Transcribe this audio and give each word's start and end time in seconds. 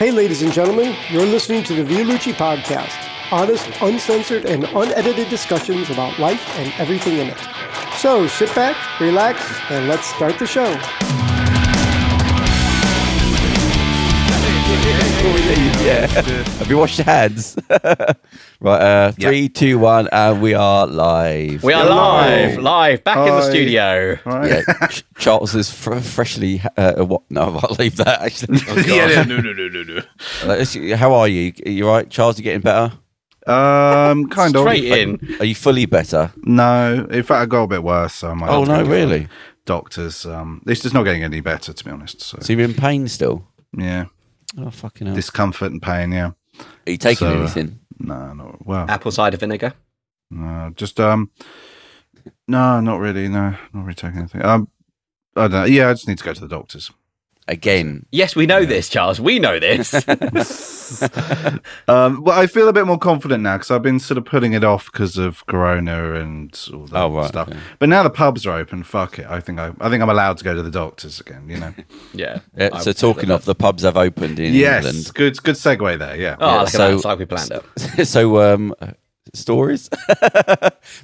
Hey, 0.00 0.10
ladies 0.10 0.42
and 0.42 0.52
gentlemen, 0.52 0.96
you're 1.10 1.26
listening 1.26 1.62
to 1.64 1.74
the 1.74 1.84
Vialucci 1.84 2.32
Podcast. 2.32 2.96
Honest, 3.30 3.68
uncensored, 3.82 4.46
and 4.46 4.64
unedited 4.64 5.28
discussions 5.28 5.90
about 5.90 6.18
life 6.18 6.42
and 6.56 6.72
everything 6.78 7.18
in 7.18 7.28
it. 7.28 7.38
So 7.98 8.26
sit 8.26 8.54
back, 8.54 8.76
relax, 8.98 9.42
and 9.68 9.88
let's 9.88 10.06
start 10.06 10.38
the 10.38 10.46
show. 10.46 10.99
yeah. 15.84 16.06
Have 16.06 16.68
you 16.70 16.78
washed 16.78 16.98
your 16.98 17.06
hands? 17.06 17.56
right, 17.70 18.16
uh, 18.80 19.12
three, 19.12 19.48
two, 19.48 19.80
one, 19.80 20.08
and 20.12 20.40
we 20.40 20.54
are 20.54 20.86
live. 20.86 21.64
We 21.64 21.72
are 21.72 21.84
live, 21.84 22.58
live, 22.58 23.02
back 23.02 23.16
in 23.18 23.24
the 23.34 23.40
Hi. 23.42 23.50
studio. 23.50 24.18
Right. 24.24 24.64
Yeah, 24.68 24.86
Ch- 24.88 25.04
Charles 25.18 25.54
is 25.56 25.68
fr- 25.70 25.96
freshly. 25.96 26.62
Uh, 26.76 27.04
what? 27.04 27.22
No, 27.30 27.58
I'll 27.62 27.74
leave 27.80 27.96
that. 27.96 28.20
Actually, 28.22 28.58
Oh, 28.68 28.76
God. 28.76 28.86
Yeah, 28.86 29.08
yeah. 29.08 29.22
no, 29.24 29.38
no, 29.40 29.52
no, 29.52 29.68
no, 29.68 29.82
no. 29.82 29.96
Uh, 30.44 30.46
let's- 30.46 30.74
How 30.94 31.14
are 31.14 31.26
you? 31.26 31.52
Are 31.66 31.70
You 31.70 31.88
right, 31.88 32.08
Charles? 32.08 32.38
You 32.38 32.44
getting 32.44 32.60
better? 32.60 32.92
Um, 33.46 34.28
kind 34.28 34.56
Straight 34.56 34.92
of. 34.92 34.98
in. 34.98 35.36
Are 35.40 35.44
you 35.46 35.56
fully 35.56 35.86
better? 35.86 36.32
No, 36.44 37.08
in 37.10 37.22
fact, 37.24 37.42
I 37.42 37.46
got 37.46 37.62
a 37.64 37.68
bit 37.68 37.82
worse. 37.82 38.14
So 38.14 38.30
I 38.30 38.34
might 38.34 38.50
Oh 38.50 38.60
have 38.60 38.68
to 38.68 38.72
no, 38.72 38.78
go 38.78 38.84
to 38.84 38.90
really? 38.90 39.28
Doctors. 39.64 40.24
Um, 40.26 40.62
it's 40.68 40.82
just 40.82 40.94
not 40.94 41.02
getting 41.02 41.24
any 41.24 41.40
better, 41.40 41.72
to 41.72 41.84
be 41.84 41.90
honest. 41.90 42.20
So, 42.20 42.38
So 42.40 42.52
you're 42.52 42.62
in 42.62 42.74
pain 42.74 43.08
still? 43.08 43.46
yeah, 43.76 44.04
Oh 44.58 44.70
fucking 44.70 45.06
hell! 45.06 45.16
discomfort 45.16 45.72
and 45.72 45.80
pain. 45.82 46.12
Yeah. 46.12 46.32
Are 46.86 46.90
you 46.90 46.96
taking 46.98 47.28
so, 47.28 47.34
uh, 47.34 47.38
anything? 47.40 47.80
No, 47.98 48.32
not 48.32 48.66
Well, 48.66 48.86
Apple 48.88 49.10
cider 49.12 49.36
vinegar. 49.36 49.74
no, 50.30 50.72
just 50.74 50.98
um, 51.00 51.30
no, 52.48 52.80
not 52.80 52.98
really. 52.98 53.28
No, 53.28 53.50
not 53.72 53.84
really 53.84 53.94
taking 53.94 54.18
anything. 54.18 54.44
Um, 54.44 54.68
I 55.36 55.42
don't 55.42 55.52
know. 55.52 55.64
Yeah, 55.64 55.88
I 55.90 55.92
just 55.92 56.08
need 56.08 56.18
to 56.18 56.24
go 56.24 56.34
to 56.34 56.40
the 56.40 56.48
doctors. 56.48 56.90
Again? 57.50 58.06
Yes, 58.12 58.36
we 58.36 58.46
know 58.46 58.64
this, 58.64 58.88
Charles. 58.88 59.20
We 59.20 59.38
know 59.40 59.58
this. 59.58 59.92
Um, 61.88 62.22
well, 62.24 62.38
I 62.38 62.46
feel 62.48 62.68
a 62.68 62.72
bit 62.72 62.84
more 62.86 62.98
confident 62.98 63.42
now 63.44 63.56
because 63.56 63.70
I've 63.70 63.82
been 63.82 64.00
sort 64.00 64.18
of 64.18 64.24
putting 64.24 64.52
it 64.54 64.64
off 64.64 64.90
because 64.90 65.18
of 65.18 65.44
Corona 65.46 66.14
and 66.14 66.52
all 66.72 66.86
that 66.86 66.96
Oh, 67.02 67.10
right, 67.16 67.28
stuff. 67.28 67.48
okay. 67.48 67.58
But 67.78 67.88
now 67.88 68.02
the 68.02 68.10
pubs 68.10 68.44
are 68.46 68.56
open. 68.56 68.82
Fuck 68.82 69.18
it. 69.20 69.26
I 69.26 69.38
think 69.40 69.58
I, 69.60 69.72
I 69.80 69.88
think 69.88 70.02
I'm 70.02 70.10
allowed 70.10 70.38
to 70.38 70.44
go 70.44 70.54
to 70.54 70.62
the 70.62 70.70
doctors 70.70 71.20
again. 71.20 71.44
You 71.48 71.58
know. 71.58 71.74
yeah. 72.12 72.40
Yeah, 72.56 72.78
so 72.78 72.92
talking 72.92 73.30
of 73.30 73.44
the 73.44 73.54
pubs 73.54 73.82
have 73.84 73.96
opened 73.96 74.38
in 74.40 74.52
yes. 74.54 74.84
England. 74.84 75.14
Good. 75.14 75.42
Good 75.42 75.54
segue 75.56 75.98
there. 75.98 76.16
Yeah. 76.16 76.36
Oh, 76.40 76.46
Yeah, 76.54 76.60
look 76.60 76.68
so- 76.70 76.94
It's 76.96 77.04
like 77.04 77.18
we 77.20 77.24
planned 77.26 77.52
it. 77.52 78.06
so 78.06 78.40
um 78.40 78.74
stories 79.32 79.88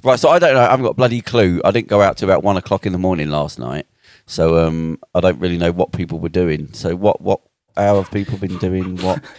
right 0.03 0.19
so 0.19 0.27
i 0.27 0.37
don't 0.37 0.53
know 0.53 0.59
i 0.59 0.69
haven't 0.69 0.83
got 0.83 0.89
a 0.91 0.93
bloody 0.95 1.21
clue 1.21 1.61
i 1.63 1.71
didn't 1.71 1.87
go 1.87 2.01
out 2.01 2.17
till 2.17 2.27
about 2.29 2.43
one 2.43 2.57
o'clock 2.57 2.85
in 2.85 2.91
the 2.91 2.97
morning 2.97 3.29
last 3.29 3.57
night 3.57 3.85
so 4.27 4.59
um 4.59 4.99
i 5.15 5.19
don't 5.19 5.39
really 5.39 5.57
know 5.57 5.71
what 5.71 5.91
people 5.93 6.19
were 6.19 6.29
doing 6.29 6.71
so 6.73 6.95
what 6.95 7.19
what 7.21 7.41
how 7.75 7.95
have 7.95 8.11
people 8.11 8.37
been 8.37 8.57
doing 8.59 8.95
what 8.97 9.23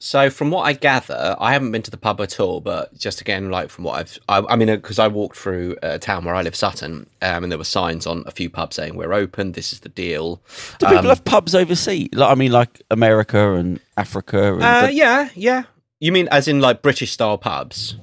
So, 0.00 0.30
from 0.30 0.52
what 0.52 0.62
I 0.62 0.74
gather, 0.74 1.34
I 1.40 1.52
haven't 1.52 1.72
been 1.72 1.82
to 1.82 1.90
the 1.90 1.96
pub 1.96 2.20
at 2.20 2.38
all, 2.38 2.60
but 2.60 2.96
just 2.96 3.20
again, 3.20 3.50
like 3.50 3.68
from 3.68 3.82
what 3.82 3.98
I've, 3.98 4.18
I, 4.28 4.52
I 4.52 4.56
mean, 4.56 4.68
because 4.68 5.00
I 5.00 5.08
walked 5.08 5.36
through 5.36 5.76
a 5.82 5.98
town 5.98 6.24
where 6.24 6.36
I 6.36 6.42
live, 6.42 6.54
Sutton, 6.54 7.08
um, 7.20 7.42
and 7.42 7.50
there 7.50 7.58
were 7.58 7.64
signs 7.64 8.06
on 8.06 8.22
a 8.24 8.30
few 8.30 8.48
pubs 8.48 8.76
saying 8.76 8.94
we're 8.94 9.12
open. 9.12 9.52
This 9.52 9.72
is 9.72 9.80
the 9.80 9.88
deal. 9.88 10.40
do 10.78 10.86
people 10.86 11.08
have 11.08 11.24
pubs 11.24 11.52
overseas 11.52 12.08
like 12.12 12.30
i 12.30 12.34
mean 12.36 12.52
like 12.52 12.80
america 12.92 13.54
and 13.54 13.80
africa 13.96 14.54
and 14.54 14.62
Uh, 14.62 14.86
do- 14.86 14.94
yeah, 14.94 15.30
yeah. 15.34 15.64
You 15.98 16.12
mean 16.12 16.28
as 16.30 16.46
in 16.46 16.60
like 16.60 16.80
British 16.80 17.10
style 17.10 17.36
pubs? 17.38 17.96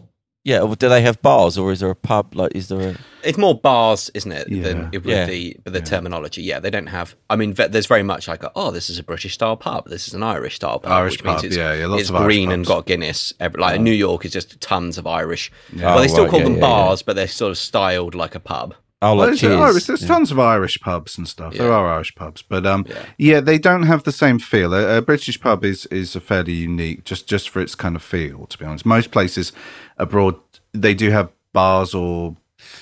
yeah 0.43 0.59
or 0.59 0.75
do 0.75 0.89
they 0.89 1.01
have 1.01 1.21
bars 1.21 1.57
or 1.57 1.71
is 1.71 1.79
there 1.79 1.89
a 1.89 1.95
pub 1.95 2.35
like 2.35 2.51
is 2.53 2.67
there 2.67 2.89
a 2.89 2.95
It's 3.25 3.37
more 3.37 3.55
bars, 3.59 4.09
isn't 4.13 4.31
it? 4.31 4.47
Yeah. 4.49 4.63
Than 4.63 4.91
with 4.91 5.05
Yeah. 5.05 5.25
the 5.25 5.57
with 5.65 5.73
the 5.73 5.81
terminology. 5.81 6.41
Yeah, 6.43 6.59
they 6.59 6.69
don't 6.69 6.87
have. 6.87 7.15
I 7.29 7.35
mean, 7.35 7.53
there's 7.53 7.87
very 7.87 8.03
much 8.03 8.27
like, 8.27 8.43
a, 8.43 8.51
oh, 8.55 8.71
this 8.71 8.89
is 8.89 8.99
a 8.99 9.03
British 9.03 9.33
style 9.33 9.57
pub. 9.57 9.89
This 9.89 10.07
is 10.07 10.13
an 10.13 10.23
Irish 10.23 10.55
style 10.55 10.79
pub. 10.79 10.91
Irish 10.91 11.13
which 11.13 11.23
means 11.23 11.43
it's, 11.43 11.55
yeah, 11.57 11.73
yeah, 11.73 11.87
lots 11.87 12.01
it's 12.01 12.09
of 12.09 12.17
Irish 12.17 12.25
green 12.25 12.51
and 12.51 12.63
pubs. 12.65 12.75
got 12.75 12.85
Guinness. 12.85 13.33
Every, 13.39 13.59
like 13.61 13.81
New 13.81 13.91
York 13.91 14.25
is 14.25 14.31
just 14.31 14.59
tons 14.61 14.97
of 14.97 15.07
Irish. 15.07 15.51
Yeah. 15.73 15.85
Well, 15.88 15.97
they 15.97 16.03
Oh, 16.05 16.07
still 16.07 16.23
right, 16.25 16.29
call 16.31 16.39
yeah, 16.39 16.45
them 16.45 16.53
yeah, 16.57 16.59
yeah. 16.61 16.67
bars, 16.67 17.01
but 17.01 17.16
they're 17.16 17.27
sort 17.27 17.51
of 17.51 17.57
styled 17.57 18.16
like 18.16 18.35
a 18.35 18.39
pub. 18.39 18.75
oh 19.01 19.09
Well, 19.09 19.16
like 19.17 19.27
there's, 19.27 19.39
cheers 19.41 19.59
Irish, 19.59 19.83
there's 19.85 20.01
Yeah. 20.03 20.07
tons 20.07 20.31
of 20.31 20.39
Irish 20.39 20.79
pubs 20.79 21.17
and 21.17 21.27
stuff. 21.27 21.53
There 21.55 21.71
are 21.71 21.94
Irish 21.95 22.16
pubs, 22.16 22.41
but 22.41 22.66
um, 22.66 22.85
Yeah. 22.88 22.95
yeah. 23.17 23.39
they 23.41 23.57
don't 23.57 23.83
have 23.83 24.03
the 24.03 24.11
same 24.11 24.39
feel. 24.39 24.73
A, 24.73 24.97
a 24.97 25.01
British 25.01 25.39
pub 25.39 25.66
is 25.66 25.85
is 25.88 26.16
a 26.16 26.19
fairly 26.21 26.53
unique, 26.53 27.03
just 27.03 27.27
just 27.27 27.50
for 27.50 27.59
its 27.61 27.75
kind 27.75 27.95
of 27.95 28.01
feel. 28.03 28.45
To 28.47 28.57
be 28.57 28.66
honest, 28.66 28.85
most 28.85 29.11
places 29.11 29.51
abroad 29.97 30.35
they 30.73 30.94
do 30.94 31.09
have 31.11 31.29
bars 31.53 31.94
or 31.94 32.35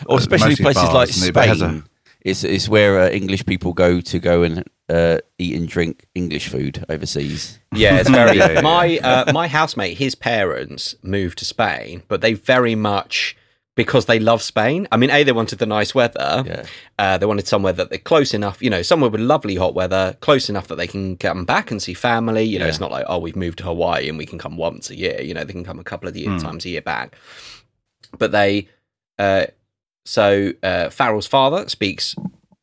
or 0.06 0.16
uh, 0.16 0.20
especially 0.20 0.50
mostly 0.50 0.64
places 0.64 0.84
bars, 0.84 0.94
like 0.94 1.10
and 1.10 1.18
it- 1.18 1.22
it 1.22 1.34
Spain. 1.58 1.84
It's 2.22 2.44
it's 2.46 2.70
where 2.70 3.00
uh, 3.02 3.10
English 3.10 3.46
people 3.46 3.74
go 3.74 4.00
to 4.00 4.20
go 4.20 4.44
and 4.44 4.64
uh, 4.90 5.18
eat 5.38 5.56
and 5.58 5.68
drink 5.68 6.06
English 6.16 6.48
food 6.48 6.86
overseas. 6.88 7.60
Yeah, 7.74 7.98
it's 8.00 8.10
very. 8.10 8.38
Yeah, 8.38 8.48
yeah, 8.48 8.54
yeah. 8.54 8.62
my 8.62 8.98
uh, 9.00 9.32
my 9.34 9.48
housemate, 9.50 9.98
his 9.98 10.16
parents 10.16 10.96
moved 11.04 11.40
to 11.40 11.46
Spain, 11.46 12.04
but 12.08 12.22
they 12.22 12.32
very 12.34 12.76
much 12.76 13.36
because 13.76 14.06
they 14.06 14.20
love 14.20 14.42
Spain. 14.42 14.88
I 14.90 14.96
mean, 14.98 15.10
a 15.10 15.24
they 15.24 15.34
wanted 15.34 15.60
the 15.60 15.66
nice 15.66 15.94
weather. 15.94 16.44
Yeah. 16.46 16.64
Uh, 16.98 17.18
they 17.18 17.26
wanted 17.26 17.46
somewhere 17.48 17.74
that 17.74 17.90
they're 17.90 17.98
close 18.00 18.34
enough, 18.34 18.62
you 18.62 18.70
know, 18.70 18.84
somewhere 18.84 19.10
with 19.10 19.20
lovely 19.20 19.56
hot 19.56 19.74
weather, 19.74 20.16
close 20.22 20.48
enough 20.48 20.68
that 20.68 20.76
they 20.76 20.88
can 20.88 21.18
come 21.18 21.44
back 21.44 21.72
and 21.72 21.82
see 21.82 21.94
family. 21.94 22.44
You 22.44 22.60
know, 22.60 22.68
it's 22.68 22.80
not 22.80 22.92
like 22.92 23.06
oh, 23.10 23.18
we've 23.18 23.36
moved 23.36 23.58
to 23.58 23.64
Hawaii 23.66 24.08
and 24.08 24.18
we 24.18 24.26
can 24.26 24.40
come 24.40 24.56
once 24.56 24.90
a 24.90 24.96
year. 24.96 25.20
You 25.22 25.34
know, 25.34 25.44
they 25.44 25.52
can 25.54 25.66
come 25.66 25.78
a 25.80 25.84
couple 25.84 26.08
of 26.08 26.16
year, 26.16 26.40
times 26.40 26.64
a 26.66 26.70
year 26.70 26.82
back. 26.82 27.18
But 28.18 28.32
they, 28.32 28.70
uh, 29.20 29.48
so 30.06 30.52
uh, 30.64 30.90
Farrell's 30.90 31.28
father 31.28 31.68
speaks 31.70 32.16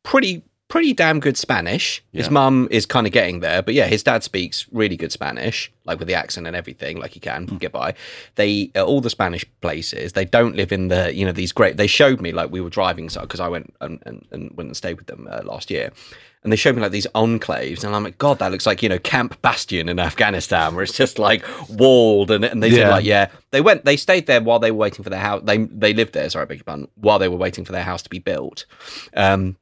pretty 0.03 0.43
pretty 0.67 0.93
damn 0.93 1.19
good 1.19 1.35
Spanish. 1.35 2.01
His 2.13 2.27
Yeah. 2.27 2.31
mum 2.31 2.69
is 2.71 2.85
kind 2.85 3.05
of 3.05 3.11
getting 3.11 3.41
there, 3.41 3.61
but 3.61 3.73
yeah, 3.73 3.87
his 3.87 4.03
dad 4.03 4.23
speaks 4.23 4.67
really 4.71 4.95
good 4.95 5.11
Spanish, 5.11 5.69
like 5.83 5.99
with 5.99 6.07
the 6.07 6.13
accent 6.13 6.47
and 6.47 6.55
everything, 6.55 6.97
like 6.97 7.11
he 7.11 7.19
can 7.19 7.45
get 7.45 7.73
by. 7.73 7.93
They 8.35 8.71
uh, 8.73 8.83
all 8.83 9.01
the 9.01 9.09
Spanish 9.09 9.43
places 9.59 10.13
they 10.13 10.23
don't 10.23 10.55
live 10.55 10.71
in 10.71 10.87
the 10.87 11.13
you 11.13 11.25
know 11.25 11.33
these 11.33 11.51
great. 11.51 11.75
They 11.75 11.87
showed 11.87 12.21
me 12.21 12.31
like 12.31 12.51
we 12.51 12.61
were 12.61 12.69
driving 12.69 13.09
so 13.09 13.19
because 13.21 13.41
I 13.41 13.49
went 13.49 13.73
and, 13.81 14.01
and, 14.05 14.25
and 14.31 14.51
went 14.55 14.67
and 14.67 14.77
stayed 14.77 14.95
with 14.97 15.07
them 15.07 15.27
uh, 15.29 15.41
last 15.43 15.69
year. 15.69 15.91
And 16.43 16.51
they 16.51 16.57
showed 16.57 16.75
me 16.75 16.81
like 16.81 16.91
these 16.91 17.05
enclaves, 17.13 17.83
and 17.83 17.95
I'm 17.95 18.03
like, 18.03 18.17
God, 18.17 18.39
that 18.39 18.51
looks 18.51 18.65
like 18.65 18.81
you 18.81 18.89
know 18.89 18.97
Camp 18.97 19.39
Bastion 19.43 19.87
in 19.87 19.99
Afghanistan, 19.99 20.73
where 20.73 20.83
it's 20.83 20.97
just 20.97 21.19
like 21.19 21.45
walled. 21.69 22.31
And, 22.31 22.43
and 22.43 22.63
they 22.63 22.71
said 22.71 22.89
like, 22.89 23.05
yeah, 23.05 23.29
they 23.51 23.61
went, 23.61 23.85
they 23.85 23.95
stayed 23.95 24.25
there 24.25 24.41
while 24.41 24.57
they 24.57 24.71
were 24.71 24.77
waiting 24.77 25.03
for 25.03 25.11
their 25.11 25.19
house. 25.19 25.41
They 25.45 25.57
they 25.57 25.93
lived 25.93 26.13
there, 26.13 26.27
sorry, 26.29 26.43
I 26.43 26.45
beg 26.45 26.57
your 26.57 26.63
pardon, 26.63 26.87
while 26.95 27.19
they 27.19 27.27
were 27.27 27.37
waiting 27.37 27.63
for 27.63 27.73
their 27.73 27.83
house 27.83 28.01
to 28.03 28.09
be 28.09 28.17
built. 28.17 28.65
Um, 29.15 29.55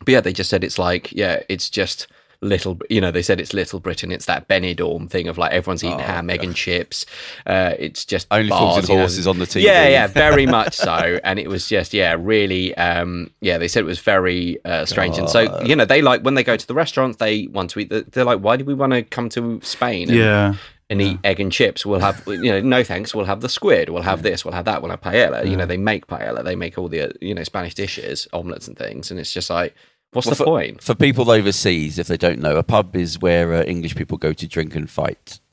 but 0.00 0.08
yeah, 0.08 0.20
they 0.20 0.34
just 0.34 0.50
said 0.50 0.62
it's 0.62 0.78
like, 0.78 1.10
yeah, 1.12 1.40
it's 1.48 1.70
just 1.70 2.06
little, 2.40 2.78
you 2.90 3.00
know, 3.00 3.10
they 3.10 3.22
said 3.22 3.40
it's 3.40 3.52
Little 3.54 3.80
Britain. 3.80 4.12
It's 4.12 4.26
that 4.26 4.48
Benidorm 4.48 5.08
thing 5.10 5.28
of 5.28 5.38
like 5.38 5.52
everyone's 5.52 5.82
eating 5.84 5.98
ham, 5.98 6.30
egg, 6.30 6.44
and 6.44 6.54
chips. 6.54 7.06
Uh, 7.46 7.74
it's 7.78 8.04
just 8.04 8.26
Only 8.30 8.50
bars, 8.50 8.60
fools 8.60 8.78
and 8.78 8.88
you 8.88 8.94
know. 8.94 9.00
horses 9.00 9.26
on 9.26 9.38
the 9.38 9.46
TV. 9.46 9.62
Yeah, 9.62 9.88
yeah, 9.88 10.06
very 10.06 10.46
much 10.46 10.74
so. 10.74 11.18
And 11.24 11.38
it 11.38 11.48
was 11.48 11.68
just, 11.68 11.92
yeah, 11.92 12.16
really, 12.18 12.74
um, 12.76 13.30
yeah, 13.40 13.58
they 13.58 13.68
said 13.68 13.80
it 13.80 13.86
was 13.86 14.00
very 14.00 14.58
uh, 14.64 14.84
strange. 14.84 15.18
And 15.18 15.28
so, 15.28 15.60
you 15.62 15.74
know, 15.74 15.84
they 15.84 16.02
like 16.02 16.22
when 16.22 16.34
they 16.34 16.44
go 16.44 16.56
to 16.56 16.66
the 16.66 16.74
restaurant, 16.74 17.18
they 17.18 17.46
want 17.48 17.70
to 17.70 17.80
eat. 17.80 17.90
The, 17.90 18.06
they're 18.10 18.24
like, 18.24 18.40
why 18.40 18.56
do 18.56 18.64
we 18.64 18.74
want 18.74 18.92
to 18.92 19.02
come 19.02 19.28
to 19.30 19.60
Spain? 19.62 20.08
And, 20.08 20.18
yeah. 20.18 20.54
and 20.88 21.02
eat 21.02 21.18
egg 21.24 21.40
and 21.40 21.50
chips. 21.50 21.84
We'll 21.84 22.00
have, 22.00 22.22
you 22.26 22.50
know, 22.50 22.60
no 22.60 22.84
thanks. 22.84 23.14
We'll 23.14 23.24
have 23.24 23.40
the 23.40 23.48
squid. 23.48 23.88
We'll 23.88 24.02
have 24.02 24.22
this. 24.22 24.44
We'll 24.44 24.54
have 24.54 24.66
that. 24.66 24.82
We'll 24.82 24.90
have 24.90 25.00
paella. 25.00 25.48
You 25.48 25.56
know, 25.56 25.66
they 25.66 25.76
make 25.76 26.06
paella. 26.06 26.44
They 26.44 26.56
make 26.56 26.78
all 26.78 26.88
the, 26.88 27.02
uh, 27.02 27.12
you 27.20 27.34
know, 27.34 27.42
Spanish 27.42 27.74
dishes, 27.74 28.28
omelets 28.32 28.68
and 28.68 28.76
things. 28.76 29.10
And 29.10 29.18
it's 29.18 29.32
just 29.32 29.50
like, 29.50 29.74
what's 30.16 30.28
the 30.28 30.34
for, 30.34 30.44
point? 30.44 30.82
For 30.82 30.94
people 30.94 31.30
overseas, 31.30 31.98
if 31.98 32.08
they 32.08 32.16
don't 32.16 32.40
know, 32.40 32.56
a 32.56 32.62
pub 32.62 32.96
is 32.96 33.20
where 33.20 33.54
uh, 33.54 33.62
English 33.62 33.94
people 33.94 34.18
go 34.18 34.32
to 34.32 34.46
drink 34.46 34.74
and 34.74 34.90
fight. 34.90 35.40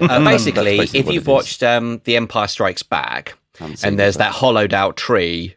Uh, 0.00 0.24
basically, 0.24 0.78
basically 0.78 1.00
if 1.00 1.10
you've 1.10 1.26
watched 1.26 1.62
um, 1.62 2.00
The 2.04 2.16
Empire 2.16 2.46
Strikes 2.46 2.82
Back, 2.82 3.36
and 3.82 3.98
there's 3.98 4.16
that 4.16 4.32
hollowed 4.32 4.72
out 4.72 4.96
tree 4.96 5.56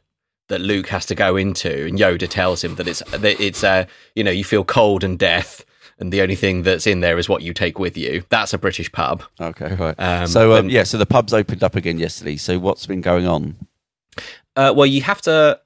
that 0.49 0.59
Luke 0.59 0.87
has 0.89 1.05
to 1.07 1.15
go 1.15 1.37
into, 1.37 1.87
and 1.87 1.97
Yoda 1.97 2.27
tells 2.27 2.63
him 2.63 2.75
that 2.75 2.87
it's 2.87 3.01
that 3.11 3.39
it's 3.39 3.63
uh, 3.63 3.85
you 4.15 4.23
know 4.23 4.31
you 4.31 4.43
feel 4.43 4.63
cold 4.63 5.03
and 5.03 5.17
death, 5.17 5.63
and 5.99 6.11
the 6.11 6.21
only 6.21 6.35
thing 6.35 6.63
that's 6.63 6.85
in 6.85 6.99
there 6.99 7.17
is 7.17 7.29
what 7.29 7.41
you 7.41 7.53
take 7.53 7.79
with 7.79 7.97
you. 7.97 8.23
That's 8.29 8.53
a 8.53 8.57
British 8.57 8.91
pub. 8.91 9.23
Okay, 9.39 9.73
right. 9.75 9.95
Um, 9.97 10.27
so 10.27 10.53
um, 10.53 10.59
and- 10.59 10.71
yeah, 10.71 10.83
so 10.83 10.97
the 10.97 11.05
pubs 11.05 11.33
opened 11.33 11.63
up 11.63 11.75
again 11.75 11.97
yesterday. 11.97 12.35
So 12.35 12.59
what's 12.59 12.85
been 12.85 13.01
going 13.01 13.27
on? 13.27 13.55
Uh, 14.55 14.73
well, 14.75 14.85
you 14.85 15.01
have 15.01 15.21
to 15.21 15.59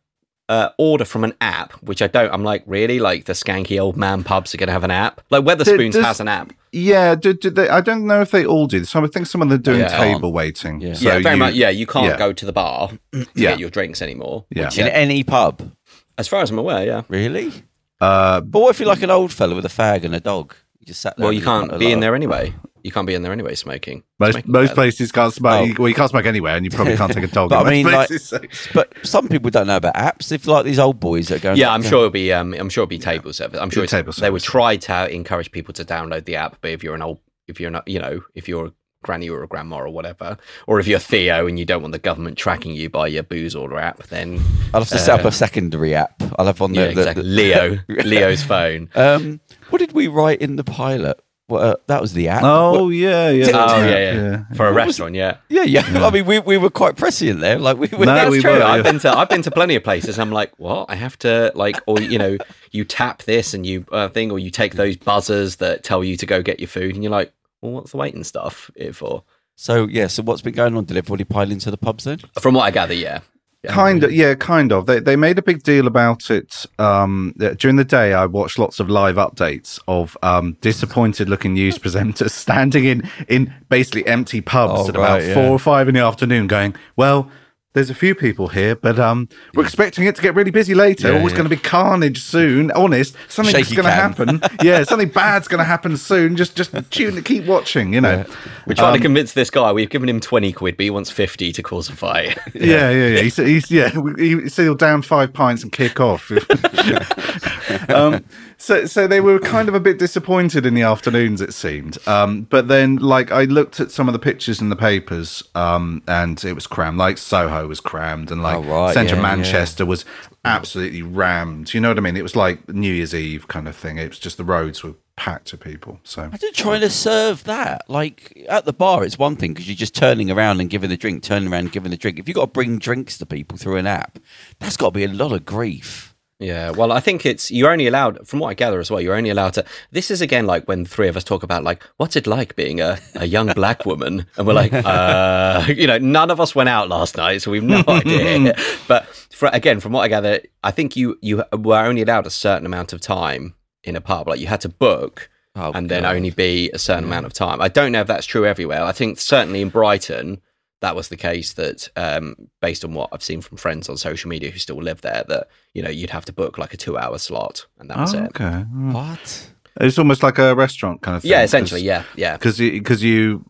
uh, 0.49 0.69
order 0.77 1.03
from 1.05 1.23
an 1.23 1.33
app, 1.41 1.73
which 1.83 2.01
I 2.01 2.07
don't. 2.07 2.31
I'm 2.33 2.43
like, 2.43 2.63
really? 2.65 2.99
Like 2.99 3.25
the 3.25 3.33
skanky 3.33 3.79
old 3.81 3.97
man 3.97 4.23
pubs 4.23 4.53
are 4.53 4.57
going 4.57 4.67
to 4.67 4.73
have 4.73 4.83
an 4.83 4.91
app? 4.91 5.21
Like 5.29 5.43
Wetherspoons 5.43 5.93
does- 5.93 6.05
has 6.05 6.19
an 6.19 6.27
app. 6.27 6.53
Yeah, 6.73 7.15
do, 7.15 7.33
do 7.33 7.49
they, 7.49 7.69
I 7.69 7.79
don't 7.81 8.05
know 8.05 8.21
if 8.21 8.31
they 8.31 8.45
all 8.45 8.67
do. 8.67 8.83
So 8.83 9.03
I 9.03 9.07
think 9.07 9.25
some 9.25 9.41
of 9.41 9.49
them 9.49 9.55
are 9.57 9.61
doing 9.61 9.79
Yeah. 9.79 9.97
table 9.97 10.31
waiting. 10.33 10.81
Yeah. 10.81 10.93
So 10.93 11.05
yeah, 11.07 11.19
very 11.19 11.35
you- 11.35 11.39
much. 11.39 11.53
Yeah, 11.55 11.69
you 11.69 11.87
can't 11.87 12.05
yeah. 12.07 12.17
go 12.17 12.33
to 12.33 12.45
the 12.45 12.53
bar 12.53 12.89
to 13.13 13.19
Yeah. 13.35 13.51
get 13.51 13.59
your 13.59 13.69
drinks 13.69 14.01
anymore. 14.01 14.45
Yeah. 14.49 14.65
Which, 14.65 14.77
In 14.77 14.87
any 14.87 15.23
pub, 15.23 15.71
as 16.17 16.27
far 16.27 16.41
as 16.41 16.49
I'm 16.51 16.59
aware, 16.59 16.85
yeah. 16.85 17.01
really? 17.09 17.51
Uh, 17.99 18.41
But 18.41 18.59
what 18.59 18.69
if 18.71 18.79
you're 18.79 18.89
like 18.89 19.01
an 19.01 19.09
old 19.11 19.31
fella 19.33 19.55
with 19.55 19.65
a 19.65 19.69
fag 19.69 20.03
and 20.03 20.13
a 20.13 20.19
dog? 20.19 20.53
You 20.79 20.85
just 20.85 21.01
sat 21.01 21.17
there. 21.17 21.23
Well, 21.25 21.33
you 21.33 21.41
can't 21.41 21.79
be 21.79 21.91
in 21.91 21.99
there 21.99 22.15
anyway. 22.15 22.53
You 22.87 22.91
can't 22.93 23.05
be 23.05 23.13
in 23.15 23.21
there 23.21 23.33
anyway 23.33 23.53
smoking. 23.55 24.03
Most 24.17 24.47
most 24.47 24.73
places 24.73 25.11
can't 25.11 25.33
smoke. 25.33 25.71
Oh. 25.71 25.75
Well, 25.77 25.89
you 25.89 25.93
can't 25.93 26.09
smoke 26.09 26.25
anywhere, 26.25 26.55
and 26.55 26.63
you 26.65 26.71
probably 26.71 26.95
can't 26.95 27.11
take 27.11 27.25
a 27.25 27.27
dog. 27.27 27.49
But 27.57 27.67
I 27.67 27.69
mean, 27.69 27.85
like- 27.85 28.07
so- 28.07 28.39
But 28.73 28.93
some 29.03 29.27
people 29.27 29.49
don't 29.51 29.67
know 29.67 29.75
about 29.75 29.95
apps. 29.95 30.31
If 30.31 30.47
like 30.47 30.63
these 30.63 30.79
old 30.79 30.99
boys 31.01 31.27
that 31.27 31.35
are 31.39 31.43
going, 31.43 31.57
Yeah, 31.57 31.71
I'm 31.73 31.83
sure 31.83 31.99
it'll 31.99 32.09
be. 32.11 32.31
Um, 32.31 32.53
I'm 32.53 32.69
sure 32.69 32.83
it'll 32.83 32.89
be 32.89 32.97
table 32.97 33.33
service. 33.33 33.59
I'm 33.59 33.69
sure 33.69 33.83
it's, 33.83 33.91
table 33.91 34.13
service. 34.13 34.21
they 34.21 34.29
would 34.29 34.41
try 34.41 34.77
to 34.77 35.13
encourage 35.13 35.51
people 35.51 35.73
to 35.73 35.83
download 35.83 36.23
the 36.23 36.37
app. 36.37 36.57
But 36.61 36.71
if 36.71 36.81
you're 36.83 36.95
an 36.95 37.01
old, 37.01 37.19
if 37.49 37.59
you're 37.59 37.71
not, 37.71 37.85
you 37.89 37.99
know, 37.99 38.21
if 38.35 38.47
you're 38.47 38.67
a 38.67 38.71
granny 39.03 39.29
or 39.29 39.43
a 39.43 39.47
grandma 39.47 39.77
or 39.79 39.89
whatever, 39.89 40.37
or 40.65 40.79
if 40.79 40.87
you're 40.87 40.97
Theo 40.99 41.45
and 41.45 41.59
you 41.59 41.65
don't 41.65 41.81
want 41.81 41.91
the 41.91 41.99
government 41.99 42.37
tracking 42.37 42.73
you 42.73 42.89
by 42.89 43.07
your 43.07 43.23
booze 43.23 43.53
order 43.55 43.77
app, 43.77 44.03
then 44.07 44.39
I'll 44.73 44.81
have 44.81 44.89
to 44.89 44.97
set 44.97 45.19
up 45.19 45.25
a 45.25 45.31
secondary 45.31 45.93
app. 45.93 46.21
I'll 46.39 46.45
have 46.47 46.61
on 46.61 46.71
the, 46.71 46.79
Uh, 46.79 46.87
yeah, 46.87 46.93
the- 46.93 46.99
exactly. 47.01 47.23
the- 47.23 47.29
Leo, 47.29 47.79
Leo's 48.03 48.43
phone. 48.43 48.89
Um, 48.95 49.39
what 49.69 49.79
did 49.79 49.91
we 49.91 50.07
write 50.07 50.41
in 50.41 50.55
the 50.55 50.63
pilot? 50.63 51.19
Well, 51.49 51.63
uh, 51.63 51.75
that 51.87 52.01
was 52.01 52.11
the 52.11 52.27
app. 52.27 52.43
Oh 52.43 52.83
What- 52.85 52.89
yeah, 52.89 53.29
yeah, 53.29 53.47
Oh 53.53 53.77
yeah, 53.81 53.87
yeah, 53.87 54.13
yeah, 54.13 54.43
for 54.55 54.67
a 54.67 54.73
restaurant. 54.73 55.15
Yeah, 55.15 55.37
yeah, 55.47 55.63
yeah. 55.63 56.05
I 56.05 56.11
mean, 56.11 56.25
we, 56.25 56.39
we 56.39 56.57
were 56.57 56.69
quite 56.69 56.97
prescient 56.97 57.39
there. 57.39 57.57
Like 57.57 57.77
we, 57.77 57.87
we 57.93 57.99
No, 57.99 58.15
That's 58.15 58.31
we 58.31 58.41
true. 58.41 58.51
were, 58.51 58.63
I've 58.63 58.83
been 58.83 58.99
to 58.99 59.17
I've 59.17 59.29
been 59.29 59.43
to 59.43 59.51
plenty 59.51 59.75
of 59.75 59.83
places. 59.83 60.19
I'm 60.19 60.31
like, 60.31 60.51
what? 60.59 60.87
I 60.89 60.95
have 60.95 61.17
to 61.19 61.53
like, 61.55 61.77
or 61.87 62.01
you 62.01 62.17
know, 62.19 62.37
you 62.71 62.83
tap 62.83 63.23
this 63.23 63.53
and 63.53 63.65
you 63.65 63.85
uh, 63.93 64.09
thing, 64.09 64.29
or 64.29 64.39
you 64.39 64.51
take 64.51 64.75
those 64.75 64.97
buzzers 64.97 65.55
that 65.57 65.83
tell 65.85 66.03
you 66.03 66.17
to 66.17 66.25
go 66.25 66.41
get 66.41 66.59
your 66.59 66.67
food, 66.67 66.95
and 66.95 67.03
you're 67.03 67.11
like, 67.11 67.31
well, 67.61 67.71
what's 67.71 67.91
the 67.91 67.97
waiting 67.97 68.25
stuff 68.25 68.69
here 68.75 68.91
for? 68.91 69.23
So 69.55 69.87
yeah. 69.87 70.07
So 70.07 70.23
what's 70.23 70.41
been 70.41 70.53
going 70.53 70.75
on? 70.75 70.83
Did 70.83 70.97
everybody 70.97 71.23
pile 71.23 71.49
into 71.49 71.71
the 71.71 71.77
pubs 71.77 72.03
then? 72.03 72.19
From 72.41 72.55
what 72.55 72.63
I 72.63 72.71
gather, 72.71 72.93
yeah. 72.93 73.21
Kind 73.67 74.03
of, 74.03 74.11
yeah, 74.13 74.33
kind 74.35 74.71
of. 74.71 74.85
They 74.85 74.99
they 74.99 75.15
made 75.15 75.37
a 75.37 75.41
big 75.41 75.63
deal 75.63 75.87
about 75.87 76.29
it. 76.31 76.65
Um, 76.79 77.33
during 77.57 77.75
the 77.75 77.83
day, 77.83 78.13
I 78.13 78.25
watched 78.25 78.59
lots 78.59 78.79
of 78.79 78.89
live 78.89 79.15
updates 79.15 79.79
of 79.87 80.15
um, 80.23 80.53
disappointed 80.61 81.27
looking 81.27 81.53
news 81.53 81.77
presenters 81.79 82.29
standing 82.29 82.85
in 82.85 83.09
in 83.27 83.53
basically 83.69 84.05
empty 84.07 84.39
pubs 84.41 84.73
Oh, 84.75 84.89
at 84.89 84.95
about 84.95 85.21
right, 85.21 85.33
four 85.33 85.43
yeah. 85.43 85.49
or 85.49 85.59
five 85.59 85.89
in 85.89 85.95
the 85.95 86.01
afternoon, 86.01 86.47
going, 86.47 86.75
"Well, 86.95 87.29
there's 87.77 87.91
a 87.91 87.95
few 87.95 88.15
people 88.15 88.47
here, 88.47 88.75
but 88.75 88.97
um, 88.97 89.29
we're 89.53 89.63
expecting 89.63 90.05
it 90.05 90.15
to 90.15 90.21
get 90.21 90.33
really 90.33 90.49
busy 90.49 90.73
later. 90.73 91.09
Yeah, 91.09 91.17
Always 91.19 91.33
yeah. 91.33 91.37
going 91.37 91.49
to 91.49 91.55
be 91.55 91.61
carnage 91.61 92.19
soon. 92.21 92.71
Honest, 92.71 93.15
something's 93.27 93.71
going 93.71 93.85
to 93.85 93.91
happen. 93.91 94.41
yeah, 94.63 94.83
something 94.83 95.09
bad's 95.09 95.47
going 95.47 95.59
to 95.59 95.63
happen 95.63 95.95
soon. 95.95 96.35
Just 96.35 96.55
just 96.55 96.71
tune, 96.89 97.13
to 97.15 97.21
keep 97.21 97.45
watching. 97.45 97.93
You 97.93 98.01
know." 98.01 98.25
We're 98.65 98.73
trying 98.73 98.93
Um, 98.93 98.97
to 98.97 99.01
convince 99.01 99.33
this 99.33 99.51
guy. 99.51 99.71
We've 99.71 99.89
given 99.89 100.09
him 100.09 100.19
twenty 100.19 100.51
quid, 100.51 100.75
but 100.75 100.83
he 100.85 100.89
wants 100.89 101.11
fifty 101.11 101.53
to 101.53 101.61
cause 101.61 101.87
a 101.89 101.93
fight. 101.95 102.37
Yeah, 102.57 102.89
yeah, 102.89 103.07
yeah. 103.07 103.21
He's, 103.21 103.35
he's 103.37 103.71
yeah. 103.71 103.89
He, 104.17 104.41
he'll 104.47 104.73
down 104.73 105.03
five 105.03 105.31
pints 105.31 105.61
and 105.61 105.71
kick 105.71 105.99
off. 105.99 106.31
um, 107.89 108.23
so, 108.57 108.85
so 108.85 109.07
they 109.07 109.21
were 109.21 109.39
kind 109.39 109.69
of 109.69 109.75
a 109.75 109.79
bit 109.79 109.99
disappointed 109.99 110.65
in 110.65 110.73
the 110.73 110.81
afternoons, 110.81 111.41
it 111.41 111.53
seemed. 111.53 111.97
Um, 112.07 112.43
but 112.43 112.67
then, 112.67 112.97
like, 112.97 113.31
I 113.31 113.43
looked 113.43 113.79
at 113.79 113.91
some 113.91 114.09
of 114.09 114.13
the 114.13 114.19
pictures 114.19 114.59
in 114.61 114.69
the 114.69 114.75
papers, 114.75 115.43
um, 115.55 116.01
and 116.07 116.43
it 116.43 116.53
was 116.53 116.67
crammed. 116.67 116.97
Like 116.97 117.17
Soho 117.17 117.67
was 117.67 117.79
crammed, 117.79 118.31
and 118.31 118.41
like 118.41 118.57
Oh, 118.57 118.63
right, 118.63 118.93
central 118.93 119.21
yeah, 119.21 119.29
yeah. 119.29 119.35
Manchester 119.35 119.85
was 119.85 120.05
absolutely 120.43 121.01
rammed. 121.03 121.73
You 121.73 121.81
know 121.81 121.89
what 121.89 121.97
I 121.97 122.01
mean? 122.01 122.17
It 122.17 122.23
was 122.23 122.35
like 122.35 122.67
New 122.69 122.91
Year's 122.93 123.13
Eve 123.13 123.47
kind 123.47 123.67
of 123.67 123.75
thing. 123.75 123.97
It 123.97 124.09
was 124.09 124.19
just 124.19 124.37
the 124.37 124.43
roads 124.43 124.83
were 124.83 124.95
packed 125.17 125.47
to 125.47 125.57
people. 125.57 125.99
So 126.03 126.29
I 126.31 126.37
did 126.37 126.53
trying 126.53 126.81
to 126.81 126.89
serve 126.89 127.43
that. 127.45 127.89
Like 127.89 128.45
at 128.47 128.65
the 128.65 128.73
bar, 128.73 129.03
it's 129.03 129.19
one 129.19 129.35
thing 129.35 129.53
because 129.53 129.67
you're 129.67 129.75
just 129.75 129.95
turning 129.95 130.31
around 130.31 130.61
and 130.61 130.69
giving 130.69 130.89
the 130.89 130.97
drink, 130.97 131.23
turning 131.23 131.51
around 131.51 131.61
and 131.61 131.71
giving 131.71 131.91
the 131.91 131.97
drink. 131.97 132.19
If 132.19 132.27
you've 132.27 132.35
got 132.35 132.45
to 132.45 132.51
bring 132.51 132.79
drinks 132.79 133.17
to 133.17 133.25
people 133.25 133.57
through 133.57 133.77
an 133.77 133.87
app, 133.87 134.19
that's 134.59 134.77
got 134.77 134.87
to 134.87 134.91
be 134.91 135.03
a 135.03 135.09
lot 135.09 135.31
of 135.33 135.45
grief. 135.45 136.06
Yeah, 136.39 136.69
well, 136.69 136.91
I 136.91 136.99
think 136.99 137.25
it's 137.25 137.49
you're 137.49 137.71
only 137.71 137.87
allowed, 137.87 138.27
from 138.27 138.39
what 138.39 138.49
I 138.49 138.53
gather 138.53 138.79
as 138.79 138.91
well, 138.91 139.01
you're 139.01 139.15
only 139.15 139.31
allowed 139.31 139.53
to. 139.55 139.65
This 139.91 140.11
is 140.11 140.21
again 140.21 140.45
like 140.45 140.67
when 140.67 140.83
the 140.83 140.89
three 140.89 141.07
of 141.07 141.17
us 141.17 141.23
talk 141.23 141.41
about 141.41 141.63
like 141.63 141.83
what's 141.97 142.15
it 142.15 142.27
like 142.27 142.55
being 142.55 142.79
a, 142.79 142.99
a 143.15 143.25
young 143.25 143.47
black 143.53 143.87
woman, 143.87 144.27
and 144.37 144.45
we're 144.45 144.53
like, 144.53 144.71
uh, 144.73 145.65
you 145.67 145.87
know, 145.87 145.97
none 145.97 146.29
of 146.29 146.39
us 146.39 146.53
went 146.53 146.69
out 146.69 146.89
last 146.89 147.17
night, 147.17 147.41
so 147.41 147.49
we've 147.49 147.63
no 147.63 147.83
idea. 147.87 148.55
But 148.87 149.07
for, 149.31 149.49
again, 149.51 149.79
from 149.79 149.93
what 149.93 150.01
I 150.01 150.09
gather, 150.09 150.41
I 150.63 150.69
think 150.69 150.95
you 150.95 151.17
you 151.21 151.43
were 151.51 151.83
only 151.83 152.03
allowed 152.03 152.27
a 152.27 152.31
certain 152.31 152.67
amount 152.67 152.93
of 152.93 153.01
time 153.01 153.55
in 153.83 153.95
a 153.95 154.01
pub. 154.01 154.27
Like 154.27 154.39
you 154.39 154.47
had 154.47 154.61
to 154.61 154.69
book. 154.69 155.29
Oh, 155.59 155.71
and 155.73 155.89
then 155.89 156.05
only 156.05 156.29
be 156.29 156.69
a 156.71 156.77
certain 156.77 157.05
amount 157.05 157.25
of 157.25 157.33
time. 157.33 157.59
I 157.61 157.67
don't 157.67 157.91
know 157.91 158.01
if 158.01 158.05
that's 158.05 158.27
true 158.27 158.45
everywhere. 158.45 158.83
I 158.83 158.91
think 158.91 159.19
certainly 159.19 159.63
in 159.63 159.69
Brighton, 159.69 160.39
that 160.81 160.95
was 160.95 161.09
the 161.09 161.17
case. 161.17 161.53
That 161.53 161.89
um, 161.95 162.35
based 162.61 162.83
on 162.85 162.93
what 162.93 163.09
I've 163.11 163.23
seen 163.23 163.41
from 163.41 163.57
friends 163.57 163.89
on 163.89 163.97
social 163.97 164.29
media 164.29 164.49
who 164.51 164.59
still 164.59 164.77
live 164.81 165.01
there, 165.01 165.23
that 165.27 165.47
you 165.73 165.81
know 165.83 165.89
you'd 165.89 166.09
have 166.11 166.25
to 166.25 166.33
book 166.33 166.57
like 166.57 166.73
a 166.73 166.77
two-hour 166.77 167.17
slot, 167.17 167.65
and 167.79 167.89
that 167.89 167.97
was 167.97 168.13
Oh, 168.15 168.23
it. 168.23 168.27
okay, 168.39 168.59
What? 168.91 169.49
it's 169.81 169.97
almost 169.99 170.23
like 170.23 170.37
a 170.39 170.55
restaurant 170.55 171.01
kind 171.01 171.15
of 171.17 171.21
thing. 171.23 171.31
Yeah, 171.31 171.43
essentially, 171.43 171.81
yeah, 171.81 172.03
yeah. 172.15 172.37
because 172.37 172.57
because 172.57 173.03
you 173.03 173.43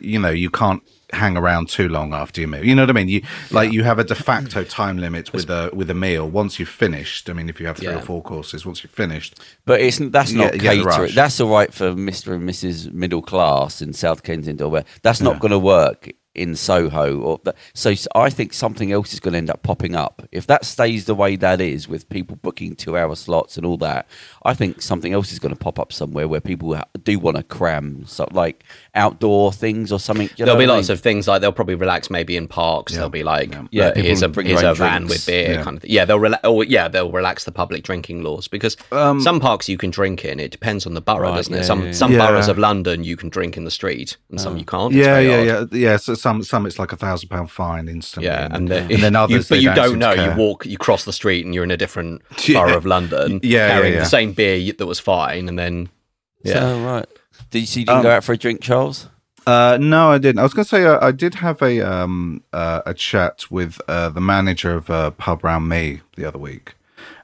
you 0.00 0.18
know 0.18 0.30
you 0.30 0.50
can't 0.50 0.82
hang 1.12 1.36
around 1.36 1.68
too 1.68 1.88
long 1.88 2.12
after 2.12 2.40
you 2.40 2.46
move. 2.48 2.64
You 2.64 2.74
know 2.74 2.82
what 2.82 2.90
I 2.90 2.92
mean? 2.92 3.08
You 3.08 3.22
like 3.50 3.72
you 3.72 3.82
have 3.84 3.98
a 3.98 4.04
de 4.04 4.14
facto 4.14 4.64
time 4.64 4.98
limit 4.98 5.32
with 5.32 5.48
a 5.50 5.70
with 5.72 5.88
a 5.90 5.94
meal. 5.94 6.28
Once 6.28 6.58
you've 6.60 6.68
finished, 6.68 7.30
I 7.30 7.32
mean, 7.32 7.48
if 7.48 7.58
you 7.60 7.66
have 7.66 7.76
three 7.78 7.88
Yeah. 7.88 7.98
or 7.98 8.02
four 8.02 8.22
courses, 8.22 8.66
once 8.66 8.82
you've 8.82 8.92
finished, 8.92 9.40
But 9.64 9.80
it's 9.80 9.98
that's 9.98 10.32
not 10.32 10.52
get- 10.52 10.54
you 10.54 10.60
get 10.60 10.70
the 10.76 10.82
catering. 10.82 11.00
rush. 11.02 11.14
That's 11.14 11.40
all 11.40 11.50
right 11.50 11.72
for 11.72 11.94
Mister 11.94 12.34
and 12.34 12.48
Mrs. 12.48 12.92
Middle 12.92 13.22
Class 13.22 13.80
in 13.82 13.92
South 13.92 14.22
Kensington 14.24 14.66
or 14.66 14.70
where. 14.70 14.84
That's 15.02 15.20
not 15.20 15.38
going 15.40 15.52
to 15.52 15.58
work 15.58 16.10
in 16.36 16.54
Soho 16.54 17.18
or. 17.20 17.40
So 17.74 17.94
I 18.14 18.30
think 18.30 18.52
something 18.52 18.92
else 18.92 19.12
is 19.12 19.20
going 19.20 19.32
to 19.32 19.38
end 19.38 19.50
up 19.50 19.62
popping 19.62 19.94
up 19.96 20.22
if 20.32 20.46
that 20.46 20.64
stays 20.64 21.04
the 21.06 21.14
way 21.14 21.36
that 21.36 21.60
is 21.60 21.88
with 21.88 22.08
people 22.08 22.36
booking 22.36 22.76
two-hour 22.76 23.16
slots 23.16 23.56
and 23.56 23.66
all 23.66 23.76
that. 23.78 24.06
I 24.46 24.54
think 24.54 24.80
something 24.80 25.12
else 25.12 25.32
is 25.32 25.38
going 25.38 25.54
to 25.54 25.58
pop 25.58 25.78
up 25.78 25.92
somewhere 25.92 26.26
where 26.28 26.40
people 26.40 26.78
do 27.02 27.18
want 27.18 27.36
to 27.36 27.42
cram, 27.42 28.04
so 28.06 28.26
like 28.32 28.64
outdoor 28.94 29.52
things 29.52 29.92
or 29.92 30.00
something. 30.00 30.28
You 30.36 30.44
know 30.44 30.52
There'll 30.52 30.58
be 30.60 30.66
what 30.66 30.72
I 30.72 30.76
lots 30.76 30.88
mean? 30.88 30.94
of 30.94 31.00
things 31.00 31.28
like 31.28 31.40
they'll 31.40 31.52
probably 31.52 31.74
relax 31.74 32.10
maybe 32.10 32.36
in 32.36 32.48
parks. 32.48 32.94
They'll 32.94 33.08
be 33.10 33.22
like, 33.24 33.52
Yeah, 33.52 33.92
yeah, 33.94 33.94
here's 33.94 34.22
a 34.22 34.28
bring 34.28 34.46
here's 34.46 34.62
a 34.62 34.72
van 34.74 35.02
drinks. 35.02 35.14
with 35.14 35.26
beer 35.26 35.52
Yeah. 35.54 35.62
kind 35.62 35.76
of 35.76 35.82
thing. 35.82 35.90
Yeah, 35.90 36.04
they'll 36.04 36.18
rela- 36.18 36.40
or 36.44 36.64
yeah 36.64 36.88
they'll 36.88 37.10
relax 37.10 37.44
the 37.44 37.52
public 37.52 37.82
drinking 37.82 38.22
laws 38.22 38.48
because 38.48 38.76
Um, 38.92 39.20
some 39.20 39.40
parks 39.40 39.68
you 39.68 39.76
can 39.78 39.90
drink 39.90 40.24
in. 40.24 40.40
It 40.40 40.50
depends 40.50 40.86
on 40.86 40.94
the 40.94 41.00
borough, 41.00 41.30
Right, 41.30 41.36
doesn't 41.36 41.52
yeah, 41.52 41.60
it? 41.60 41.64
Some 41.64 41.80
yeah, 41.80 41.86
yeah. 41.86 41.92
some 41.92 42.12
Yeah. 42.12 42.26
boroughs 42.26 42.48
of 42.48 42.58
London 42.58 43.04
you 43.04 43.16
can 43.16 43.28
drink 43.28 43.56
in 43.56 43.64
the 43.64 43.70
street, 43.70 44.16
and 44.30 44.40
some 44.40 44.56
you 44.56 44.64
can't. 44.64 44.94
It's 44.94 45.06
yeah, 45.06 45.18
yeah, 45.18 45.56
odd. 45.60 45.72
yeah, 45.74 45.90
yeah. 45.90 45.96
So 45.96 46.14
some 46.14 46.42
some 46.42 46.66
it's 46.66 46.78
like 46.78 46.92
a 46.92 46.96
thousand 46.96 47.28
pound 47.28 47.50
fine 47.50 47.88
instantly. 47.88 48.28
Yeah, 48.28 48.48
and, 48.50 48.68
then, 48.68 48.90
and 48.90 49.02
then 49.02 49.16
others, 49.24 49.50
you, 49.50 49.56
but 49.56 49.62
you 49.62 49.74
don't 49.74 49.90
seem 49.90 49.98
know. 49.98 50.14
to 50.14 50.22
You 50.24 50.30
walk, 50.36 50.64
you 50.66 50.78
cross 50.78 51.04
the 51.04 51.12
street, 51.12 51.44
and 51.44 51.54
you're 51.54 51.64
in 51.64 51.70
a 51.70 51.76
different 51.76 52.22
Yeah. 52.46 52.62
borough 52.64 52.76
of 52.76 52.86
London, 52.86 53.40
Yeah, 53.42 53.66
yeah, 53.66 53.68
carrying 53.74 53.98
the 53.98 54.04
same 54.04 54.32
beer 54.36 54.72
that 54.78 54.86
was 54.86 55.00
fine, 55.00 55.48
and 55.48 55.58
then 55.58 55.88
yeah, 56.42 56.60
So, 56.60 56.80
right. 56.84 57.06
Did 57.50 57.60
you, 57.60 57.66
so 57.66 57.80
you 57.80 57.86
didn't 57.86 57.98
Um, 57.98 58.02
go 58.02 58.10
out 58.10 58.24
for 58.24 58.32
a 58.32 58.36
drink, 58.36 58.60
Charles? 58.60 59.08
Uh, 59.46 59.78
no, 59.80 60.10
I 60.10 60.18
didn't. 60.18 60.40
I 60.40 60.42
was 60.42 60.54
going 60.54 60.64
to 60.64 60.68
say 60.68 60.84
uh, 60.84 60.98
I 61.00 61.12
did 61.12 61.36
have 61.36 61.62
a 61.62 61.80
um 61.80 62.42
uh, 62.52 62.82
a 62.86 62.94
chat 62.94 63.44
with 63.50 63.80
uh, 63.88 64.08
the 64.08 64.20
manager 64.20 64.74
of 64.74 64.90
a 64.90 65.10
pub 65.12 65.44
round 65.44 65.68
me 65.68 66.00
the 66.16 66.24
other 66.26 66.38
week, 66.38 66.74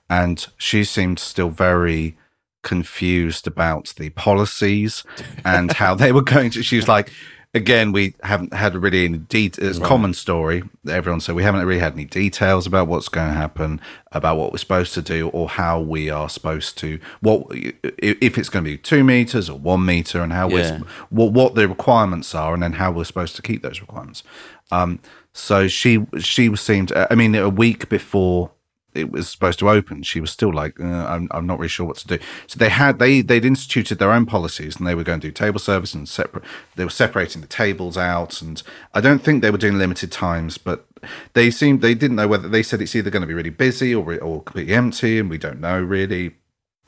and 0.08 0.46
she 0.56 0.84
seemed 0.84 1.18
still 1.18 1.50
very 1.50 2.16
confused 2.62 3.46
about 3.48 3.92
the 3.98 4.10
policies 4.10 5.02
and 5.44 5.72
how 5.72 5.94
they 5.96 6.12
were 6.12 6.22
going 6.22 6.50
to. 6.50 6.62
She 6.62 6.76
was 6.76 6.86
like, 6.86 7.12
again, 7.54 7.92
we 7.92 8.14
haven't 8.22 8.54
had 8.54 8.74
really 8.74 9.04
any 9.04 9.18
details. 9.18 9.76
It's 9.76 9.78
a 9.78 9.88
common 9.88 10.14
story. 10.14 10.62
Everyone 10.88 11.20
said 11.20 11.34
we 11.34 11.42
haven't 11.42 11.64
really 11.66 11.80
had 11.80 11.92
any 11.92 12.04
details 12.04 12.66
about 12.66 12.88
what's 12.88 13.08
going 13.08 13.28
to 13.28 13.34
happen, 13.34 13.80
about 14.12 14.38
what 14.38 14.52
we're 14.52 14.58
supposed 14.58 14.94
to 14.94 15.02
do, 15.02 15.28
or 15.28 15.48
how 15.48 15.80
we 15.80 16.08
are 16.10 16.28
supposed 16.28 16.78
to 16.78 16.98
what 17.20 17.46
if 17.52 18.38
it's 18.38 18.48
going 18.48 18.64
to 18.64 18.70
be 18.70 18.78
two 18.78 19.04
meters 19.04 19.50
or 19.50 19.58
one 19.58 19.84
meter, 19.84 20.22
and 20.22 20.32
how 20.32 20.48
Yeah. 20.48 20.78
we're 20.78 20.86
what 21.10 21.32
what 21.32 21.54
the 21.54 21.68
requirements 21.68 22.34
are, 22.34 22.54
and 22.54 22.62
then 22.62 22.72
how 22.74 22.90
we're 22.90 23.04
supposed 23.04 23.36
to 23.36 23.42
keep 23.42 23.62
those 23.62 23.80
requirements. 23.80 24.22
Um, 24.70 25.00
so 25.32 25.68
she 25.68 26.06
she 26.18 26.54
seemed. 26.56 26.92
I 26.92 27.14
mean, 27.14 27.34
a 27.34 27.48
week 27.48 27.88
before 27.88 28.50
it 28.94 29.10
was 29.10 29.28
supposed 29.28 29.58
to 29.60 29.70
open, 29.70 30.02
she 30.02 30.20
was 30.20 30.30
still 30.30 30.52
like, 30.52 30.78
uh, 30.78 30.84
I'm, 30.84 31.28
I'm 31.30 31.46
not 31.46 31.58
really 31.58 31.68
sure 31.68 31.86
what 31.86 31.96
to 31.98 32.06
do. 32.06 32.18
So 32.46 32.58
they 32.58 32.68
had 32.68 32.98
they 32.98 33.22
they'd 33.22 33.44
instituted 33.44 33.98
their 33.98 34.12
own 34.12 34.26
policies, 34.26 34.76
and 34.76 34.86
they 34.86 34.94
were 34.94 35.04
going 35.04 35.20
to 35.20 35.28
do 35.28 35.32
table 35.32 35.58
service 35.58 35.94
and 35.94 36.08
separate. 36.08 36.44
They 36.76 36.84
were 36.84 36.90
separating 36.90 37.40
the 37.40 37.48
tables 37.48 37.96
out, 37.96 38.42
and 38.42 38.62
I 38.94 39.00
don't 39.00 39.20
think 39.20 39.42
they 39.42 39.50
were 39.50 39.58
doing 39.58 39.78
limited 39.78 40.12
times, 40.12 40.58
but 40.58 40.86
they 41.32 41.50
seemed 41.50 41.80
they 41.80 41.94
didn't 41.94 42.16
know 42.16 42.28
whether 42.28 42.48
they 42.48 42.62
said 42.62 42.80
it's 42.82 42.94
either 42.94 43.10
going 43.10 43.22
to 43.22 43.26
be 43.26 43.34
really 43.34 43.50
busy 43.50 43.94
or 43.94 44.14
or 44.20 44.42
completely 44.42 44.74
empty, 44.74 45.18
and 45.18 45.30
we 45.30 45.38
don't 45.38 45.60
know 45.60 45.80
really 45.80 46.34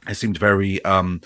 it 0.09 0.15
seemed 0.15 0.39
very 0.39 0.85
um 0.85 1.21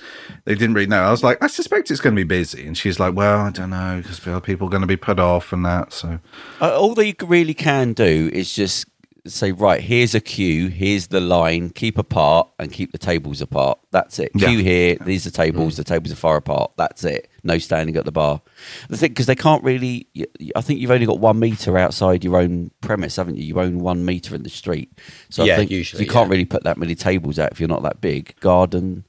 they 0.45 0.55
didn't 0.55 0.75
really 0.75 0.87
know 0.87 1.03
i 1.03 1.11
was 1.11 1.25
like 1.25 1.43
i 1.43 1.47
suspect 1.47 1.91
it's 1.91 2.01
going 2.01 2.15
to 2.15 2.21
be 2.21 2.25
busy 2.25 2.67
and 2.67 2.79
she's 2.79 3.01
like 3.01 3.15
well 3.15 3.41
i 3.41 3.51
don't 3.51 3.71
know 3.71 4.01
because 4.01 4.21
people 4.43 4.69
are 4.69 4.71
going 4.71 4.81
to 4.81 4.87
be 4.87 4.97
put 4.97 5.19
off 5.19 5.53
and 5.53 5.65
that 5.65 5.93
so 5.93 6.21
Uh, 6.61 6.79
all 6.79 6.95
they 6.95 7.15
really 7.23 7.55
can 7.55 7.93
do 7.93 8.31
is 8.33 8.55
just 8.55 8.87
say, 9.29 9.53
right, 9.53 9.81
here's 9.81 10.15
a 10.15 10.21
queue, 10.21 10.69
here's 10.69 11.09
the 11.09 11.21
line, 11.21 11.71
keep 11.71 11.99
apart 11.99 12.49
and 12.59 12.73
keep 12.73 12.93
the 12.93 12.99
tables 12.99 13.41
apart. 13.41 13.79
That's 13.91 14.19
it. 14.19 14.33
Yeah. 14.35 14.49
Queue 14.49 14.59
here, 14.59 14.97
these 15.01 15.27
are 15.27 15.31
tables, 15.31 15.77
the 15.77 15.85
tables 15.85 16.13
are 16.13 16.17
far 16.17 16.37
apart. 16.37 16.73
That's 16.77 17.05
it. 17.05 17.29
No 17.43 17.59
standing 17.59 17.97
at 17.97 18.05
the 18.05 18.13
bar. 18.13 18.41
The 18.89 18.97
thing, 18.97 19.11
because 19.11 19.27
they 19.27 19.35
can't 19.35 19.63
really, 19.63 20.09
I 20.55 20.61
think 20.61 20.81
you've 20.81 20.91
only 20.91 21.07
got 21.07 21.21
one 21.21 21.39
meter 21.39 21.79
outside 21.79 22.25
your 22.25 22.37
own 22.37 22.71
premise, 22.81 23.17
haven't 23.17 23.37
you? 23.37 23.45
You 23.45 23.61
own 23.61 23.79
one 23.79 24.05
meter 24.05 24.35
in 24.35 24.43
the 24.43 24.51
street. 24.51 24.93
So 25.31 25.43
I 25.43 25.47
Yeah, 25.47 25.57
think 25.57 25.71
usually, 25.71 26.05
you 26.05 26.11
can't 26.11 26.27
yeah. 26.27 26.33
really 26.33 26.45
put 26.45 26.65
that 26.65 26.77
many 26.79 26.95
tables 26.95 27.39
out 27.39 27.53
if 27.53 27.61
you're 27.61 27.69
not 27.69 27.83
that 27.83 28.01
big. 28.01 28.35
Garden. 28.41 29.05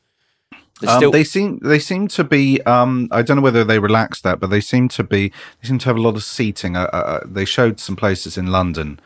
Um, 0.87 0.97
still, 0.97 1.11
they 1.11 1.25
seem 1.25 1.59
they 1.61 1.77
seem 1.79 2.07
to 2.07 2.23
be. 2.23 2.61
Um, 2.61 3.09
I 3.11 3.21
don't 3.21 3.35
know 3.35 3.43
whether 3.43 3.65
they 3.65 3.79
relaxed 3.79 4.23
that, 4.23 4.39
but 4.39 4.49
they 4.49 4.61
seem 4.61 4.87
to 4.89 5.03
be. 5.03 5.27
They 5.61 5.67
seem 5.67 5.77
to 5.79 5.85
have 5.87 5.97
a 5.97 6.01
lot 6.01 6.15
of 6.15 6.23
seating. 6.23 6.77
Uh, 6.77 6.89
uh, 6.93 6.95
uh, 6.95 7.19
they 7.25 7.43
showed 7.43 7.81
some 7.81 7.97
places 7.97 8.37
in 8.37 8.47
London, 8.47 8.97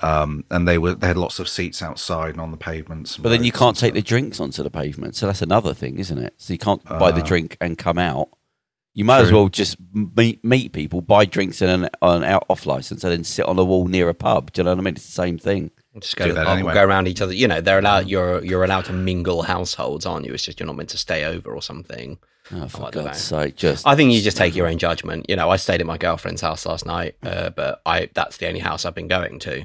um, 0.00 0.44
and 0.50 0.68
they 0.68 0.78
were 0.78 0.94
they 0.94 1.06
had 1.08 1.16
lots 1.16 1.38
of 1.38 1.48
seats 1.48 1.82
outside 1.82 2.30
and 2.30 2.40
on 2.40 2.50
the 2.50 2.56
pavements. 2.56 3.16
but 3.16 3.30
then 3.30 3.44
you 3.44 3.52
can't 3.52 3.68
and 3.68 3.76
take 3.78 3.94
the 3.94 4.02
drinks 4.02 4.40
onto 4.40 4.62
the 4.62 4.70
pavement. 4.70 5.16
So 5.16 5.26
that's 5.26 5.42
another 5.42 5.72
thing, 5.74 5.98
isn't 5.98 6.18
it? 6.18 6.34
So 6.36 6.52
you 6.52 6.58
can't 6.58 6.84
buy 6.84 7.10
the 7.12 7.22
Uh, 7.22 7.26
drink 7.26 7.56
and 7.60 7.78
come 7.78 7.98
out. 7.98 8.28
You 8.92 9.04
might 9.04 9.20
as 9.20 9.30
well 9.32 9.48
just 9.48 9.76
meet 9.92 10.42
meet 10.42 10.72
people, 10.72 11.02
buy 11.02 11.26
drinks 11.26 11.60
in 11.60 11.68
an, 11.68 11.88
on 12.00 12.22
an 12.22 12.24
out 12.24 12.46
off 12.48 12.64
license, 12.64 13.04
and 13.04 13.12
then 13.12 13.24
sit 13.24 13.44
on 13.46 13.58
a 13.58 13.64
wall 13.64 13.86
near 13.86 14.08
a 14.08 14.14
pub. 14.14 14.52
Do 14.52 14.60
you 14.60 14.64
know 14.64 14.70
what 14.70 14.78
I 14.78 14.82
mean? 14.82 14.94
It's 14.94 15.04
the 15.06 15.12
same 15.12 15.38
thing. 15.38 15.70
Just 16.00 16.16
go 16.16 16.26
Do 16.26 16.32
that 16.34 16.46
anyway. 16.46 16.74
go 16.74 16.84
around 16.84 17.08
each 17.08 17.20
other. 17.22 17.32
You 17.32 17.48
know, 17.48 17.60
they're 17.62 17.78
allowed. 17.78 18.06
You're 18.08 18.44
you're 18.44 18.64
allowed 18.64 18.84
to 18.86 18.92
mingle 18.92 19.42
households, 19.42 20.04
aren't 20.06 20.26
you? 20.26 20.32
It's 20.34 20.44
just 20.44 20.60
you're 20.60 20.66
not 20.66 20.76
meant 20.76 20.90
to 20.90 20.98
stay 20.98 21.24
over 21.24 21.54
or 21.54 21.62
something. 21.62 22.18
Oh, 22.52 22.68
for 22.68 22.84
I 22.86 22.90
God's 22.90 23.20
sake! 23.20 23.56
Just 23.56 23.86
I 23.86 23.96
think 23.96 24.12
you 24.12 24.22
just 24.22 24.36
take 24.36 24.54
your 24.54 24.66
own 24.66 24.78
judgment. 24.78 25.26
You 25.28 25.36
know, 25.36 25.50
I 25.50 25.56
stayed 25.56 25.80
at 25.80 25.86
my 25.86 25.98
girlfriend's 25.98 26.42
house 26.42 26.64
last 26.64 26.86
night, 26.86 27.16
uh, 27.22 27.50
but 27.50 27.80
I 27.84 28.08
that's 28.14 28.36
the 28.36 28.46
only 28.46 28.60
house 28.60 28.84
I've 28.84 28.94
been 28.94 29.08
going 29.08 29.38
to. 29.40 29.64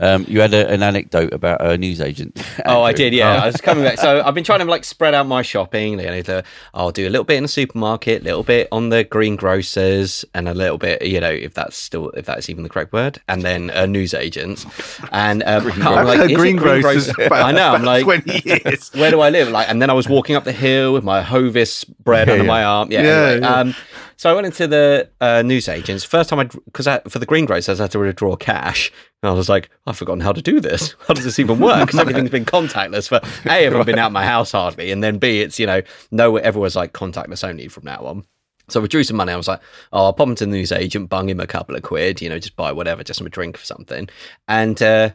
Um, 0.00 0.24
you 0.26 0.40
had 0.40 0.52
a, 0.54 0.68
an 0.68 0.82
anecdote 0.82 1.32
about 1.32 1.64
a 1.64 1.76
newsagent. 1.78 2.40
Oh, 2.66 2.82
I 2.82 2.92
did, 2.92 3.12
yeah. 3.14 3.42
I 3.42 3.46
was 3.46 3.56
coming 3.60 3.84
back. 3.84 3.98
So 3.98 4.22
I've 4.24 4.34
been 4.34 4.44
trying 4.44 4.58
to 4.60 4.64
like 4.64 4.84
spread 4.84 5.14
out 5.14 5.26
my 5.26 5.42
shopping. 5.42 5.98
You 5.98 6.06
know, 6.06 6.22
to- 6.22 6.44
I'll 6.74 6.90
do 6.92 7.08
a 7.08 7.10
little 7.10 7.24
bit 7.24 7.36
in 7.36 7.42
the 7.44 7.48
supermarket, 7.48 8.20
a 8.22 8.24
little 8.24 8.42
bit 8.42 8.68
on 8.70 8.90
the 8.90 9.02
green 9.04 9.34
grocers, 9.36 10.24
and 10.34 10.48
a 10.48 10.54
little 10.54 10.78
bit, 10.78 11.02
you 11.02 11.20
know, 11.20 11.30
if 11.30 11.54
that's 11.54 11.76
still 11.76 12.10
if 12.10 12.26
that's 12.26 12.48
even 12.50 12.62
the 12.62 12.68
correct 12.68 12.92
word, 12.92 13.20
and 13.28 13.42
then 13.42 13.70
a 13.70 13.86
newsagent. 13.86 14.66
And 15.10 15.42
um, 15.44 15.70
I'm 15.82 16.04
like, 16.06 16.34
green 16.34 16.56
grocers. 16.56 17.10
I 17.18 17.52
know. 17.52 17.70
I'm 17.72 17.82
like, 17.84 18.04
twenty 18.04 18.42
years. 18.44 18.90
where 18.94 19.10
do 19.10 19.20
I 19.20 19.30
live? 19.30 19.48
Like, 19.48 19.68
and 19.68 19.80
then 19.80 19.90
I 19.90 19.94
was 19.94 20.08
walking 20.08 20.36
up 20.36 20.44
the 20.44 20.52
hill 20.52 20.92
with 20.92 21.04
my 21.04 21.22
Hovis 21.22 21.84
bread 21.84 22.28
Yeah, 22.28 22.34
under 22.34 22.44
yeah. 22.44 22.48
my 22.48 22.64
arm. 22.64 22.92
Yeah. 22.92 23.02
Yeah, 23.02 23.08
anyway, 23.26 23.40
yeah. 23.40 23.54
Um, 23.54 23.74
so 24.20 24.28
I 24.28 24.34
went 24.34 24.44
into 24.44 24.66
the 24.66 25.08
uh, 25.22 25.40
newsagents. 25.40 26.04
First 26.04 26.28
time 26.28 26.40
I, 26.40 26.44
because 26.44 26.86
for 27.08 27.18
the 27.18 27.24
greengrocers, 27.24 27.80
I 27.80 27.84
had 27.84 27.90
to 27.92 27.98
withdraw 27.98 28.36
cash. 28.36 28.92
And 29.22 29.30
I 29.30 29.32
was 29.32 29.48
like, 29.48 29.70
I've 29.86 29.96
forgotten 29.96 30.20
how 30.20 30.32
to 30.32 30.42
do 30.42 30.60
this. 30.60 30.94
How 31.08 31.14
does 31.14 31.24
this 31.24 31.38
even 31.38 31.58
work? 31.58 31.86
Because 31.86 31.98
everything's 31.98 32.28
been 32.38 32.44
contactless 32.44 33.08
for 33.08 33.26
A, 33.48 33.50
I 33.50 33.62
haven't 33.62 33.86
been 33.86 33.98
out 33.98 34.12
my 34.12 34.26
house 34.26 34.52
hardly. 34.52 34.90
And 34.90 35.02
then 35.02 35.16
B, 35.16 35.40
it's, 35.40 35.58
you 35.58 35.64
know, 35.66 35.80
no, 36.10 36.36
everyone's 36.36 36.76
like 36.76 36.92
contactless 36.92 37.48
only 37.48 37.68
from 37.68 37.86
now 37.86 38.04
on. 38.04 38.26
So 38.68 38.80
I 38.80 38.82
withdrew 38.82 39.04
some 39.04 39.16
money. 39.16 39.32
I 39.32 39.36
was 39.36 39.48
like, 39.48 39.62
oh, 39.90 40.04
I'll 40.04 40.12
pop 40.12 40.28
into 40.28 40.44
the 40.44 40.52
newsagent, 40.52 41.08
bung 41.08 41.30
him 41.30 41.40
a 41.40 41.46
couple 41.46 41.74
of 41.74 41.80
quid, 41.80 42.20
you 42.20 42.28
know, 42.28 42.38
just 42.38 42.56
buy 42.56 42.72
whatever, 42.72 43.02
just 43.02 43.16
some 43.16 43.28
drink 43.30 43.56
or 43.56 43.64
something. 43.64 44.10
And 44.46 44.82
uh, 44.82 45.12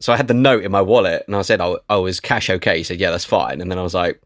so 0.00 0.12
I 0.12 0.16
had 0.16 0.26
the 0.26 0.34
note 0.34 0.64
in 0.64 0.72
my 0.72 0.82
wallet 0.82 1.22
and 1.28 1.36
I 1.36 1.42
said, 1.42 1.60
oh, 1.60 1.78
oh, 1.88 2.06
is 2.06 2.18
cash 2.18 2.50
okay? 2.50 2.78
He 2.78 2.82
said, 2.82 2.98
yeah, 2.98 3.12
that's 3.12 3.24
fine. 3.24 3.60
And 3.60 3.70
then 3.70 3.78
I 3.78 3.82
was 3.82 3.94
like, 3.94 4.20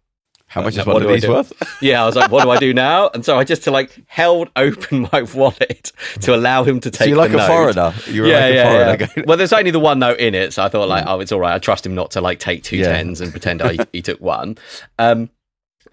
How 0.53 0.63
much 0.63 0.77
is 0.77 0.85
what 0.87 0.95
one 0.95 1.03
of 1.03 1.09
these 1.09 1.27
worth? 1.27 1.53
yeah, 1.83 2.03
I 2.03 2.07
was 2.07 2.15
like, 2.15 2.31
what 2.31 2.45
do 2.45 2.51
I 2.51 2.59
do 2.59 2.75
now? 2.75 3.09
And 3.15 3.25
so 3.25 3.39
I 3.39 3.45
just 3.45 3.65
to 3.65 3.71
like 3.71 3.91
held 4.07 4.51
open 4.55 5.09
my 5.13 5.23
wallet 5.35 5.93
to 6.21 6.35
allow 6.35 6.63
him 6.63 6.79
to 6.81 6.91
take 6.91 6.99
So 7.01 7.05
you're 7.07 7.17
like 7.17 7.33
a 7.33 7.37
note. 7.39 7.47
foreigner. 7.47 7.95
You're 8.07 8.27
yeah, 8.27 8.39
like 8.39 8.55
a 8.55 8.63
foreigner. 8.65 9.09
yeah. 9.17 9.25
Well, 9.27 9.37
there's 9.39 9.53
only 9.53 9.71
the 9.71 9.81
one 9.81 9.99
note 9.99 10.19
in 10.19 10.35
it, 10.35 10.53
so 10.53 10.63
I 10.63 10.69
thought 10.69 10.89
like, 10.89 11.05
oh, 11.07 11.21
it's 11.21 11.33
all 11.33 11.41
right. 11.41 11.55
I 11.55 11.59
trust 11.59 11.87
him 11.87 11.95
not 11.95 12.11
to 12.13 12.21
like 12.21 12.39
take 12.39 12.63
two 12.63 12.77
Yeah. 12.77 12.93
tens 12.93 13.21
and 13.23 13.31
pretend 13.31 13.63
I, 13.63 13.79
he 13.93 14.03
took 14.03 14.21
one. 14.21 14.59
Um, 14.99 15.31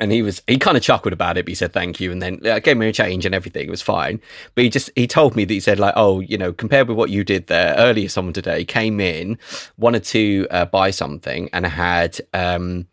and 0.01 0.11
he 0.13 0.21
was 0.21 0.41
he 0.47 0.57
kind 0.57 0.77
of 0.77 0.83
chuckled 0.83 1.11
about 1.11 1.37
it, 1.37 1.43
but 1.45 1.49
he 1.49 1.55
said 1.55 1.73
thank 1.73 1.99
you, 1.99 2.09
and 2.11 2.21
then 2.21 2.39
uh, 2.47 2.59
gave 2.59 2.77
me 2.77 2.87
a 2.87 2.93
change 2.93 3.25
and 3.25 3.35
everything. 3.35 3.67
It 3.67 3.69
was 3.69 3.81
fine, 3.81 4.21
but 4.55 4.63
he 4.63 4.69
just 4.69 4.89
he 4.95 5.07
told 5.07 5.35
me 5.35 5.43
that 5.43 5.53
he 5.53 5.59
said 5.59 5.77
like, 5.77 5.93
oh, 5.97 6.21
you 6.21 6.37
know, 6.37 6.53
compared 6.53 6.87
with 6.87 6.97
what 6.97 7.09
you 7.09 7.25
did 7.25 7.47
there 7.47 7.75
earlier, 7.77 8.07
someone 8.07 8.33
today 8.33 8.63
came 8.63 9.01
in, 9.01 9.37
wanted 9.77 10.05
to 10.05 10.47
uh, 10.51 10.65
buy 10.65 10.91
something, 10.91 11.49
and 11.51 11.65
had 11.65 12.17
um 12.33 12.87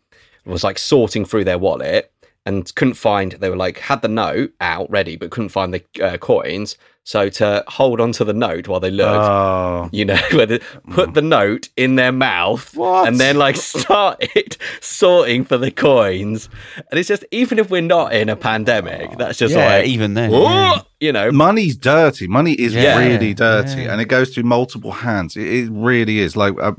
was 0.47 0.63
like 0.63 0.77
sorting 0.77 1.25
through 1.25 1.43
their 1.43 1.57
wallet 1.57 2.11
and 2.45 2.73
couldn't 2.75 2.93
find 2.93 3.33
they 3.33 3.49
were 3.49 3.55
like 3.57 3.77
had 3.79 4.01
the 4.01 4.07
note 4.07 4.51
out 4.61 4.89
ready 4.89 5.15
but 5.17 5.29
couldn't 5.31 5.49
find 5.49 5.73
the 5.73 5.83
uh, 6.03 6.17
coins 6.17 6.77
so 7.03 7.29
to 7.29 7.63
hold 7.69 8.01
on 8.01 8.11
to 8.11 8.25
the 8.25 8.33
note 8.33 8.67
while 8.67 8.81
they 8.81 8.91
looked 8.91 9.09
Oh, 9.29 9.89
you 9.93 10.03
know 10.05 10.19
whether 10.33 10.59
put 10.91 11.13
the 11.13 11.21
note 11.21 11.69
in 11.77 11.95
their 11.95 12.11
mouth 12.11 12.75
What? 12.75 13.07
and 13.07 13.19
then 13.19 13.37
like 13.37 13.55
started 13.73 14.57
sorting 14.81 15.43
for 15.45 15.57
the 15.57 15.71
coins 15.71 16.49
and 16.89 16.97
it's 16.99 17.07
just 17.09 17.25
even 17.31 17.59
if 17.59 17.69
we're 17.69 17.81
not 17.81 18.13
in 18.13 18.29
a 18.29 18.35
pandemic 18.35 19.17
that's 19.17 19.37
just 19.37 19.53
yeah, 19.53 19.77
like 19.77 19.85
even 19.87 20.13
then. 20.15 20.31
Yeah. 20.31 20.81
you 20.99 21.11
know 21.11 21.31
money's 21.31 21.75
dirty. 21.77 22.27
Money 22.27 22.53
is 22.53 22.73
Yeah. 22.73 22.97
really 22.97 23.33
dirty, 23.33 23.83
Yeah. 23.83 23.91
and 23.93 24.01
it 24.01 24.05
goes 24.07 24.33
through 24.33 24.43
multiple 24.43 24.91
hands. 24.91 25.35
It, 25.37 25.47
it 25.47 25.69
really 25.71 26.19
is. 26.19 26.35
Like, 26.35 26.53
uh, 26.59 26.73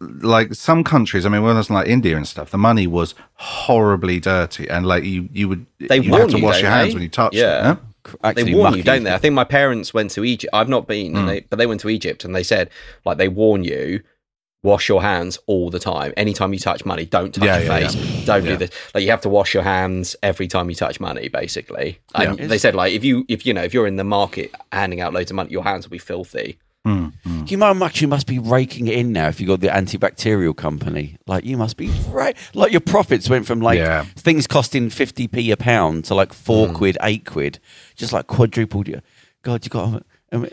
like 0.00 0.54
some 0.54 0.84
countries. 0.84 1.26
I 1.26 1.28
mean, 1.28 1.42
when 1.42 1.56
it's 1.56 1.70
like 1.70 1.88
India 1.88 2.16
and 2.16 2.26
stuff, 2.26 2.50
the 2.50 2.58
money 2.58 2.86
was 2.86 3.14
horribly 3.34 4.20
dirty, 4.20 4.68
and 4.68 4.86
like 4.86 5.04
you, 5.04 5.28
you 5.32 5.48
would 5.48 5.66
They 5.78 5.98
you 6.00 6.10
warn 6.10 6.22
have 6.22 6.30
to 6.30 6.38
you, 6.38 6.44
wash 6.44 6.60
your 6.62 6.70
hands 6.70 6.88
they? 6.88 6.94
when 6.94 7.02
you 7.02 7.08
touch 7.08 7.34
Yeah. 7.34 7.72
it. 7.72 7.78
huh? 8.22 8.32
they 8.32 8.44
warn 8.44 8.64
mucky. 8.70 8.76
you, 8.78 8.82
don't 8.82 9.02
they? 9.02 9.12
I 9.12 9.18
think 9.18 9.34
my 9.34 9.44
parents 9.44 9.92
went 9.92 10.10
to 10.12 10.24
Egypt. 10.24 10.50
I've 10.54 10.68
not 10.68 10.86
been, 10.86 11.12
mm. 11.12 11.18
and 11.18 11.28
they, 11.28 11.40
but 11.40 11.58
they 11.58 11.66
went 11.66 11.80
to 11.82 11.88
Egypt 11.90 12.24
and 12.24 12.34
they 12.34 12.42
said 12.42 12.70
like 13.04 13.18
they 13.18 13.28
warn 13.28 13.64
you. 13.64 14.02
Wash 14.64 14.88
your 14.88 15.00
hands 15.02 15.38
all 15.46 15.70
the 15.70 15.78
time. 15.78 16.12
Anytime 16.16 16.52
you 16.52 16.58
touch 16.58 16.84
money, 16.84 17.06
don't 17.06 17.32
touch 17.32 17.44
Yeah, 17.44 17.58
your 17.60 17.78
yeah, 17.78 17.88
face. 17.90 18.24
Don't 18.26 18.44
Yeah. 18.44 18.50
do 18.50 18.56
this. 18.56 18.70
Like 18.92 19.04
you 19.04 19.10
have 19.10 19.20
to 19.20 19.28
wash 19.28 19.54
your 19.54 19.62
hands 19.62 20.16
every 20.20 20.48
time 20.48 20.68
you 20.68 20.74
touch 20.74 20.98
money, 20.98 21.28
basically. 21.28 22.00
And 22.16 22.36
Yeah. 22.40 22.46
they 22.48 22.58
said 22.58 22.74
like 22.74 22.92
if 22.92 23.04
you 23.04 23.24
if 23.28 23.46
you 23.46 23.54
know 23.54 23.62
if 23.62 23.72
you're 23.72 23.86
in 23.86 23.94
the 23.94 24.02
market 24.04 24.52
handing 24.72 25.00
out 25.00 25.12
loads 25.14 25.30
of 25.30 25.36
money, 25.36 25.50
your 25.52 25.62
hands 25.62 25.84
will 25.86 25.92
be 25.92 25.98
filthy. 25.98 26.58
Mm, 26.86 27.12
mm. 27.26 27.50
You 27.50 27.56
know 27.56 27.66
how 27.66 27.74
much 27.74 28.00
you 28.00 28.08
must 28.08 28.26
be 28.26 28.38
raking 28.38 28.86
it 28.86 28.94
in 28.94 29.12
now 29.12 29.28
if 29.28 29.40
you 29.40 29.46
got 29.46 29.60
the 29.60 29.68
antibacterial 29.68 30.56
company. 30.56 31.18
Like 31.26 31.44
you 31.44 31.56
must 31.56 31.76
be 31.76 31.88
right. 32.08 32.36
Like 32.54 32.72
your 32.72 32.80
profits 32.80 33.28
went 33.28 33.46
from 33.46 33.60
like 33.60 33.78
Yeah. 33.78 34.04
things 34.16 34.46
costing 34.46 34.88
fifty 34.88 35.28
p 35.28 35.50
a 35.50 35.56
pound 35.56 36.04
to 36.06 36.14
like 36.14 36.32
four 36.32 36.68
Mm. 36.68 36.74
quid, 36.74 36.98
eight 37.02 37.26
quid, 37.26 37.58
just 37.96 38.12
like 38.12 38.26
quadrupled. 38.26 38.88
Your 38.88 39.02
God, 39.42 39.64
you 39.64 39.70
got. 39.70 40.02
I, 40.32 40.36
mean, 40.36 40.50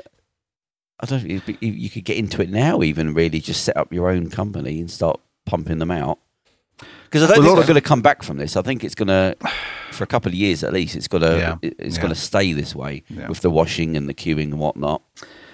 I 0.99 1.05
don't. 1.05 1.21
think 1.41 1.57
You 1.61 1.89
could 1.89 2.03
get 2.05 2.17
into 2.17 2.41
it 2.41 2.49
now, 2.49 2.81
even 2.81 3.13
really, 3.13 3.39
just 3.39 3.63
set 3.63 3.77
up 3.77 3.93
your 3.93 4.09
own 4.09 4.29
company 4.29 4.79
and 4.79 4.89
start 4.89 5.19
pumping 5.45 5.77
them 5.77 5.91
out. 5.91 6.19
Because 7.05 7.23
I 7.23 7.27
don't 7.27 7.37
Well, 7.37 7.39
a 7.39 7.43
think 7.43 7.55
lot 7.55 7.57
we're 7.61 7.67
going 7.67 7.75
to 7.75 7.87
come 7.87 8.01
back 8.01 8.23
from 8.23 8.37
this. 8.37 8.57
I 8.57 8.61
think 8.61 8.83
it's 8.83 8.95
going 8.95 9.07
to, 9.07 9.37
for 9.91 10.03
a 10.03 10.07
couple 10.07 10.27
of 10.29 10.35
years 10.35 10.61
at 10.63 10.73
least, 10.73 10.95
it's 10.97 11.07
got 11.07 11.19
to. 11.19 11.37
Yeah. 11.37 11.55
It's 11.61 11.95
Yeah. 11.95 12.01
going 12.01 12.13
to 12.13 12.19
stay 12.19 12.51
this 12.51 12.75
way 12.75 13.03
with 13.29 13.39
the 13.41 13.49
washing 13.49 13.95
and 13.95 14.09
the 14.09 14.13
queuing 14.13 14.51
and 14.51 14.59
whatnot. 14.59 15.01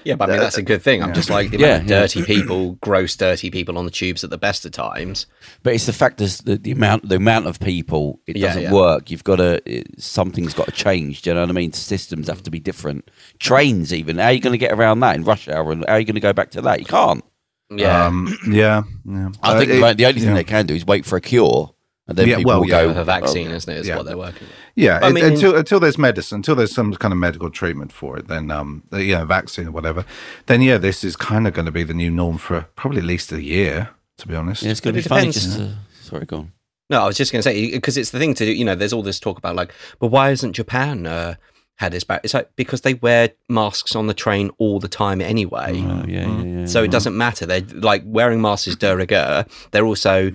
Yeah, 0.03 0.15
but 0.15 0.29
I 0.29 0.33
mean 0.33 0.41
that's 0.41 0.57
a 0.57 0.61
good 0.61 0.81
thing. 0.81 1.01
I'm 1.03 1.09
Yeah. 1.09 1.15
just 1.15 1.29
like 1.29 1.51
the 1.51 1.57
Yeah, 1.59 1.67
amount 1.75 1.83
of 1.83 1.89
yeah. 1.89 1.99
dirty 2.01 2.23
people, 2.23 2.73
gross 2.81 3.15
dirty 3.15 3.51
people 3.51 3.77
on 3.77 3.85
the 3.85 3.91
tubes 3.91 4.23
at 4.23 4.29
the 4.29 4.37
best 4.37 4.65
of 4.65 4.71
times. 4.71 5.25
But 5.63 5.73
it's 5.73 5.85
the 5.85 5.93
fact 5.93 6.21
is 6.21 6.39
the, 6.39 6.57
the 6.57 6.71
amount 6.71 7.07
the 7.07 7.15
amount 7.17 7.47
of 7.47 7.59
people 7.59 8.19
it 8.27 8.35
Yeah, 8.37 8.47
doesn't 8.47 8.63
yeah. 8.63 8.71
work. 8.73 9.11
You've 9.11 9.23
got 9.23 9.37
to 9.37 9.61
it, 9.65 10.01
something's 10.01 10.53
got 10.53 10.65
to 10.65 10.71
change. 10.71 11.21
Do 11.21 11.29
you 11.29 11.33
know 11.35 11.41
what 11.41 11.49
I 11.49 11.53
mean? 11.53 11.73
Systems 11.73 12.27
have 12.27 12.43
to 12.43 12.51
be 12.51 12.59
different. 12.59 13.09
Trains 13.39 13.93
even. 13.93 14.17
How 14.17 14.25
are 14.27 14.31
you 14.33 14.39
going 14.41 14.53
to 14.53 14.57
get 14.57 14.71
around 14.71 14.99
that 15.01 15.15
in 15.15 15.23
rush 15.23 15.47
hour? 15.47 15.71
And 15.71 15.85
how 15.87 15.93
are 15.95 15.99
you 15.99 16.05
going 16.05 16.15
to 16.15 16.19
go 16.21 16.33
back 16.33 16.51
to 16.51 16.61
that? 16.61 16.79
You 16.79 16.85
can't. 16.85 17.23
Yeah. 17.69 18.05
Um, 18.07 18.37
yeah, 18.49 18.83
yeah. 19.05 19.29
I 19.41 19.53
Uh, 19.53 19.59
think 19.59 19.71
it- 19.71 19.79
the- 19.79 19.93
the 19.93 20.05
only 20.05 20.19
thing 20.19 20.29
yeah. 20.29 20.35
they 20.35 20.43
can 20.43 20.65
do 20.65 20.75
is 20.75 20.85
wait 20.85 21.05
for 21.05 21.15
a 21.15 21.21
cure, 21.21 21.73
and 22.07 22.17
then 22.17 22.27
Yeah, 22.27 22.37
people 22.37 22.49
well, 22.49 22.59
will 22.61 22.67
yeah, 22.67 22.81
go 22.81 22.87
with 22.89 22.97
a 22.97 23.03
vaccine, 23.03 23.51
"Oh, 23.51 23.55
isn't 23.55 23.71
it? 23.73 23.79
Is 23.79 23.87
yeah. 23.87 23.95
what 23.97 24.05
they're 24.05 24.17
working 24.17 24.47
with. 24.47 24.55
Yeah, 24.75 24.99
I 25.01 25.09
it- 25.09 25.13
mean- 25.13 25.25
until 25.25 25.55
until 25.55 25.79
there's 25.79 25.97
medicine, 25.97 26.37
until 26.37 26.55
there's 26.55 26.73
some 26.73 26.93
kind 26.95 27.11
of 27.11 27.17
medical 27.17 27.49
treatment 27.49 27.91
for 27.91 28.17
it, 28.17 28.27
then 28.27 28.49
um, 28.51 28.83
the- 28.89 29.03
yeah, 29.03 29.23
vaccine 29.23 29.67
or 29.67 29.71
whatever, 29.71 30.05
then 30.47 30.61
yeah, 30.61 30.77
this 30.77 31.03
is 31.03 31.15
kind 31.15 31.47
of 31.47 31.53
going 31.53 31.65
to 31.67 31.71
be 31.71 31.83
the 31.83 31.93
new 31.93 32.09
norm 32.11 32.37
for 32.37 32.67
probably 32.75 32.99
at 32.99 33.05
least 33.05 33.31
a 33.31 33.41
year, 33.41 33.89
to 34.17 34.27
be 34.27 34.35
honest. 34.35 34.63
Yeah, 34.63 34.71
it's 34.71 34.79
going 34.81 34.95
to 34.95 35.01
be 35.01 35.07
funny. 35.07 35.31
Just 35.31 35.57
to, 35.57 35.75
sorry, 36.01 36.25
go 36.25 36.37
on. 36.37 36.51
No, 36.89 37.03
I 37.03 37.07
was 37.07 37.15
just 37.15 37.31
going 37.31 37.39
to 37.41 37.49
say 37.49 37.71
because 37.71 37.95
it's 37.97 38.09
the 38.09 38.19
thing 38.19 38.33
to 38.33 38.45
do. 38.45 38.51
You 38.51 38.65
know, 38.65 38.75
there's 38.75 38.91
all 38.93 39.03
this 39.03 39.19
talk 39.19 39.37
about 39.37 39.55
like, 39.55 39.73
but 39.99 40.07
why 40.07 40.31
isn't 40.31 40.51
Japan 40.53 41.05
uh, 41.05 41.35
had 41.75 41.93
this 41.93 42.03
back? 42.03 42.19
It's 42.25 42.33
like 42.33 42.49
because 42.57 42.81
they 42.81 42.95
wear 42.95 43.29
masks 43.47 43.95
on 43.95 44.07
the 44.07 44.13
train 44.13 44.51
all 44.57 44.79
the 44.81 44.89
time 44.89 45.21
anyway. 45.21 45.81
Oh, 45.85 46.03
yeah, 46.05 46.27
yeah, 46.27 46.43
yeah. 46.43 46.65
So 46.65 46.83
it 46.83 46.91
doesn't 46.91 47.15
matter. 47.15 47.45
They're 47.45 47.61
like 47.61 48.03
wearing 48.05 48.41
masks 48.41 48.67
is 48.67 48.75
de 48.75 48.93
rigueur. 48.93 49.45
They're 49.71 49.85
also 49.85 50.31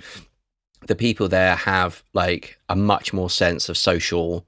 the 0.87 0.95
people 0.95 1.29
there 1.29 1.55
have 1.55 2.03
like 2.15 2.59
a 2.69 2.77
much 2.77 3.13
more 3.13 3.31
sense 3.31 3.69
of 3.69 3.77
social 3.77 4.47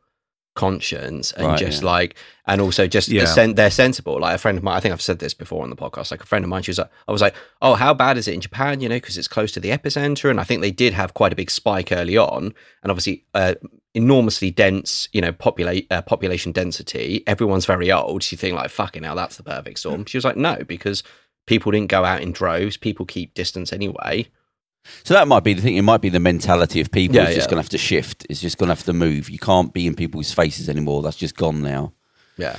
conscience 0.55 1.31
and 1.33 1.47
Right, 1.47 1.59
just 1.59 1.83
yeah. 1.83 1.89
like 1.89 2.17
and 2.45 2.61
also 2.61 2.89
just 2.89 3.09
Yeah. 3.09 3.27
sen- 3.27 3.55
they're 3.55 3.71
sensible. 3.71 4.19
Like 4.19 4.35
a 4.35 4.39
friend 4.39 4.59
of 4.59 4.65
mine 4.65 4.77
i 4.77 4.81
think 4.81 4.93
i've 4.93 5.01
said 5.01 5.21
this 5.21 5.33
before 5.33 5.63
on 5.63 5.71
the 5.71 5.77
podcast 5.77 6.11
like 6.11 6.21
a 6.21 6.27
friend 6.27 6.45
of 6.45 6.49
mine 6.49 6.63
she 6.65 6.71
was 6.73 6.79
like 6.79 6.91
i 7.07 7.13
was 7.13 7.23
like 7.23 7.37
oh 7.63 7.75
how 7.75 7.95
bad 7.95 8.19
is 8.19 8.27
it 8.27 8.35
in 8.35 8.41
japan 8.41 8.81
you 8.81 8.89
know 8.89 8.97
because 8.97 9.17
it's 9.17 9.29
close 9.29 9.53
to 9.53 9.61
the 9.61 9.69
epicenter? 9.71 10.29
And 10.31 10.41
i 10.41 10.45
think 10.45 10.61
they 10.61 10.73
did 10.73 10.95
have 10.95 11.15
quite 11.15 11.33
a 11.33 11.37
big 11.37 11.51
spike 11.51 11.93
early 11.93 12.17
on. 12.17 12.55
And 12.83 12.91
obviously 12.91 13.25
uh, 13.35 13.55
enormously 13.95 14.51
dense 14.51 15.09
you 15.13 15.21
know 15.21 15.33
populate 15.33 15.87
uh, 15.93 16.03
population 16.03 16.51
density. 16.53 17.23
Everyone's 17.27 17.67
very 17.67 17.91
old. 17.93 18.23
So 18.25 18.35
you 18.35 18.39
think 18.39 18.57
like 18.57 18.71
fucking 18.71 19.05
hell 19.05 19.15
that's 19.17 19.37
the 19.37 19.43
perfect 19.45 19.79
storm. 19.79 20.07
She 20.07 20.17
was 20.17 20.25
like 20.25 20.37
no 20.37 20.57
because 20.67 21.03
people 21.47 21.71
didn't 21.73 21.89
go 21.91 22.05
out 22.05 22.21
in 22.23 22.33
droves. 22.33 22.77
People 22.77 23.07
keep 23.07 23.35
distance 23.35 23.73
anyway 23.73 24.29
So 25.05 25.15
that 25.15 25.29
might 25.29 25.45
be 25.45 25.53
the 25.55 25.61
thing. 25.63 25.77
It 25.77 25.83
might 25.83 26.01
be 26.01 26.09
the 26.09 26.21
mentality 26.21 26.81
of 26.81 26.91
people. 26.91 27.17
Yeah, 27.17 27.25
it's 27.25 27.35
just 27.35 27.51
going 27.51 27.57
to 27.59 27.63
have 27.63 27.71
to 27.71 27.79
shift. 27.79 28.27
It's 28.31 28.41
just 28.41 28.59
going 28.59 28.69
to 28.69 28.75
have 28.75 28.85
to 28.85 28.93
move. 28.93 29.29
You 29.29 29.39
can't 29.39 29.73
be 29.73 29.87
in 29.87 29.95
people's 29.95 30.33
faces 30.33 30.69
anymore. 30.69 31.03
That's 31.03 31.17
just 31.17 31.37
gone 31.37 31.63
now. 31.63 31.93
yeah 32.37 32.59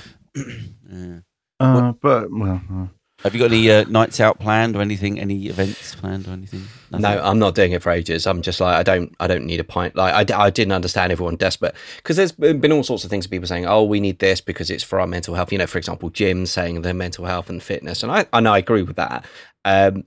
Uh, 1.59 1.91
but 2.01 2.31
well, 2.31 2.61
uh, 2.71 2.88
Have 3.23 3.33
you 3.33 3.39
got 3.39 3.51
any 3.51 3.69
uh, 3.69 3.83
nights 3.89 4.19
out 4.21 4.39
planned 4.39 4.75
or 4.77 4.81
anything? 4.81 5.19
Any 5.19 5.47
events 5.47 5.95
planned 5.95 6.25
or 6.27 6.31
anything? 6.31 6.63
Nothing? 6.91 7.01
No, 7.01 7.21
I'm 7.21 7.38
not 7.38 7.53
doing 7.53 7.73
it 7.73 7.81
for 7.81 7.91
ages. 7.91 8.25
I'm 8.25 8.41
just 8.41 8.61
like 8.61 8.75
I 8.77 8.83
don't 8.83 9.13
I 9.19 9.27
don't 9.27 9.45
need 9.45 9.59
a 9.59 9.65
pint. 9.65 9.95
Like 9.95 10.31
I, 10.31 10.45
I 10.45 10.49
didn't 10.49 10.71
understand 10.71 11.11
everyone 11.11 11.35
desperate 11.35 11.75
because 11.97 12.15
there's 12.15 12.31
been 12.31 12.71
all 12.71 12.83
sorts 12.83 13.03
of 13.03 13.09
things. 13.09 13.25
Of 13.25 13.31
people 13.31 13.47
saying, 13.47 13.65
"Oh, 13.65 13.83
we 13.83 13.99
need 13.99 14.19
this 14.19 14.39
because 14.39 14.69
it's 14.69 14.83
for 14.83 15.01
our 15.01 15.07
mental 15.07 15.35
health." 15.35 15.51
You 15.51 15.57
know, 15.57 15.67
for 15.67 15.77
example, 15.79 16.09
gyms 16.09 16.47
saying 16.47 16.81
their 16.83 16.93
mental 16.93 17.25
health 17.25 17.49
and 17.49 17.61
fitness, 17.61 18.03
and 18.03 18.11
I 18.11 18.25
and 18.31 18.47
I 18.47 18.57
agree 18.59 18.83
with 18.83 18.95
that. 18.95 19.25
Um, 19.65 20.05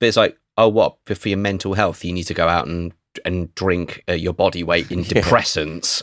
but 0.00 0.06
it's 0.06 0.16
like, 0.16 0.38
oh, 0.56 0.68
what 0.68 0.96
for, 1.06 1.14
for 1.14 1.28
your 1.28 1.38
mental 1.38 1.74
health? 1.74 2.04
You 2.04 2.12
need 2.12 2.24
to 2.24 2.34
go 2.34 2.48
out 2.48 2.66
and 2.66 2.92
and 3.24 3.54
drink 3.54 4.02
uh, 4.08 4.12
your 4.12 4.32
body 4.32 4.64
weight 4.64 4.90
in 4.90 5.04
depressants. 5.04 6.02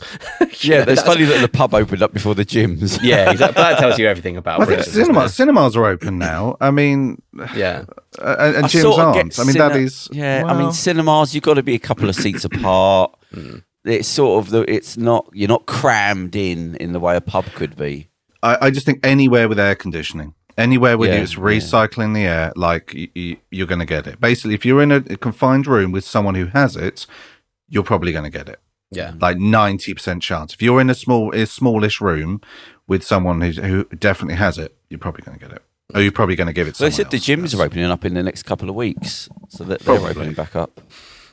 You 0.64 0.72
Yeah, 0.78 0.84
know, 0.84 0.92
it's 0.92 1.02
funny 1.02 1.24
that 1.24 1.42
the 1.42 1.48
pub 1.48 1.74
opened 1.74 2.02
up 2.02 2.14
before 2.14 2.34
the 2.34 2.44
gyms. 2.44 2.98
Yeah, 3.02 3.30
exactly. 3.30 3.62
That 3.62 3.78
tells 3.78 3.98
you 3.98 4.06
everything 4.06 4.36
about. 4.38 4.62
I 4.62 4.64
think 4.64 4.82
cinemas 4.84 5.34
cinemas 5.34 5.76
are 5.76 5.84
open 5.84 6.18
now. 6.18 6.56
I 6.60 6.70
mean, 6.70 7.20
Yeah, 7.54 7.84
uh, 8.18 8.36
and, 8.38 8.56
and 8.56 8.64
I 8.64 8.68
gyms 8.68 8.80
sort 8.82 9.00
of 9.00 9.16
aren't. 9.16 9.38
I 9.38 9.44
mean, 9.44 9.58
that 9.58 9.72
cine- 9.72 9.82
is 9.82 10.08
Yeah, 10.10 10.44
I 10.46 10.58
mean, 10.58 10.72
cinemas, 10.72 11.34
you've 11.34 11.44
got 11.44 11.54
to 11.54 11.62
be 11.62 11.74
a 11.74 11.78
couple 11.78 12.08
of 12.08 12.14
seats 12.14 12.44
apart. 12.46 13.14
It's 13.84 14.08
sort 14.08 14.44
of 14.44 14.50
the. 14.50 14.60
It's 14.72 14.96
not. 14.96 15.28
You're 15.32 15.48
not 15.48 15.66
crammed 15.66 16.36
in 16.36 16.76
in 16.76 16.92
the 16.92 17.00
way 17.00 17.16
a 17.16 17.20
pub 17.20 17.44
could 17.54 17.76
be. 17.76 18.08
I, 18.42 18.66
I 18.66 18.70
just 18.70 18.86
think 18.86 19.00
anywhere 19.04 19.48
with 19.48 19.58
air 19.60 19.74
conditioning, 19.74 20.34
anywhere 20.58 20.96
where 20.98 21.12
Yeah, 21.12 21.20
it's 21.22 21.34
recycling 21.34 22.14
the 22.14 22.24
air, 22.26 22.52
like 22.56 22.92
y- 22.94 23.08
y- 23.16 23.38
you're 23.50 23.66
going 23.66 23.78
to 23.80 23.84
get 23.86 24.06
it. 24.06 24.20
Basically, 24.20 24.54
if 24.54 24.64
you're 24.64 24.82
in 24.82 24.92
a, 24.92 24.96
a 24.96 25.16
confined 25.16 25.66
room 25.66 25.92
with 25.92 26.04
someone 26.04 26.34
who 26.34 26.46
has 26.46 26.76
it, 26.76 27.06
you're 27.68 27.82
probably 27.82 28.12
going 28.12 28.24
to 28.24 28.30
get 28.38 28.48
it. 28.48 28.60
yeah. 28.90 29.12
Mm. 29.12 29.22
Like 29.22 29.38
ninety 29.38 29.94
percent 29.94 30.22
chance. 30.22 30.54
If 30.54 30.62
you're 30.62 30.80
in 30.80 30.90
a 30.90 30.94
small, 30.94 31.34
a 31.34 31.46
smallish 31.46 32.00
room 32.00 32.40
with 32.86 33.02
someone 33.04 33.40
who, 33.40 33.50
who 33.62 33.84
definitely 33.96 34.36
has 34.36 34.58
it, 34.58 34.74
you're 34.90 34.98
probably 34.98 35.22
going 35.22 35.38
to 35.38 35.44
get 35.46 35.54
it. 35.56 35.62
Or 35.94 36.00
you're 36.00 36.10
probably 36.12 36.36
going 36.36 36.46
to 36.46 36.52
give 36.54 36.68
it. 36.68 36.76
So 36.76 36.84
they 36.84 36.90
said 36.90 37.10
the 37.10 37.18
gyms 37.18 37.36
That's- 37.50 37.54
are 37.54 37.62
opening 37.64 37.84
up 37.86 38.04
in 38.04 38.14
the 38.14 38.22
next 38.22 38.44
couple 38.44 38.68
of 38.70 38.74
weeks, 38.74 39.28
so 39.48 39.64
that 39.64 39.80
they're 39.80 39.96
Probably. 39.96 40.10
opening 40.10 40.32
back 40.34 40.56
up. 40.56 40.80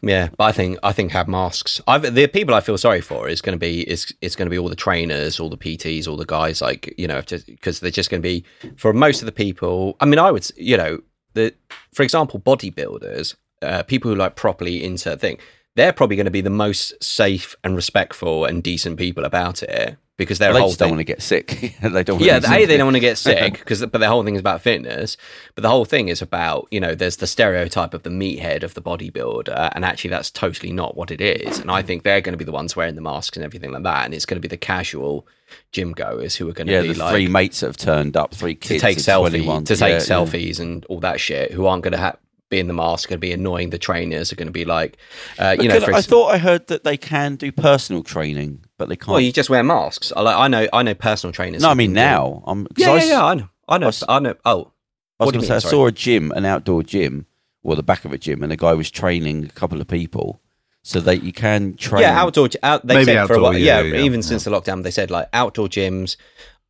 Yeah, 0.02 0.30
but 0.38 0.46
I 0.46 0.52
think 0.52 0.80
I 0.84 0.92
think 0.92 1.12
have 1.12 1.28
masks. 1.28 1.82
I've, 1.88 2.14
the 2.14 2.28
people 2.28 2.56
I 2.56 2.62
feel 2.62 2.78
sorry 2.78 3.02
for 3.02 3.28
is 3.28 3.42
going 3.42 3.54
to 3.54 3.60
be 3.60 3.82
is 3.90 4.14
it's 4.22 4.36
going 4.36 4.46
to 4.46 4.50
be 4.50 4.58
all 4.58 4.70
the 4.70 4.76
trainers, 4.76 5.40
all 5.40 5.50
the 5.50 5.58
PTs, 5.58 6.08
all 6.08 6.18
the 6.18 6.26
guys 6.26 6.62
like 6.62 6.94
you 6.98 7.08
know 7.08 7.22
because 7.22 7.80
they're 7.80 7.92
just 7.92 8.10
going 8.10 8.22
to 8.22 8.28
be 8.28 8.46
for 8.78 8.94
most 8.94 9.22
of 9.22 9.26
the 9.26 9.32
people. 9.32 9.98
I 10.00 10.06
mean, 10.06 10.20
I 10.20 10.32
would 10.32 10.50
you 10.56 10.78
know 10.78 11.02
the 11.34 11.54
for 11.94 12.04
example 12.04 12.40
bodybuilders, 12.40 13.36
uh, 13.62 13.84
people 13.84 14.10
who 14.10 14.16
like 14.16 14.36
properly 14.36 14.84
insert 14.84 15.20
thing. 15.20 15.38
They're 15.76 15.94
probably 15.94 16.16
going 16.16 16.26
to 16.26 16.32
be 16.32 16.42
the 16.42 16.50
most 16.50 17.02
safe 17.02 17.56
and 17.64 17.76
respectful 17.76 18.44
and 18.44 18.62
decent 18.64 18.98
people 18.98 19.24
about 19.24 19.64
it 19.64 19.98
because 20.20 20.38
their 20.38 20.54
They 20.54 20.60
whole 20.60 20.68
just 20.70 20.80
don't 20.80 20.90
want 20.90 21.00
to 21.00 21.04
get 21.06 21.22
sick. 21.24 21.76
they 21.82 22.04
don't. 22.04 22.22
Yeah, 22.22 22.38
a 22.38 22.66
they 22.66 22.78
don't 22.78 22.86
want 22.86 22.98
to 22.98 23.00
get 23.00 23.18
sick 23.18 23.54
because, 23.54 23.84
but 23.86 23.98
the 23.98 24.08
whole 24.08 24.24
thing 24.24 24.36
is 24.36 24.40
about 24.42 24.62
fitness. 24.62 25.18
But 25.56 25.64
the 25.64 25.70
whole 25.70 25.86
thing 25.86 26.10
is 26.10 26.22
about 26.22 26.68
you 26.70 26.80
know, 26.80 26.94
there's 26.94 27.18
the 27.18 27.26
stereotype 27.26 27.96
of 27.96 28.04
the 28.04 28.10
meathead 28.12 28.62
of 28.62 28.76
the 28.76 28.82
bodybuilder, 28.82 29.72
and 29.74 29.84
actually 29.84 30.12
that's 30.12 30.30
totally 30.30 30.72
not 30.72 30.96
what 30.96 31.10
it 31.10 31.22
is. 31.22 31.60
And 31.60 31.72
I 31.72 31.82
think 31.82 32.04
they're 32.04 32.22
going 32.22 32.34
to 32.34 32.38
be 32.38 32.46
the 32.46 32.52
ones 32.52 32.76
wearing 32.76 32.96
the 32.96 33.02
masks 33.02 33.38
and 33.38 33.44
everything 33.44 33.72
like 33.72 33.84
that, 33.84 34.06
and 34.06 34.14
it's 34.14 34.26
going 34.26 34.38
to 34.38 34.42
be 34.42 34.48
the 34.50 34.58
casual 34.58 35.26
gym 35.72 35.94
goers 35.94 36.36
who 36.36 36.48
are 36.48 36.54
going 36.54 36.68
to 36.68 36.74
Yeah, 36.74 36.82
be 36.82 36.94
the 36.94 37.00
like 37.00 37.12
three 37.14 37.28
mates 37.28 37.62
that 37.62 37.68
have 37.68 37.78
turned 37.78 38.16
up, 38.16 38.36
three 38.36 38.54
kids 38.56 38.82
to 38.82 38.88
take 38.88 38.98
of 38.98 39.04
selfie 39.04 39.30
21. 39.32 39.64
to 39.64 39.76
take 39.76 39.90
Yeah, 39.90 39.96
yeah. 39.96 40.02
selfies 40.02 40.60
and 40.60 40.86
all 40.86 41.00
that 41.00 41.20
shit, 41.20 41.54
who 41.54 41.66
aren't 41.66 41.84
going 41.84 41.94
to 41.94 41.98
ha- 41.98 42.18
be 42.50 42.60
in 42.60 42.68
the 42.68 42.74
mask, 42.74 43.10
going 43.10 43.18
to 43.18 43.22
be 43.22 43.32
annoying. 43.32 43.70
The 43.70 43.78
trainers 43.78 44.32
are 44.34 44.36
going 44.36 44.48
to 44.48 44.52
be 44.52 44.66
like, 44.66 44.98
uh, 45.38 45.56
you 45.60 45.68
know, 45.70 45.76
I 45.76 46.00
ex- 46.00 46.08
thought 46.08 46.28
I 46.34 46.38
heard 46.40 46.68
that 46.68 46.84
they 46.84 46.98
can 46.98 47.36
do 47.36 47.52
personal 47.52 48.04
training, 48.04 48.66
but 48.80 48.90
they 48.90 48.96
can't. 48.96 49.10
well, 49.10 49.20
you 49.22 49.32
just 49.32 49.52
wear 49.52 49.62
masks. 49.64 50.12
I 50.16 50.22
like, 50.22 50.36
I 50.36 50.48
know, 50.48 50.68
I 50.74 50.82
know 50.82 50.96
personal 50.96 51.32
trainers. 51.32 51.62
no, 51.62 51.70
I 51.70 51.76
mean 51.76 51.94
now. 51.94 52.44
I'm, 52.48 52.66
Yeah, 52.76 52.90
I 52.92 52.96
yeah, 52.98 53.04
yeah. 53.06 53.26
I 53.26 53.34
know, 53.36 53.50
I 53.68 53.78
know, 53.78 53.86
was- 53.88 54.04
I 54.10 54.18
know. 54.20 54.34
Oh, 54.46 54.72
I 55.20 55.26
was 55.26 55.32
going 55.34 55.42
to 55.42 55.46
say, 55.48 55.52
mean? 55.54 55.56
I 55.58 55.60
Sorry. 55.60 55.72
saw 55.72 55.86
a 55.88 55.92
gym, 55.92 56.32
an 56.32 56.46
outdoor 56.46 56.82
gym, 56.82 57.28
or 57.62 57.76
the 57.76 57.84
back 57.84 58.06
of 58.06 58.14
a 58.14 58.18
gym, 58.18 58.42
and 58.42 58.52
a 58.52 58.56
guy 58.58 58.74
was 58.74 58.90
training 58.90 59.46
a 59.46 59.50
couple 59.50 59.80
of 59.82 59.88
people, 59.88 60.42
so 60.82 61.00
that 61.02 61.22
you 61.24 61.34
can 61.34 61.76
train. 61.76 62.02
Yeah, 62.04 62.18
outdoor. 62.20 62.50
Out, 62.64 62.88
they 62.88 62.96
Maybe 62.96 63.06
said 63.06 63.28
for 63.28 63.34
a 63.36 63.42
while. 63.42 63.56
yeah, 63.58 63.82
Yeah, 63.82 63.96
yeah, 63.98 64.02
even 64.06 64.22
yeah. 64.22 64.26
since 64.26 64.46
the 64.46 64.50
lockdown, 64.52 64.82
they 64.84 64.92
said 64.92 65.12
like 65.12 65.28
outdoor 65.34 65.68
gyms 65.68 66.16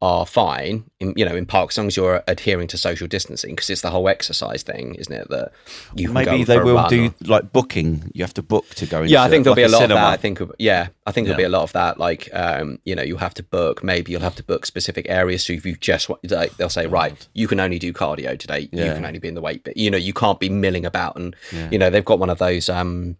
are 0.01 0.25
fine. 0.25 0.85
In, 1.01 1.13
you 1.17 1.25
know, 1.25 1.35
in 1.35 1.45
parks, 1.45 1.73
as 1.73 1.77
long 1.79 1.87
as 1.87 1.97
you're 1.97 2.23
adhering 2.25 2.67
to 2.69 2.77
social 2.77 3.05
distancing, 3.05 3.53
because 3.53 3.69
it's 3.69 3.81
the 3.81 3.89
whole 3.89 4.07
exercise 4.07 4.63
thing, 4.63 4.95
isn't 4.95 5.11
it? 5.13 5.29
That 5.29 5.51
you 5.93 6.09
Maybe 6.09 6.45
they 6.45 6.57
will 6.57 6.87
do 6.87 7.07
or- 7.07 7.13
like 7.27 7.51
booking. 7.51 8.09
You 8.13 8.23
have 8.23 8.33
to 8.35 8.41
book 8.41 8.69
to 8.75 8.85
go. 8.85 8.99
Into, 9.01 9.11
Yeah, 9.11 9.23
I 9.23 9.29
think 9.29 9.43
there'll 9.43 9.55
like 9.57 9.65
be 9.67 9.69
a 9.69 9.69
lot 9.69 9.81
cinema. 9.81 9.99
of 9.99 10.05
that. 10.05 10.13
I 10.13 10.17
think, 10.17 10.39
yeah, 10.57 10.87
I 11.05 11.11
think 11.11 11.27
there'll 11.27 11.39
Yeah. 11.41 11.47
be 11.47 11.51
a 11.53 11.57
lot 11.57 11.63
of 11.63 11.73
that. 11.73 11.99
Like, 11.99 12.29
um, 12.33 12.79
you 12.85 12.95
know, 12.95 13.03
you'll 13.03 13.17
have 13.17 13.33
to 13.33 13.43
book. 13.43 13.83
Maybe 13.83 14.13
you'll 14.13 14.21
have 14.21 14.35
to 14.35 14.43
book 14.43 14.65
specific 14.65 15.05
areas. 15.09 15.45
So 15.45 15.51
if 15.51 15.65
you 15.65 15.75
just 15.75 16.07
want, 16.07 16.31
like, 16.31 16.55
they'll 16.55 16.69
say, 16.69 16.87
right, 16.87 17.27
you 17.33 17.49
can 17.49 17.59
only 17.59 17.77
do 17.77 17.91
cardio 17.91 18.39
today. 18.39 18.69
You 18.71 18.93
can 18.93 19.03
only 19.05 19.19
be 19.19 19.27
in 19.27 19.33
the 19.35 19.41
weight 19.41 19.65
bit. 19.65 19.75
You 19.75 19.91
know, 19.91 19.97
you 19.97 20.13
can't 20.13 20.39
be 20.39 20.47
milling 20.47 20.85
about. 20.85 21.17
And 21.17 21.35
you 21.71 21.77
know, 21.77 21.89
they've 21.89 22.05
got 22.05 22.19
one 22.19 22.29
of 22.29 22.37
those. 22.37 22.69
Um, 22.69 23.17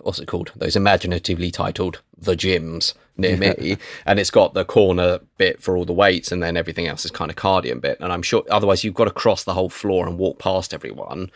what's 0.00 0.18
it 0.20 0.26
called? 0.26 0.52
Those 0.56 0.76
imaginatively 0.76 1.50
titled 1.50 2.00
the 2.16 2.36
gyms 2.36 2.94
near 3.18 3.36
me, 3.36 3.76
and 4.06 4.18
it's 4.18 4.30
got 4.30 4.54
the 4.54 4.64
corner 4.64 5.20
bit 5.36 5.60
for 5.62 5.76
all 5.76 5.84
the 5.84 5.92
weights, 5.92 6.32
and 6.32 6.42
then 6.42 6.56
everything 6.56 6.86
else 6.86 7.04
is 7.04 7.10
kind 7.10 7.30
of 7.30 7.36
cardio 7.36 7.80
bit. 7.80 7.98
And 8.00 8.12
I'm 8.12 8.22
sure 8.22 8.44
otherwise 8.50 8.84
you've 8.84 8.94
got 8.94 9.04
to 9.04 9.10
cross 9.10 9.44
the 9.44 9.54
whole 9.54 9.68
floor 9.68 10.06
and 10.06 10.18
walk 10.18 10.38
past 10.38 10.72
everyone. 10.72 11.30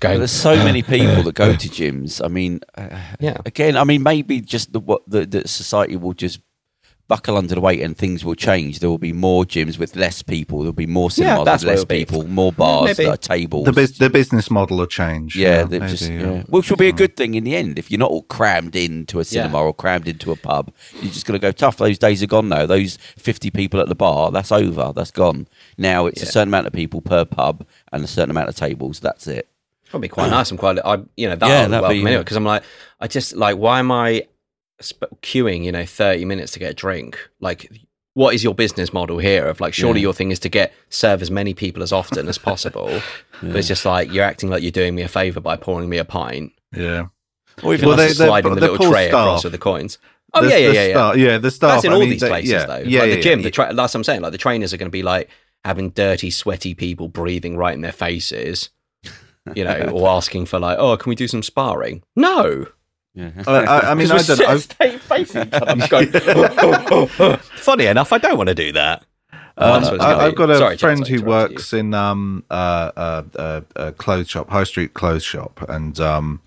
Going, 0.00 0.18
there's 0.18 0.30
so 0.30 0.56
many 0.56 0.82
people 0.82 1.22
that 1.22 1.34
go 1.34 1.54
to 1.54 1.68
gyms. 1.68 2.24
I 2.24 2.28
mean, 2.28 2.60
uh, 2.76 2.98
Yeah. 3.20 3.38
Again, 3.44 3.76
I 3.76 3.84
mean, 3.84 4.02
maybe 4.02 4.40
just 4.40 4.72
the 4.72 4.80
what 4.80 5.02
the, 5.06 5.26
the 5.26 5.46
society 5.48 5.96
will 5.96 6.12
just 6.12 6.40
buckle 7.08 7.36
under 7.36 7.54
the 7.54 7.60
weight 7.60 7.80
and 7.80 7.96
things 7.96 8.24
will 8.24 8.34
change. 8.34 8.80
There 8.80 8.90
will 8.90 8.98
be 8.98 9.12
more 9.12 9.44
gyms 9.44 9.78
with 9.78 9.94
less 9.94 10.22
people. 10.22 10.58
There'll 10.60 10.72
be 10.72 10.86
more 10.86 11.10
cinemas 11.10 11.44
that's 11.44 11.62
with 11.62 11.68
less 11.70 11.78
it'll 11.82 11.86
be. 11.88 11.98
people, 12.04 12.26
more 12.26 12.52
bars, 12.52 12.98
maybe. 12.98 13.08
uh, 13.08 13.16
tables. 13.16 13.64
The, 13.66 13.72
bus- 13.72 13.98
the 13.98 14.10
business 14.10 14.50
model 14.50 14.78
will 14.78 14.86
change. 14.86 15.36
yeah, 15.36 15.58
yeah, 15.60 15.64
maybe, 15.66 15.86
just, 15.86 16.10
yeah. 16.10 16.18
yeah. 16.20 16.42
which 16.48 16.68
will 16.68 16.76
be 16.76 16.88
a 16.88 16.92
good 16.92 17.16
thing 17.16 17.34
in 17.34 17.44
the 17.44 17.54
end. 17.54 17.78
If 17.78 17.90
you're 17.90 17.98
not 18.00 18.10
all 18.10 18.22
crammed 18.22 18.74
into 18.74 19.20
a 19.20 19.24
cinema 19.24 19.58
Yeah. 19.58 19.64
or 19.64 19.72
crammed 19.74 20.08
into 20.08 20.32
a 20.32 20.36
pub, 20.36 20.72
you're 21.00 21.12
just 21.12 21.26
going 21.26 21.38
to 21.38 21.42
go 21.46 21.52
tough. 21.52 21.76
Those 21.76 21.98
days 21.98 22.22
are 22.22 22.26
gone 22.26 22.48
now. 22.48 22.66
Those 22.66 22.96
50 23.16 23.50
people 23.50 23.80
at 23.80 23.88
the 23.88 23.94
bar, 23.94 24.32
that's 24.32 24.50
over. 24.50 24.92
That's 24.94 25.12
gone. 25.12 25.46
Now 25.78 26.06
it's 26.06 26.22
a 26.22 26.26
certain 26.26 26.48
amount 26.48 26.66
of 26.66 26.72
people 26.72 27.00
per 27.00 27.24
pub 27.24 27.64
and 27.92 28.02
a 28.02 28.08
certain 28.08 28.30
amount 28.30 28.48
of 28.48 28.56
tables. 28.56 28.98
That's 29.00 29.26
it. 29.28 29.48
It's 29.82 29.90
probably 29.90 30.08
quite 30.08 30.30
nice. 30.30 30.50
I'm 30.50 30.56
quite, 30.56 30.78
I, 30.84 30.98
you 31.16 31.28
know, 31.28 31.36
that 31.36 31.46
Yeah, 31.48 31.62
yeah, 31.62 31.68
that'd 31.68 31.70
welcome 31.82 31.90
be- 31.98 32.06
anyway. 32.06 32.18
Because 32.22 32.36
I'm 32.36 32.44
like, 32.44 32.64
I 33.00 33.06
just 33.06 33.36
like, 33.36 33.56
why 33.56 33.78
am 33.78 33.92
I 33.92 34.26
sp- 34.80 35.14
queuing? 35.22 35.64
You 35.64 35.72
know, 35.72 35.84
30 35.86 36.24
minutes 36.24 36.52
to 36.52 36.58
get 36.58 36.70
a 36.70 36.74
drink. 36.74 37.18
Like, 37.40 37.70
what 38.14 38.34
is 38.34 38.42
your 38.42 38.54
business 38.54 38.92
model 38.92 39.18
here? 39.18 39.46
Of 39.46 39.60
like, 39.60 39.74
surely 39.74 40.00
your 40.00 40.12
thing 40.14 40.30
is 40.30 40.38
to 40.40 40.48
get 40.48 40.72
serve 40.88 41.20
as 41.22 41.30
many 41.30 41.54
people 41.54 41.82
as 41.82 41.92
often 41.92 42.28
as 42.28 42.38
possible. 42.38 43.00
But 43.42 43.56
it's 43.56 43.68
just 43.68 43.84
like 43.84 44.10
you're 44.10 44.24
acting 44.24 44.48
like 44.48 44.62
you're 44.62 44.70
doing 44.72 44.94
me 44.94 45.02
a 45.02 45.08
favor 45.08 45.40
by 45.40 45.56
pouring 45.56 45.90
me 45.90 45.98
a 45.98 46.06
pint, 46.06 46.52
yeah. 46.74 47.08
Or 47.62 47.74
even 47.74 47.86
Well, 47.88 47.98
they- 47.98 48.08
sliding 48.14 48.54
the 48.54 48.60
little 48.62 48.90
tray 48.90 49.08
across 49.08 49.44
with 49.44 49.52
the 49.52 49.58
coins. 49.58 49.98
Oh 50.32 50.42
The- 50.42 50.48
yeah, 50.48 50.56
yeah, 50.56 50.72
yeah, 50.72 50.86
yeah. 50.86 51.12
yeah. 51.14 51.38
The 51.38 51.50
staff. 51.50 51.70
That's 51.72 51.84
in 51.84 51.90
I 51.90 51.94
all 51.96 52.00
mean, 52.00 52.08
these 52.10 52.22
they- 52.22 52.28
places, 52.28 52.50
yeah, 52.50 52.64
though. 52.64 52.78
Yeah, 52.78 53.00
like 53.00 53.08
yeah, 53.10 53.14
the 53.16 53.20
gym, 53.20 53.40
yeah. 53.40 53.44
the 53.44 53.50
tra- 53.50 53.74
that's 53.74 53.92
what 53.92 53.94
I'm 53.96 54.04
saying. 54.04 54.22
Like 54.22 54.32
the 54.32 54.38
trainers 54.38 54.72
are 54.72 54.78
going 54.78 54.88
to 54.88 54.90
be 54.90 55.02
like 55.02 55.28
having 55.66 55.90
dirty, 55.90 56.30
sweaty 56.30 56.74
people 56.74 57.08
breathing 57.08 57.58
right 57.58 57.74
in 57.74 57.82
their 57.82 57.92
faces, 57.92 58.70
you 59.54 59.64
know, 59.64 59.90
or 59.92 60.08
asking 60.08 60.46
for 60.46 60.58
like, 60.58 60.78
oh, 60.78 60.96
can 60.96 61.10
we 61.10 61.14
do 61.16 61.28
some 61.28 61.42
sparring? 61.42 62.02
No. 62.16 62.66
Yeah. 63.16 63.30
I, 63.46 63.52
I, 63.64 63.90
I 63.90 63.94
mean, 63.94 64.10
I 64.10 64.22
don't. 64.22 64.40
I, 64.42 64.56
Stay 64.58 64.98
facing 64.98 65.48
each 65.48 65.54
other. 65.54 65.70
I'm 65.70 65.78
just 65.80 65.90
going, 65.90 66.10
"Oh, 66.14 66.86
oh, 66.92 67.10
oh." 67.18 67.36
Funny 67.56 67.86
enough, 67.86 68.12
I 68.12 68.18
don't 68.18 68.36
want 68.36 68.50
to 68.50 68.54
do 68.54 68.72
that. 68.72 69.04
Um, 69.32 69.40
That's 69.56 69.86
what 69.86 69.94
it's 69.94 70.04
I, 70.04 70.26
I've 70.26 70.34
got 70.36 70.50
a 70.50 70.58
Sorry, 70.58 70.76
friend 70.76 71.02
I 71.02 71.08
who 71.08 71.22
works 71.22 71.72
in 71.72 71.94
um 71.94 72.44
uh, 72.50 72.92
uh, 72.94 73.22
uh, 73.36 73.60
a 73.74 73.92
clothes 73.92 74.28
shop, 74.28 74.50
high 74.50 74.64
street 74.64 74.94
clothes 74.94 75.24
shop, 75.24 75.64
and 75.68 75.98
um. 75.98 76.40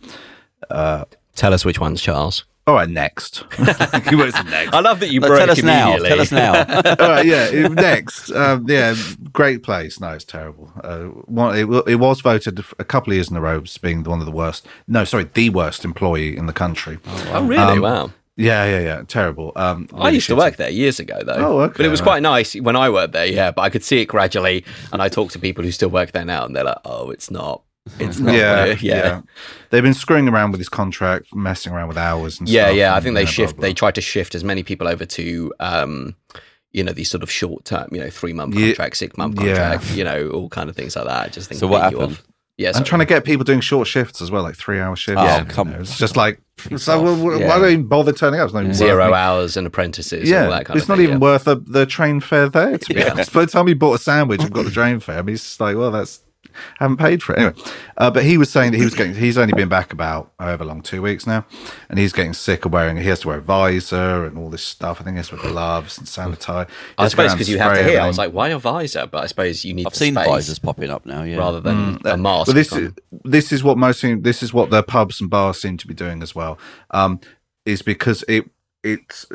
Tell 1.35 1.53
us 1.53 1.65
which 1.65 1.79
one's 1.79 2.01
Charles. 2.01 2.45
All 2.69 2.75
right, 2.75 2.87
next. 2.87 3.43
he 4.09 4.15
works 4.15 4.35
next. 4.45 4.75
I 4.75 4.79
love 4.79 4.99
that 4.99 5.09
you 5.09 5.19
No, 5.19 5.27
broke 5.27 5.39
tell 5.39 5.49
us 5.49 5.63
now. 5.63 5.95
immediately. 5.95 6.09
Tell 6.09 6.21
us 6.21 6.31
now. 6.31 6.53
All 7.03 7.09
right, 7.09 7.25
yeah, 7.25 7.67
next. 7.67 8.29
Um, 8.31 8.65
yeah, 8.69 8.93
great 9.33 9.63
place. 9.63 9.99
No, 9.99 10.11
it's 10.11 10.23
terrible. 10.23 10.71
Uh, 10.83 11.05
one, 11.25 11.57
it, 11.57 11.65
it 11.87 11.95
was 11.95 12.21
voted 12.21 12.63
a 12.77 12.83
couple 12.83 13.11
of 13.11 13.15
years 13.15 13.31
in 13.31 13.35
a 13.37 13.41
row 13.41 13.59
as 13.63 13.75
being 13.79 14.03
one 14.03 14.19
of 14.19 14.27
the 14.27 14.31
worst. 14.31 14.67
No, 14.87 15.03
sorry, 15.03 15.23
the 15.33 15.49
worst 15.49 15.83
employee 15.83 16.37
in 16.37 16.45
the 16.45 16.53
country. 16.53 16.99
oh, 17.07 17.43
really? 17.43 17.57
Um, 17.63 17.81
wow. 17.81 18.11
Yeah, 18.37 18.65
yeah, 18.65 18.79
yeah. 18.81 19.03
Terrible. 19.07 19.51
Um, 19.55 19.89
I 19.95 20.11
used 20.11 20.27
to 20.27 20.35
work 20.35 20.57
there 20.57 20.69
years 20.69 20.99
ago, 20.99 21.19
though. 21.25 21.33
Oh, 21.33 21.59
okay, 21.61 21.73
But 21.77 21.85
it 21.87 21.89
was 21.89 22.01
right. 22.01 22.05
quite 22.05 22.21
nice 22.21 22.53
when 22.53 22.75
I 22.75 22.91
worked 22.91 23.13
there, 23.13 23.25
yeah. 23.25 23.49
But 23.49 23.63
I 23.63 23.69
could 23.69 23.83
see 23.83 23.99
it 23.99 24.05
gradually, 24.05 24.63
and 24.93 25.01
I 25.01 25.09
talk 25.09 25.31
to 25.31 25.39
people 25.39 25.63
who 25.63 25.71
still 25.71 25.89
work 25.89 26.11
there 26.11 26.23
now, 26.23 26.45
and 26.45 26.55
they're 26.55 26.63
like, 26.63 26.77
"Oh, 26.85 27.09
it's 27.09 27.31
not. 27.31 27.63
It's 27.99 28.19
not." 28.19 28.33
Yeah, 28.35 28.65
yeah, 28.65 28.73
yeah, 28.81 28.95
yeah, 28.95 29.21
They've 29.69 29.83
been 29.83 29.93
screwing 29.93 30.27
around 30.27 30.51
with 30.51 30.59
his 30.59 30.69
contract, 30.69 31.33
messing 31.33 31.73
around 31.73 31.87
with 31.87 31.97
hours 31.97 32.39
and 32.39 32.47
yeah. 32.49 32.65
stuff. 32.65 32.75
Yeah, 32.75 32.81
yeah. 32.91 32.95
I 32.95 32.99
think 32.99 33.15
they 33.15 33.21
uh, 33.21 33.25
blah, 33.25 33.31
shift. 33.31 33.55
blah. 33.57 33.61
They 33.61 33.73
tried 33.73 33.95
to 33.95 34.01
shift 34.01 34.35
as 34.35 34.43
many 34.43 34.63
people 34.63 34.87
over 34.87 35.05
to, 35.05 35.53
um, 35.59 36.15
you 36.71 36.83
know, 36.83 36.91
these 36.93 37.09
sort 37.09 37.23
of 37.23 37.31
short 37.31 37.65
term, 37.65 37.87
you 37.91 37.99
know, 37.99 38.09
three 38.09 38.33
month 38.33 38.55
Yeah, 38.55 38.67
contract, 38.67 38.97
six 38.97 39.17
month 39.17 39.39
yeah. 39.41 39.55
contract, 39.75 39.95
you 39.95 40.03
know, 40.03 40.29
all 40.29 40.49
kind 40.49 40.69
of 40.69 40.75
things 40.75 40.95
like 40.95 41.05
that. 41.05 41.25
I 41.25 41.29
just 41.29 41.49
think 41.49 41.59
So 41.59 41.67
what 41.67 41.91
you 41.91 41.97
happened? 41.99 42.17
off. 42.17 42.23
Yeah, 42.57 42.73
I'm 42.75 42.83
trying 42.83 42.99
to 42.99 43.05
get 43.05 43.23
people 43.23 43.45
doing 43.45 43.61
short 43.61 43.87
shifts 43.87 44.21
as 44.21 44.31
well, 44.31 44.43
like 44.43 44.57
three 44.57 44.81
hour 44.81 44.93
shifts. 44.97 45.21
Oh, 45.25 45.37
you 45.39 45.45
come 45.45 45.69
know, 45.69 45.75
on. 45.75 45.81
It's 45.81 45.97
just 45.97 46.17
like, 46.17 46.41
so 46.75 47.01
well, 47.01 47.15
why 47.15 47.37
Yeah. 47.39 47.47
don't 47.47 47.61
you 47.61 47.67
even 47.69 47.87
bother 47.87 48.11
turning 48.11 48.41
up? 48.41 48.47
It's 48.47 48.53
not 48.53 48.63
even 48.63 48.73
zero 48.73 49.07
me- 49.07 49.13
hours 49.13 49.55
and 49.55 49.65
apprentices. 49.65 50.29
Yeah, 50.29 50.43
all 50.43 50.49
that 50.51 50.65
kind 50.65 50.75
it's 50.75 50.83
of 50.83 50.89
not 50.89 50.95
thing, 50.97 51.03
even 51.05 51.15
yeah. 51.15 51.19
worth 51.21 51.45
the, 51.45 51.55
the 51.55 51.85
train 51.85 52.19
fare 52.19 52.49
there. 52.49 52.77
To 52.77 52.93
be 52.93 53.01
honest, 53.09 53.31
by 53.31 53.45
the 53.45 53.51
time 53.51 53.69
you 53.69 53.75
bought 53.75 53.93
a 53.93 53.97
sandwich 54.03 54.41
and 54.41 54.51
got 54.51 54.65
the 54.65 54.71
train 54.71 54.99
fare, 54.99 55.19
I 55.19 55.21
mean, 55.21 55.35
it's 55.35 55.45
just 55.45 55.61
like, 55.61 55.77
well, 55.77 55.89
that's 55.89 56.19
haven't 56.77 56.97
paid 56.97 57.21
for 57.23 57.33
it 57.33 57.39
anyway. 57.39 57.53
Uh, 57.97 58.11
but 58.11 58.23
he 58.23 58.37
was 58.37 58.49
saying 58.49 58.71
that 58.71 58.77
he 58.77 58.83
was 58.83 58.93
getting. 58.95 59.15
He's 59.15 59.37
only 59.37 59.53
been 59.53 59.69
back 59.69 59.93
about 59.93 60.31
however 60.39 60.65
long, 60.65 60.81
two 60.81 61.01
weeks 61.01 61.25
now, 61.27 61.45
and 61.89 61.99
he's 61.99 62.13
getting 62.13 62.33
sick 62.33 62.65
of 62.65 62.71
wearing. 62.73 62.97
He 62.97 63.07
has 63.09 63.21
to 63.21 63.27
wear 63.29 63.37
a 63.37 63.41
visor 63.41 64.25
and 64.25 64.37
all 64.37 64.49
this 64.49 64.63
stuff. 64.63 65.01
I 65.01 65.03
think 65.03 65.15
he 65.15 65.17
has 65.17 65.29
to 65.29 65.35
wear 65.35 65.51
gloves 65.51 65.97
and 65.97 66.07
sanitize. 66.07 66.67
I 66.97 67.07
suppose 67.07 67.33
because 67.33 67.49
you 67.49 67.57
have 67.57 67.73
to 67.73 67.79
spray 67.79 67.91
hear. 67.91 68.01
I 68.01 68.07
was 68.07 68.17
like, 68.17 68.33
why 68.33 68.49
a 68.49 68.59
visor? 68.59 69.07
But 69.07 69.23
I 69.23 69.27
suppose 69.27 69.63
you 69.65 69.73
need. 69.73 69.87
I've 69.87 69.93
the 69.93 69.99
seen 69.99 70.15
space 70.15 70.27
visors 70.27 70.59
popping 70.59 70.89
up 70.89 71.05
now. 71.05 71.23
Yeah, 71.23 71.37
rather 71.37 71.59
than 71.61 71.99
a 72.05 72.17
mask. 72.17 72.47
But 72.47 72.55
this 72.55 72.71
is 72.73 72.91
this 73.23 73.51
is 73.51 73.63
what 73.63 73.77
most 73.77 73.99
seem- 73.99 74.21
this 74.21 74.43
is 74.43 74.53
what 74.53 74.69
the 74.69 74.83
pubs 74.83 75.21
and 75.21 75.29
bars 75.29 75.59
seem 75.61 75.77
to 75.77 75.87
be 75.87 75.93
doing 75.93 76.21
as 76.21 76.33
well. 76.35 76.57
Um, 76.91 77.19
is 77.65 77.81
because 77.81 78.23
it 78.27 78.49
it 78.83 79.25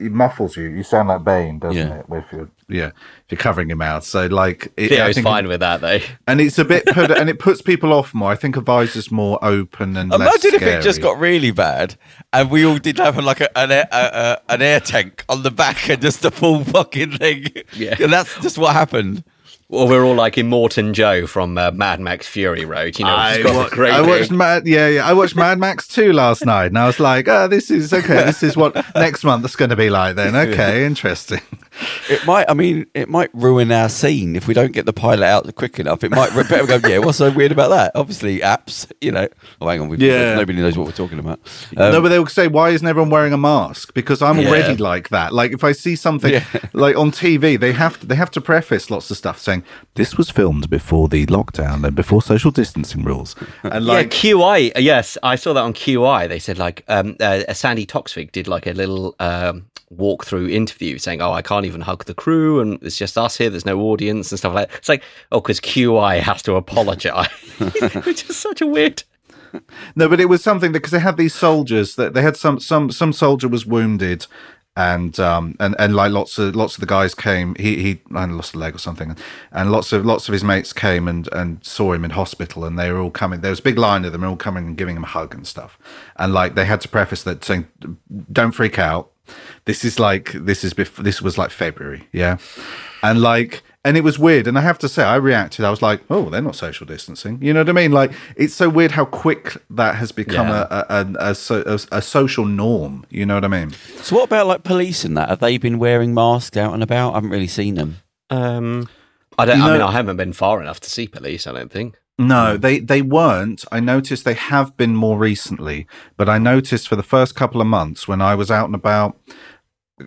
it 0.00 0.12
muffles 0.12 0.56
you. 0.56 0.64
You 0.64 0.82
sound 0.82 1.08
like 1.08 1.24
Bane, 1.24 1.58
doesn't 1.58 1.76
Yeah. 1.76 1.94
it? 2.00 2.06
If 2.10 2.32
you're 2.32 2.48
yeah, 2.68 2.86
if 2.86 2.92
you're 3.30 3.38
covering 3.38 3.68
your 3.68 3.76
mouth. 3.76 4.04
So 4.04 4.26
like, 4.26 4.72
it, 4.78 4.92
I 4.92 5.12
think- 5.12 5.24
fine 5.24 5.46
with 5.46 5.60
that 5.60 5.82
though. 5.82 5.98
and 6.26 6.40
it's 6.40 6.58
a 6.58 6.64
bit 6.64 6.86
put, 6.86 7.10
and 7.10 7.28
it 7.28 7.38
puts 7.38 7.60
people 7.60 7.92
off 7.92 8.14
more. 8.14 8.30
I 8.30 8.36
think 8.36 8.56
a 8.56 8.62
visor's 8.62 9.10
more 9.10 9.38
open 9.44 9.96
and 9.96 10.10
less 10.10 10.20
Imagine 10.20 10.54
if 10.54 10.62
it 10.62 10.82
just 10.82 11.02
got 11.02 11.18
really 11.18 11.50
bad 11.50 11.96
and 12.32 12.50
we 12.50 12.64
all 12.64 12.78
did 12.78 12.98
have 12.98 13.22
like 13.22 13.40
a, 13.42 13.58
an, 13.58 13.70
air, 13.70 13.88
a, 13.92 14.40
a, 14.48 14.52
an 14.54 14.62
air 14.62 14.80
tank 14.80 15.24
on 15.28 15.42
the 15.42 15.50
back 15.50 15.88
and 15.90 16.00
just 16.00 16.24
a 16.24 16.30
full 16.30 16.64
fucking 16.64 17.18
thing. 17.18 17.46
Yeah. 17.74 17.96
And 18.00 18.12
that's 18.12 18.34
just 18.40 18.56
what 18.56 18.72
happened. 18.72 19.22
Or 19.74 19.88
we're 19.88 20.04
all 20.04 20.14
like 20.14 20.34
Immortan 20.34 20.92
Joe 20.92 21.26
from 21.26 21.58
uh, 21.58 21.70
Mad 21.72 22.00
Max 22.00 22.26
Fury 22.28 22.64
Road. 22.64 22.98
You 22.98 23.04
know, 23.04 23.10
I, 23.14 23.34
it's 23.34 23.42
got 23.44 23.54
wa- 23.54 23.68
the 23.68 23.90
I 23.90 24.00
watched 24.00 24.30
Mad, 24.30 24.66
yeah, 24.66 24.88
yeah. 24.88 25.06
I 25.06 25.12
watched 25.12 25.36
Mad 25.36 25.58
Max 25.58 25.88
2 25.88 26.12
last 26.12 26.44
night, 26.46 26.66
and 26.66 26.78
I 26.78 26.86
was 26.86 27.00
like, 27.00 27.26
"Oh, 27.28 27.48
this 27.48 27.70
is 27.70 27.92
okay. 27.92 28.24
This 28.24 28.42
is 28.42 28.56
what 28.56 28.74
next 28.94 29.24
month 29.24 29.44
is 29.44 29.56
going 29.56 29.70
to 29.70 29.76
be 29.76 29.90
like." 29.90 30.16
Then, 30.16 30.36
okay, 30.36 30.84
interesting. 30.86 31.40
It 32.08 32.24
might, 32.26 32.48
I 32.48 32.54
mean, 32.54 32.86
it 32.94 33.08
might 33.08 33.30
ruin 33.34 33.72
our 33.72 33.88
scene 33.88 34.36
if 34.36 34.46
we 34.46 34.54
don't 34.54 34.72
get 34.72 34.86
the 34.86 34.92
pilot 34.92 35.26
out 35.26 35.52
quick 35.56 35.78
enough. 35.78 36.04
It 36.04 36.10
might 36.10 36.34
better 36.48 36.66
go, 36.78 36.88
yeah, 36.88 36.98
what's 36.98 37.18
so 37.18 37.30
weird 37.30 37.50
about 37.52 37.70
that? 37.70 37.92
Obviously, 37.94 38.40
apps, 38.40 38.90
you 39.00 39.10
know. 39.10 39.26
Oh, 39.60 39.68
hang 39.68 39.80
on, 39.80 39.88
we've, 39.88 40.00
Yeah. 40.00 40.34
nobody 40.34 40.60
knows 40.60 40.76
what 40.78 40.86
we're 40.86 40.92
talking 40.92 41.18
about. 41.18 41.40
Um, 41.76 41.92
no, 41.92 42.00
but 42.02 42.10
they'll 42.10 42.26
say, 42.26 42.46
"Why 42.46 42.70
isn't 42.70 42.86
everyone 42.86 43.10
wearing 43.10 43.32
a 43.32 43.38
mask?" 43.38 43.94
Because 43.94 44.22
I'm 44.22 44.38
Yeah. 44.38 44.48
already 44.48 44.76
like 44.76 45.08
that. 45.08 45.32
Like 45.32 45.52
if 45.52 45.64
I 45.64 45.72
see 45.72 45.96
something 45.96 46.32
Yeah. 46.32 46.44
like 46.72 46.96
on 46.96 47.10
TV, 47.10 47.56
they 47.58 47.72
have 47.72 47.98
to 48.00 48.06
they 48.06 48.14
have 48.16 48.30
to 48.32 48.40
preface 48.40 48.90
lots 48.90 49.10
of 49.10 49.16
stuff 49.16 49.38
saying 49.40 49.64
this 49.94 50.16
was 50.16 50.30
filmed 50.30 50.70
before 50.70 51.08
the 51.08 51.26
lockdown 51.26 51.84
and 51.84 51.96
before 51.96 52.22
social 52.22 52.50
distancing 52.50 53.02
rules. 53.04 53.34
And 53.62 53.84
like, 53.86 54.12
yeah, 54.22 54.32
QI. 54.34 54.72
Yes, 54.78 55.18
I 55.22 55.36
saw 55.36 55.52
that 55.54 55.60
on 55.62 55.72
QI. 55.72 56.28
They 56.28 56.38
said 56.38 56.58
like 56.58 56.84
um, 56.88 57.16
uh, 57.20 57.52
Sandi 57.52 57.86
Toksvig 57.86 58.30
did 58.32 58.46
like 58.48 58.66
a 58.66 58.72
little 58.72 59.14
um, 59.18 59.66
walkthrough 59.94 60.50
interview 60.50 60.98
saying, 60.98 61.20
"Oh, 61.22 61.32
I 61.32 61.42
can't 61.42 61.63
even 61.64 61.82
hug 61.82 62.04
the 62.04 62.14
crew, 62.14 62.60
and 62.60 62.82
it's 62.82 62.96
just 62.96 63.18
us 63.18 63.36
here. 63.36 63.50
There's 63.50 63.66
no 63.66 63.80
audience 63.80 64.30
and 64.32 64.38
stuff 64.38 64.54
like 64.54 64.68
that." 64.68 64.78
It's 64.78 64.88
like, 64.88 65.02
oh, 65.32 65.40
because 65.40 65.60
QI 65.60 66.20
has 66.20 66.42
to 66.42 66.54
apologize, 66.54 67.28
which 68.04 68.28
is 68.28 68.36
such 68.36 68.60
a 68.60 68.66
weird. 68.66 69.02
No, 69.94 70.08
but 70.08 70.18
it 70.18 70.24
was 70.24 70.42
something 70.42 70.72
because 70.72 70.90
they 70.90 70.98
had 70.98 71.16
these 71.16 71.32
soldiers 71.32 71.94
that 71.94 72.12
they 72.12 72.22
had 72.22 72.36
some 72.36 72.58
some 72.58 72.90
some 72.90 73.12
soldier 73.12 73.46
was 73.46 73.64
wounded, 73.64 74.26
and 74.76 75.20
um 75.20 75.54
and 75.60 75.76
and 75.78 75.94
like 75.94 76.10
lots 76.10 76.38
of 76.38 76.56
lots 76.56 76.74
of 76.74 76.80
the 76.80 76.86
guys 76.86 77.14
came. 77.14 77.54
He 77.56 77.80
he 77.82 78.00
I 78.14 78.24
lost 78.24 78.54
a 78.54 78.58
leg 78.58 78.74
or 78.74 78.78
something, 78.78 79.16
and 79.52 79.70
lots 79.70 79.92
of 79.92 80.04
lots 80.04 80.28
of 80.28 80.32
his 80.32 80.42
mates 80.42 80.72
came 80.72 81.06
and 81.06 81.28
and 81.32 81.64
saw 81.64 81.92
him 81.92 82.04
in 82.04 82.10
hospital, 82.10 82.64
and 82.64 82.78
they 82.78 82.90
were 82.90 82.98
all 82.98 83.10
coming. 83.10 83.40
There 83.40 83.50
was 83.50 83.60
a 83.60 83.62
big 83.62 83.78
line 83.78 84.04
of 84.04 84.12
them 84.12 84.24
all 84.24 84.36
coming 84.36 84.66
and 84.66 84.76
giving 84.76 84.96
him 84.96 85.04
a 85.04 85.08
hug 85.08 85.34
and 85.34 85.46
stuff, 85.46 85.78
and 86.16 86.32
like 86.32 86.54
they 86.54 86.64
had 86.64 86.80
to 86.80 86.88
preface 86.88 87.22
that 87.22 87.44
saying, 87.44 87.68
"Don't 88.32 88.52
freak 88.52 88.78
out. 88.78 89.10
This 89.64 89.84
is 89.84 89.98
like 89.98 90.32
this 90.32 90.64
is 90.64 90.74
before 90.74 91.02
this 91.04 91.20
was 91.22 91.38
like 91.38 91.50
February, 91.50 92.08
yeah, 92.12 92.38
and 93.02 93.20
like." 93.20 93.62
And 93.86 93.98
it 93.98 94.00
was 94.02 94.18
weird, 94.18 94.46
and 94.46 94.56
I 94.56 94.62
have 94.62 94.78
to 94.78 94.88
say, 94.88 95.02
I 95.04 95.16
reacted. 95.16 95.62
I 95.62 95.68
was 95.68 95.82
like, 95.82 96.00
"Oh, 96.08 96.30
they're 96.30 96.40
not 96.40 96.56
social 96.56 96.86
distancing." 96.86 97.38
You 97.42 97.52
know 97.52 97.60
what 97.60 97.68
I 97.68 97.72
mean? 97.72 97.92
Like, 97.92 98.12
it's 98.34 98.54
so 98.54 98.70
weird 98.70 98.92
how 98.92 99.04
quick 99.04 99.58
that 99.68 99.96
has 99.96 100.10
become 100.10 100.48
Yeah. 100.48 100.66
a, 100.70 100.76
a, 100.88 101.06
a, 101.20 101.36
a, 101.50 101.54
a, 101.74 101.80
a 101.98 102.00
social 102.00 102.46
norm. 102.46 103.04
You 103.10 103.26
know 103.26 103.34
what 103.34 103.44
I 103.44 103.48
mean? 103.48 103.72
so, 104.00 104.16
what 104.16 104.24
about 104.24 104.46
like 104.46 104.62
police 104.62 105.04
and 105.04 105.18
that? 105.18 105.28
Have 105.28 105.40
they 105.40 105.58
been 105.58 105.78
wearing 105.78 106.14
masks 106.14 106.56
out 106.56 106.72
and 106.72 106.82
about? 106.82 107.10
I 107.10 107.16
haven't 107.16 107.28
really 107.28 107.46
seen 107.46 107.74
them. 107.74 107.98
Um, 108.30 108.88
I 109.38 109.44
don't. 109.44 109.58
You 109.58 109.64
I 109.64 109.72
mean, 109.72 109.82
I 109.82 109.92
haven't 109.92 110.16
been 110.16 110.32
far 110.32 110.62
enough 110.62 110.80
to 110.80 110.88
see 110.88 111.06
police. 111.06 111.46
I 111.46 111.52
don't 111.52 111.70
think. 111.70 111.98
No, 112.18 112.56
they 112.56 112.78
they 112.78 113.02
weren't. 113.02 113.64
I 113.72 113.80
noticed 113.80 114.24
they 114.24 114.34
have 114.34 114.76
been 114.76 114.94
more 114.94 115.18
recently, 115.18 115.86
but 116.16 116.28
I 116.28 116.38
noticed 116.38 116.86
for 116.88 116.96
the 116.96 117.02
first 117.02 117.34
couple 117.34 117.60
of 117.60 117.66
months 117.66 118.06
when 118.06 118.20
I 118.20 118.34
was 118.36 118.50
out 118.50 118.66
and 118.66 118.74
about, 118.74 119.18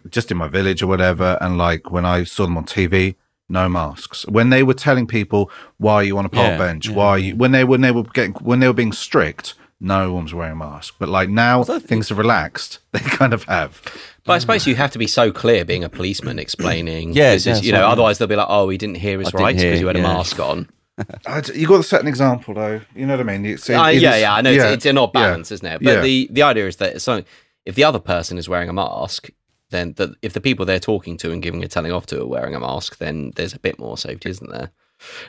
just 0.10 0.32
in 0.32 0.38
my 0.38 0.48
village 0.48 0.82
or 0.82 0.88
whatever, 0.88 1.38
and 1.42 1.58
like 1.58 1.92
when 1.92 2.06
I 2.06 2.24
saw 2.24 2.44
them 2.46 2.58
on 2.58 2.66
TV, 2.66 3.16
no 3.50 3.68
masks. 3.68 4.26
When 4.28 4.50
they 4.52 4.64
were 4.64 4.74
telling 4.74 5.06
people 5.06 5.52
why 5.78 5.96
are 5.96 6.04
you 6.04 6.18
on 6.18 6.26
a 6.26 6.30
park 6.30 6.52
Yeah, 6.52 6.58
bench, 6.58 6.88
yeah. 6.88 6.96
why 6.96 7.10
are 7.10 7.20
you 7.20 7.36
when 7.36 7.52
they 7.52 7.66
when 7.66 7.82
they 7.82 7.92
were 7.92 8.04
getting 8.04 8.34
when 8.36 8.62
they 8.62 8.68
were 8.68 8.74
being 8.74 8.94
strict, 8.94 9.56
no 9.82 10.14
one 10.14 10.24
was 10.24 10.34
wearing 10.34 10.54
a 10.54 10.56
mask. 10.56 10.96
But 11.00 11.10
like 11.10 11.28
now 11.30 11.64
things 11.64 12.08
have 12.08 12.18
relaxed, 12.18 12.80
they 12.94 13.00
kind 13.00 13.34
of 13.34 13.44
have. 13.44 13.82
But 14.24 14.34
I 14.34 14.38
suppose 14.40 14.66
you 14.66 14.76
have 14.76 14.92
to 14.92 15.00
be 15.00 15.08
so 15.08 15.32
clear 15.32 15.66
being 15.66 15.84
a 15.84 15.90
policeman 15.90 16.40
explaining. 16.40 17.14
Yeah, 17.14 17.34
this 17.34 17.48
is, 17.48 17.66
you 17.66 17.72
know. 17.72 17.86
Otherwise, 17.86 18.18
they'll 18.18 18.28
be 18.28 18.36
like, 18.36 18.48
"Oh, 18.50 18.68
we 18.68 18.78
didn't 18.78 18.96
hear 18.96 19.20
I 19.20 19.24
didn't 19.24 19.40
rights 19.40 19.62
because 19.64 19.80
you 19.80 19.88
had 19.88 19.96
a 19.96 20.02
mask 20.02 20.40
on." 20.40 20.70
I 21.28 21.42
d- 21.42 21.60
you 21.60 21.68
got 21.68 21.78
to 21.78 21.84
set 21.84 22.02
an 22.02 22.08
example 22.08 22.54
though. 22.54 22.82
You 22.96 23.06
know 23.06 23.18
what 23.18 23.28
I 23.30 23.38
mean? 23.38 23.46
It's, 23.46 23.70
it- 23.70 23.76
Uh, 23.76 23.86
it 23.88 24.02
yeah, 24.02 24.16
is- 24.16 24.22
yeah, 24.22 24.34
I 24.34 24.42
know 24.42 24.50
yeah, 24.52 24.66
it's, 24.68 24.74
it's 24.78 24.86
an 24.88 24.98
odd 24.98 25.12
yeah. 25.14 25.22
balance, 25.22 25.52
isn't 25.52 25.66
it? 25.68 25.82
But 25.84 25.94
Yeah. 25.96 26.02
the 26.02 26.28
the 26.32 26.42
idea 26.44 26.68
is 26.68 26.78
that 26.78 26.96
it's 26.96 27.04
something, 27.04 27.26
if 27.66 27.76
the 27.76 27.84
other 27.84 28.00
person 28.00 28.38
is 28.38 28.48
wearing 28.50 28.70
a 28.70 28.74
mask, 28.74 29.30
then 29.70 29.94
the, 29.98 30.16
if 30.22 30.34
the 30.34 30.42
people 30.42 30.66
they're 30.66 30.80
talking 30.80 31.18
to 31.18 31.32
and 31.32 31.42
giving 31.44 31.64
a 31.64 31.68
telling 31.68 31.92
off 31.92 32.06
to 32.08 32.22
are 32.22 32.26
wearing 32.28 32.56
a 32.56 32.60
mask, 32.60 32.98
then 32.98 33.32
there's 33.36 33.54
a 33.54 33.60
bit 33.60 33.78
more 33.78 33.98
safety, 33.98 34.30
isn't 34.30 34.50
there? 34.50 34.72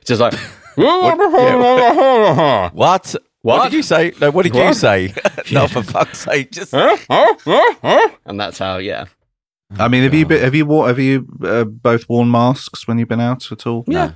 It's 0.01 0.09
just 0.09 0.21
like, 0.21 0.35
What? 0.77 2.73
What, 2.75 3.15
What? 3.43 3.65
did 3.65 3.73
you 3.77 3.83
say? 3.83 4.13
No, 4.21 4.31
what 4.31 4.45
did 4.45 4.55
you 4.55 4.73
say? 4.75 5.13
no, 5.53 5.67
for 5.69 5.83
fuck's 5.83 6.21
sake, 6.21 6.51
just 6.53 6.73
and 6.73 8.41
that's 8.41 8.59
how, 8.59 8.79
yeah, 8.79 9.07
I 9.79 9.89
mean, 9.89 10.03
have 10.05 10.15
you 10.15 10.25
been, 10.27 10.41
have 10.43 10.55
you 10.55 10.67
wore, 10.67 10.89
have 10.89 10.99
you 10.99 11.27
uh, 11.45 11.65
both 11.65 12.09
worn 12.09 12.31
masks 12.31 12.87
when 12.89 12.99
you've 12.99 13.09
been 13.09 13.21
out 13.21 13.51
at 13.53 13.67
all? 13.67 13.85
yeah. 13.87 14.13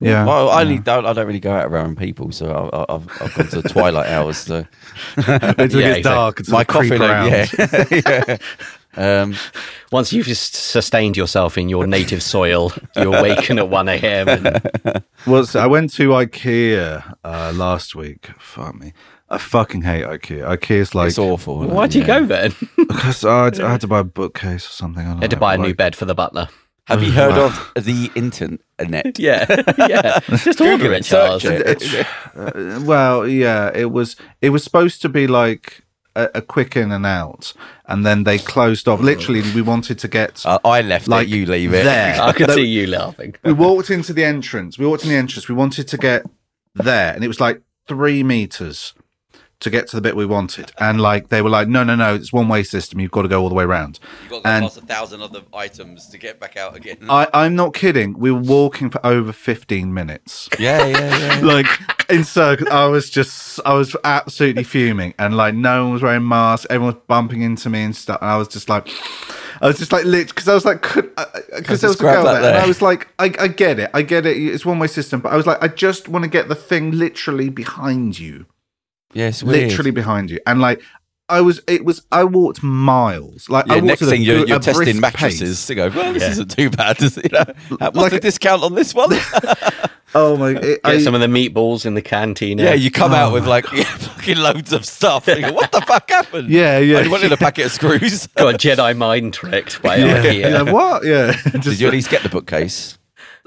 Yeah. 0.00 0.26
Well, 0.26 0.50
I 0.50 0.62
yeah. 0.62 0.80
don't. 0.82 1.06
I 1.06 1.12
don't 1.14 1.26
really 1.26 1.40
go 1.40 1.52
out 1.52 1.66
around 1.66 1.96
people, 1.96 2.30
so 2.30 2.50
I, 2.50 2.76
I, 2.76 2.94
I've, 2.96 3.22
I've 3.22 3.34
gone 3.34 3.48
to 3.48 3.62
twilight 3.68 4.10
hours. 4.10 4.36
So 4.38 4.66
Until 5.16 5.80
Yeah, 5.80 5.88
it 5.88 5.94
gets 5.94 6.04
dark. 6.04 6.38
and 6.40 6.48
my 6.50 6.64
coffee, 6.64 6.94
of 6.94 7.00
around. 7.00 7.28
yeah, 7.30 7.46
yeah. 7.90 8.36
Um, 8.98 9.34
Once 9.92 10.12
you've 10.12 10.26
just 10.26 10.54
sustained 10.54 11.16
yourself 11.16 11.56
in 11.58 11.68
your 11.68 11.86
native 11.86 12.22
soil, 12.22 12.72
you 12.96 13.12
awaken 13.14 13.58
at 13.58 13.68
one 13.70 13.88
a.m. 13.88 14.28
And, 14.28 14.62
Well, 15.26 15.44
so 15.46 15.60
I 15.60 15.66
went 15.66 15.92
to 15.94 16.08
IKEA 16.10 17.14
uh, 17.24 17.52
last 17.54 17.94
week. 17.94 18.28
Fuck 18.38 18.74
me. 18.74 18.92
I 19.28 19.38
fucking 19.38 19.82
hate 19.82 20.04
IKEA. 20.04 20.46
IKEA's 20.56 20.94
like 20.94 21.08
it's 21.08 21.18
awful. 21.18 21.66
why'd 21.66 21.94
you 21.94 22.02
Yeah. 22.02 22.20
go 22.20 22.26
then? 22.26 22.54
because 22.76 23.24
I, 23.24 23.44
had- 23.44 23.60
I 23.60 23.70
had 23.72 23.80
to 23.82 23.86
buy 23.88 23.98
a 24.00 24.04
bookcase 24.04 24.66
or 24.66 24.72
something. 24.72 25.06
I 25.06 25.12
don't 25.12 25.22
had 25.22 25.30
to 25.30 25.36
buy 25.36 25.54
a 25.54 25.58
like- 25.58 25.66
new 25.68 25.74
bed 25.74 25.96
for 25.96 26.04
the 26.04 26.14
butler. 26.14 26.48
Have 26.86 27.02
you 27.02 27.12
heard 27.12 27.32
of 27.32 27.72
the 27.74 28.10
internet? 28.14 28.62
Yeah, 29.18 29.46
yeah. 29.78 30.20
Just 30.20 30.60
order 30.60 30.92
it, 30.92 31.04
Charles. 31.04 31.42
search 31.42 31.82
it. 31.94 32.06
Uh, 32.36 32.80
well, 32.84 33.26
yeah, 33.26 33.70
it 33.74 33.90
was. 33.90 34.16
It 34.42 34.50
was 34.50 34.62
supposed 34.62 35.00
to 35.02 35.08
be 35.08 35.26
like 35.26 35.82
a, 36.14 36.28
a 36.34 36.42
quick 36.42 36.76
in 36.76 36.92
and 36.92 37.06
out, 37.06 37.54
and 37.86 38.04
then 38.04 38.24
they 38.24 38.36
closed 38.38 38.86
off. 38.86 39.00
Literally, 39.00 39.40
we 39.54 39.62
wanted 39.62 39.98
to 40.00 40.08
get. 40.08 40.44
Uh, 40.44 40.58
I 40.64 40.82
left 40.82 41.08
Like 41.08 41.26
it. 41.28 41.30
You 41.30 41.46
leave 41.46 41.72
it. 41.72 41.84
there. 41.84 42.20
I 42.20 42.32
could 42.32 42.48
That- 42.48 42.54
see 42.56 42.66
you 42.66 42.86
laughing. 42.86 43.34
we 43.44 43.54
walked 43.54 43.88
into 43.88 44.12
the 44.12 44.24
entrance. 44.24 44.78
We 44.78 44.86
walked 44.86 45.04
in 45.04 45.08
the 45.08 45.16
entrance. 45.16 45.48
We 45.48 45.54
wanted 45.54 45.88
to 45.88 45.96
get 45.96 46.26
there, 46.74 47.14
and 47.14 47.24
it 47.24 47.28
was 47.28 47.40
like 47.40 47.62
three 47.88 48.22
meters 48.22 48.92
to 49.60 49.70
get 49.70 49.88
to 49.88 49.96
the 49.96 50.02
bit 50.02 50.14
we 50.14 50.26
wanted. 50.26 50.70
And 50.78 51.00
like 51.00 51.28
they 51.28 51.40
were 51.40 51.48
like, 51.50 51.66
no, 51.68 51.82
no, 51.82 51.94
no, 51.94 52.14
it's 52.14 52.32
one 52.32 52.48
way 52.48 52.62
system. 52.62 53.00
You've 53.00 53.10
got 53.10 53.22
to 53.22 53.28
go 53.28 53.42
all 53.42 53.48
the 53.48 53.54
way 53.54 53.64
around. 53.64 53.98
You've 54.22 54.42
got 54.42 54.46
And- 54.46 54.64
a 54.64 54.68
thousand 54.68 55.22
other 55.22 55.42
items 55.54 56.08
to 56.08 56.18
get 56.18 56.38
back 56.38 56.56
out 56.56 56.76
again. 56.76 56.98
I, 57.08 57.26
I'm 57.32 57.56
not 57.56 57.72
kidding. 57.74 58.18
We 58.18 58.30
were 58.30 58.40
walking 58.40 58.90
for 58.90 59.04
over 59.04 59.32
15 59.32 59.92
minutes. 59.94 60.48
yeah, 60.58 60.84
yeah, 60.86 61.36
yeah. 61.38 61.40
like 61.42 61.66
in 62.10 62.24
circles, 62.24 62.68
I 62.70 62.86
was 62.86 63.08
just, 63.08 63.58
I 63.64 63.72
was 63.72 63.96
absolutely 64.04 64.64
fuming, 64.64 65.14
and 65.18 65.36
like 65.36 65.54
no 65.54 65.84
one 65.84 65.92
was 65.94 66.02
wearing 66.02 66.28
masks. 66.28 66.66
Everyone 66.68 66.94
was 66.94 67.02
bumping 67.06 67.42
into 67.42 67.70
me 67.70 67.82
and 67.82 67.96
stuff. 67.96 68.20
And 68.20 68.30
I 68.30 68.36
was 68.36 68.48
just 68.48 68.68
like, 68.68 68.88
I 69.62 69.68
was 69.68 69.78
just 69.78 69.90
like 69.90 70.04
lit 70.04 70.28
because 70.28 70.48
I 70.48 70.54
was 70.54 70.66
like, 70.66 70.82
could 70.82 71.10
uh, 71.16 71.24
uh, 71.34 71.40
because 71.56 71.80
there 71.80 71.88
was 71.88 71.98
a 71.98 72.02
girl 72.02 72.24
that 72.24 72.42
there, 72.42 72.54
and. 72.54 72.62
I 72.62 72.66
was 72.66 72.82
like, 72.82 73.08
I, 73.18 73.32
I 73.40 73.48
get 73.48 73.78
it, 73.78 73.90
I 73.94 74.02
get 74.02 74.26
it. 74.26 74.36
It's 74.36 74.66
one 74.66 74.78
way 74.78 74.86
system, 74.86 75.20
but 75.20 75.32
I 75.32 75.36
was 75.36 75.46
like, 75.46 75.62
I 75.62 75.68
just 75.68 76.08
want 76.08 76.24
to 76.24 76.30
get 76.30 76.48
the 76.48 76.54
thing 76.54 76.90
literally 76.92 77.48
behind 77.48 78.18
you, 78.18 78.44
yeah, 79.16 79.28
it's 79.28 79.42
weird. 79.42 79.68
literally 79.70 79.90
behind 79.90 80.30
you, 80.30 80.38
and 80.46 80.60
like. 80.60 80.82
I 81.28 81.40
was. 81.40 81.60
It 81.66 81.84
was. 81.84 82.06
I 82.12 82.22
walked 82.22 82.62
miles. 82.62 83.48
Like 83.50 83.68
I 83.68 83.74
Yeah, 83.74 83.80
walked 83.80 83.86
next 83.86 84.02
at 84.02 84.06
a 84.06 84.10
thing 84.12 84.22
you're, 84.22 84.38
good- 84.38 84.48
you're 84.48 84.58
a 84.58 84.60
testing 84.60 85.00
mattresses 85.00 85.58
pace. 85.58 85.66
to 85.66 85.74
go. 85.74 85.88
Well, 85.88 86.12
this 86.12 86.22
Yeah. 86.22 86.30
isn't 86.30 86.52
too 86.52 86.70
bad. 86.70 87.02
Is 87.02 87.18
it? 87.18 87.32
You 87.32 87.38
know, 87.40 87.78
what's 87.78 87.96
Like- 87.96 88.12
the 88.12 88.20
discount 88.20 88.62
on 88.62 88.76
this 88.76 88.94
one? 88.94 89.10
Oh 90.14 90.36
my! 90.36 90.50
It, 90.50 90.60
Get 90.60 90.80
I, 90.84 90.98
some 91.02 91.14
of 91.16 91.20
the 91.20 91.26
meatballs 91.26 91.84
in 91.84 91.94
the 91.94 92.00
canteen. 92.00 92.58
yeah, 92.58 92.74
you 92.74 92.92
come 92.92 93.12
out 93.12 93.30
Oh 93.30 93.34
with 93.34 93.46
like 93.48 93.70
yeah, 93.72 93.82
fucking 93.84 94.38
loads 94.38 94.72
of 94.72 94.86
stuff. 94.86 95.26
You 95.26 95.40
go, 95.40 95.52
what 95.52 95.72
the 95.72 95.80
fuck 95.82 96.08
happened? 96.08 96.48
yeah, 96.48 96.78
yeah. 96.78 96.98
I 97.00 97.08
wanted 97.08 97.32
a 97.32 97.36
packet 97.36 97.66
of 97.66 97.72
screws. 97.72 98.28
got 98.28 98.54
Jedi 98.54 98.96
mind 98.96 99.34
tricked 99.34 99.82
by 99.82 99.96
yeah. 99.96 100.22
IKEA. 100.22 100.40
yeah, 100.40 100.62
What? 100.72 101.04
Yeah. 101.04 101.32
Did 101.60 101.80
you 101.80 101.88
at 101.88 101.92
least 101.92 102.08
get 102.08 102.22
the 102.22 102.28
bookcase? 102.30 102.98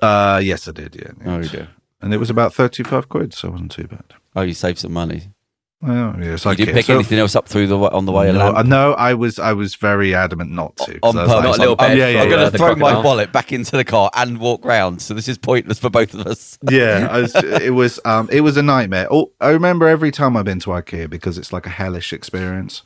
uh, 0.04 0.42
yes, 0.44 0.68
I 0.68 0.72
did. 0.74 0.96
Yeah. 0.96 1.12
yeah. 1.26 1.36
Oh, 1.36 1.40
you 1.40 1.50
do. 1.50 1.68
And 2.02 2.14
it 2.14 2.18
was 2.18 2.30
about 2.30 2.54
thirty-five 2.54 3.08
quid, 3.10 3.34
so 3.34 3.48
it 3.48 3.52
wasn't 3.52 3.72
too 3.72 3.88
bad. 3.88 4.04
Oh, 4.36 4.42
you 4.42 4.54
saved 4.54 4.80
some 4.80 4.92
money. 4.94 5.32
Well, 5.82 6.16
yes, 6.20 6.44
You 6.44 6.52
I 6.52 6.56
didn't 6.56 6.74
pick 6.76 6.86
so, 6.88 6.96
anything 6.96 7.20
else 7.20 7.36
up 7.38 7.48
through 7.48 7.68
the 7.68 7.78
on 7.78 8.06
the 8.06 8.12
way 8.12 8.32
No, 8.34 8.52
along. 8.52 8.68
no, 8.68 8.94
I 8.96 9.14
was 9.14 9.40
I 9.40 9.54
was 9.54 9.76
very 9.76 10.14
adamant 10.14 10.52
not 10.52 10.76
to. 10.78 11.00
on 11.04 11.18
I 11.18 11.24
was 11.24 11.30
purpose. 11.32 11.44
Not 11.44 11.56
a 11.58 11.60
little 11.60 11.76
I'm, 11.80 11.98
yeah, 11.98 12.08
yeah, 12.10 12.22
I'm 12.22 12.30
yeah. 12.30 12.36
going 12.36 12.52
to 12.52 12.58
throw 12.58 12.70
my 12.76 12.80
crocodile. 12.92 13.04
wallet 13.04 13.32
back 13.32 13.54
into 13.54 13.72
the 13.78 13.86
car 13.86 14.12
and 14.16 14.40
walk 14.40 14.66
round. 14.66 15.02
So 15.02 15.14
this 15.14 15.30
is 15.30 15.38
pointless 15.38 15.80
for 15.80 15.90
both 15.90 16.14
of 16.14 16.28
us. 16.28 16.60
yeah, 16.70 17.08
I 17.10 17.22
was, 17.22 17.34
it 17.62 17.74
was 17.74 18.00
um, 18.04 18.28
it 18.32 18.42
was 18.42 18.58
a 18.58 18.64
nightmare. 18.64 19.08
Oh, 19.10 19.32
I 19.40 19.50
remember 19.52 19.88
every 19.88 20.12
time 20.12 20.36
I've 20.36 20.46
been 20.46 20.60
to 20.62 20.72
IKEA 20.72 21.10
because 21.10 21.38
it's 21.38 21.54
like 21.54 21.66
a 21.66 21.70
hellish 21.70 22.12
experience. 22.12 22.84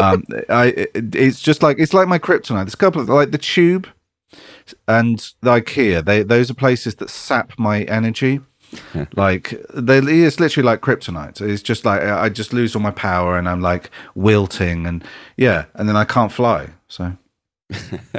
Um, 0.00 0.24
I 0.50 0.66
it, 0.66 1.14
it's 1.14 1.40
just 1.40 1.62
like 1.62 1.78
it's 1.78 1.94
like 1.94 2.08
my 2.08 2.18
kryptonite. 2.18 2.64
There's 2.64 2.74
a 2.74 2.78
couple 2.78 3.00
of 3.00 3.08
like 3.08 3.30
the 3.30 3.38
tube 3.38 3.88
and 4.86 5.18
the 5.40 5.52
IKEA. 5.52 6.04
They 6.04 6.22
those 6.22 6.50
are 6.50 6.54
places 6.54 6.96
that 6.96 7.08
sap 7.08 7.52
my 7.58 7.84
energy. 7.84 8.40
like 9.16 9.54
they 9.72 9.98
it's 9.98 10.40
literally 10.40 10.66
like 10.66 10.80
kryptonite. 10.80 11.40
It's 11.40 11.62
just 11.62 11.84
like 11.84 12.02
I 12.02 12.28
just 12.28 12.52
lose 12.52 12.74
all 12.74 12.82
my 12.82 12.90
power 12.90 13.38
and 13.38 13.48
I'm 13.48 13.60
like 13.60 13.90
wilting 14.14 14.86
and 14.86 15.04
yeah, 15.36 15.66
and 15.74 15.88
then 15.88 15.96
I 15.96 16.04
can't 16.04 16.32
fly. 16.32 16.70
So 16.88 17.16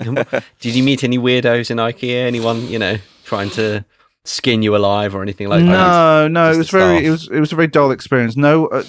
Did 0.60 0.76
you 0.76 0.84
meet 0.84 1.04
any 1.04 1.18
weirdos 1.18 1.72
in 1.72 1.78
IKEA? 1.78 2.28
Anyone, 2.28 2.68
you 2.68 2.78
know, 2.78 2.98
trying 3.24 3.50
to 3.52 3.84
skin 4.26 4.62
you 4.62 4.76
alive 4.76 5.16
or 5.16 5.24
anything 5.24 5.48
like 5.48 5.64
that? 5.64 5.72
no, 5.72 6.28
no, 6.28 6.52
it 6.52 6.58
was 6.58 6.70
very, 6.70 6.98
staff. 6.98 7.04
it 7.04 7.10
was, 7.10 7.28
it 7.30 7.40
was 7.40 7.52
a 7.52 7.56
very 7.56 7.68
dull 7.68 7.92
experience. 7.92 8.38
No, 8.38 8.68
uh, 8.68 8.84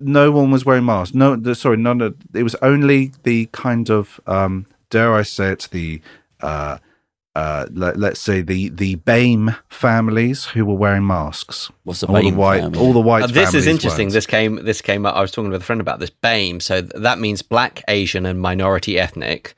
no 0.00 0.32
one 0.32 0.50
was 0.50 0.64
wearing 0.64 0.84
masks. 0.84 1.14
No, 1.14 1.36
the, 1.36 1.54
sorry, 1.54 1.76
none. 1.76 2.00
Of, 2.00 2.16
it 2.34 2.42
was 2.42 2.54
only 2.56 3.12
the 3.24 3.46
kind 3.52 3.90
of, 3.90 4.18
um, 4.26 4.66
dare 4.88 5.12
I 5.14 5.22
say 5.22 5.52
it, 5.52 5.68
the, 5.70 6.00
uh, 6.40 6.78
uh, 7.34 7.66
let, 7.72 7.96
let's 7.98 8.20
say 8.20 8.42
the 8.42 8.68
the 8.68 8.96
BAME 8.96 9.56
families 9.68 10.44
who 10.46 10.64
were 10.66 10.74
wearing 10.74 11.06
masks. 11.06 11.70
What's 11.84 12.00
the 12.00 12.06
all 12.08 12.14
the 12.14 12.20
BAME 12.30 12.36
white, 12.36 12.60
family? 12.60 12.78
all 12.78 12.92
the 12.92 13.00
white. 13.00 13.22
Uh, 13.24 13.26
this 13.28 13.54
is 13.54 13.66
interesting. 13.66 14.06
weren't. 14.08 14.12
This 14.14 14.26
came 14.26 14.64
this 14.64 14.80
came 14.82 15.06
up. 15.06 15.16
I 15.16 15.20
was 15.22 15.30
talking 15.30 15.50
with 15.50 15.62
a 15.62 15.64
friend 15.64 15.80
about 15.80 15.98
this 15.98 16.10
BAME. 16.10 16.60
So 16.60 16.80
th- 16.82 16.92
that 16.96 17.18
means 17.18 17.40
Black, 17.42 17.82
Asian, 17.88 18.26
and 18.26 18.40
minority 18.40 18.98
ethnic, 18.98 19.54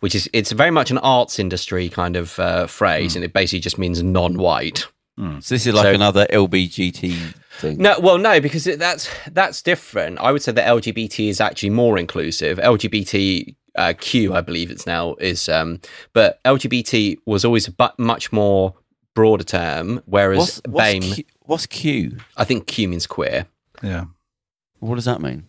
which 0.00 0.14
is 0.14 0.30
it's 0.32 0.52
very 0.52 0.70
much 0.70 0.90
an 0.92 0.98
arts 0.98 1.38
industry 1.38 1.88
kind 1.88 2.14
of 2.16 2.38
uh, 2.38 2.66
phrase, 2.68 3.16
and 3.16 3.24
it 3.24 3.32
basically 3.32 3.60
just 3.60 3.78
means 3.78 4.02
non-white. 4.02 4.86
So 5.18 5.54
this 5.54 5.66
is 5.66 5.72
like 5.72 5.84
So- 5.84 5.94
another 5.94 6.26
LBGT 6.30 7.34
thing. 7.58 7.78
No, 7.78 7.98
well, 8.00 8.18
no, 8.18 8.38
because 8.38 8.66
it, 8.66 8.78
that's 8.78 9.08
that's 9.32 9.62
different. 9.62 10.18
I 10.20 10.30
would 10.30 10.42
say 10.42 10.52
that 10.52 10.66
LGBT 10.68 11.28
is 11.30 11.40
actually 11.40 11.70
more 11.70 11.96
inclusive. 11.98 12.58
LGBT 12.58 13.56
uh, 13.76 13.92
Q, 13.98 14.34
I 14.34 14.40
believe 14.40 14.70
it's 14.70 14.86
now 14.86 15.14
is, 15.20 15.48
um, 15.48 15.80
but 16.12 16.42
LGBT 16.44 17.16
was 17.26 17.44
always 17.44 17.68
a 17.68 17.72
bu- 17.72 17.88
much 17.98 18.32
more 18.32 18.74
broader 19.14 19.44
term, 19.44 20.02
whereas 20.06 20.38
What's, 20.38 20.60
what's, 20.66 20.84
BAME, 20.94 21.14
Q, 21.14 21.24
what's 21.40 21.66
Q? 21.66 22.16
I 22.36 22.44
think 22.44 22.66
Q 22.66 22.88
means 22.88 23.06
queer. 23.06 23.46
yeah. 23.82 24.04
What 24.80 24.96
does 24.96 25.06
that 25.06 25.20
mean? 25.22 25.46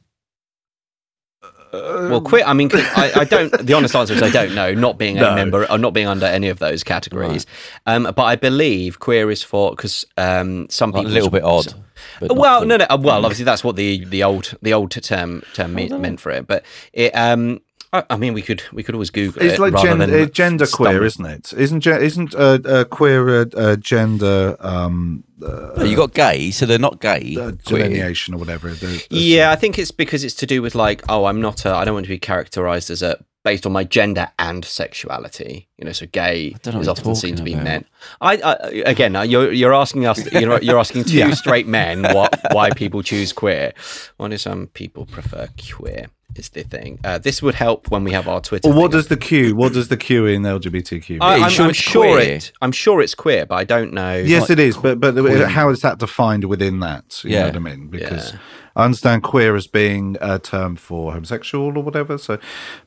Well, 1.74 2.22
queer. 2.22 2.44
I 2.46 2.54
mean, 2.54 2.70
I, 2.74 3.12
I 3.18 3.24
don't. 3.26 3.52
The 3.52 3.74
honest 3.74 3.94
answer 3.94 4.14
is 4.14 4.24
I 4.24 4.30
don't 4.30 4.56
know. 4.56 4.74
Not 4.74 4.98
being 4.98 5.18
a 5.18 5.22
No. 5.22 5.36
member 5.36 5.70
or 5.70 5.78
not 5.78 5.94
being 5.94 6.08
under 6.08 6.26
any 6.26 6.48
of 6.48 6.60
those 6.60 6.82
categories, 6.84 7.46
um, 7.86 8.04
but 8.04 8.24
I 8.24 8.38
believe 8.38 9.00
queer 9.00 9.30
is 9.30 9.44
for 9.44 9.72
because 9.72 10.06
um, 10.16 10.68
some 10.70 10.92
Like, 10.92 11.02
people 11.02 11.12
a 11.12 11.14
little 11.14 11.30
bit 11.30 11.44
odd. 11.44 11.74
but 12.22 12.38
Well, 12.38 12.66
no, 12.66 12.78
no. 12.78 12.86
uh, 12.90 12.98
Well, 13.00 13.26
obviously 13.26 13.44
that's 13.44 13.66
what 13.66 13.76
the 13.76 14.06
the 14.06 14.24
old 14.24 14.54
the 14.62 14.74
old 14.74 14.92
term 14.92 15.44
term 15.54 15.74
me- 15.76 15.90
meant 15.90 16.22
for 16.22 16.32
it. 16.32 16.48
But 16.48 16.64
it, 16.94 17.12
um, 17.14 17.60
I, 17.98 18.04
I 18.14 18.18
mean, 18.18 18.34
we 18.34 18.42
could 18.42 18.64
we 18.72 18.84
could 18.84 18.96
always 18.96 19.10
Google 19.10 19.42
It's 19.42 19.56
it 19.56 19.60
like 19.60 19.74
rather 19.74 19.88
gen- 19.90 20.00
than 20.00 20.22
uh, 20.22 20.26
gender 20.26 20.66
queer, 20.68 21.04
isn't 21.04 21.26
it? 21.26 21.54
Isn't 21.54 21.82
ge- 21.82 21.88
isn't 21.88 22.36
uh, 22.36 22.60
uh, 22.66 22.84
queer 22.86 23.42
uh, 23.42 23.46
uh, 23.56 23.76
gender 23.78 24.56
um, 24.60 25.24
No, 25.40 25.84
you 25.84 25.96
got 25.96 26.14
gay, 26.14 26.52
so 26.52 26.66
they're 26.66 26.80
not 26.80 27.00
gay. 27.02 27.36
uh, 27.40 27.52
delineation 27.66 28.34
or 28.34 28.38
whatever? 28.38 28.70
The- 28.70 29.06
the- 29.10 29.18
Yeah, 29.18 29.52
I 29.52 29.56
think 29.56 29.78
it's 29.80 29.92
because 29.92 30.24
it's 30.24 30.36
to 30.36 30.46
do 30.46 30.62
with 30.62 30.76
like, 30.76 31.04
oh, 31.10 31.26
I'm 31.26 31.42
not. 31.42 31.66
A, 31.66 31.74
I 31.74 31.86
don't 31.86 31.94
want 31.94 32.06
to 32.06 32.10
be 32.10 32.20
characterized 32.20 32.90
as 32.90 33.02
a 33.02 33.24
based 33.50 33.66
on 33.66 33.72
my 33.72 33.86
gender 33.86 34.28
and 34.38 34.66
sexuality. 34.66 35.68
You 35.78 35.86
know, 35.86 35.94
so 35.94 36.06
gay 36.08 36.56
don't 36.64 36.76
know 36.76 36.82
is 36.82 36.88
often 36.88 37.16
seen 37.16 37.36
to 37.38 37.44
be 37.44 37.52
talking 37.52 37.64
men. 37.64 37.86
I, 38.20 38.34
I 38.52 38.54
again, 38.94 39.16
uh, 39.16 39.22
you're 39.22 39.52
you're 39.54 39.74
asking 39.74 40.06
us. 40.06 40.20
You're, 40.42 40.62
you're 40.62 40.80
asking 40.80 41.06
two 41.06 41.18
Yeah. 41.18 41.32
straight 41.34 41.68
men 41.68 42.04
what 42.16 42.32
why 42.52 42.72
people 42.72 43.02
choose 43.04 43.32
queer. 43.34 43.74
Why 44.18 44.28
do 44.28 44.38
some 44.38 44.68
people 44.68 45.06
prefer 45.06 45.48
queer? 45.74 46.08
Is 46.36 46.50
the 46.50 46.64
thing. 46.64 47.00
Uh, 47.04 47.18
this 47.18 47.42
would 47.42 47.56
help 47.56 47.90
when 47.90 48.04
we 48.04 48.12
have 48.12 48.28
our 48.28 48.42
Twitter. 48.42 48.68
Or 48.70 48.74
what 48.74 48.92
does 48.92 49.08
the 49.08 49.18
Q? 49.18 49.56
What 49.56 49.74
does 49.74 49.88
the 49.88 49.98
Q 49.98 50.26
in 50.28 50.44
LGBTQ? 50.44 51.10
mean? 51.10 51.22
I, 51.22 51.38
I'm, 51.46 51.50
sure 51.50 51.66
I'm 51.66 51.70
it's 51.72 51.80
sure 51.80 52.04
queer? 52.18 52.36
it. 52.36 52.52
I'm 52.62 52.72
sure 52.72 53.02
it's 53.02 53.16
queer, 53.16 53.46
but 53.48 53.56
I 53.56 53.64
don't 53.64 53.92
know. 53.94 54.14
yes, 54.18 54.50
it 54.52 54.60
is, 54.60 54.78
but 54.78 55.00
but 55.00 55.16
how 55.50 55.70
is 55.70 55.80
that 55.82 55.98
defined 55.98 56.44
within 56.44 56.80
that? 56.82 57.24
You 57.24 57.32
Yeah. 57.32 57.40
know 57.40 57.48
what 57.48 57.56
I 57.56 57.60
mean? 57.60 57.88
Because 57.88 58.34
Yeah. 58.34 58.40
I 58.78 58.86
understand 58.86 59.24
queer 59.24 59.56
as 59.56 59.66
being 59.68 60.16
a 60.22 60.38
term 60.40 60.76
for 60.76 61.12
homosexual 61.12 61.78
or 61.78 61.84
whatever. 61.84 62.18
So, 62.18 62.38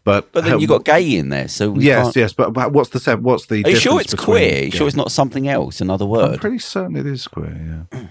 but 0.04 0.30
But 0.32 0.44
then 0.44 0.60
you 0.60 0.66
got 0.68 0.84
gay 0.84 1.16
in 1.16 1.28
there, 1.30 1.48
so 1.48 1.70
we 1.72 1.84
yes, 1.84 2.04
can't- 2.04 2.16
yes, 2.16 2.32
but, 2.32 2.52
but 2.52 2.72
what's 2.72 2.90
the 2.90 3.00
se- 3.00 3.16
what's 3.16 3.46
the? 3.46 3.64
Are 3.64 3.70
you 3.70 3.76
sure 3.76 4.00
it's 4.00 4.14
queer? 4.14 4.60
Are 4.60 4.64
you 4.66 4.70
sure 4.70 4.86
it's 4.86 4.96
not 4.96 5.10
something 5.10 5.48
else, 5.48 5.80
another 5.80 6.04
I'm 6.04 6.10
word? 6.10 6.40
pretty 6.40 6.60
certain 6.60 6.94
it 6.96 7.06
is 7.06 7.26
queer. 7.26 7.84
Yeah. 7.92 8.06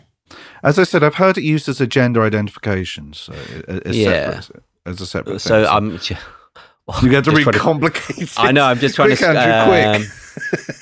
As 0.61 0.77
I 0.77 0.83
said, 0.83 1.03
I've 1.03 1.15
heard 1.15 1.37
it 1.37 1.43
used 1.43 1.69
as 1.69 1.79
a 1.81 1.87
gender 1.87 2.21
identification. 2.21 3.13
So, 3.13 3.33
a- 3.67 3.87
a 3.89 3.93
Yeah. 3.93 4.41
separate, 4.41 4.63
as 4.85 5.01
a 5.01 5.05
separate. 5.05 5.39
So 5.39 5.63
thing. 5.63 5.71
I'm. 5.73 5.91
you 7.03 7.09
get 7.09 7.23
to 7.23 7.31
just 7.31 7.43
trying 7.43 7.53
to- 7.53 7.59
recomplicate. 7.59 8.33
I 8.37 8.51
know. 8.51 8.65
I'm 8.65 8.77
just 8.79 8.95
trying 8.95 9.09
quick, 9.09 9.19
to. 9.19 9.27
Andrew, 9.29 10.03
um, 10.03 10.11
quick. 10.49 10.75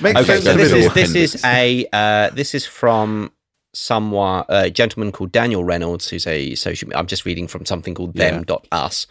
Make 0.00 0.16
Okay, 0.16 0.24
sense 0.40 0.44
so 0.44 0.54
this 0.54 0.70
it 0.72 0.78
is 0.78 0.86
all. 0.86 0.94
this 0.94 1.14
is 1.16 1.44
a 1.44 1.86
uh, 1.92 2.30
this 2.30 2.54
is 2.54 2.66
from 2.66 3.32
someone 3.72 4.44
a 4.48 4.70
gentleman 4.70 5.12
called 5.12 5.32
Daniel 5.32 5.64
Reynolds, 5.64 6.08
who's 6.08 6.26
a 6.26 6.54
social. 6.54 6.88
I'm 6.94 7.06
just 7.06 7.24
reading 7.24 7.48
from 7.48 7.66
something 7.66 7.94
called 7.94 8.14
them.us. 8.14 9.06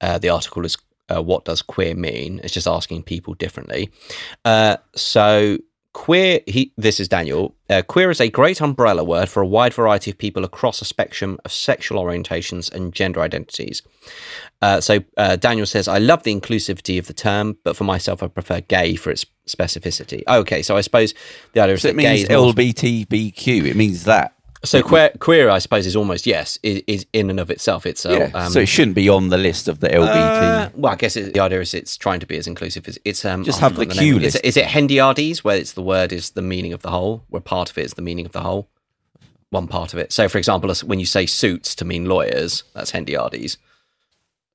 Uh, 0.00 0.18
the 0.18 0.28
article 0.28 0.64
is 0.64 0.76
uh, 1.08 1.22
"What 1.22 1.44
does 1.44 1.62
queer 1.62 1.94
mean?" 1.94 2.40
It's 2.42 2.54
just 2.54 2.66
asking 2.66 3.04
people 3.04 3.34
differently. 3.34 3.90
Uh, 4.44 4.76
so 4.94 5.58
queer. 5.92 6.40
He 6.46 6.72
this 6.76 7.00
is 7.00 7.08
Daniel. 7.08 7.54
Uh, 7.68 7.82
queer 7.82 8.10
is 8.10 8.20
a 8.20 8.28
great 8.28 8.60
umbrella 8.60 9.04
word 9.04 9.28
for 9.28 9.42
a 9.42 9.46
wide 9.46 9.74
variety 9.74 10.10
of 10.10 10.18
people 10.18 10.44
across 10.44 10.80
a 10.82 10.84
spectrum 10.84 11.38
of 11.44 11.52
sexual 11.52 12.02
orientations 12.02 12.72
and 12.72 12.92
gender 12.92 13.20
identities. 13.20 13.82
Uh, 14.60 14.80
so 14.80 15.00
uh, 15.16 15.36
Daniel 15.36 15.66
says, 15.66 15.88
I 15.88 15.98
love 15.98 16.22
the 16.22 16.34
inclusivity 16.34 16.98
of 16.98 17.06
the 17.06 17.14
term, 17.14 17.56
but 17.64 17.76
for 17.76 17.84
myself, 17.84 18.22
I 18.22 18.28
prefer 18.28 18.60
gay 18.60 18.96
for 18.96 19.10
its 19.10 19.24
specificity. 19.48 20.22
Okay, 20.28 20.62
so 20.62 20.76
I 20.76 20.82
suppose 20.82 21.14
the 21.52 21.60
idea 21.60 21.74
is 21.74 21.82
So 21.82 21.88
it 21.88 21.96
that 21.96 22.02
gay 22.02 22.14
means 22.16 22.28
is 22.28 22.36
LBTBQ. 22.36 23.66
It 23.66 23.76
means 23.76 24.04
that. 24.04 24.34
So 24.64 24.80
queer, 24.82 25.10
queer, 25.18 25.50
I 25.50 25.58
suppose, 25.58 25.86
is 25.86 25.96
almost 25.96 26.24
yes, 26.26 26.56
is, 26.62 26.82
is 26.86 27.06
in 27.12 27.30
and 27.30 27.40
of 27.40 27.50
itself. 27.50 27.84
It's 27.84 28.04
Yeah. 28.04 28.30
um, 28.32 28.52
so 28.52 28.60
it 28.60 28.66
shouldn't 28.68 28.94
be 28.94 29.08
on 29.08 29.28
the 29.28 29.36
list 29.38 29.66
of 29.66 29.80
the 29.80 29.88
LBT. 29.88 30.66
uh, 30.66 30.70
well, 30.74 30.92
I 30.92 30.96
guess 30.96 31.16
it, 31.16 31.34
the 31.34 31.40
idea 31.40 31.60
is 31.60 31.74
it's 31.74 31.96
trying 31.96 32.20
to 32.20 32.26
be 32.26 32.36
as 32.36 32.46
inclusive 32.46 32.86
as 32.86 32.96
it's. 33.04 33.24
Um, 33.24 33.42
Just 33.42 33.58
oh, 33.58 33.62
have 33.68 33.72
I've 33.72 33.88
the 33.88 33.94
Q 33.94 34.14
name. 34.14 34.22
Is 34.22 34.34
list. 34.34 34.36
it- 34.36 34.44
Is 34.44 34.56
it 34.56 34.66
Hendiadys, 34.66 35.38
where 35.38 35.56
it's 35.56 35.72
the 35.72 35.82
word 35.82 36.12
is 36.12 36.30
the 36.30 36.42
meaning 36.42 36.72
of 36.72 36.82
the 36.82 36.90
whole, 36.90 37.24
where 37.28 37.40
part 37.42 37.70
of 37.70 37.78
it 37.78 37.84
is 37.86 37.94
the 37.94 38.02
meaning 38.02 38.24
of 38.24 38.32
the 38.32 38.40
whole? 38.42 38.68
One 39.50 39.66
part 39.66 39.92
of 39.92 39.98
it. 39.98 40.12
So, 40.12 40.28
for 40.28 40.38
example, 40.38 40.72
when 40.86 41.00
you 41.00 41.06
say 41.06 41.26
suits 41.26 41.74
to 41.74 41.84
mean 41.84 42.06
lawyers, 42.06 42.62
that's 42.72 42.92
Hendiadys. 42.92 43.56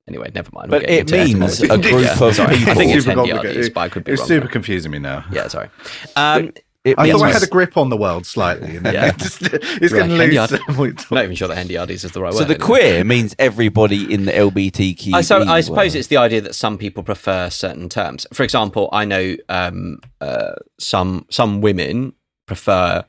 Anyway, 0.08 0.30
never 0.34 0.48
mind. 0.54 0.70
But 0.70 0.88
it 0.88 1.10
means 1.12 1.60
etymology. 1.62 1.68
a 1.68 1.78
group 1.92 2.04
Yeah, 2.04 2.24
of 2.28 2.34
sorry. 2.34 2.54
I 2.54 2.58
think 2.58 2.66
people. 2.66 2.80
it's 2.80 3.04
Super 3.04 3.14
complicated. 3.14 3.74
but 3.74 3.80
I 3.82 3.88
could 3.90 4.04
be 4.04 4.12
It's 4.12 4.20
wrong. 4.20 4.28
super 4.28 4.40
there. 4.46 4.52
confusing 4.52 4.90
me 4.90 4.98
now. 4.98 5.24
Yeah, 5.30 5.48
sorry. 5.48 5.68
Um, 6.16 6.52
It 6.90 6.98
I 6.98 7.10
thought 7.12 7.22
I 7.22 7.32
had 7.32 7.42
a 7.42 7.46
grip 7.46 7.76
on 7.76 7.90
the 7.90 7.96
world 7.96 8.26
slightly, 8.26 8.76
and 8.76 8.84
then 8.86 8.94
Yeah. 8.94 9.12
just, 9.16 9.42
it's 9.42 9.92
Right, 9.92 9.98
going 9.98 10.10
to 10.10 10.16
lose. 10.16 10.34
Hendiad- 10.34 11.00
I'm 11.10 11.14
not 11.16 11.24
even 11.24 11.36
sure 11.36 11.48
that 11.48 11.56
Hendiadys 11.66 12.04
is 12.04 12.12
the 12.12 12.20
right 12.22 12.32
So 12.32 12.40
word. 12.40 12.42
So 12.42 12.48
the 12.48 12.54
anyway. 12.54 12.66
queer 12.66 13.04
means 13.04 13.34
everybody 13.38 14.12
in 14.12 14.24
the 14.26 14.32
LBTQ. 14.32 15.14
I, 15.14 15.20
so 15.22 15.42
I 15.42 15.60
suppose 15.60 15.76
world. 15.92 15.94
it's 15.96 16.08
the 16.08 16.16
idea 16.18 16.40
that 16.42 16.54
some 16.54 16.78
people 16.78 17.02
prefer 17.02 17.50
certain 17.50 17.88
terms. 17.88 18.26
For 18.32 18.42
example, 18.42 18.88
I 18.92 19.04
know 19.04 19.36
um, 19.48 20.00
uh, 20.20 20.52
some 20.78 21.26
some 21.30 21.60
women 21.60 22.12
prefer 22.46 23.04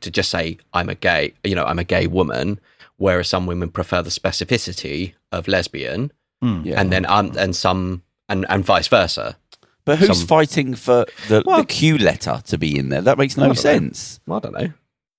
to 0.00 0.10
just 0.10 0.30
say 0.30 0.58
I'm 0.74 0.88
a 0.88 0.94
gay, 0.94 1.32
you 1.44 1.54
know, 1.54 1.64
I'm 1.64 1.78
a 1.78 1.84
gay 1.84 2.06
woman, 2.06 2.60
whereas 2.96 3.28
some 3.28 3.46
women 3.46 3.70
prefer 3.70 4.02
the 4.02 4.10
specificity 4.10 5.14
of 5.32 5.48
lesbian, 5.48 6.12
Yeah. 6.42 6.80
and 6.80 6.92
then 6.92 7.06
um, 7.06 7.32
and 7.38 7.56
some 7.56 8.02
and 8.28 8.44
and 8.48 8.64
vice 8.64 8.88
versa. 8.88 9.36
But 9.86 9.98
who's 9.98 10.18
some- 10.18 10.26
fighting 10.26 10.74
for 10.74 11.06
the, 11.28 11.42
Well- 11.46 11.58
the 11.60 11.64
Q 11.64 11.96
letter 11.96 12.42
to 12.46 12.58
be 12.58 12.78
in 12.78 12.90
there? 12.90 13.00
That 13.00 13.16
makes 13.16 13.38
I 13.38 13.42
no 13.42 13.46
don't 13.48 13.56
know. 13.56 13.60
sense. 13.62 14.20
I 14.30 14.38
don't 14.38 14.52
know. 14.52 14.72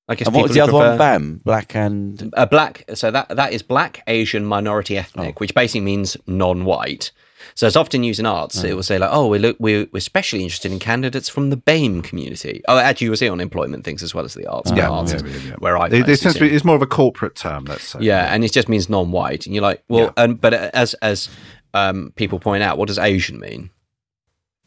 I 0.10 0.16
guess 0.16 0.28
And 0.28 0.36
what 0.36 0.44
was 0.44 0.52
the 0.54 0.62
people 0.62 0.64
other 0.64 0.72
who 0.72 0.78
one? 0.78 0.98
prefer- 0.98 1.20
Bam, 1.20 1.42
black 1.44 1.76
and 1.76 2.34
a 2.38 2.46
black 2.48 2.86
so 2.94 3.12
that 3.12 3.28
that 3.28 3.52
is 3.52 3.62
black 3.62 4.04
asian 4.08 4.46
minority 4.46 4.98
ethnic 4.98 5.36
Oh. 5.36 5.40
which 5.40 5.54
basically 5.54 5.82
means 5.82 6.16
non-white 6.28 7.12
so 7.56 7.68
it's 7.68 7.76
often 7.76 8.04
used 8.04 8.18
in 8.22 8.26
arts 8.26 8.64
it 8.64 8.74
will 8.74 8.84
say 8.84 8.98
like 8.98 9.10
oh 9.12 9.28
we 9.28 9.38
look 9.38 9.58
we're, 9.60 9.86
we're 9.92 9.98
especially 9.98 10.44
interested 10.44 10.72
in 10.72 10.80
candidates 10.80 11.28
from 11.28 11.50
the 11.50 11.58
BAME 11.58 12.04
community 12.06 12.62
oh 12.70 12.78
actually 12.78 13.06
you 13.06 13.12
will 13.12 13.18
see 13.18 13.28
on 13.28 13.42
employment 13.42 13.84
things 13.84 14.02
as 14.02 14.16
well 14.16 14.24
as 14.24 14.34
the 14.34 14.48
arts 14.48 14.72
Yeah, 14.74 14.90
arts 14.90 15.12
yeah, 15.12 15.20
yeah, 15.26 15.38
yeah. 15.50 15.56
where 15.60 15.78
i 15.78 15.88
It, 15.88 15.94
it 15.94 16.00
mostly 16.00 16.06
tends 16.06 16.22
to 16.24 16.32
see 16.32 16.40
be, 16.52 16.56
it's 16.56 16.64
more 16.64 16.78
of 16.78 16.82
a 16.82 16.88
corporate 16.88 17.36
term, 17.36 17.66
let's 17.66 17.84
say. 17.90 18.00
yeah 18.00 18.34
and 18.34 18.46
it 18.46 18.54
just 18.54 18.70
means 18.70 18.90
non-white 18.90 19.46
and 19.46 19.54
you're 19.54 19.62
like 19.62 19.84
well 19.90 20.14
Yeah. 20.18 20.24
and 20.24 20.40
but 20.40 20.54
as 20.54 20.94
as 20.96 21.28
um, 21.74 22.14
people 22.16 22.40
point 22.40 22.64
out 22.64 22.78
what 22.78 22.88
does 22.88 22.98
asian 22.98 23.40
mean 23.42 23.72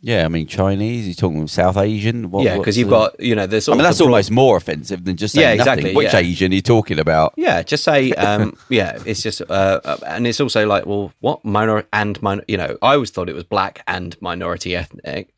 yeah, 0.03 0.25
I 0.25 0.29
mean 0.29 0.47
Chinese. 0.47 1.07
You're 1.07 1.15
talking 1.15 1.47
South 1.49 1.77
Asian. 1.77 2.31
What, 2.31 2.45
yeah 2.45 2.57
because 2.59 2.77
you've 2.79 2.89
the- 2.89 2.97
got 2.97 3.21
you 3.21 3.35
know 3.35 3.47
there's 3.47 3.69
I 3.69 3.73
mean, 3.73 3.81
of 3.81 3.85
that's 3.85 3.99
broad- 3.99 4.07
almost 4.07 4.31
more 4.31 4.57
offensive 4.57 5.05
than 5.05 5.17
just 5.17 5.35
saying 5.35 5.59
Yeah, 5.59 5.65
nothing. 5.65 5.73
exactly, 5.87 5.95
Which 5.97 6.13
yeah. 6.13 6.19
Asian 6.21 6.53
are 6.53 6.55
you 6.55 6.63
talking 6.63 6.99
about? 6.99 7.35
Yeah, 7.37 7.63
just 7.63 7.85
say, 7.85 8.13
um, 8.13 8.57
yeah, 8.69 8.99
it's 9.05 9.23
just, 9.23 9.43
uh, 9.43 9.81
uh, 9.85 9.99
and 10.07 10.27
it's 10.27 10.41
also 10.41 10.67
like, 10.67 10.87
well, 10.87 11.13
what 11.21 11.45
minor 11.45 11.85
and 11.93 12.21
minor, 12.23 12.43
you 12.49 12.57
know, 12.57 12.79
I 12.83 12.95
always 12.95 13.11
thought 13.11 13.29
it 13.29 13.35
was 13.35 13.45
black 13.45 13.83
and 13.87 14.17
minority 14.23 14.75
ethnic. 14.77 15.35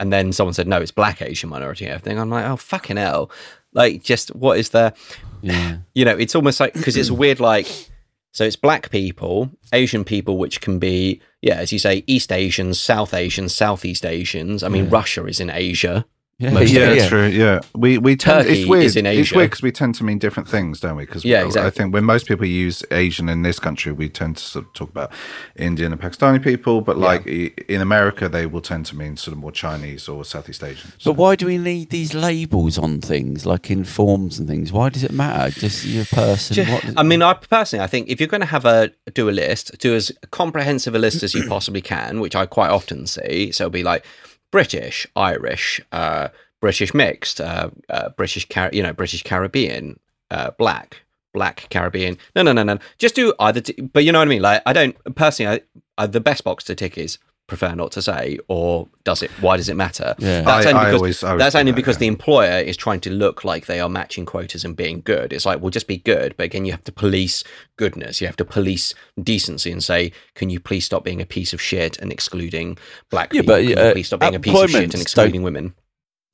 And 0.00 0.12
then 0.12 0.32
someone 0.32 0.54
said, 0.54 0.68
no, 0.68 0.80
it's 0.80 0.92
black 0.92 1.20
Asian 1.20 1.50
minority 1.50 1.86
ethnic. 1.86 2.16
I'm 2.18 2.30
like, 2.30 2.44
oh, 2.46 2.54
fucking 2.56 2.98
hell. 2.98 3.32
Like, 3.72 4.04
just 4.04 4.32
what 4.34 4.56
is 4.58 4.70
there? 4.70 4.92
Yeah. 5.42 5.78
you 5.92 6.04
know, 6.04 6.16
it's 6.16 6.36
almost 6.36 6.60
like, 6.60 6.72
because 6.74 6.96
it's 6.96 7.10
weird, 7.10 7.40
like, 7.40 7.66
so 8.32 8.44
it's 8.44 8.56
black 8.56 8.90
people, 8.90 9.50
Asian 9.72 10.04
people, 10.04 10.38
which 10.38 10.60
can 10.60 10.78
be, 10.78 11.20
yeah, 11.40 11.56
as 11.56 11.72
you 11.72 11.78
say, 11.78 12.04
East 12.06 12.32
Asians, 12.32 12.78
South 12.78 13.14
Asians, 13.14 13.54
Southeast 13.54 14.04
Asians. 14.04 14.62
I 14.62 14.68
mean, 14.68 14.88
Russia 14.90 15.26
is 15.26 15.40
in 15.40 15.50
Asia. 15.50 16.06
Yeah, 16.40 16.50
Most 16.52 16.70
yeah, 16.70 16.90
of 16.92 17.08
true. 17.08 17.26
Yeah, 17.26 17.58
we 17.74 17.98
we 17.98 18.14
tend 18.14 18.46
Turkey 18.46 18.60
it's 18.60 18.68
weird. 18.70 18.84
is 18.84 18.94
in 18.94 19.06
It's 19.06 19.32
weird 19.32 19.50
because 19.50 19.60
we 19.60 19.72
tend 19.72 19.96
to 19.96 20.04
mean 20.04 20.18
different 20.18 20.48
things, 20.48 20.78
don't 20.78 20.94
we? 20.94 21.04
Because 21.04 21.24
Yeah, 21.24 21.50
I 21.56 21.68
think 21.68 21.92
when 21.92 22.04
most 22.04 22.26
people 22.26 22.46
use 22.46 22.84
Asian 22.92 23.28
in 23.28 23.42
this 23.42 23.58
country, 23.58 23.90
we 23.90 24.08
tend 24.08 24.36
to 24.36 24.44
sort 24.44 24.66
of 24.66 24.72
talk 24.72 24.88
about 24.88 25.10
Indian 25.56 25.90
and 25.90 26.00
Pakistani 26.00 26.40
people, 26.40 26.80
but 26.80 26.96
like 26.96 27.26
i- 27.26 27.50
in 27.68 27.80
America, 27.80 28.28
they 28.28 28.46
will 28.46 28.60
tend 28.60 28.86
to 28.86 28.96
mean 28.96 29.16
sort 29.16 29.32
of 29.32 29.38
more 29.38 29.50
Chinese 29.50 30.08
or 30.08 30.24
Southeast 30.24 30.62
Asian. 30.62 30.92
But 31.04 31.14
why 31.14 31.34
do 31.34 31.44
we 31.46 31.58
need 31.58 31.90
these 31.90 32.14
labels 32.14 32.78
on 32.78 33.00
things 33.00 33.44
like 33.44 33.68
in 33.68 33.82
forms 33.82 34.38
and 34.38 34.46
things? 34.48 34.70
Why 34.70 34.90
does 34.90 35.02
it 35.02 35.10
matter? 35.10 35.50
Just 35.50 35.84
your 35.86 36.04
person. 36.04 36.68
what, 36.68 36.84
I 36.96 37.02
mean, 37.02 37.20
I 37.20 37.34
personally, 37.34 37.82
I 37.82 37.88
think 37.88 38.10
if 38.10 38.20
you're 38.20 38.28
going 38.28 38.42
to 38.42 38.46
have 38.46 38.64
a 38.64 38.92
do 39.12 39.28
a 39.28 39.32
list, 39.32 39.76
do 39.80 39.92
as 39.96 40.12
comprehensive 40.30 40.94
a 40.94 41.00
list 41.00 41.24
as 41.24 41.34
you 41.34 41.48
possibly 41.48 41.80
can, 41.80 42.20
which 42.20 42.36
I 42.36 42.46
quite 42.46 42.70
often 42.70 43.08
see. 43.08 43.50
So 43.50 43.64
it'll 43.64 43.70
be 43.72 43.82
like 43.82 44.04
British, 44.50 45.06
Irish, 45.16 45.80
uh, 45.92 46.28
British 46.60 46.94
mixed, 46.94 47.40
uh, 47.40 47.70
uh, 47.88 48.08
British, 48.10 48.48
Car- 48.48 48.70
you 48.72 48.82
know, 48.82 48.92
British 48.92 49.22
Caribbean, 49.22 50.00
uh, 50.30 50.50
black, 50.58 51.02
black 51.32 51.66
Caribbean. 51.70 52.18
No, 52.34 52.42
no, 52.42 52.52
no, 52.52 52.62
no. 52.62 52.78
Just 52.98 53.14
do 53.14 53.34
either. 53.38 53.60
T- 53.60 53.80
but 53.80 54.04
you 54.04 54.12
know 54.12 54.18
what 54.18 54.28
I 54.28 54.30
mean. 54.30 54.42
Like, 54.42 54.62
I 54.66 54.72
don't 54.72 54.96
personally. 55.14 55.60
I, 55.98 56.02
I, 56.02 56.06
the 56.06 56.20
best 56.20 56.44
box 56.44 56.64
to 56.64 56.74
tick 56.74 56.98
is 56.98 57.18
prefer 57.48 57.74
not 57.74 57.90
to 57.92 58.00
say, 58.02 58.38
or 58.46 58.86
does 59.02 59.22
it? 59.22 59.30
Why 59.40 59.56
does 59.56 59.68
it 59.68 59.74
matter? 59.74 60.14
Yeah. 60.18 60.42
That's 60.42 60.66
I- 60.66 60.70
only 60.70 60.80
I 60.80 60.84
because 60.84 60.94
always- 61.00 61.24
I 61.24 61.28
always 61.30 61.42
that's 61.42 61.54
only 61.56 61.72
that, 61.72 61.76
because 61.76 61.96
yeah. 61.96 62.00
the 62.00 62.06
employer 62.06 62.58
is 62.60 62.76
trying 62.76 63.00
to 63.00 63.10
look 63.10 63.42
like 63.44 63.66
they 63.66 63.80
are 63.80 63.88
matching 63.88 64.24
quotas 64.26 64.64
and 64.64 64.76
being 64.76 65.00
good. 65.00 65.32
It's 65.32 65.44
like, 65.44 65.60
well, 65.60 65.70
just 65.70 65.88
be 65.88 65.96
good. 65.96 66.36
But 66.36 66.44
again, 66.44 66.64
you 66.64 66.70
have 66.72 66.84
to 66.84 66.92
police 66.92 67.42
goodness. 67.76 68.20
You 68.20 68.28
have 68.28 68.36
to 68.36 68.44
police 68.44 68.94
decency 69.20 69.72
and 69.72 69.82
say, 69.82 70.12
can 70.36 70.50
you 70.50 70.60
please 70.60 70.84
stop 70.84 71.02
being 71.02 71.20
a 71.20 71.26
piece 71.26 71.52
of 71.52 71.60
shit 71.60 71.98
and 71.98 72.12
excluding 72.12 72.78
black 73.10 73.32
Yeah, 73.32 73.40
people? 73.40 73.54
but, 73.56 73.60
can 73.62 73.68
you 73.70 73.76
uh, 73.76 73.92
please 73.92 74.06
stop 74.06 74.20
being 74.20 74.34
a 74.36 74.40
piece 74.40 74.62
of 74.62 74.70
shit 74.70 74.94
and 74.94 75.02
excluding 75.02 75.42
women? 75.42 75.74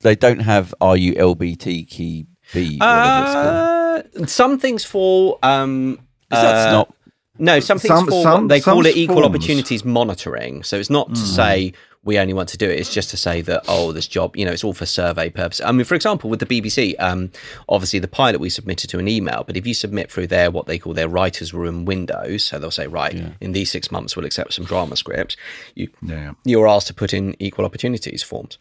they 0.01 0.15
don't 0.15 0.39
have 0.39 0.75
are 0.81 0.97
you 0.97 1.13
LBTQB? 1.13 2.27
whatever 2.53 3.25
it's 3.25 3.33
called. 3.33 4.23
Uh, 4.23 4.27
some 4.27 4.59
things 4.59 4.85
fall. 4.85 5.39
Um, 5.41 5.97
'Cause 6.31 6.41
that's 6.41 6.67
uh, 6.67 6.71
not. 6.71 6.94
No, 7.37 7.59
some 7.59 7.79
things 7.79 7.93
Some- 7.93 8.07
fall. 8.07 8.23
some- 8.23 8.47
they 8.47 8.61
call 8.61 8.85
it 8.85 8.95
equal 8.95 9.17
forms. 9.21 9.27
opportunities 9.35 9.83
monitoring. 9.83 10.63
So 10.63 10.77
it's 10.77 10.89
not 10.89 11.09
to 11.15 11.21
say 11.21 11.73
we 12.03 12.19
only 12.19 12.33
want 12.33 12.47
to 12.49 12.57
do 12.57 12.69
it. 12.69 12.79
It's 12.79 12.93
just 12.93 13.09
to 13.09 13.17
say 13.17 13.41
that 13.41 13.63
oh, 13.67 13.91
this 13.91 14.07
job, 14.07 14.37
you 14.37 14.45
know, 14.45 14.51
it's 14.51 14.63
all 14.63 14.73
for 14.73 14.85
survey 14.85 15.29
purposes. 15.29 15.65
I 15.65 15.71
mean, 15.71 15.85
for 15.85 15.95
example, 15.95 16.29
with 16.29 16.39
the 16.39 16.45
BBC, 16.45 16.95
um, 16.99 17.31
obviously 17.67 17.97
the 17.99 18.07
pilot 18.07 18.39
we 18.39 18.49
submitted 18.49 18.89
to 18.91 18.99
an 18.99 19.07
email, 19.07 19.43
but 19.45 19.57
if 19.57 19.65
you 19.65 19.73
submit 19.73 20.11
through 20.11 20.27
their 20.27 20.51
what 20.51 20.67
they 20.67 20.77
call 20.77 20.93
their 20.93 21.09
writers' 21.09 21.51
room 21.53 21.83
windows, 21.83 22.45
so 22.45 22.59
they'll 22.59 22.69
say 22.71 22.87
right 22.87 23.19
in 23.41 23.53
these 23.53 23.71
six 23.71 23.91
months 23.91 24.15
we'll 24.15 24.25
accept 24.25 24.53
some 24.53 24.65
drama 24.65 24.95
scripts. 24.95 25.35
You 25.73 25.89
Yeah, 26.01 26.33
you're 26.45 26.67
asked 26.67 26.87
to 26.87 26.93
put 26.93 27.11
in 27.13 27.35
equal 27.39 27.65
opportunities 27.65 28.21
forms. 28.21 28.57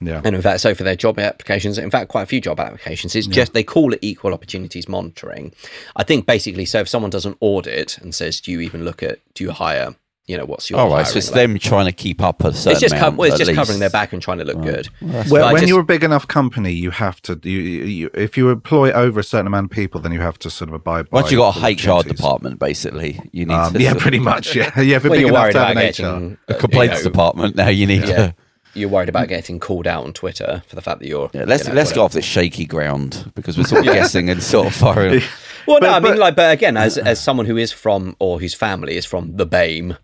Yeah. 0.00 0.22
And 0.24 0.34
in 0.34 0.42
fact, 0.42 0.60
so 0.60 0.74
for 0.74 0.82
their 0.82 0.96
job 0.96 1.18
applications, 1.18 1.76
in 1.78 1.90
fact, 1.90 2.08
quite 2.08 2.22
a 2.22 2.26
few 2.26 2.40
job 2.40 2.58
applications, 2.60 3.14
it's 3.14 3.26
just 3.26 3.52
they 3.52 3.62
call 3.64 3.92
it 3.92 3.98
equal 4.02 4.32
opportunities 4.32 4.88
monitoring. 4.88 5.52
I 5.96 6.04
think 6.04 6.26
basically, 6.26 6.64
so 6.64 6.80
if 6.80 6.88
someone 6.88 7.10
does 7.10 7.26
an 7.26 7.36
audit 7.40 7.98
and 7.98 8.14
says, 8.14 8.40
"Do 8.40 8.50
you 8.52 8.60
even 8.60 8.84
look 8.84 9.02
at? 9.02 9.18
Do 9.34 9.44
you 9.44 9.50
hire? 9.50 9.94
You 10.26 10.36
know, 10.36 10.44
what's 10.46 10.70
your?" 10.70 10.78
All 10.78 10.86
right, 10.86 10.92
hiring 11.04 11.06
so 11.06 11.18
it's 11.18 11.30
level?" 11.30 11.48
them 11.54 11.58
trying 11.58 11.86
to 11.86 11.92
keep 11.92 12.22
up 12.22 12.42
a 12.44 12.52
certain 12.52 12.72
It's 12.72 12.80
just 12.80 12.94
co- 12.96 13.10
well, 13.10 13.30
it's 13.30 13.40
at 13.40 13.46
just 13.46 13.54
covering 13.56 13.78
their 13.80 13.90
back 13.90 14.12
and 14.12 14.22
trying 14.22 14.38
to 14.38 14.44
look 14.44 14.62
good. 14.62 14.88
Well, 15.02 15.24
But 15.28 15.42
I 15.42 15.52
when 15.52 15.60
just- 15.62 15.68
you're 15.70 15.80
a 15.80 15.84
big 15.84 16.04
enough 16.04 16.26
company, 16.28 16.72
you 16.72 16.90
have 16.92 17.20
to. 17.22 17.38
You, 17.42 17.58
you, 17.58 17.84
you, 17.84 18.10
if 18.14 18.36
you 18.38 18.48
employ 18.50 18.92
over 18.92 19.20
a 19.20 19.24
certain 19.24 19.48
amount 19.48 19.66
of 19.66 19.70
people, 19.72 20.00
then 20.00 20.12
you 20.12 20.20
have 20.20 20.38
to 20.40 20.50
sort 20.50 20.68
of 20.70 20.74
abide 20.74 21.10
by. 21.10 21.20
Once 21.20 21.30
you've 21.32 21.40
got 21.40 21.56
a 21.56 21.60
HR 21.72 22.02
department, 22.04 22.58
basically, 22.58 23.20
you 23.32 23.44
need 23.44 23.54
Um, 23.54 23.72
to. 23.74 23.82
yeah, 23.82 23.94
pretty 23.94 24.20
much. 24.20 24.54
Yeah, 24.54 24.70
yeah. 24.80 24.96
If 24.96 25.02
you're 25.04 25.10
Well, 25.10 25.18
big 25.18 25.20
you're 25.26 25.28
enough 25.30 25.50
to 25.50 25.58
have 25.58 25.70
about 25.72 25.82
an 25.82 25.86
getting 25.88 26.06
HR. 26.32 26.38
uh, 26.48 26.58
complaints 26.58 26.98
you 26.98 27.04
know, 27.04 27.10
department. 27.10 27.56
Now 27.56 27.68
you 27.68 27.86
need 27.86 28.02
Yeah, 28.02 28.16
to. 28.16 28.34
You're 28.74 28.88
worried 28.88 29.08
about 29.08 29.28
getting 29.28 29.58
called 29.60 29.86
out 29.86 30.04
on 30.04 30.12
Twitter 30.12 30.62
for 30.66 30.76
the 30.76 30.82
fact 30.82 31.00
that 31.00 31.06
you're. 31.08 31.30
Yeah, 31.32 31.44
let's 31.46 31.64
you 31.64 31.70
know, 31.70 31.74
let's 31.76 31.90
go 31.90 32.02
whatever. 32.02 32.04
off 32.04 32.12
this 32.12 32.24
shaky 32.24 32.64
ground 32.66 33.32
because 33.34 33.56
we're 33.58 33.64
sort 33.64 33.86
of 33.86 33.92
guessing 33.94 34.30
and 34.30 34.42
sort 34.42 34.66
of 34.68 34.74
firing. 34.74 35.22
Well, 35.66 35.80
no, 35.80 35.88
But- 35.88 35.90
I 35.90 36.00
mean, 36.00 36.12
but- 36.12 36.18
like, 36.18 36.36
but 36.36 36.52
again, 36.52 36.76
as 36.76 36.96
as 36.98 37.20
someone 37.22 37.46
who 37.46 37.56
is 37.56 37.72
from 37.72 38.16
or 38.18 38.40
whose 38.40 38.54
family 38.54 38.96
is 38.96 39.04
from 39.06 39.36
the 39.36 39.46
BAME 39.46 39.96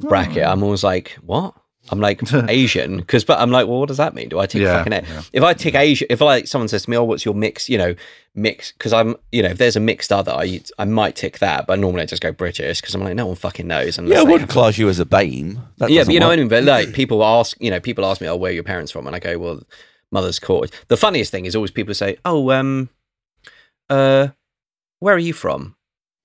bracket, 0.00 0.44
hmm. 0.44 0.50
I'm 0.50 0.62
always 0.62 0.82
like, 0.84 1.16
what? 1.22 1.54
I'm 1.90 2.00
like 2.00 2.20
Asian 2.48 2.98
because, 2.98 3.24
but 3.24 3.38
I'm 3.40 3.50
like, 3.50 3.66
well, 3.66 3.78
what 3.80 3.88
does 3.88 3.96
that 3.98 4.14
mean? 4.14 4.28
Do 4.28 4.38
I 4.38 4.46
tick 4.46 4.62
Yeah, 4.62 4.78
fucking 4.78 4.92
it? 4.92 5.04
yeah. 5.08 5.22
If 5.32 5.42
I 5.42 5.54
tick 5.54 5.74
Asian, 5.74 6.06
if 6.10 6.20
like 6.20 6.46
someone 6.46 6.68
says 6.68 6.82
to 6.84 6.90
me, 6.90 6.96
oh, 6.96 7.04
what's 7.04 7.24
your 7.24 7.34
mix? 7.34 7.68
You 7.68 7.78
know, 7.78 7.94
mix 8.34 8.72
because 8.72 8.92
I'm, 8.92 9.16
you 9.32 9.42
know, 9.42 9.48
if 9.50 9.58
there's 9.58 9.76
a 9.76 9.80
mixed 9.80 10.12
other, 10.12 10.32
I, 10.32 10.60
I 10.78 10.84
might 10.84 11.16
tick 11.16 11.38
that, 11.38 11.66
but 11.66 11.78
normally 11.78 12.02
I 12.02 12.06
just 12.06 12.22
go 12.22 12.32
British 12.32 12.80
because 12.80 12.94
I'm 12.94 13.02
like, 13.02 13.14
no 13.14 13.26
one 13.26 13.36
fucking 13.36 13.66
knows. 13.66 13.98
unless 13.98 14.14
Yeah, 14.14 14.20
I 14.20 14.24
wouldn't 14.24 14.40
have- 14.42 14.48
class 14.50 14.78
you 14.78 14.88
as 14.88 14.98
a 15.00 15.04
BAME. 15.06 15.58
That 15.78 15.90
yeah, 15.90 16.04
but 16.04 16.12
you 16.12 16.20
know 16.20 16.26
work. 16.26 16.32
what 16.32 16.38
I 16.38 16.42
mean. 16.42 16.48
But 16.48 16.64
like 16.64 16.92
people 16.92 17.22
ask, 17.24 17.56
you 17.60 17.70
know, 17.70 17.80
people 17.80 18.04
ask 18.04 18.20
me, 18.20 18.28
"Oh, 18.28 18.36
where 18.36 18.50
are 18.50 18.54
your 18.54 18.64
parents 18.64 18.90
from?" 18.92 19.06
And 19.06 19.14
I 19.14 19.18
go, 19.20 19.38
"Well, 19.38 19.62
mother's 20.10 20.38
court." 20.38 20.70
The 20.88 20.96
funniest 20.96 21.30
thing 21.30 21.44
is 21.46 21.54
always 21.54 21.70
people 21.70 21.94
say, 21.94 22.16
"Oh, 22.24 22.50
um, 22.50 22.88
uh, 23.88 24.28
where 24.98 25.14
are 25.14 25.18
you 25.18 25.32
from? 25.32 25.75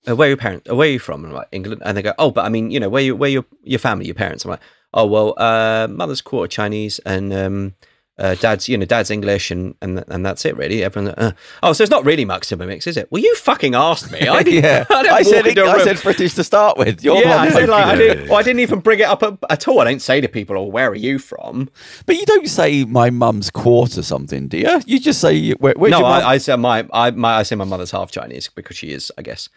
Where 0.06 0.22
are 0.22 0.28
your 0.28 0.38
parents? 0.38 0.70
Where 0.70 0.88
are 0.88 0.92
you 0.92 1.00
from?" 1.00 1.24
And 1.24 1.34
I'm 1.34 1.38
like, 1.38 1.48
"England." 1.52 1.82
And 1.86 1.96
they 1.96 2.02
go, 2.02 2.14
"Oh, 2.18 2.32
but 2.32 2.46
I 2.46 2.50
mean, 2.50 2.72
you 2.72 2.80
know, 2.80 2.90
where 2.90 3.04
you, 3.04 3.16
where 3.16 3.30
your 3.30 3.46
your 3.64 3.80
family, 3.80 4.06
your 4.06 4.16
parents?" 4.16 4.46
I'm 4.46 4.52
like, 4.52 4.62
"Oh, 4.94 5.06
well, 5.06 5.34
uh, 5.38 5.88
mother's 5.90 6.22
quarter 6.22 6.48
Chinese 6.48 7.00
and 7.00 7.34
um." 7.34 7.76
Uh, 8.20 8.36
dad's, 8.36 8.70
you 8.70 8.78
know, 8.78 8.86
dad's 8.86 9.10
English, 9.10 9.50
and 9.50 9.74
and 9.82 10.04
and 10.10 10.24
that's 10.24 10.46
it, 10.46 10.56
really. 10.56 10.84
Everyone, 10.84 11.12
uh, 11.18 11.32
oh, 11.64 11.74
so 11.74 11.82
it's 11.82 11.90
not 11.90 12.06
really 12.06 12.24
much 12.24 12.52
of 12.52 12.62
a 12.62 12.68
mix, 12.68 12.86
is 12.86 12.96
it? 12.96 13.08
Well, 13.10 13.20
you 13.20 13.34
fucking 13.36 13.74
asked 13.74 14.12
me. 14.12 14.28
I 14.28 14.44
didn't. 14.44 14.64
yeah, 14.64 14.86
I, 14.92 15.10
I 15.10 15.22
said 15.24 15.58
I 15.58 15.84
said 15.84 16.00
British 16.04 16.36
to 16.36 16.44
start 16.44 16.78
with. 16.78 17.04
You're 17.04 17.20
yeah, 17.20 17.38
I 17.38 17.50
said 17.50 17.68
like 17.68 17.84
I 17.84 17.96
didn't. 17.96 18.30
Well, 18.30 18.38
I 18.38 18.44
didn't 18.44 18.60
even 18.60 18.80
bring 18.80 19.00
it 19.00 19.06
up 19.06 19.24
at, 19.24 19.40
at 19.50 19.68
all. 19.68 19.80
I 19.80 19.86
don't 19.86 20.04
say 20.04 20.22
to 20.22 20.28
people, 20.28 20.56
"Oh, 20.56 20.66
where 20.66 20.90
are 20.90 20.96
you 20.96 21.18
from?" 21.18 21.72
But 22.06 22.18
you 22.18 22.26
don't 22.28 22.48
say 22.48 22.84
my 22.84 23.10
mum's 23.10 23.50
quarter 23.50 24.04
something, 24.04 24.50
do 24.50 24.58
you? 24.60 24.82
You 24.86 25.00
just 25.00 25.20
say 25.20 25.54
where, 25.54 25.74
where's 25.76 25.90
no, 25.90 26.00
your 26.00 26.10
mum? 26.10 26.22
I, 26.22 26.32
I 26.32 26.38
say 26.38 26.56
my, 26.58 26.88
I, 26.94 27.10
my, 27.10 27.38
I 27.38 27.44
say 27.44 27.56
my 27.56 27.66
mother's 27.66 27.92
half 27.92 28.12
Chinese 28.12 28.50
because 28.50 28.78
she 28.78 28.92
is, 28.92 29.12
I 29.18 29.24
guess. 29.24 29.50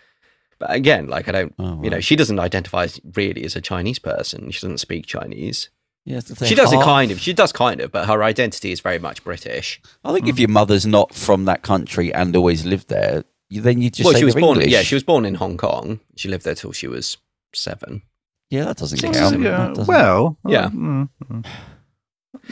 But 0.66 0.76
again, 0.76 1.08
like 1.08 1.28
I 1.28 1.32
don't, 1.32 1.54
Oh, 1.58 1.82
you 1.82 1.90
know, 1.90 2.00
she 2.00 2.16
doesn't 2.16 2.40
identify 2.40 2.88
really 3.14 3.44
as 3.44 3.54
a 3.54 3.60
Chinese 3.60 3.98
person. 3.98 4.50
She 4.50 4.60
doesn't 4.60 4.78
speak 4.78 5.04
Chinese. 5.04 5.68
Yeah, 6.06 6.20
She 6.20 6.54
does 6.54 6.72
it 6.72 6.80
kind 6.80 7.10
of. 7.10 7.20
She 7.20 7.34
does 7.34 7.52
kind 7.52 7.80
of, 7.82 7.92
but 7.92 8.06
her 8.06 8.22
identity 8.22 8.72
is 8.72 8.80
very 8.80 8.98
much 8.98 9.22
British. 9.24 9.80
I 10.04 10.12
think 10.14 10.26
if 10.26 10.38
your 10.38 10.48
mother's 10.48 10.86
not 10.86 11.14
from 11.14 11.44
that 11.46 11.62
country 11.62 12.12
and 12.14 12.34
always 12.34 12.64
lived 12.64 12.88
there, 12.88 13.24
you, 13.50 13.60
then 13.60 13.82
you 13.82 13.90
just 13.90 14.04
well, 14.06 14.14
say 14.14 14.20
she 14.20 14.24
was 14.24 14.34
born. 14.34 14.56
English. 14.56 14.72
Yeah, 14.72 14.82
she 14.82 14.94
was 14.94 15.02
born 15.02 15.26
in 15.26 15.34
Hong 15.34 15.58
Kong. 15.58 16.00
She 16.16 16.28
lived 16.28 16.44
there 16.44 16.54
till 16.54 16.72
she 16.72 16.88
was 16.88 17.18
seven. 17.54 18.00
Yeah, 18.48 18.64
that 18.64 18.78
doesn't 18.78 19.00
count. 19.00 19.40
Yeah, 19.40 19.72
That 19.74 19.86
well, 19.86 20.38
Yeah. 20.46 20.68
mm, 20.68 21.08
mm. 21.30 21.46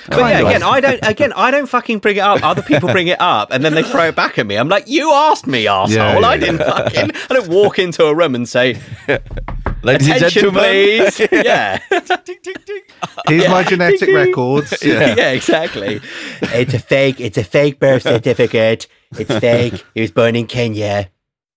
But 0.08 0.18
yeah, 0.18 0.40
again, 0.40 0.62
I 0.62 0.80
don't. 0.80 1.00
Again, 1.02 1.32
I 1.34 1.50
don't 1.50 1.66
fucking 1.66 1.98
bring 1.98 2.16
it 2.16 2.20
up. 2.20 2.42
Other 2.42 2.62
people 2.62 2.90
bring 2.90 3.08
it 3.08 3.20
up, 3.20 3.52
and 3.52 3.64
then 3.64 3.74
they 3.74 3.82
throw 3.82 4.08
it 4.08 4.16
back 4.16 4.38
at 4.38 4.46
me. 4.46 4.56
I'm 4.56 4.68
like, 4.68 4.88
you 4.88 5.12
asked 5.12 5.46
me, 5.46 5.66
asshole. 5.66 5.96
Yeah, 5.96 6.18
yeah, 6.18 6.26
I 6.26 6.36
didn't 6.36 6.58
fucking. 6.58 7.10
I 7.30 7.34
don't 7.34 7.48
walk 7.48 7.78
into 7.78 8.04
a 8.04 8.14
room 8.14 8.34
and 8.34 8.48
say, 8.48 8.80
Ladies 9.82 10.08
and 10.08 10.16
"Attention, 10.16 10.42
gentlemen, 10.42 10.62
please." 10.62 11.28
yeah. 11.32 11.78
here's 13.28 13.48
my 13.48 13.64
genetic 13.64 14.08
records. 14.14 14.82
yeah. 14.82 15.14
Yeah. 15.16 15.30
exactly. 15.30 16.00
It's 16.40 16.74
a 16.74 16.78
fake. 16.78 17.20
It's 17.20 17.38
a 17.38 17.44
fake 17.44 17.78
birth 17.78 18.02
certificate. 18.02 18.86
It's 19.12 19.38
fake. 19.38 19.84
He 19.94 20.00
was 20.00 20.10
born 20.10 20.36
in 20.36 20.46
Kenya. 20.46 21.10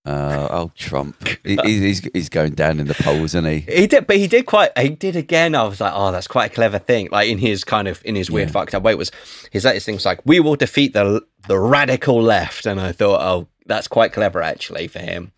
Uh, 0.06 0.48
oh, 0.52 0.72
Trump. 0.76 1.16
He, 1.44 1.58
he's, 1.64 2.08
he's 2.14 2.30
going 2.30 2.54
down 2.54 2.80
in 2.80 2.86
the 2.86 2.94
polls, 2.94 3.34
isn't 3.34 3.46
he? 3.46 3.60
He 3.62 3.88
did, 3.88 4.06
but 4.06 4.18
he 4.18 4.28
did 4.28 4.46
quite. 4.46 4.78
He 4.78 4.90
did 4.90 5.16
again. 5.16 5.56
I 5.56 5.64
was 5.64 5.82
like, 5.82 5.94
oh, 5.96 6.12
that's 6.12 6.28
quite 6.28 6.52
a 6.52 6.54
clever 6.54 6.78
thing. 6.78 7.10
Like 7.12 7.28
in 7.28 7.40
his 7.40 7.64
kind 7.64 7.88
of 7.88 8.04
in 8.06 8.16
his 8.16 8.30
weird 8.30 8.52
fucked 8.52 8.76
up 8.76 8.84
way, 8.84 8.94
was 8.94 9.12
his 9.52 9.66
latest 9.66 9.86
thing 9.88 9.96
was 9.96 10.06
like, 10.06 10.20
we 10.24 10.40
will 10.40 10.56
defeat 10.56 10.94
the 10.94 11.26
the 11.48 11.58
radical 11.60 12.22
left, 12.22 12.66
and 12.66 12.80
I 12.80 12.92
thought, 12.92 13.22
oh, 13.22 13.48
that's 13.66 13.88
quite 13.88 14.14
clever 14.14 14.44
actually 14.44 14.88
for 14.88 15.00
him. 15.00 15.32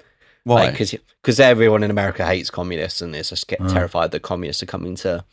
Why? 0.44 0.72
Because 0.72 0.96
because 1.22 1.40
everyone 1.40 1.84
in 1.84 1.92
America 1.92 2.26
hates 2.26 2.50
communists 2.50 3.02
and 3.02 3.16
is 3.16 3.30
just 3.30 3.48
get 3.48 3.60
terrified 3.70 4.12
that 4.12 4.22
communists 4.22 4.64
are 4.64 4.68
coming 4.68 4.96
to 4.98 5.24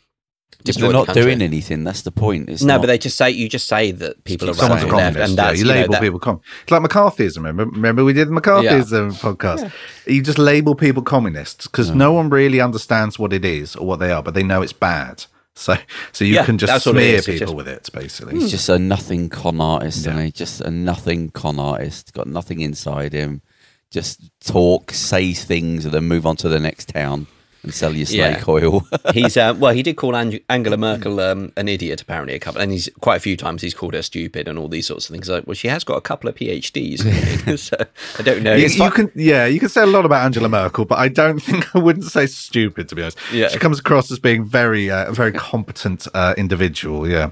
Just 0.63 0.79
destroy 0.79 0.87
they're 0.87 0.93
not 0.93 1.05
country. 1.07 1.23
doing 1.23 1.41
anything. 1.41 1.83
That's 1.83 2.01
the 2.03 2.11
point. 2.11 2.49
It's 2.49 2.63
no, 2.63 2.75
not- 2.75 2.81
but 2.81 2.87
they 2.87 2.97
just 2.97 3.17
say 3.17 3.29
you 3.31 3.47
just 3.49 3.67
say 3.67 3.91
that 3.91 4.23
people 4.23 4.49
are 4.49 4.53
Someone's 4.53 4.83
a 4.83 4.87
left, 4.87 5.15
communist. 5.15 5.29
and 5.29 5.37
yeah, 5.37 5.43
that's 5.45 5.59
you 5.59 5.65
you 5.65 5.71
know, 5.73 5.79
label 5.81 5.91
that- 5.93 6.01
people 6.01 6.19
com. 6.19 6.41
It's 6.63 6.71
like 6.71 6.81
McCarthyism. 6.81 7.37
Remember, 7.37 7.65
remember 7.65 8.03
we 8.03 8.13
did 8.13 8.27
the 8.29 8.31
McCarthyism 8.33 9.13
podcast. 9.19 9.71
You 10.07 10.21
just 10.23 10.37
label 10.39 10.75
people 10.75 11.03
communists 11.03 11.67
because 11.67 11.91
no 11.91 12.13
one 12.13 12.29
really 12.29 12.61
understands 12.61 13.19
what 13.19 13.33
it 13.33 13.45
is 13.45 13.75
or 13.75 13.85
what 13.85 13.99
they 13.99 14.11
are, 14.11 14.23
but 14.23 14.33
they 14.33 14.43
know 14.43 14.61
it's 14.61 14.73
bad. 14.73 15.25
So, 15.57 15.77
so 16.11 16.25
you 16.25 16.33
Yeah, 16.33 16.43
can 16.43 16.57
just 16.57 16.69
that's 16.69 16.85
what 16.85 16.97
it 16.97 17.23
smear 17.23 17.35
people 17.37 17.45
just- 17.47 17.55
with 17.55 17.67
it, 17.69 17.89
basically. 17.93 18.33
Hmm. 18.33 18.39
He's 18.41 18.51
just 18.51 18.67
a 18.67 18.77
nothing 18.77 19.29
con 19.29 19.61
artist, 19.61 20.05
and 20.05 20.17
Yeah. 20.17 20.25
he 20.25 20.31
just 20.33 20.59
a 20.59 20.69
nothing 20.69 21.29
con 21.29 21.59
artist. 21.59 22.11
Got 22.13 22.27
nothing 22.27 22.59
inside 22.59 23.13
him. 23.13 23.41
Just 23.89 24.19
talk, 24.45 24.91
say 24.91 25.31
things, 25.31 25.85
and 25.85 25.93
then 25.93 26.03
move 26.09 26.25
on 26.25 26.35
to 26.37 26.49
the 26.49 26.59
next 26.59 26.89
town 26.89 27.27
and 27.65 27.73
sell 27.73 27.91
your 27.93 28.07
Yeah. 28.07 28.35
snake 28.35 28.47
oil. 28.47 28.87
he's 29.13 29.35
uh, 29.35 29.53
well, 29.57 29.73
he 29.73 29.83
did 29.83 29.97
call 29.97 30.15
Ang- 30.15 30.39
Angela 30.49 30.77
Merkel 30.77 31.19
um, 31.19 31.51
an 31.57 31.67
idiot 31.67 32.01
apparently 32.01 32.33
a 32.35 32.39
couple, 32.39 32.61
and 32.61 32.71
he's 32.71 32.89
quite 33.01 33.17
a 33.17 33.19
few 33.19 33.35
times 33.35 33.61
he's 33.61 33.73
called 33.73 33.93
her 33.93 34.01
stupid 34.01 34.47
and 34.47 34.57
all 34.57 34.67
these 34.69 34.87
sorts 34.87 35.09
of 35.09 35.13
things. 35.13 35.27
Like, 35.27 35.45
well, 35.47 35.55
she 35.55 35.67
has 35.67 35.83
got 35.83 35.95
a 35.97 36.01
couple 36.01 36.29
of 36.29 36.35
PhDs, 36.35 36.99
so 37.59 37.75
I 38.17 38.23
don't 38.23 38.43
know. 38.43 38.55
You, 38.55 38.67
you 38.67 38.91
can, 38.91 39.11
yeah, 39.15 39.45
you 39.45 39.59
can 39.59 39.69
say 39.69 39.81
a 39.81 39.87
lot 39.87 40.05
about 40.05 40.23
Angela 40.23 40.47
Merkel, 40.47 40.85
but 40.85 40.99
I 40.99 41.09
don't 41.09 41.39
think 41.39 41.75
I 41.75 41.79
wouldn't 41.79 42.05
say 42.05 42.25
stupid 42.27 42.87
to 42.89 42.95
be 42.95 43.01
honest. 43.01 43.17
Yeah. 43.33 43.49
she 43.49 43.57
comes 43.59 43.79
across 43.79 44.11
as 44.11 44.19
being 44.19 44.45
very, 44.45 44.89
uh, 44.89 45.09
a 45.09 45.13
very 45.13 45.31
competent 45.33 46.07
uh, 46.13 46.33
individual. 46.37 47.09
Yeah, 47.09 47.31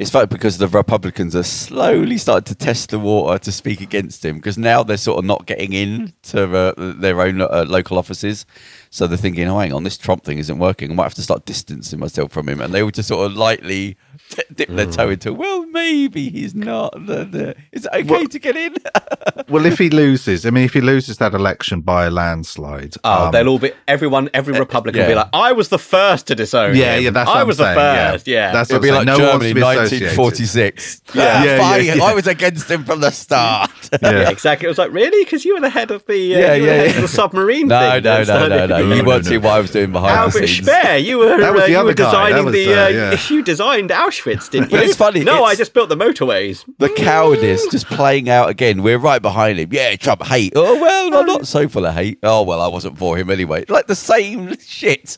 It's 0.00 0.08
funny 0.08 0.28
because 0.28 0.56
the 0.56 0.66
Republicans 0.66 1.36
are 1.36 1.42
slowly 1.42 2.16
starting 2.16 2.44
to 2.44 2.54
test 2.54 2.88
the 2.88 2.98
water 2.98 3.38
to 3.38 3.52
speak 3.52 3.82
against 3.82 4.24
him 4.24 4.36
because 4.36 4.56
now 4.56 4.82
they're 4.82 4.96
sort 4.96 5.18
of 5.18 5.26
not 5.26 5.44
getting 5.44 5.74
in 5.74 6.14
to 6.22 6.56
uh, 6.56 6.72
their 6.94 7.20
own 7.20 7.42
uh, 7.42 7.66
local 7.68 7.98
offices. 7.98 8.46
So 8.88 9.06
they're 9.06 9.18
thinking, 9.18 9.46
oh, 9.46 9.58
hang 9.58 9.74
on, 9.74 9.84
this 9.84 9.98
Trump 9.98 10.24
thing 10.24 10.38
isn't 10.38 10.58
working. 10.58 10.90
I 10.90 10.94
might 10.94 11.02
have 11.02 11.14
to 11.16 11.22
start 11.22 11.44
distancing 11.44 11.98
myself 11.98 12.32
from 12.32 12.48
him. 12.48 12.62
And 12.62 12.72
they 12.72 12.82
will 12.82 12.90
just 12.90 13.08
sort 13.08 13.26
of 13.26 13.36
lightly 13.36 13.98
t- 14.30 14.42
dip 14.54 14.68
their 14.70 14.86
toe 14.86 15.10
into, 15.10 15.32
well, 15.32 15.66
maybe 15.66 16.30
he's 16.30 16.54
not. 16.54 16.92
The, 16.94 17.24
the, 17.24 17.56
is 17.72 17.86
it 17.86 18.06
okay 18.06 18.24
to 18.26 18.38
get 18.38 18.56
in? 18.56 18.74
well, 19.48 19.66
if 19.66 19.78
he 19.78 19.90
loses, 19.90 20.46
I 20.46 20.50
mean, 20.50 20.64
if 20.64 20.72
he 20.74 20.80
loses 20.80 21.18
that 21.18 21.34
election 21.34 21.80
by 21.82 22.06
a 22.06 22.10
landslide, 22.10 22.94
Oh, 23.04 23.26
um, 23.26 23.32
they'll 23.32 23.48
all 23.48 23.58
be 23.58 23.72
everyone. 23.88 24.30
Every 24.34 24.58
Republican 24.58 25.00
will 25.02 25.08
be 25.08 25.14
like, 25.14 25.28
"I 25.32 25.52
was 25.52 25.68
the 25.68 25.78
first 25.78 26.26
to 26.28 26.34
disown." 26.34 26.76
Yeah, 26.76 26.96
him. 26.96 27.04
yeah, 27.04 27.10
that's 27.10 27.28
I 27.30 27.34
what 27.34 27.40
I'm 27.42 27.46
was 27.48 27.56
the 27.58 27.64
yeah. 27.64 27.74
first. 28.12 28.26
Yeah, 28.26 28.52
That's 28.52 28.70
It'll 28.70 28.80
what 28.80 28.82
be 28.84 28.90
like. 28.92 29.06
No 29.06 29.18
one 29.18 29.28
wants 29.28 29.46
to 29.46 29.54
Germany, 29.54 29.76
1946. 29.76 31.02
Yeah. 31.14 31.22
Ah, 31.24 31.44
Yeah, 31.44 31.58
fine, 31.58 31.84
yeah, 31.84 31.94
yeah. 31.94 32.04
I 32.04 32.14
was 32.14 32.26
against 32.26 32.70
him 32.70 32.84
from 32.84 33.00
the 33.00 33.10
start. 33.10 33.70
yeah, 33.92 33.98
Yeah. 34.10 34.30
exactly. 34.30 34.66
It 34.66 34.68
was 34.68 34.78
like, 34.78 34.92
really? 34.92 35.24
Because 35.24 35.44
you 35.44 35.54
were 35.54 35.60
the 35.60 35.70
head 35.70 35.90
of 35.90 36.04
the, 36.06 36.34
uh, 36.34 36.38
Yeah, 36.38 36.54
yeah, 36.54 37.00
the 37.00 37.08
submarine 37.08 37.66
no, 37.68 37.78
thing. 37.78 38.04
no, 38.04 38.22
no, 38.22 38.48
no, 38.48 38.66
no. 38.66 38.78
You 38.78 39.02
no, 39.02 39.08
won't 39.08 39.24
no. 39.24 39.30
see 39.30 39.38
what 39.38 39.52
I 39.54 39.60
was 39.60 39.70
doing 39.72 39.90
behind 39.92 40.12
Albert 40.16 40.40
the 40.40 40.46
scenes. 40.46 40.66
Speer, 40.68 40.96
you 40.96 41.18
were 41.18 41.38
That 41.38 41.52
was 41.52 41.62
uh, 41.62 41.66
the 41.66 41.72
you 41.72 41.78
other 41.78 41.86
were 41.88 41.94
guy. 41.94 42.28
Designing 42.30 42.52
the 42.52 42.74
uh, 42.74 43.14
uh, 43.14 43.16
you 43.28 43.42
designed 43.42 43.90
Auschwitz, 43.90 44.19
didn't 44.24 44.70
you? 44.70 44.78
But 44.78 44.84
it's 44.86 44.96
funny, 44.96 45.24
No, 45.24 45.44
I 45.44 45.54
just 45.54 45.72
built 45.74 45.88
the 45.88 45.96
motorways. 45.96 46.64
the 46.78 46.88
cowardice 46.88 47.66
just 47.70 47.86
playing 47.86 48.28
out 48.28 48.48
again. 48.48 48.82
We're 48.82 48.98
right 48.98 49.20
behind 49.22 49.58
him. 49.58 49.68
Yeah, 49.72 49.96
Trump 49.96 50.22
hate. 50.22 50.52
Oh 50.56 50.80
well, 50.80 51.14
I'm 51.18 51.26
not 51.26 51.46
so 51.46 51.68
full 51.68 51.86
of 51.86 51.94
hate. 51.94 52.18
Oh 52.22 52.42
well, 52.42 52.60
I 52.60 52.68
wasn't 52.68 52.98
for 52.98 53.16
him 53.16 53.30
anyway. 53.30 53.64
Like 53.68 53.86
the 53.86 53.94
same 53.94 54.56
shit. 54.60 55.16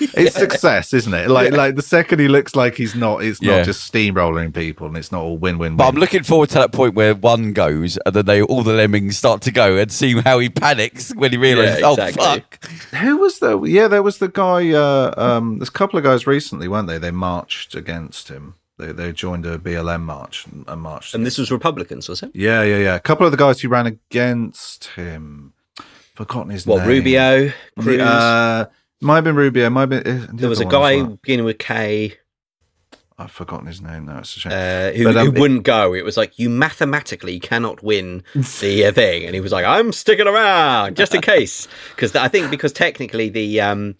It's 0.00 0.34
success, 0.36 0.92
isn't 0.92 1.14
it? 1.14 1.28
Like, 1.28 1.52
like 1.52 1.76
the 1.76 1.82
second 1.82 2.18
he 2.18 2.28
looks 2.28 2.56
like 2.56 2.74
he's 2.76 2.94
not, 2.94 3.22
it's 3.22 3.40
Yeah. 3.42 3.58
not 3.58 3.64
just 3.66 3.92
steamrolling 3.92 4.54
people, 4.54 4.86
and 4.86 4.96
it's 4.96 5.12
not 5.12 5.22
all 5.22 5.38
win-win. 5.38 5.76
But 5.76 5.88
I'm 5.88 5.94
looking 5.96 6.22
forward 6.22 6.48
to 6.50 6.54
that 6.56 6.72
point 6.72 6.94
where 6.94 7.14
one 7.14 7.52
goes 7.52 7.98
and 8.04 8.14
then 8.14 8.26
they 8.26 8.42
all 8.42 8.62
the 8.62 8.72
lemmings 8.72 9.16
start 9.16 9.42
to 9.42 9.50
go 9.52 9.76
and 9.76 9.90
see 9.92 10.20
how 10.20 10.38
he 10.38 10.48
panics 10.48 11.14
when 11.14 11.30
he 11.30 11.36
realizes, 11.36 11.80
Yeah, 11.80 11.86
oh 11.86 11.96
fuck. 12.12 12.64
Who 12.96 13.16
was 13.18 13.38
the? 13.38 13.60
Yeah, 13.62 13.88
there 13.88 14.02
was 14.02 14.18
the 14.18 14.28
guy. 14.28 14.70
Uh, 14.72 15.12
um, 15.16 15.58
there's 15.58 15.68
a 15.68 15.72
couple 15.72 15.98
of 15.98 16.04
guys 16.04 16.26
recently, 16.26 16.68
weren't 16.68 16.88
they? 16.88 16.98
They 16.98 17.10
marched 17.10 17.74
against 17.74 18.28
him. 18.28 18.37
They 18.78 18.92
they 18.92 19.12
joined 19.12 19.44
a 19.44 19.58
BLM 19.58 20.02
march 20.02 20.46
and, 20.66 20.80
marched. 20.80 21.14
And 21.14 21.26
this 21.26 21.36
was 21.38 21.50
Republicans, 21.50 22.08
was 22.08 22.22
it? 22.22 22.30
yeah, 22.34 22.62
yeah, 22.62 22.78
yeah. 22.78 22.94
A 22.94 23.00
couple 23.00 23.26
of 23.26 23.32
the 23.32 23.38
guys 23.38 23.60
who 23.60 23.68
ran 23.68 23.86
against 23.86 24.84
him. 24.96 25.52
Forgotten 26.14 26.50
his 26.50 26.66
What 26.66 26.78
name. 26.80 26.88
Rubio, 26.88 27.52
Cruz? 27.78 28.00
Uh, 28.00 28.66
might 29.00 29.16
have 29.16 29.24
been 29.24 29.36
Rubio. 29.36 29.70
Might 29.70 29.92
have 29.92 30.04
been. 30.04 30.22
uh, 30.22 30.26
the 30.26 30.32
there 30.34 30.48
was 30.48 30.60
a 30.60 30.66
other 30.66 30.78
one 30.78 30.92
as 30.92 30.96
guy 30.98 31.02
well. 31.02 31.18
beginning 31.22 31.44
with 31.44 31.58
K 31.58 32.16
I've 33.20 33.32
forgotten 33.32 33.66
his 33.66 33.82
name 33.82 34.06
now. 34.06 34.18
It's 34.20 34.36
a 34.36 34.40
shame. 34.40 34.52
uh, 34.52 34.92
who, 34.96 35.04
But, 35.04 35.16
um, 35.16 35.26
who 35.34 35.40
wouldn't 35.40 35.64
go. 35.64 35.92
It 35.92 36.04
was 36.04 36.16
like 36.16 36.38
you 36.38 36.48
mathematically 36.48 37.40
cannot 37.40 37.82
win 37.82 38.22
the 38.34 38.86
uh, 38.86 38.92
thing, 38.92 39.24
and 39.24 39.34
he 39.34 39.40
was 39.40 39.50
like, 39.50 39.64
"I'm 39.64 39.92
sticking 39.92 40.28
around 40.28 40.96
just 40.96 41.14
in 41.16 41.20
case." 41.20 41.66
Because 41.96 42.14
I 42.14 42.28
think 42.28 42.50
because 42.50 42.72
technically 42.72 43.28
the 43.28 43.60
um 43.60 43.96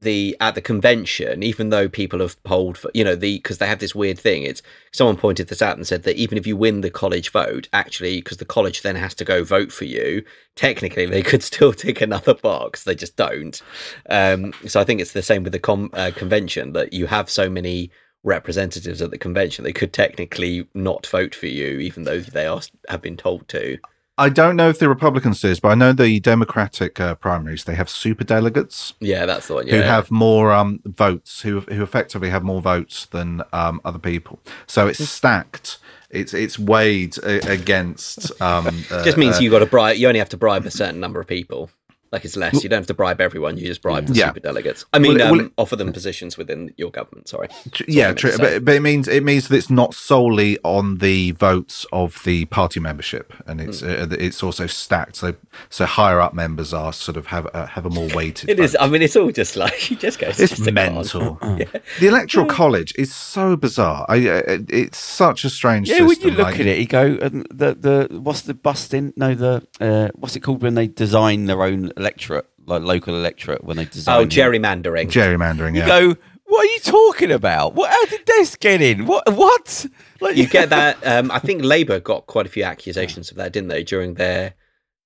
the 0.00 0.36
at 0.40 0.54
the 0.54 0.60
convention, 0.60 1.42
even 1.42 1.70
though 1.70 1.88
people 1.88 2.20
have 2.20 2.42
polled 2.44 2.78
for 2.78 2.90
you 2.94 3.02
know 3.02 3.14
the 3.14 3.38
because 3.38 3.58
they 3.58 3.66
have 3.66 3.80
this 3.80 3.94
weird 3.94 4.18
thing. 4.18 4.42
It's 4.42 4.62
someone 4.92 5.16
pointed 5.16 5.48
this 5.48 5.62
out 5.62 5.76
and 5.76 5.86
said 5.86 6.04
that 6.04 6.16
even 6.16 6.38
if 6.38 6.46
you 6.46 6.56
win 6.56 6.80
the 6.80 6.90
college 6.90 7.30
vote, 7.30 7.68
actually 7.72 8.20
because 8.20 8.36
the 8.36 8.44
college 8.44 8.82
then 8.82 8.96
has 8.96 9.14
to 9.14 9.24
go 9.24 9.42
vote 9.42 9.72
for 9.72 9.84
you, 9.84 10.24
technically 10.54 11.06
they 11.06 11.22
could 11.22 11.42
still 11.42 11.72
tick 11.74 12.00
another 12.00 12.34
box. 12.34 12.84
They 12.84 12.94
just 12.94 13.16
don't. 13.16 13.60
Um, 14.08 14.52
so 14.66 14.80
I 14.80 14.84
think 14.84 15.00
it's 15.00 15.12
the 15.12 15.22
same 15.22 15.42
with 15.42 15.52
the 15.52 15.58
com- 15.58 15.90
uh, 15.92 16.12
convention 16.14 16.72
that 16.74 16.92
you 16.92 17.06
have 17.06 17.28
so 17.28 17.50
many 17.50 17.90
representatives 18.24 19.00
at 19.00 19.12
the 19.12 19.18
convention 19.18 19.62
they 19.62 19.72
could 19.72 19.92
technically 19.92 20.66
not 20.74 21.06
vote 21.06 21.36
for 21.36 21.46
you 21.46 21.78
even 21.78 22.02
though 22.02 22.18
they 22.18 22.46
are 22.46 22.60
have 22.88 23.00
been 23.00 23.16
told 23.16 23.46
to 23.46 23.78
I 24.18 24.28
don't 24.28 24.56
know 24.56 24.68
if 24.68 24.80
the 24.80 24.88
Republicans 24.88 25.40
do 25.40 25.48
this, 25.48 25.60
but 25.60 25.68
I 25.68 25.74
know 25.76 25.92
the 25.92 26.18
Democratic 26.20 27.00
uh, 27.00 27.14
primaries 27.14 27.64
they 27.64 27.74
have 27.76 27.88
super 27.88 28.24
delegates 28.24 28.94
yeah 29.00 29.24
that's 29.26 29.48
the 29.48 29.54
one 29.54 29.68
who 29.68 29.80
have 29.80 30.10
more 30.10 30.52
um, 30.52 30.80
votes, 30.84 31.42
who 31.42 31.60
who 31.60 31.82
effectively 31.82 32.30
have 32.30 32.42
more 32.42 32.60
votes 32.60 33.06
than 33.06 33.42
um, 33.52 33.80
other 33.84 33.98
people. 33.98 34.40
So 34.66 34.88
it's 34.88 35.08
stacked. 35.08 35.78
It's 36.10 36.34
it's 36.34 36.58
weighed 36.58 37.16
uh, 37.22 37.40
against. 37.46 38.30
Um, 38.40 38.84
uh, 38.90 39.04
just 39.04 39.18
means 39.18 39.36
uh, 39.36 39.40
you 39.40 39.50
got 39.50 39.60
to 39.60 39.66
bribe 39.66 39.96
you 39.96 40.08
only 40.08 40.18
have 40.18 40.30
to 40.30 40.36
bribe 40.36 40.66
a 40.66 40.70
certain 40.70 41.00
number 41.00 41.20
of 41.20 41.26
people 41.26 41.70
like 42.12 42.24
it's 42.24 42.36
less 42.36 42.62
you 42.62 42.68
don't 42.68 42.78
have 42.78 42.86
to 42.86 42.94
bribe 42.94 43.20
everyone 43.20 43.56
you 43.58 43.66
just 43.66 43.82
bribe 43.82 44.06
the 44.06 44.14
Yeah. 44.14 44.28
super 44.28 44.40
delegates 44.40 44.84
i 44.92 44.98
mean 44.98 45.18
Well, 45.18 45.26
um, 45.28 45.36
well, 45.38 45.46
it- 45.46 45.52
offer 45.58 45.76
them 45.76 45.92
positions 45.92 46.36
within 46.38 46.72
your 46.76 46.90
government 46.90 47.28
sorry 47.28 47.48
Tr- 47.72 47.84
yeah, 47.88 48.12
true, 48.12 48.32
but, 48.38 48.64
but 48.64 48.74
it 48.74 48.80
means 48.82 49.08
it 49.08 49.22
means 49.24 49.48
that 49.48 49.56
it's 49.56 49.70
not 49.70 49.94
solely 49.94 50.58
on 50.64 50.98
the 50.98 51.32
votes 51.32 51.86
of 51.92 52.22
the 52.24 52.44
party 52.46 52.80
membership, 52.80 53.32
and 53.46 53.60
it's 53.60 53.80
Hmm. 53.80 53.88
uh, 53.90 54.06
it's 54.18 54.42
also 54.42 54.66
stacked. 54.66 55.16
So 55.16 55.34
so 55.70 55.84
higher 55.84 56.20
up 56.20 56.34
members 56.34 56.72
are 56.72 56.92
sort 56.92 57.16
of 57.16 57.26
have 57.26 57.46
a, 57.54 57.66
have 57.66 57.84
a 57.86 57.90
more 57.90 58.08
weighted. 58.14 58.48
It 58.50 58.58
is. 58.60 58.72
vote. 58.72 58.82
i 58.82 58.88
mean 58.88 59.02
it's 59.02 59.16
all 59.16 59.30
just 59.30 59.56
like 59.56 59.90
you 59.90 59.96
just 59.96 60.18
go 60.18 60.28
It's 60.28 60.36
stick 60.52 60.60
it 60.60 60.68
on. 60.68 60.74
mental. 60.74 61.38
The 62.00 62.06
electoral 62.06 62.46
college 62.46 62.92
is 62.96 63.14
so 63.14 63.56
bizarre. 63.56 64.06
I, 64.08 64.28
uh, 64.28 64.58
it's 64.68 64.98
such 64.98 65.44
a 65.44 65.50
strange. 65.50 65.88
Yeah, 65.88 65.98
system. 65.98 66.06
when 66.08 66.20
you 66.20 66.30
look 66.38 66.46
like- 66.46 66.60
at 66.60 66.66
it, 66.66 66.78
you 66.78 66.86
go, 66.86 67.18
and 67.20 67.46
the 67.50 67.74
the 67.74 68.20
what's 68.20 68.42
the 68.42 68.54
busting? 68.54 69.12
No, 69.16 69.34
the 69.34 69.66
uh, 69.80 70.08
what's 70.14 70.36
it 70.36 70.40
called 70.40 70.62
when 70.62 70.74
they 70.74 70.86
design 70.86 71.46
their 71.46 71.62
own 71.62 71.92
electorate, 71.98 72.46
like 72.66 72.82
local 72.82 73.14
electorate, 73.14 73.62
when 73.64 73.76
they 73.76 73.84
design. 73.84 74.16
oh 74.16 74.22
it? 74.22 74.30
gerrymandering 74.30 75.08
gerrymandering. 75.10 75.74
You 75.74 75.80
Yeah. 75.82 75.86
go. 75.86 76.16
What 76.44 76.62
are 76.66 76.70
you 76.72 76.78
talking 76.80 77.30
about? 77.30 77.74
What? 77.74 77.90
How 77.90 78.06
did 78.06 78.24
this 78.26 78.56
get 78.56 78.80
in? 78.80 79.04
What? 79.04 79.30
What? 79.34 79.84
Like, 80.20 80.36
you 80.36 80.46
get 80.46 80.70
that. 80.78 80.96
Um, 81.06 81.30
I 81.30 81.38
think 81.40 81.62
Labour 81.62 82.00
got 82.00 82.26
quite 82.26 82.46
a 82.46 82.48
few 82.48 82.64
accusations 82.64 83.30
of 83.30 83.36
that, 83.36 83.52
didn't 83.52 83.68
they? 83.68 83.82
During 83.84 84.14
their 84.14 84.54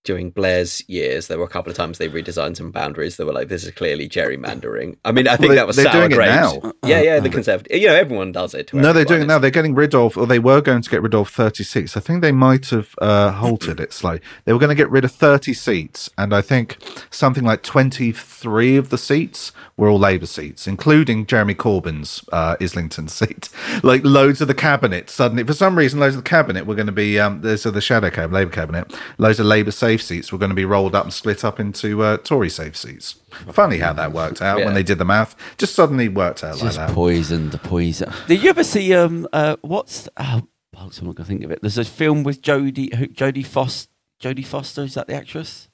during 0.04 0.30
Blair's 0.30 0.82
years, 0.88 1.28
there 1.28 1.38
were 1.38 1.44
a 1.44 1.48
couple 1.48 1.70
of 1.70 1.76
times 1.76 1.98
they 1.98 2.08
redesigned 2.08 2.56
some 2.56 2.70
boundaries. 2.70 3.16
They 3.16 3.24
were 3.24 3.32
like, 3.32 3.48
"This 3.48 3.64
is 3.64 3.70
clearly 3.70 4.08
gerrymandering." 4.08 4.96
I 5.04 5.12
mean, 5.12 5.28
I 5.28 5.36
think 5.36 5.50
they- 5.50 5.56
that 5.56 5.66
was 5.66 5.76
they're 5.76 5.84
sour 5.86 6.08
doing 6.08 6.12
it 6.12 6.14
grapes. 6.14 6.32
now. 6.64 6.72
Yeah, 6.84 7.00
yeah, 7.02 7.20
the 7.20 7.28
conservative. 7.30 7.76
You 7.80 7.88
know, 7.88 7.94
everyone 7.94 8.32
does 8.32 8.54
it. 8.54 8.72
No, 8.74 8.92
they're 8.92 9.04
doing 9.04 9.22
it 9.22 9.26
now. 9.26 9.38
They're 9.38 9.50
getting 9.50 9.74
rid 9.74 9.94
of, 9.94 10.16
or 10.16 10.26
they 10.26 10.38
were 10.38 10.60
going 10.60 10.82
to 10.82 10.90
get 10.90 11.02
rid 11.02 11.14
of 11.14 11.28
36. 11.28 11.96
I 11.96 12.00
think 12.00 12.20
they 12.22 12.32
might 12.32 12.66
have 12.70 12.94
uh, 13.00 13.30
halted 13.32 13.78
it 13.80 13.92
slightly. 13.92 14.26
They 14.44 14.52
were 14.52 14.58
going 14.58 14.68
to 14.70 14.74
get 14.74 14.90
rid 14.90 15.04
of 15.04 15.12
30 15.12 15.54
seats, 15.54 16.10
and 16.18 16.34
I 16.34 16.40
think 16.42 16.76
something 17.10 17.44
like 17.44 17.62
23 17.62 18.76
of 18.76 18.88
the 18.90 18.98
seats 18.98 19.52
were 19.76 19.88
all 19.88 19.98
Labour 19.98 20.26
seats, 20.26 20.66
including 20.66 21.26
Jeremy 21.26 21.54
Corbyn's 21.54 22.24
uh, 22.32 22.56
Islington 22.60 23.08
seat. 23.08 23.48
Like 23.82 24.02
loads 24.04 24.40
of 24.40 24.48
the 24.48 24.54
cabinet 24.54 25.10
suddenly, 25.10 25.44
for 25.44 25.54
some 25.54 25.76
reason, 25.78 26.00
loads 26.00 26.16
of 26.16 26.24
the 26.24 26.28
cabinet 26.28 26.66
were 26.66 26.74
going 26.74 26.86
to 26.86 26.92
be 26.92 27.18
um, 27.20 27.40
there's 27.42 27.62
the 27.62 27.80
shadow 27.80 28.10
cabinet, 28.10 28.34
Labour 28.36 28.50
cabinet. 28.50 28.92
Loads 29.18 29.38
of 29.40 29.46
Labour 29.46 29.70
safe 29.92 30.02
seats 30.02 30.32
were 30.32 30.38
going 30.38 30.48
to 30.50 30.54
be 30.54 30.64
rolled 30.64 30.94
up 30.94 31.04
and 31.04 31.12
split 31.12 31.44
up 31.44 31.60
into 31.60 32.02
uh, 32.02 32.16
Tory 32.18 32.48
safe 32.48 32.76
seats. 32.76 33.16
Funny 33.52 33.78
how 33.78 33.92
that 33.92 34.12
worked 34.12 34.40
out 34.40 34.58
Yeah. 34.58 34.64
when 34.66 34.74
they 34.74 34.82
did 34.82 34.98
the 34.98 35.04
math. 35.04 35.34
Just 35.58 35.74
suddenly 35.74 36.08
worked 36.08 36.42
out 36.44 36.54
like 36.54 36.62
just 36.64 36.76
that. 36.78 36.90
poisoned, 36.90 37.60
poison. 37.62 38.10
Did 38.26 38.42
you 38.42 38.50
ever 38.50 38.64
see 38.64 38.94
um 38.94 39.26
uh 39.32 39.56
what's 39.62 40.08
oh 40.16 40.42
bollocks, 40.74 41.00
I'm 41.00 41.06
not 41.06 41.16
gonna 41.16 41.26
think 41.26 41.44
of 41.44 41.50
it. 41.50 41.60
There's 41.60 41.78
a 41.78 41.84
film 41.84 42.22
with 42.22 42.40
Jodie 42.42 42.94
who, 42.94 43.06
Jodie 43.08 43.44
Foster. 43.46 43.90
Jodie 44.22 44.46
Foster 44.46 44.82
is 44.82 44.94
that 44.94 45.06
the 45.08 45.14
actress? 45.14 45.68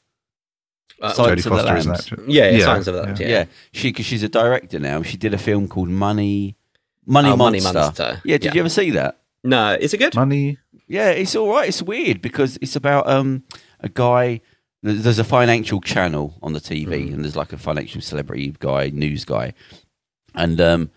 Uh, 1.00 1.12
Jodie 1.12 1.32
of 1.38 1.42
the 1.44 1.50
Foster 1.50 1.76
is 1.76 1.86
an 1.86 1.92
Lambs. 1.92 2.12
actor. 2.12 2.24
Yeah, 2.26 2.50
yeah, 2.50 2.64
Silence 2.64 2.86
of 2.88 2.94
the 2.94 3.02
Lambs, 3.02 3.20
Yeah, 3.20 3.28
yeah. 3.28 3.44
she 3.72 3.90
because 3.90 4.06
she's 4.06 4.22
a 4.24 4.28
director 4.28 4.78
now. 4.80 5.02
She 5.02 5.16
did 5.16 5.32
a 5.34 5.38
film 5.38 5.68
called 5.68 5.88
Money, 5.90 6.56
Money 7.06 7.28
Oh, 7.30 7.36
Money 7.36 7.60
Monster. 7.60 7.78
Monster. 7.80 8.22
Yeah, 8.24 8.38
did 8.38 8.44
Yeah. 8.46 8.54
you 8.54 8.60
ever 8.60 8.68
see 8.68 8.90
that? 8.92 9.18
No, 9.44 9.74
is 9.78 9.94
it 9.94 9.98
good? 9.98 10.14
Money. 10.16 10.58
Yeah, 10.88 11.10
it's 11.10 11.36
all 11.36 11.50
right. 11.52 11.68
It's 11.68 11.82
weird 11.82 12.20
because 12.22 12.58
it's 12.60 12.74
about 12.74 13.08
um 13.08 13.44
a 13.80 13.88
guy. 13.88 14.40
there's- 14.82 15.18
a 15.18 15.24
financial 15.24 15.80
channel 15.80 16.38
on 16.40 16.52
the 16.52 16.60
TV, 16.60 17.12
and 17.12 17.24
there's 17.24 17.34
like 17.36 17.52
a 17.52 17.58
financial 17.58 18.00
celebrity 18.00 18.54
guy, 18.60 18.90
news 18.90 19.24
guy, 19.24 19.52
and 20.36 20.60
um, 20.60 20.90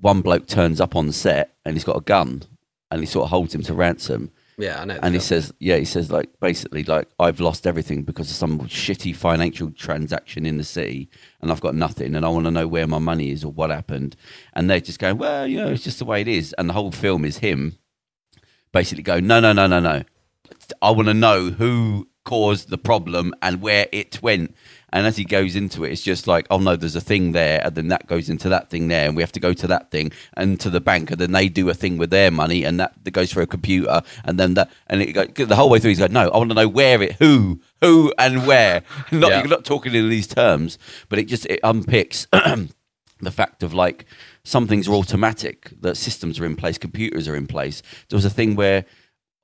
one 0.00 0.20
bloke 0.20 0.46
turns 0.48 0.80
up 0.80 0.96
on 0.96 1.06
the 1.06 1.12
set 1.12 1.54
and 1.64 1.76
he's 1.76 1.84
got 1.84 1.96
a 1.96 2.00
gun, 2.00 2.42
and 2.90 3.00
he 3.00 3.06
sort 3.06 3.24
of 3.24 3.30
holds 3.30 3.54
him 3.54 3.62
to 3.62 3.72
ransom, 3.72 4.32
Yeah, 4.58 4.80
I 4.80 4.84
know. 4.84 4.98
and 5.00 5.14
he 5.14 5.20
says, 5.20 5.52
yeah, 5.60 5.76
he 5.76 5.84
says 5.84 6.10
like 6.10 6.28
basically 6.40 6.82
like 6.82 7.06
I've 7.20 7.38
lost 7.38 7.68
everything 7.68 8.02
because 8.02 8.28
of 8.30 8.36
some 8.36 8.58
shitty 8.62 9.14
financial 9.14 9.70
transaction 9.70 10.44
in 10.44 10.56
the 10.56 10.64
city, 10.64 11.08
and 11.40 11.52
I've 11.52 11.60
got 11.60 11.76
nothing, 11.76 12.16
and 12.16 12.26
I 12.26 12.28
want 12.30 12.46
to 12.46 12.50
know 12.50 12.66
where 12.66 12.88
my 12.88 12.98
money 12.98 13.30
is 13.30 13.44
or 13.44 13.52
what 13.52 13.70
happened, 13.70 14.16
and 14.54 14.68
they're 14.68 14.80
just 14.80 14.98
going, 14.98 15.18
well, 15.18 15.46
you 15.46 15.58
know, 15.58 15.68
it's 15.68 15.84
just 15.84 16.00
the 16.00 16.04
way 16.04 16.20
it 16.20 16.28
is, 16.28 16.52
and 16.58 16.68
the 16.68 16.72
whole 16.74 16.90
film 16.90 17.24
is 17.24 17.38
him 17.38 17.78
basically 18.72 19.04
going, 19.04 19.28
no, 19.28 19.38
no, 19.38 19.52
no, 19.52 19.68
no, 19.68 19.78
no, 19.78 20.02
I 20.82 20.90
want 20.90 21.06
to 21.06 21.14
know 21.14 21.50
who 21.50 22.08
caused 22.24 22.68
the 22.70 22.78
problem 22.78 23.34
and 23.42 23.60
where 23.62 23.86
it 23.92 24.22
went. 24.22 24.54
And 24.92 25.06
as 25.06 25.16
he 25.16 25.24
goes 25.24 25.54
into 25.54 25.84
it, 25.84 25.92
it's 25.92 26.02
just 26.02 26.26
like, 26.26 26.48
oh 26.50 26.58
no, 26.58 26.74
there's 26.74 26.96
a 26.96 27.00
thing 27.00 27.30
there, 27.30 27.60
and 27.64 27.74
then 27.76 27.88
that 27.88 28.08
goes 28.08 28.28
into 28.28 28.48
that 28.48 28.70
thing 28.70 28.88
there, 28.88 29.06
and 29.06 29.14
we 29.16 29.22
have 29.22 29.30
to 29.32 29.40
go 29.40 29.52
to 29.52 29.66
that 29.68 29.92
thing 29.92 30.10
and 30.34 30.58
to 30.60 30.68
the 30.68 30.80
bank, 30.80 31.12
and 31.12 31.20
then 31.20 31.30
they 31.30 31.48
do 31.48 31.68
a 31.68 31.74
thing 31.74 31.96
with 31.96 32.10
their 32.10 32.32
money, 32.32 32.64
and 32.64 32.80
that, 32.80 32.92
that 33.04 33.12
goes 33.12 33.32
through 33.32 33.44
a 33.44 33.46
computer, 33.46 34.02
and 34.24 34.38
then 34.38 34.54
that, 34.54 34.68
and 34.88 35.00
it 35.00 35.12
go, 35.12 35.26
the 35.26 35.54
whole 35.54 35.70
way 35.70 35.78
through, 35.78 35.90
he's 35.90 36.00
like, 36.00 36.10
no, 36.10 36.28
I 36.28 36.36
want 36.36 36.50
to 36.50 36.54
know 36.56 36.66
where 36.66 37.00
it, 37.02 37.12
who, 37.20 37.60
who, 37.80 38.12
and 38.18 38.48
where. 38.48 38.82
Not 39.12 39.30
Yeah. 39.30 39.38
you're 39.38 39.48
not 39.48 39.64
talking 39.64 39.94
in 39.94 40.08
these 40.08 40.26
terms, 40.26 40.76
but 41.08 41.20
it 41.20 41.26
just 41.28 41.46
it 41.46 41.60
unpicks 41.62 42.26
the 43.20 43.30
fact 43.30 43.62
of 43.62 43.72
like 43.72 44.06
some 44.42 44.66
things 44.66 44.88
are 44.88 44.94
automatic, 44.94 45.70
that 45.82 45.96
systems 45.96 46.40
are 46.40 46.46
in 46.46 46.56
place, 46.56 46.78
computers 46.78 47.28
are 47.28 47.36
in 47.36 47.46
place. 47.46 47.80
There 48.08 48.16
was 48.16 48.24
a 48.24 48.30
thing 48.30 48.56
where 48.56 48.86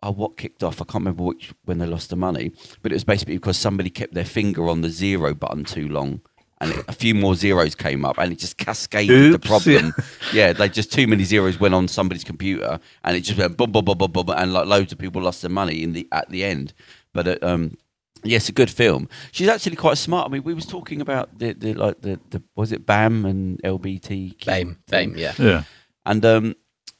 oh, 0.03 0.13
what 0.13 0.37
kicked 0.37 0.63
off? 0.63 0.81
I 0.81 0.85
can't 0.85 1.03
remember 1.05 1.25
which 1.25 1.53
when 1.65 1.79
they 1.79 1.87
lost 1.87 2.11
the 2.11 2.17
money, 2.17 2.53
but 2.83 2.93
it 2.93 2.95
was 2.95 3.05
basically 3.05 3.35
because 3.35 3.57
somebody 3.57 3.91
kept 3.91 4.15
their 4.15 4.25
finger 4.25 4.69
on 4.69 4.81
the 4.81 4.91
zero 4.91 5.35
button 5.35 5.65
too 5.65 5.89
long. 5.89 6.21
And 6.59 6.73
it, 6.73 6.85
a 6.89 6.93
few 6.93 7.15
more 7.15 7.35
zeros 7.35 7.75
came 7.75 8.05
up, 8.07 8.17
and 8.17 8.33
it 8.33 8.39
just 8.39 8.57
cascaded 8.57 9.35
the 9.35 9.39
problem. 9.39 9.93
yeah, 10.33 10.55
like 10.59 10.73
just 10.73 10.91
too 10.91 11.07
many 11.07 11.23
zeros 11.23 11.61
went 11.61 11.75
on 11.75 11.87
somebody's 11.87 12.25
computer, 12.25 12.81
and 13.05 13.17
it 13.17 13.21
just 13.21 13.39
went 13.39 13.59
boom, 13.59 13.73
boom, 13.73 13.85
boom, 13.85 13.99
boom, 13.99 14.11
boom, 14.11 14.31
and 14.31 14.55
like 14.55 14.67
loads 14.67 14.91
of 14.91 14.99
people 14.99 15.21
lost 15.21 15.43
their 15.43 15.51
money 15.51 15.83
in 15.83 15.93
the 15.93 16.09
at 16.13 16.31
the 16.31 16.45
end. 16.45 16.73
But 17.13 17.29
it, 17.29 17.43
um, 17.43 17.77
yes, 18.25 18.49
a 18.49 18.53
good 18.53 18.71
film. 18.71 19.09
She's 19.33 19.49
actually 19.49 19.77
quite 19.77 19.99
smart. 19.99 20.29
I 20.29 20.33
mean, 20.33 20.45
we 20.45 20.55
was 20.55 20.65
talking 20.65 21.03
about 21.03 21.39
the, 21.39 21.53
the 21.53 21.75
like 21.75 22.01
the, 22.01 22.19
the 22.31 22.43
was 22.55 22.73
it 22.73 22.87
BAM 22.87 23.27
and 23.27 23.63
LBT 23.63 24.45
Bame, 24.47 24.79
Bame, 24.89 25.15
yeah. 25.17 25.35
Yeah. 25.39 25.65
and 26.07 26.25
um, 26.25 26.57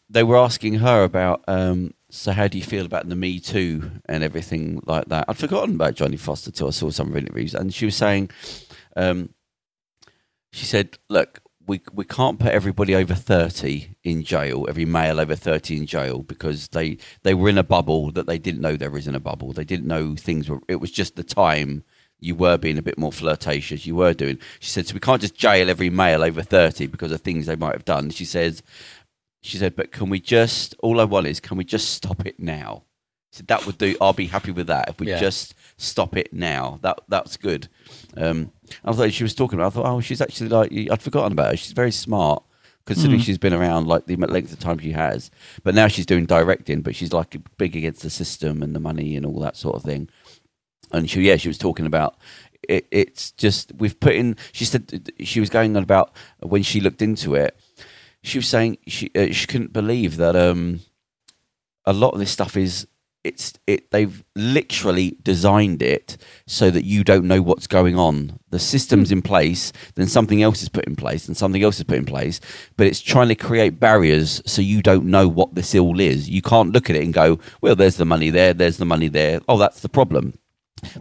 they 0.09 0.23
were 0.23 0.37
asking 0.37 0.75
her 0.75 1.03
about 1.03 1.43
um, 1.49 1.95
so 2.17 2.33
how 2.33 2.49
do 2.49 2.59
you 2.59 2.65
feel 2.65 2.87
about 2.87 3.09
the 3.09 3.17
Me 3.17 3.39
Too 3.39 3.91
and 4.07 4.25
everything 4.25 4.81
like 4.87 5.07
that. 5.07 5.27
I'd 5.29 5.37
forgotten 5.37 5.75
about 5.75 5.95
Johnny 5.95 6.17
Foster 6.17 6.51
till 6.51 6.69
I 6.69 6.71
saw 6.71 6.91
some 6.91 7.11
of 7.11 7.17
interviews, 7.17 7.55
and 7.55 7.73
she 7.73 7.85
was 7.85 7.97
saying, 7.97 8.31
um, 8.97 9.31
she 10.51 10.65
said, 10.65 10.99
"Look, 11.09 11.41
we 11.67 11.83
we 11.93 12.05
can't 12.05 12.39
put 12.39 12.53
everybody 12.53 12.95
over 12.95 13.15
thirty 13.15 13.97
in 14.03 14.23
jail, 14.23 14.67
every 14.69 14.87
male 14.87 15.21
over 15.21 15.35
thirty 15.35 15.77
in 15.77 15.87
jail, 15.87 16.23
because 16.23 16.69
they 16.69 16.99
they 17.23 17.35
were 17.35 17.49
in 17.49 17.59
a 17.59 17.63
bubble 17.63 18.11
that 18.13 18.27
they 18.27 18.39
didn't 18.39 18.63
know 18.63 18.77
there 18.77 18.91
was 18.91 19.07
in 19.07 19.15
a 19.15 19.21
bubble. 19.21 19.53
They 19.53 19.65
didn't 19.65 19.87
know 19.87 20.17
things 20.17 20.49
were. 20.49 20.61
It 20.69 20.77
was 20.77 20.91
just 20.91 21.17
the 21.17 21.25
time." 21.25 21.85
You 22.19 22.35
were 22.35 22.57
being 22.57 22.79
a 22.79 22.83
bit 22.83 22.97
more 22.97 23.13
flirtatious. 23.13 23.85
You 23.85 23.95
were 23.95 24.15
doing. 24.15 24.39
She 24.59 24.71
said, 24.71 24.87
"So 24.87 24.95
we 24.95 25.01
can't 25.01 25.21
just 25.21 25.35
jail 25.35 25.69
every 25.69 25.91
male 25.91 26.25
over 26.25 26.43
thirty 26.43 26.87
because 26.87 27.13
of 27.13 27.21
things 27.21 27.45
they 27.45 27.57
might 27.57 27.75
have 27.75 27.85
done." 27.85 28.09
She 28.09 28.25
says, 28.25 28.63
she 29.47 29.59
said, 29.59 29.77
"But 29.77 29.93
can 29.93 30.11
we 30.11 30.21
just? 30.21 30.75
All 30.81 31.01
I 31.01 31.05
want 31.05 31.27
is, 31.27 31.41
can 31.41 31.57
we 31.57 31.65
just 31.65 31.91
stop 31.91 32.27
it 32.27 32.39
now?" 32.39 32.83
So 33.33 33.45
that 33.49 33.67
would 33.67 33.79
do. 33.79 33.97
I'll 34.01 34.13
be 34.13 34.27
happy 34.27 34.51
with 34.51 34.67
that 34.69 34.89
if 34.89 34.99
we 35.01 35.09
Yeah. 35.09 35.21
just 35.21 35.55
stop 35.77 36.17
it 36.17 36.33
now. 36.33 36.79
That 36.83 37.01
that's 37.09 37.37
good. 37.37 37.69
Um, 38.17 38.53
I 38.85 38.93
thought 38.93 39.13
she 39.13 39.25
was 39.25 39.35
talking 39.35 39.59
about. 39.59 39.73
I 39.73 39.75
thought, 39.75 39.87
oh, 39.87 40.01
she's 40.01 40.21
actually 40.21 40.49
like 40.49 40.73
I'd 40.73 41.03
forgotten 41.03 41.33
about 41.33 41.51
her. 41.51 41.57
She's 41.57 41.73
very 41.73 41.93
smart 41.93 42.43
considering 42.87 43.21
she's 43.21 43.37
been 43.37 43.53
around 43.53 43.89
like 43.89 44.07
the 44.07 44.15
length 44.17 44.53
of 44.53 44.61
time 44.61 44.79
she 44.79 44.93
has. 44.93 45.31
But 45.65 45.75
now 45.75 45.89
she's 45.89 46.07
doing 46.07 46.25
directing. 46.25 46.83
But 46.83 46.95
she's 46.95 47.13
like 47.13 47.37
big 47.59 47.77
against 47.77 48.03
the 48.03 48.11
system 48.11 48.63
and 48.63 48.75
the 48.75 48.81
money 48.81 49.17
and 49.17 49.27
all 49.27 49.41
that 49.41 49.57
sort 49.57 49.77
of 49.77 49.83
thing. 49.83 50.09
And 50.93 51.11
she, 51.11 51.21
yeah, 51.23 51.37
she 51.37 51.49
was 51.49 51.59
talking 51.59 51.85
about 51.85 52.17
it, 52.69 52.87
it's 52.91 53.33
just 53.33 53.73
we've 53.77 53.99
put 54.01 54.15
in. 54.15 54.37
She 54.53 54.65
said 54.65 55.13
she 55.21 55.41
was 55.41 55.51
going 55.51 55.77
on 55.77 55.83
about 55.83 56.13
when 56.41 56.63
she 56.63 56.81
looked 56.81 57.03
into 57.03 57.35
it. 57.35 57.59
She 58.27 58.39
was 58.39 58.49
saying 58.49 58.79
she 58.89 59.13
uh, 59.15 59.29
she 59.31 59.47
couldn't 59.47 59.73
believe 59.73 60.17
that 60.17 60.35
um 60.35 60.81
a 61.85 61.93
lot 61.93 62.13
of 62.13 62.19
this 62.19 62.33
stuff 62.33 62.57
is 62.57 62.89
it's 63.23 63.53
it 63.69 63.93
they've 63.93 64.25
literally 64.35 65.17
designed 65.23 65.81
it 65.81 66.17
so 66.45 66.69
that 66.73 66.85
you 66.85 67.05
don't 67.05 67.27
know 67.27 67.41
what's 67.41 67.69
going 67.69 67.97
on. 67.97 68.41
The 68.51 68.59
system's 68.59 69.13
in 69.13 69.23
place 69.23 69.73
then 69.95 70.09
something 70.09 70.43
else 70.43 70.61
is 70.61 70.69
put 70.69 70.87
in 70.87 70.97
place 70.97 71.29
and 71.29 71.37
something 71.37 71.63
else 71.63 71.79
is 71.79 71.85
put 71.85 71.99
in 71.99 72.05
place 72.05 72.41
but 72.77 72.89
it's 72.89 73.01
trying 73.01 73.29
to 73.29 73.37
create 73.37 73.79
barriers 73.79 74.43
so 74.45 74.61
you 74.61 74.83
don't 74.83 75.05
know 75.07 75.29
what 75.29 75.55
this 75.55 75.73
all 75.77 76.01
is. 76.01 76.29
You 76.29 76.43
can't 76.43 76.73
look 76.73 76.91
at 76.91 76.97
it 76.97 77.05
and 77.05 77.15
go 77.15 77.39
well 77.61 77.77
there's 77.77 77.97
the 77.97 78.05
money 78.05 78.31
there 78.31 78.53
there's 78.53 78.79
the 78.79 78.85
money 78.85 79.07
there. 79.07 79.41
Oh 79.49 79.57
that's 79.57 79.79
the 79.79 79.89
problem 79.89 80.37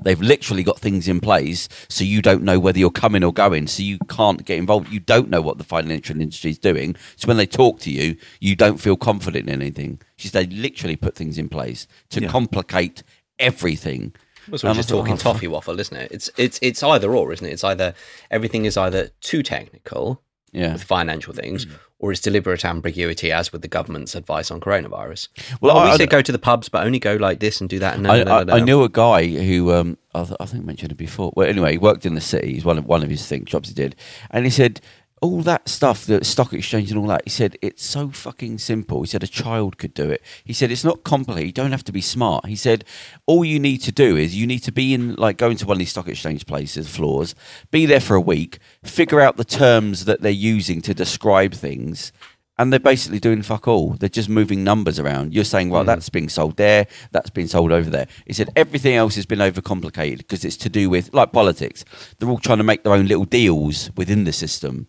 They've 0.01 0.21
literally 0.21 0.63
got 0.63 0.79
things 0.79 1.07
in 1.07 1.19
place 1.19 1.67
so 1.89 2.03
you 2.03 2.21
don't 2.21 2.43
know 2.43 2.59
whether 2.59 2.79
you're 2.79 2.89
coming 2.91 3.23
or 3.23 3.33
going, 3.33 3.67
so 3.67 3.83
you 3.83 3.97
can't 4.09 4.45
get 4.45 4.57
involved. 4.57 4.91
You 4.91 4.99
don't 4.99 5.29
know 5.29 5.41
what 5.41 5.57
the 5.57 5.63
financial 5.63 6.19
industry 6.19 6.51
is 6.51 6.57
doing. 6.59 6.95
So 7.15 7.27
when 7.27 7.37
they 7.37 7.45
talk 7.45 7.79
to 7.81 7.91
you, 7.91 8.15
you 8.39 8.55
don't 8.55 8.77
feel 8.77 8.97
confident 8.97 9.49
in 9.49 9.61
anything. 9.61 10.01
She 10.17 10.27
said 10.27 10.49
they 10.49 10.55
literally 10.55 10.95
put 10.95 11.15
things 11.15 11.37
in 11.37 11.49
place 11.49 11.87
to 12.09 12.21
Yeah. 12.21 12.29
complicate 12.29 13.03
everything. 13.39 14.13
Well, 14.47 14.59
so 14.59 14.67
we're 14.67 14.75
just 14.75 14.89
talking 14.89 15.17
toffee 15.17 15.47
waffle, 15.47 15.79
isn't 15.79 15.97
it? 15.97 16.11
It's 16.11 16.29
it's 16.37 16.59
it's 16.61 16.83
either 16.83 17.15
or, 17.15 17.33
isn't 17.33 17.45
it? 17.45 17.51
It's 17.53 17.63
either 17.63 17.95
everything 18.29 18.65
is 18.65 18.77
either 18.77 19.09
too 19.21 19.41
technical 19.41 20.21
Yeah. 20.55 20.73
with 20.73 20.83
financial 20.83 21.33
things, 21.33 21.67
or 21.99 22.11
is 22.11 22.21
deliberate 22.21 22.63
ambiguity, 22.63 23.31
as 23.31 23.51
with 23.51 23.61
the 23.61 23.67
government's 23.67 24.15
advice 24.15 24.49
on 24.51 24.59
coronavirus. 24.61 25.27
Well, 25.61 25.75
Well, 25.75 25.77
I- 25.77 25.91
we 25.91 25.97
say 25.97 26.05
go 26.05 26.21
to 26.21 26.31
the 26.31 26.39
pubs, 26.39 26.69
but 26.69 26.85
only 26.85 26.99
go 26.99 27.15
like 27.15 27.39
this 27.39 27.59
and 27.61 27.69
do 27.69 27.79
that. 27.79 27.95
And 27.95 28.03
no, 28.03 28.09
I, 28.11 28.23
no, 28.23 28.23
no, 28.23 28.43
no, 28.43 28.53
I, 28.53 28.57
I 28.57 28.59
knew 28.61 28.83
a 28.83 28.89
guy 28.89 29.27
who 29.27 29.73
um, 29.73 29.97
I, 30.13 30.23
th- 30.23 30.37
I 30.39 30.45
think 30.45 30.63
I 30.63 30.65
mentioned 30.65 30.91
it 30.93 30.97
before. 30.97 31.31
Well, 31.35 31.47
anyway, 31.47 31.73
he 31.73 31.77
worked 31.77 32.05
in 32.05 32.15
the 32.15 32.21
city. 32.21 32.53
He's 32.53 32.65
one 32.65 32.77
of 32.77 32.85
one 32.85 33.03
of 33.03 33.09
his 33.09 33.25
thing 33.27 33.45
jobs 33.45 33.67
he 33.69 33.75
did, 33.75 33.95
and 34.31 34.45
he 34.45 34.51
said 34.51 34.79
all 35.21 35.41
that 35.41 35.67
stuff, 35.69 36.05
the 36.05 36.23
stock 36.23 36.53
exchange 36.53 36.91
and 36.91 36.99
all 36.99 37.07
that. 37.07 37.21
He 37.23 37.29
said 37.29 37.57
it's 37.61 37.83
so 37.83 38.09
fucking 38.09 38.57
simple. 38.59 39.01
He 39.01 39.07
said 39.07 39.23
a 39.23 39.27
child 39.27 39.77
could 39.77 39.93
do 39.93 40.09
it. 40.09 40.21
He 40.43 40.53
said 40.53 40.71
it's 40.71 40.83
not 40.83 41.03
complicated. 41.03 41.47
You 41.47 41.53
don't 41.53 41.71
have 41.71 41.85
to 41.85 41.91
be 41.91 42.01
smart. 42.01 42.45
He 42.45 42.55
said 42.55 42.83
all 43.25 43.45
you 43.45 43.59
need 43.59 43.77
to 43.79 43.91
do 43.91 44.17
is 44.17 44.35
you 44.35 44.45
need 44.45 44.59
to 44.59 44.71
be 44.71 44.93
in 44.93 45.15
like 45.15 45.37
go 45.37 45.49
into 45.49 45.65
one 45.65 45.75
of 45.75 45.79
these 45.79 45.91
stock 45.91 46.07
exchange 46.07 46.45
places, 46.45 46.87
floors, 46.87 47.33
be 47.71 47.85
there 47.85 48.01
for 48.01 48.15
a 48.15 48.21
week, 48.21 48.59
figure 48.83 49.21
out 49.21 49.37
the 49.37 49.45
terms 49.45 50.05
that 50.05 50.21
they're 50.21 50.31
using 50.31 50.81
to 50.81 50.93
describe 50.93 51.53
things 51.53 52.11
and 52.57 52.71
they're 52.71 52.79
basically 52.79 53.19
doing 53.19 53.41
fuck 53.41 53.67
all. 53.67 53.91
They're 53.91 54.09
just 54.09 54.29
moving 54.29 54.63
numbers 54.63 54.99
around. 54.99 55.33
You're 55.33 55.43
saying, 55.43 55.69
well, 55.69 55.83
hmm. 55.83 55.87
that's 55.87 56.09
being 56.09 56.29
sold 56.29 56.57
there, 56.57 56.87
that's 57.11 57.29
being 57.29 57.47
sold 57.47 57.71
over 57.71 57.89
there. 57.89 58.07
He 58.25 58.33
said 58.33 58.49
everything 58.55 58.95
else 58.95 59.15
has 59.15 59.25
been 59.25 59.39
overcomplicated 59.39 60.19
because 60.19 60.45
it's 60.45 60.57
to 60.57 60.69
do 60.69 60.89
with 60.89 61.13
like 61.13 61.31
politics. 61.31 61.83
They're 62.17 62.29
all 62.29 62.37
trying 62.37 62.59
to 62.59 62.63
make 62.63 62.83
their 62.83 62.93
own 62.93 63.07
little 63.07 63.25
deals 63.25 63.91
within 63.95 64.23
the 64.23 64.33
system. 64.33 64.87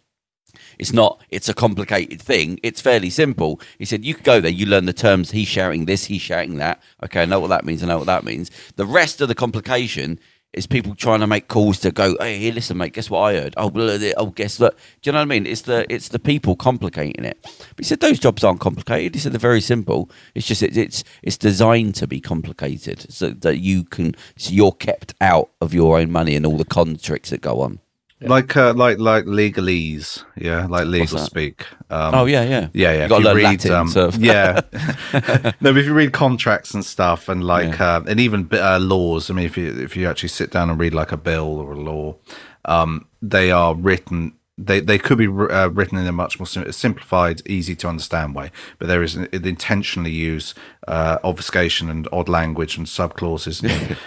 It's 0.79 0.93
not. 0.93 1.20
It's 1.31 1.49
a 1.49 1.55
complicated 1.55 2.20
thing. 2.20 2.59
It's 2.62 2.81
fairly 2.81 3.11
simple. 3.11 3.61
He 3.79 3.85
said 3.85 4.05
you 4.05 4.14
could 4.14 4.24
go 4.24 4.41
there. 4.41 4.51
You 4.51 4.66
learn 4.66 4.87
the 4.87 4.93
terms. 4.93 5.31
He's 5.31 5.49
shouting 5.49 5.87
this. 5.87 6.05
He's 6.05 6.22
shouting 6.22 6.57
that. 6.59 6.83
Okay, 7.05 7.22
I 7.22 7.24
know 7.24 7.41
what 7.41 7.49
that 7.49 7.64
means. 7.64 7.83
I 7.83 7.87
know 7.87 7.99
what 7.99 8.07
that 8.07 8.24
means. 8.24 8.51
The 8.77 8.87
rest 8.87 9.20
of 9.20 9.29
the 9.29 9.35
complication 9.35 10.18
is 10.57 10.66
people 10.66 10.95
trying 10.95 11.20
to 11.20 11.27
make 11.27 11.49
calls 11.49 11.79
to 11.81 11.91
go. 11.91 12.16
Hey, 12.18 12.39
here, 12.39 12.53
listen, 12.53 12.79
mate. 12.79 12.95
Guess 12.95 13.11
what 13.11 13.20
I 13.20 13.35
heard? 13.35 13.55
Oh, 13.57 13.70
blah, 13.70 13.99
blah, 13.99 14.11
oh, 14.16 14.27
guess 14.27 14.59
what? 14.59 14.77
Do 15.03 15.09
you 15.09 15.12
know 15.12 15.18
what 15.18 15.22
I 15.22 15.27
mean? 15.27 15.47
It's 15.47 15.62
the 15.62 15.87
it's 15.93 16.09
the 16.09 16.18
people 16.18 16.57
complicating 16.57 17.24
it. 17.24 17.39
But 17.43 17.79
he 17.79 17.85
said 17.85 18.01
those 18.01 18.18
jobs 18.18 18.43
aren't 18.43 18.61
complicated. 18.61 19.14
He 19.14 19.20
said 19.20 19.33
they're 19.33 19.39
very 19.39 19.61
simple. 19.61 20.11
It's 20.35 20.47
just 20.47 20.62
it, 20.62 20.77
it's 20.77 21.05
it's 21.22 21.37
designed 21.37 21.95
to 21.97 22.07
be 22.07 22.20
complicated 22.20 23.12
so 23.12 23.31
that 23.31 23.59
you 23.59 23.85
can 23.85 24.14
so 24.37 24.53
you're 24.53 24.72
kept 24.72 25.14
out 25.20 25.51
of 25.61 25.74
your 25.74 25.99
own 25.99 26.11
money 26.11 26.35
and 26.35 26.47
all 26.47 26.57
the 26.57 26.64
con 26.64 26.97
tricks 26.97 27.31
that 27.31 27.43
go 27.43 27.61
on. 27.61 27.79
Like 28.22 28.56
uh, 28.56 28.72
like 28.72 28.98
like 28.98 29.24
legalese, 29.26 30.24
yeah, 30.36 30.64
like 30.66 30.86
legal 30.86 31.18
speak. 31.18 31.66
Um, 31.90 32.14
oh 32.14 32.24
yeah, 32.24 32.44
yeah, 32.44 32.68
Yeah, 32.72 32.92
yeah. 32.92 33.02
You 33.02 33.08
got 33.10 33.18
to 33.18 33.24
learn 33.24 33.42
Latin. 33.42 33.72
um, 33.72 33.88
so- 33.88 34.10
yeah, 34.18 34.60
no, 35.60 35.72
but 35.72 35.76
if 35.76 35.84
you 35.86 35.92
read 35.92 36.12
contracts 36.12 36.72
and 36.72 36.82
stuff, 36.84 37.28
and 37.28 37.44
like, 37.44 37.78
uh, 37.78 38.00
and 38.08 38.18
even 38.18 38.48
uh, 38.52 38.78
laws. 38.80 39.30
I 39.30 39.34
mean, 39.34 39.44
if 39.44 39.58
you 39.58 39.66
if 39.82 39.96
you 39.96 40.08
actually 40.08 40.30
sit 40.30 40.50
down 40.50 40.70
and 40.70 40.80
read 40.80 40.94
like 40.94 41.12
a 41.12 41.16
bill 41.18 41.58
or 41.58 41.72
a 41.72 41.80
law, 41.80 42.16
um, 42.64 43.06
they 43.20 43.50
are 43.50 43.74
written. 43.74 44.32
They 44.58 44.80
they 44.80 44.96
could 44.98 45.18
be 45.18 45.26
uh, 45.26 45.68
written 45.68 45.98
in 45.98 46.06
a 46.06 46.12
much 46.12 46.38
more 46.40 46.46
sim- 46.46 46.72
simplified, 46.72 47.42
easy 47.46 47.76
to 47.76 47.88
understand 47.88 48.34
way. 48.34 48.50
But 48.78 48.88
there 48.88 49.02
is 49.02 49.14
an, 49.14 49.28
intentionally 49.30 50.10
use 50.10 50.54
uh, 50.88 51.18
obfuscation 51.22 51.90
and 51.90 52.08
odd 52.10 52.30
language 52.30 52.78
and 52.78 52.86
subclauses. 52.86 53.60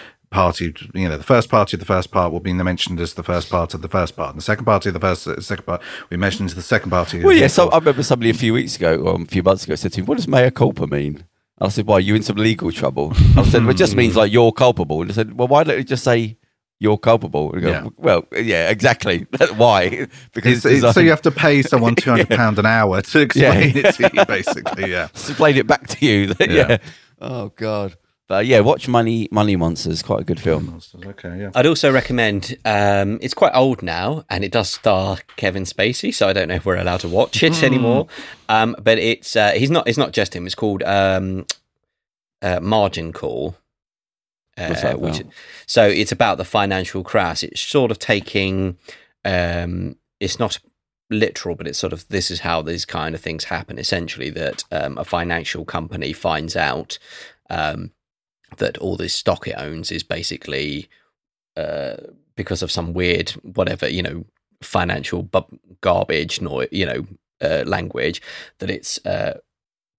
party, 0.30 0.72
you 0.94 1.08
know, 1.08 1.16
the 1.16 1.24
first 1.24 1.48
party 1.48 1.76
of 1.76 1.80
the 1.80 1.86
first 1.86 2.10
part 2.10 2.32
will 2.32 2.40
be 2.40 2.52
mentioned 2.52 3.00
as 3.00 3.14
the 3.14 3.22
first 3.22 3.50
part 3.50 3.74
of 3.74 3.82
the 3.82 3.88
first 3.88 4.16
part, 4.16 4.30
and 4.30 4.38
the 4.38 4.42
second 4.44 4.64
party 4.64 4.88
of 4.88 4.94
the 4.94 5.00
first 5.00 5.24
the 5.24 5.42
second 5.42 5.64
part 5.64 5.82
we 6.08 6.16
mentioned 6.16 6.48
as 6.50 6.54
the 6.54 6.62
second 6.62 6.90
party. 6.90 7.22
Well, 7.22 7.34
yeah. 7.36 7.48
So. 7.48 7.68
I 7.70 7.78
remember 7.78 8.02
somebody 8.02 8.30
a 8.30 8.34
few 8.34 8.52
weeks 8.54 8.76
ago, 8.76 8.96
or 8.96 9.20
a 9.20 9.24
few 9.26 9.42
months 9.42 9.64
ago, 9.64 9.74
said 9.74 9.92
to 9.94 10.00
me, 10.00 10.06
"What 10.06 10.16
does 10.16 10.28
mea 10.28 10.50
culpa 10.50 10.86
mean?" 10.86 11.24
I 11.60 11.68
said, 11.68 11.86
"Why 11.86 11.96
are 11.96 12.00
you 12.00 12.14
in 12.14 12.22
some 12.22 12.36
legal 12.36 12.70
trouble?" 12.72 13.12
I 13.36 13.42
said, 13.44 13.62
"Well, 13.62 13.70
it 13.70 13.76
just 13.76 13.96
means 14.00 14.16
like 14.16 14.32
you're 14.32 14.52
culpable." 14.52 15.02
And 15.02 15.10
I 15.10 15.14
said, 15.14 15.36
"Well, 15.36 15.48
why 15.48 15.64
don't 15.64 15.76
you 15.78 15.84
just 15.84 16.04
say 16.04 16.36
you're 16.78 16.96
culpable?" 16.98 17.50
Go, 17.50 17.68
Yeah. 17.68 17.88
"Well, 17.96 18.24
yeah, 18.36 18.70
exactly. 18.70 19.26
why? 19.56 20.06
Because 20.32 20.64
It's- 20.64 20.78
it's- 20.78 20.94
so 20.94 21.00
you 21.00 21.10
have 21.10 21.22
to 21.22 21.30
pay 21.32 21.62
someone 21.62 21.96
two 21.96 22.10
hundred 22.10 22.28
pound 22.30 22.58
an 22.60 22.66
hour 22.66 23.02
to 23.02 23.20
explain 23.20 23.74
Yeah. 23.76 23.82
it 23.88 23.94
to 23.96 24.10
you, 24.14 24.24
basically. 24.26 24.90
Yeah. 24.92 25.06
explain 25.06 25.56
it 25.56 25.66
back 25.66 25.88
to 25.88 26.06
you. 26.06 26.34
yeah. 26.38 26.46
Yeah. 26.48 26.76
Oh 27.20 27.48
God. 27.56 27.96
But 28.30 28.46
yeah, 28.46 28.60
watch 28.60 28.86
Money 28.86 29.26
Money 29.32 29.56
Monsters. 29.56 30.02
Quite 30.02 30.20
a 30.20 30.24
good 30.24 30.38
film. 30.38 30.66
Monsters, 30.66 31.04
Okay. 31.04 31.36
Yeah. 31.36 31.50
I'd 31.52 31.66
also 31.66 31.90
recommend. 31.90 32.56
Um, 32.64 33.18
it's 33.20 33.34
quite 33.34 33.50
old 33.56 33.82
now, 33.82 34.24
and 34.30 34.44
it 34.44 34.52
does 34.52 34.70
star 34.70 35.18
Kevin 35.34 35.64
Spacey, 35.64 36.14
so 36.14 36.28
I 36.28 36.32
don't 36.32 36.46
know 36.46 36.54
if 36.54 36.64
we're 36.64 36.76
allowed 36.76 37.00
to 37.00 37.08
watch 37.08 37.42
it 37.42 37.60
anymore. 37.64 38.06
Um, 38.48 38.76
but 38.80 38.98
it's 38.98 39.34
uh, 39.34 39.50
he's 39.50 39.68
not. 39.68 39.88
It's 39.88 39.98
not 39.98 40.12
just 40.12 40.36
him. 40.36 40.46
It's 40.46 40.54
called 40.54 40.84
um, 40.84 41.44
uh, 42.40 42.60
Margin 42.60 43.12
Call. 43.12 43.56
Uh, 44.56 44.94
which, 44.94 45.22
so 45.66 45.88
it's 45.88 46.12
about 46.12 46.38
the 46.38 46.44
financial 46.44 47.02
crash. 47.02 47.42
It's 47.42 47.60
sort 47.60 47.90
of 47.90 47.98
taking. 47.98 48.78
Um, 49.24 49.96
it's 50.20 50.38
not 50.38 50.56
literal, 51.10 51.56
but 51.56 51.66
it's 51.66 51.80
sort 51.80 51.92
of 51.92 52.06
this 52.06 52.30
is 52.30 52.38
how 52.38 52.62
these 52.62 52.84
kind 52.84 53.16
of 53.16 53.20
things 53.20 53.42
happen. 53.42 53.76
Essentially, 53.76 54.30
that 54.30 54.62
um, 54.70 54.98
a 54.98 55.04
financial 55.04 55.64
company 55.64 56.12
finds 56.12 56.54
out 56.54 56.96
um, 57.48 57.90
that 58.60 58.78
all 58.78 58.96
this 58.96 59.12
stock 59.12 59.46
it 59.48 59.56
owns 59.58 59.90
is 59.92 60.02
basically 60.04 60.88
uh, 61.56 61.96
because 62.36 62.62
of 62.62 62.70
some 62.70 62.92
weird 62.94 63.30
whatever 63.42 63.88
you 63.88 64.02
know 64.02 64.24
financial 64.62 65.22
bu- 65.22 65.58
garbage 65.80 66.40
nor 66.40 66.66
you 66.70 66.86
know 66.86 67.06
uh, 67.42 67.64
language 67.66 68.22
that 68.58 68.70
it's 68.70 69.04
uh, 69.06 69.38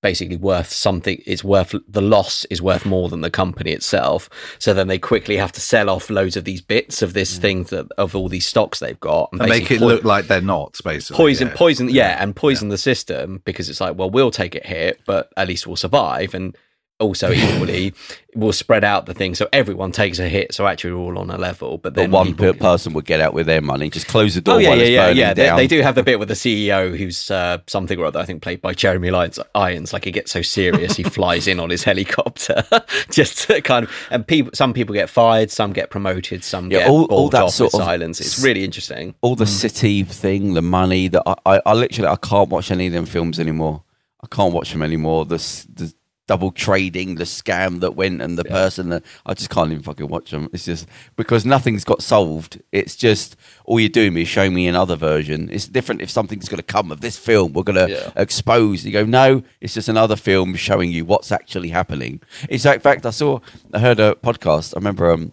basically 0.03 0.37
worth 0.37 0.71
something 0.71 1.21
it's 1.27 1.43
worth 1.43 1.75
the 1.87 2.01
loss 2.01 2.45
is 2.45 2.59
worth 2.61 2.85
more 2.85 3.07
than 3.09 3.21
the 3.21 3.29
company 3.29 3.71
itself 3.71 4.29
so 4.57 4.73
then 4.73 4.87
they 4.87 4.97
quickly 4.97 5.37
have 5.37 5.51
to 5.51 5.61
sell 5.61 5.89
off 5.91 6.09
loads 6.09 6.35
of 6.35 6.43
these 6.43 6.61
bits 6.61 7.01
of 7.03 7.13
this 7.13 7.37
thing 7.37 7.63
that 7.65 7.87
of 7.99 8.15
all 8.15 8.27
these 8.29 8.45
stocks 8.47 8.79
they've 8.79 8.99
got 8.99 9.29
And 9.31 9.47
make 9.47 9.69
it 9.69 9.79
poi- 9.79 9.85
look 9.85 10.03
like 10.03 10.25
they're 10.27 10.41
not, 10.41 10.79
basically. 10.83 11.17
poison 11.17 11.47
yeah. 11.49 11.53
poison 11.55 11.89
yeah, 11.89 12.23
and 12.23 12.35
poison 12.35 12.69
the 12.69 12.79
system 12.79 13.41
because 13.45 13.69
it's 13.69 13.81
like 13.81 13.95
well 13.97 14.09
we'll 14.09 14.31
take 14.31 14.55
it 14.55 14.65
hit 14.65 15.01
but 15.05 15.31
at 15.37 15.47
least 15.47 15.67
we'll 15.67 15.75
survive 15.75 16.33
and 16.33 16.55
also 17.01 17.31
equally 17.31 17.93
we'll 18.33 18.53
spread 18.53 18.85
out 18.85 19.07
the 19.07 19.13
thing 19.13 19.35
so 19.35 19.49
everyone 19.51 19.91
takes 19.91 20.17
a 20.17 20.29
hit 20.29 20.53
so 20.53 20.65
actually 20.65 20.93
we're 20.93 21.01
all 21.01 21.17
on 21.17 21.29
a 21.29 21.37
level 21.37 21.77
but 21.77 21.93
But 21.93 21.95
then 21.95 22.11
one 22.11 22.27
people 22.27 22.53
per 22.53 22.53
person 22.57 22.93
would 22.93 23.03
get 23.03 23.19
out 23.19 23.33
with 23.33 23.45
their 23.47 23.61
money. 23.61 23.89
Just 23.89 24.07
close 24.07 24.35
the 24.35 24.41
door 24.41 24.55
Oh 24.55 24.57
yeah, 24.59 24.69
while 24.69 24.77
yeah, 24.77 24.83
it's 24.85 24.91
yeah, 24.91 25.01
burning 25.07 25.17
yeah. 25.17 25.33
They, 25.33 25.43
down. 25.47 25.57
they 25.57 25.67
do 25.67 25.81
have 25.81 25.95
the 25.95 26.03
bit 26.03 26.17
with 26.19 26.29
the 26.29 26.33
CEO 26.35 26.95
who's 26.97 27.29
uh, 27.29 27.57
something 27.67 27.99
or 27.99 28.05
other. 28.05 28.19
I 28.19 28.25
think 28.25 28.41
played 28.41 28.61
by 28.61 28.73
Jeremy 28.73 29.11
Lyons. 29.11 29.37
Irons. 29.53 29.91
Like 29.91 30.05
he 30.05 30.11
gets 30.11 30.31
so 30.31 30.41
serious, 30.41 30.95
he 30.95 31.03
flies 31.17 31.47
in 31.47 31.59
on 31.59 31.69
his 31.69 31.83
helicopter, 31.83 32.63
just 33.11 33.47
to 33.49 33.61
kind 33.61 33.85
of. 33.85 33.91
And 34.11 34.25
people, 34.25 34.51
some 34.53 34.71
people 34.73 34.93
get 34.93 35.09
fired, 35.09 35.51
some 35.51 35.73
get 35.73 35.89
promoted, 35.89 36.43
some 36.45 36.71
Yeah, 36.71 36.79
get 36.79 36.89
all- 36.89 37.05
all 37.05 37.29
that 37.29 37.43
off 37.43 37.51
sort 37.51 37.73
of- 37.73 37.81
silence. 37.81 38.21
It's 38.21 38.39
really 38.41 38.63
interesting. 38.63 39.15
all 39.21 39.35
the 39.35 39.45
city 39.47 40.03
thing, 40.03 40.53
the 40.53 40.61
money 40.61 41.09
that 41.09 41.23
I, 41.25 41.35
I, 41.45 41.61
I 41.65 41.73
literally 41.73 42.07
I 42.07 42.15
can't 42.15 42.49
watch 42.49 42.71
any 42.71 42.87
of 42.87 42.93
them 42.93 43.05
films 43.05 43.39
anymore. 43.39 43.83
I 44.23 44.27
can't 44.27 44.53
watch 44.53 44.71
them 44.71 44.83
anymore. 44.83 45.25
The, 45.25 45.37
the 45.73 45.93
double 46.27 46.51
trading, 46.51 47.15
the 47.15 47.23
scam 47.25 47.79
that 47.81 47.95
went, 47.95 48.21
and 48.21 48.37
the 48.37 48.43
person 48.45 48.89
that 48.89 49.03
I 49.25 49.33
just 49.33 49.49
can't 49.49 49.71
even 49.71 49.83
fucking 49.83 50.07
watch 50.07 50.31
them. 50.31 50.49
It's 50.53 50.65
just 50.65 50.87
because 51.17 51.45
nothing's 51.45 51.83
got 51.83 52.01
solved. 52.01 52.61
It's 52.71 52.95
just 52.95 53.35
all 53.65 53.79
you're 53.79 53.89
doing 53.89 54.15
is 54.17 54.27
showing 54.27 54.53
me 54.53 54.67
another 54.67 54.95
version. 54.95 55.49
It's 55.51 55.67
different 55.67 56.01
if 56.01 56.09
something's 56.09 56.47
going 56.47 56.57
to 56.57 56.63
come 56.63 56.91
of 56.91 57.01
this 57.01 57.17
film. 57.17 57.53
We're 57.53 57.63
going 57.63 57.87
to 57.87 57.93
Yeah. 57.93 58.11
expose. 58.15 58.85
You 58.85 58.91
go, 58.91 59.05
no, 59.05 59.43
it's 59.59 59.73
just 59.73 59.89
another 59.89 60.15
film 60.15 60.55
showing 60.55 60.91
you 60.91 61.03
what's 61.05 61.31
actually 61.31 61.69
happening. 61.69 62.21
In 62.49 62.59
fact, 62.59 63.05
I 63.05 63.09
saw, 63.09 63.39
I 63.73 63.79
heard 63.79 63.99
a 63.99 64.15
podcast. 64.15 64.73
I 64.75 64.79
remember. 64.79 65.11
um 65.11 65.31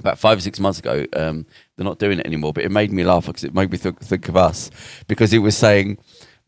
about 0.00 0.18
five 0.18 0.36
or 0.38 0.40
six 0.40 0.58
months 0.58 0.80
ago. 0.80 1.06
Um, 1.12 1.46
they're 1.76 1.84
not 1.84 2.00
doing 2.00 2.18
it 2.18 2.26
anymore, 2.26 2.52
but 2.52 2.64
it 2.64 2.70
made 2.72 2.90
me 2.92 3.04
laugh 3.04 3.26
because 3.26 3.44
it 3.44 3.54
made 3.54 3.70
me 3.70 3.78
th- 3.78 3.94
think 4.00 4.28
of 4.28 4.36
us 4.36 4.68
because 5.06 5.32
it 5.32 5.38
was 5.38 5.56
saying 5.56 5.98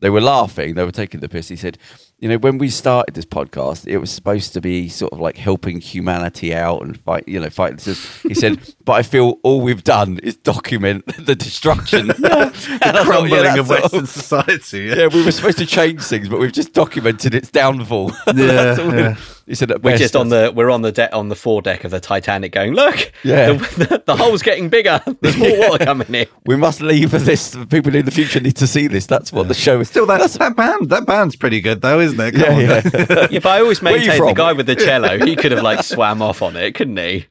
they 0.01 0.09
were 0.09 0.19
laughing, 0.19 0.75
they 0.75 0.83
were 0.83 0.91
taking 0.91 1.21
the 1.21 1.29
piss. 1.29 1.47
He 1.47 1.55
said, 1.55 1.77
"You 2.19 2.29
know, 2.29 2.37
when 2.37 2.57
we 2.57 2.69
started 2.69 3.15
this 3.15 3.25
podcast, 3.25 3.87
it 3.87 3.97
was 3.97 4.11
supposed 4.11 4.53
to 4.53 4.61
be 4.61 4.89
sort 4.89 5.13
of 5.13 5.19
like 5.19 5.37
helping 5.37 5.79
humanity 5.79 6.53
out 6.53 6.81
and 6.81 6.99
fight, 7.01 7.27
you 7.27 7.39
know, 7.39 7.49
fight." 7.49 7.81
He 7.81 8.33
said, 8.33 8.59
"But 8.85 8.93
I 8.93 9.03
feel 9.03 9.39
all 9.43 9.61
we've 9.61 9.83
done 9.83 10.19
is 10.23 10.35
document 10.37 11.05
the 11.25 11.35
destruction, 11.35 12.07
the 12.07 12.17
I 12.21 12.49
thought, 12.49 12.81
yeah, 12.81 13.03
Crumbling 13.03 13.59
of 13.59 13.69
Western 13.69 14.05
society. 14.07 14.79
Yeah. 14.85 14.95
yeah, 14.95 15.07
we 15.07 15.23
were 15.23 15.31
supposed 15.31 15.57
to 15.59 15.65
change 15.65 16.01
things, 16.01 16.29
but 16.29 16.39
we've 16.39 16.51
just 16.51 16.73
documented 16.73 17.33
its 17.35 17.49
downfall. 17.51 18.11
All 18.27 18.33
yeah. 18.35 19.15
He 19.47 19.55
said, 19.55 19.71
at 19.71 19.81
We're 19.81 19.91
best, 19.91 20.01
just 20.01 20.15
on 20.17 20.27
the 20.29 20.51
we're 20.53 20.69
on 20.69 20.81
the 20.81 20.91
deck 20.91 21.11
on 21.13 21.29
the 21.29 21.35
foredeck 21.35 21.85
of 21.85 21.91
the 21.91 21.99
Titanic, 22.01 22.51
going 22.51 22.73
look, 22.73 23.13
Yeah. 23.23 23.53
the, 23.53 23.57
the, 23.89 24.03
the 24.05 24.15
hole's 24.17 24.41
getting 24.41 24.67
bigger. 24.69 25.01
There's 25.21 25.37
more 25.37 25.57
water 25.69 25.85
coming 25.85 26.13
in. 26.13 26.27
we 26.45 26.57
must 26.57 26.81
leave 26.81 27.11
for 27.11 27.17
this. 27.17 27.55
People 27.69 27.95
in 27.95 28.03
the 28.05 28.11
future 28.11 28.39
need 28.41 28.57
to 28.57 28.67
see 28.67 28.87
this. 28.87 29.05
That's 29.05 29.31
what 29.31 29.47
the 29.47 29.53
show 29.53 29.79
is. 29.79 29.87
Still, 29.89 30.05
that, 30.07 30.29
that 30.31 30.55
band, 30.57 30.89
that 30.89 31.05
band's 31.05 31.35
pretty 31.37 31.61
good 31.61 31.81
though, 31.81 31.99
isn't 32.01 32.19
it? 32.19 32.31
Come 32.33 32.41
Yeah, 32.41 32.53
on, 32.53 32.59
yeah. 32.61 32.81
guys. 32.81 33.31
Yeah, 33.31 33.39
but 33.39 33.45
I 33.47 33.59
always 33.61 33.81
Where 33.81 33.97
maintain 33.97 34.25
the 34.25 34.33
guy 34.33 34.51
with 34.53 34.65
the 34.67 34.75
cello. 34.75 35.25
He 35.25 35.35
could 35.37 35.53
have 35.53 35.63
like 35.63 35.83
swam 35.83 36.21
off 36.21 36.41
on 36.41 36.55
it, 36.57 36.75
couldn't 36.75 36.97
he? 36.97 37.27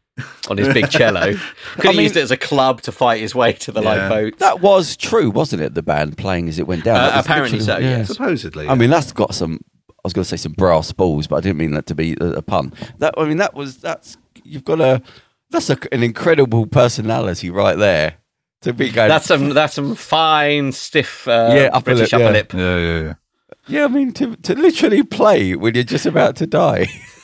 On 0.48 0.56
his 0.56 0.68
big 0.72 0.88
cello, 0.88 1.34
could 1.74 1.84
have 1.84 1.94
used 1.96 2.16
it 2.16 2.22
as 2.22 2.30
a 2.30 2.38
club 2.38 2.80
to 2.82 2.92
fight 2.92 3.20
his 3.20 3.34
way 3.34 3.52
to 3.52 3.70
the 3.72 3.82
Yeah. 3.82 4.08
lifeboat. 4.08 4.38
That 4.38 4.62
was 4.62 4.96
true, 4.96 5.28
wasn't 5.30 5.60
it? 5.60 5.74
The 5.74 5.82
band 5.82 6.16
playing 6.16 6.48
as 6.48 6.58
it 6.58 6.66
went 6.66 6.84
down. 6.84 6.96
Uh, 6.96 7.12
apparently 7.22 7.58
literally- 7.58 7.82
so, 7.84 7.86
yes. 7.98 8.06
Supposedly. 8.08 8.66
I 8.66 8.74
mean, 8.76 8.88
that's 8.88 9.12
got 9.12 9.34
some. 9.34 9.60
I 10.06 10.08
was 10.08 10.12
going 10.12 10.22
to 10.22 10.28
say 10.28 10.36
some 10.36 10.52
brass 10.52 10.92
balls, 10.92 11.26
but 11.26 11.34
I 11.36 11.40
didn't 11.40 11.58
mean 11.58 11.72
that 11.72 11.86
to 11.86 11.94
be 11.96 12.16
a, 12.20 12.34
a 12.34 12.42
pun. 12.42 12.72
That 12.98 13.14
I 13.18 13.24
mean, 13.24 13.38
that 13.38 13.54
was 13.54 13.78
that's 13.78 14.16
you've 14.44 14.64
got 14.64 14.80
a 14.80 15.02
that's 15.50 15.68
a, 15.68 15.76
an 15.90 16.04
incredible 16.04 16.66
personality 16.68 17.50
right 17.50 17.76
there 17.76 18.14
to 18.60 18.72
be 18.72 18.90
going. 18.90 19.08
That's 19.08 19.26
some 19.26 19.48
that's 19.48 19.74
some 19.74 19.96
fine 19.96 20.70
stiff 20.70 21.26
uh, 21.26 21.50
Yeah, 21.52 21.70
upper 21.72 21.96
British 21.96 22.12
lip, 22.12 22.20
upper 22.20 22.24
yeah. 22.24 22.30
lip. 22.30 22.52
yeah, 22.54 22.76
yeah, 22.78 23.00
yeah. 23.02 23.14
yeah, 23.66 23.84
I 23.84 23.88
mean 23.88 24.12
to 24.12 24.36
to 24.36 24.54
literally 24.54 25.02
play 25.02 25.56
when 25.56 25.74
you're 25.74 25.82
just 25.82 26.06
about 26.06 26.36
to 26.36 26.46
die. 26.46 26.86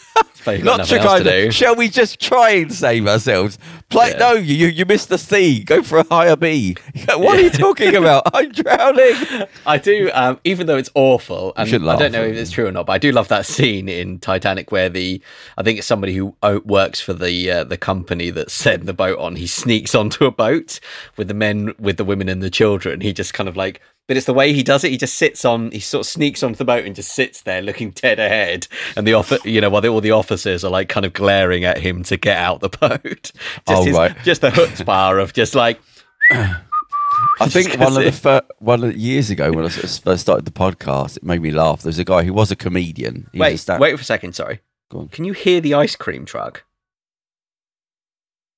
But 0.45 0.57
you've 0.59 0.65
got 0.65 0.79
Not 0.79 0.87
to 0.87 0.95
nothing 0.97 0.99
else 0.99 1.13
kind 1.13 1.25
to 1.25 1.43
do. 1.43 1.49
of, 1.49 1.55
shall 1.55 1.77
we 1.77 1.89
just 1.89 2.21
try 2.21 2.51
and 2.51 2.73
save 2.73 3.07
ourselves? 3.07 3.59
Play, 3.91 4.11
Yeah. 4.11 4.19
no, 4.19 4.33
you 4.33 4.67
you 4.69 4.85
missed 4.87 5.09
the 5.09 5.19
C. 5.19 5.63
Go 5.63 5.83
for 5.83 5.99
a 5.99 6.05
higher 6.11 6.35
B. 6.37 6.77
what 7.09 7.39
are 7.39 7.41
you 7.43 7.51
talking 7.51 7.95
about? 7.95 8.23
I'm 8.35 8.51
drowning. 8.51 9.47
I 9.67 9.79
do, 9.79 10.11
um, 10.15 10.41
even 10.45 10.67
though 10.67 10.77
it's 10.79 10.91
awful, 10.95 11.53
and 11.57 11.69
I 11.89 11.97
don't 11.97 12.13
know 12.13 12.23
if 12.25 12.37
it's 12.37 12.51
true 12.51 12.67
or 12.67 12.73
not, 12.73 12.87
but 12.87 12.93
I 12.95 12.99
do 12.99 13.13
love 13.13 13.29
that 13.29 13.47
scene 13.47 13.89
in 13.89 14.19
Titanic 14.19 14.73
where 14.73 14.89
the 14.89 15.21
I 15.59 15.63
think 15.63 15.79
it's 15.79 15.87
somebody 15.87 16.15
who 16.15 16.35
uh, 16.43 16.61
works 16.65 17.01
for 17.01 17.13
the 17.13 17.51
uh, 17.51 17.65
the 17.65 17.77
company 17.77 18.31
that 18.31 18.51
sent 18.51 18.87
the 18.87 18.95
boat 18.95 19.19
on. 19.19 19.37
He 19.37 19.47
sneaks 19.47 19.95
onto 19.95 20.25
a 20.25 20.31
boat 20.31 20.81
with 21.17 21.29
the 21.29 21.35
men, 21.35 21.75
with 21.79 21.97
the 21.99 22.05
women, 22.05 22.29
and 22.29 22.43
the 22.43 22.51
children. 22.51 23.01
He 23.01 23.13
just 23.13 23.35
kind 23.35 23.49
of 23.49 23.57
like. 23.57 23.81
But 24.09 24.17
it's 24.17 24.27
the 24.27 24.35
way 24.35 24.53
he 24.53 24.63
does 24.65 24.83
it. 24.85 24.91
He 24.91 24.97
just 24.99 25.15
sits 25.15 25.45
on. 25.45 25.71
He 25.71 25.79
sort 25.81 26.05
of 26.05 26.11
sneaks 26.11 26.43
onto 26.43 26.57
the 26.57 26.65
boat 26.65 26.85
and 26.85 26.95
just 26.95 27.13
sits 27.15 27.43
there, 27.43 27.63
looking 27.63 27.91
dead 27.95 28.19
ahead. 28.19 28.67
And 28.97 29.07
the 29.07 29.15
offer, 29.15 29.39
you 29.45 29.61
know, 29.61 29.71
while 29.71 29.81
the, 29.81 29.89
all 29.89 30.01
the 30.01 30.11
officers 30.11 30.65
are 30.65 30.71
like 30.71 30.89
kind 30.89 31.07
of 31.07 31.13
glaring 31.13 31.65
at 31.65 31.79
him 31.79 32.03
to 32.05 32.17
get 32.17 32.37
out 32.37 32.61
the 32.61 32.69
boat. 32.81 33.31
Just 33.33 33.33
Oh, 33.69 33.85
his, 33.85 33.97
right. 33.97 34.17
just 34.25 34.41
the 34.41 34.51
chutzpah 34.51 35.23
of 35.23 35.33
just 35.33 35.55
like 35.55 35.81
I 36.31 37.49
think 37.49 37.79
one 37.79 37.97
of 37.97 38.03
the 38.05 38.13
fir- 38.13 38.43
one 38.59 38.83
of 38.83 38.93
the 38.93 38.99
years 38.99 39.31
ago 39.31 39.53
when 39.53 39.65
I 39.65 39.69
first 39.69 40.21
started 40.21 40.45
the 40.45 40.51
podcast, 40.51 41.17
it 41.19 41.23
made 41.23 41.41
me 41.41 41.51
laugh. 41.53 41.83
There 41.83 41.89
was 41.91 41.99
a 41.99 42.05
guy 42.05 42.25
who 42.25 42.33
was 42.35 42.51
a 42.51 42.57
comedian. 42.57 43.29
He 43.33 43.39
wait, 43.39 43.59
stand- 43.59 43.81
wait 43.81 43.95
for 43.97 44.03
a 44.03 44.05
second. 44.05 44.35
Sorry, 44.35 44.61
Go 44.91 44.99
on. 45.01 45.09
can 45.09 45.25
you 45.25 45.33
hear 45.33 45.61
the 45.61 45.75
ice 45.75 45.95
cream 45.97 46.25
truck? 46.27 46.65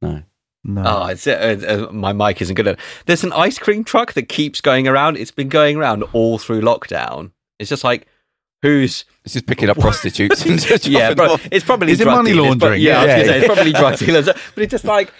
No. 0.00 0.22
No. 0.64 0.82
Oh, 0.86 1.06
it's, 1.08 1.26
uh, 1.26 1.86
uh, 1.88 1.92
my 1.92 2.12
mic 2.12 2.40
isn't 2.40 2.54
good. 2.54 2.66
enough. 2.66 2.80
There's 3.06 3.22
an 3.22 3.32
ice 3.34 3.58
cream 3.58 3.84
truck 3.84 4.14
that 4.14 4.28
keeps 4.28 4.60
going 4.62 4.88
around. 4.88 5.18
It's 5.18 5.30
been 5.30 5.50
going 5.50 5.76
around 5.76 6.04
all 6.14 6.38
through 6.38 6.62
lockdown. 6.62 7.32
It's 7.58 7.68
just 7.68 7.84
like, 7.84 8.06
who's 8.62 9.04
It's 9.24 9.34
just 9.34 9.46
picking 9.46 9.68
up 9.68 9.78
prostitutes. 9.80 10.44
yeah, 10.88 11.12
bro, 11.14 11.36
it's 11.52 11.64
probably 11.64 11.92
Is 11.92 12.00
it 12.00 12.06
money 12.06 12.32
laundering? 12.32 12.80
Yeah, 12.80 13.00
I 13.00 13.04
was 13.04 13.08
Yeah. 13.08 13.16
gonna 13.16 13.28
say, 13.28 13.38
it's 13.38 13.46
probably 13.54 13.72
drug 13.72 13.98
dealers. 13.98 14.24
But 14.26 14.62
it's 14.64 14.70
just 14.70 14.84
like 14.86 15.12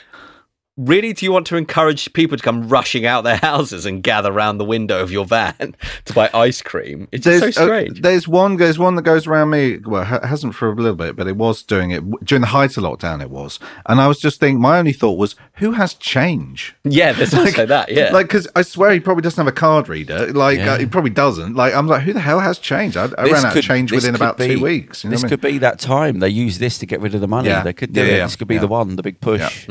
really, 0.76 1.12
do 1.12 1.24
you 1.24 1.32
want 1.32 1.46
to 1.46 1.56
encourage 1.56 2.12
people 2.14 2.36
to 2.36 2.42
come 2.42 2.68
rushing 2.68 3.06
out 3.06 3.22
their 3.22 3.36
houses 3.42 3.86
and 3.86 4.02
gather 4.02 4.32
around 4.32 4.58
the 4.58 4.64
window 4.64 5.00
of 5.00 5.12
your 5.12 5.24
van 5.24 5.74
to 6.04 6.12
buy 6.12 6.28
ice 6.34 6.60
cream? 6.62 7.08
It's 7.12 7.24
just 7.24 7.38
so 7.38 7.40
There's, 7.44 7.56
uh, 7.58 7.64
strange. 7.64 8.02
there's 8.02 8.26
one. 8.28 8.56
There's 8.56 8.78
one 8.78 8.96
that 8.96 9.02
goes 9.02 9.26
around 9.26 9.50
me. 9.50 9.78
Well, 9.78 10.02
it 10.02 10.24
hasn't 10.24 10.54
for 10.54 10.70
a 10.70 10.74
little 10.74 10.96
bit, 10.96 11.16
but 11.16 11.26
it 11.28 11.36
was 11.36 11.62
doing 11.62 11.90
it 11.92 12.02
during 12.24 12.40
the 12.42 12.48
height 12.48 12.76
of 12.76 12.82
lockdown. 12.84 13.22
It 13.22 13.30
was, 13.30 13.58
and 13.86 14.00
I 14.00 14.08
was 14.08 14.18
just 14.18 14.40
thinking. 14.40 14.60
My 14.60 14.78
only 14.78 14.92
thought 14.92 15.18
was, 15.18 15.36
who 15.54 15.72
has 15.72 15.94
change? 15.94 16.74
yeah, 16.84 17.12
there's 17.12 17.34
also 17.34 17.66
that. 17.66 17.90
Yeah, 17.90 18.10
Like, 18.12 18.26
because 18.26 18.48
I 18.56 18.62
swear 18.62 18.92
he 18.92 19.00
probably 19.00 19.22
doesn't 19.22 19.42
have 19.44 19.52
a 19.52 19.56
card 19.56 19.88
reader. 19.88 20.32
Like, 20.32 20.58
uh, 20.60 20.78
he 20.78 20.86
probably 20.86 21.10
doesn't. 21.10 21.54
Like, 21.54 21.74
I'm 21.74 21.86
like, 21.86 22.02
who 22.02 22.12
the 22.12 22.20
hell 22.20 22.40
has 22.40 22.58
change? 22.58 22.96
I, 22.96 23.04
I 23.18 23.24
ran 23.24 23.44
out 23.46 23.52
could- 23.52 23.58
of 23.58 23.64
change 23.64 23.92
within 23.92 24.14
about 24.14 24.38
be- 24.38 24.48
two 24.56 24.60
weeks. 24.62 25.04
You 25.04 25.10
know 25.10 25.14
this 25.14 25.22
I 25.22 25.26
mean? 25.26 25.28
could 25.30 25.40
be 25.40 25.58
that 25.58 25.78
time 25.78 26.18
they 26.20 26.28
use 26.30 26.58
this 26.58 26.78
to 26.78 26.86
get 26.86 27.00
rid 27.00 27.14
of 27.14 27.20
the 27.20 27.28
money. 27.28 27.48
Yeah. 27.48 27.62
They 27.62 27.72
could 27.72 27.92
do 27.92 28.00
Yeah, 28.00 28.06
it. 28.06 28.16
yeah, 28.18 28.24
This 28.26 28.36
could 28.36 28.48
be 28.48 28.54
yeah. 28.54 28.60
the 28.62 28.66
one, 28.68 28.96
the 28.96 29.02
big 29.02 29.20
push. 29.20 29.68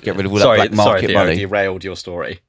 Get 0.00 0.16
rid 0.16 0.26
of 0.26 0.32
all 0.32 0.38
sorry, 0.38 0.58
that 0.58 0.72
black 0.72 0.76
market 0.86 1.00
sorry, 1.00 1.00
market 1.02 1.06
Theo, 1.08 1.18
money. 1.18 1.36
derailed 1.36 1.84
your 1.84 1.96
story. 1.96 2.40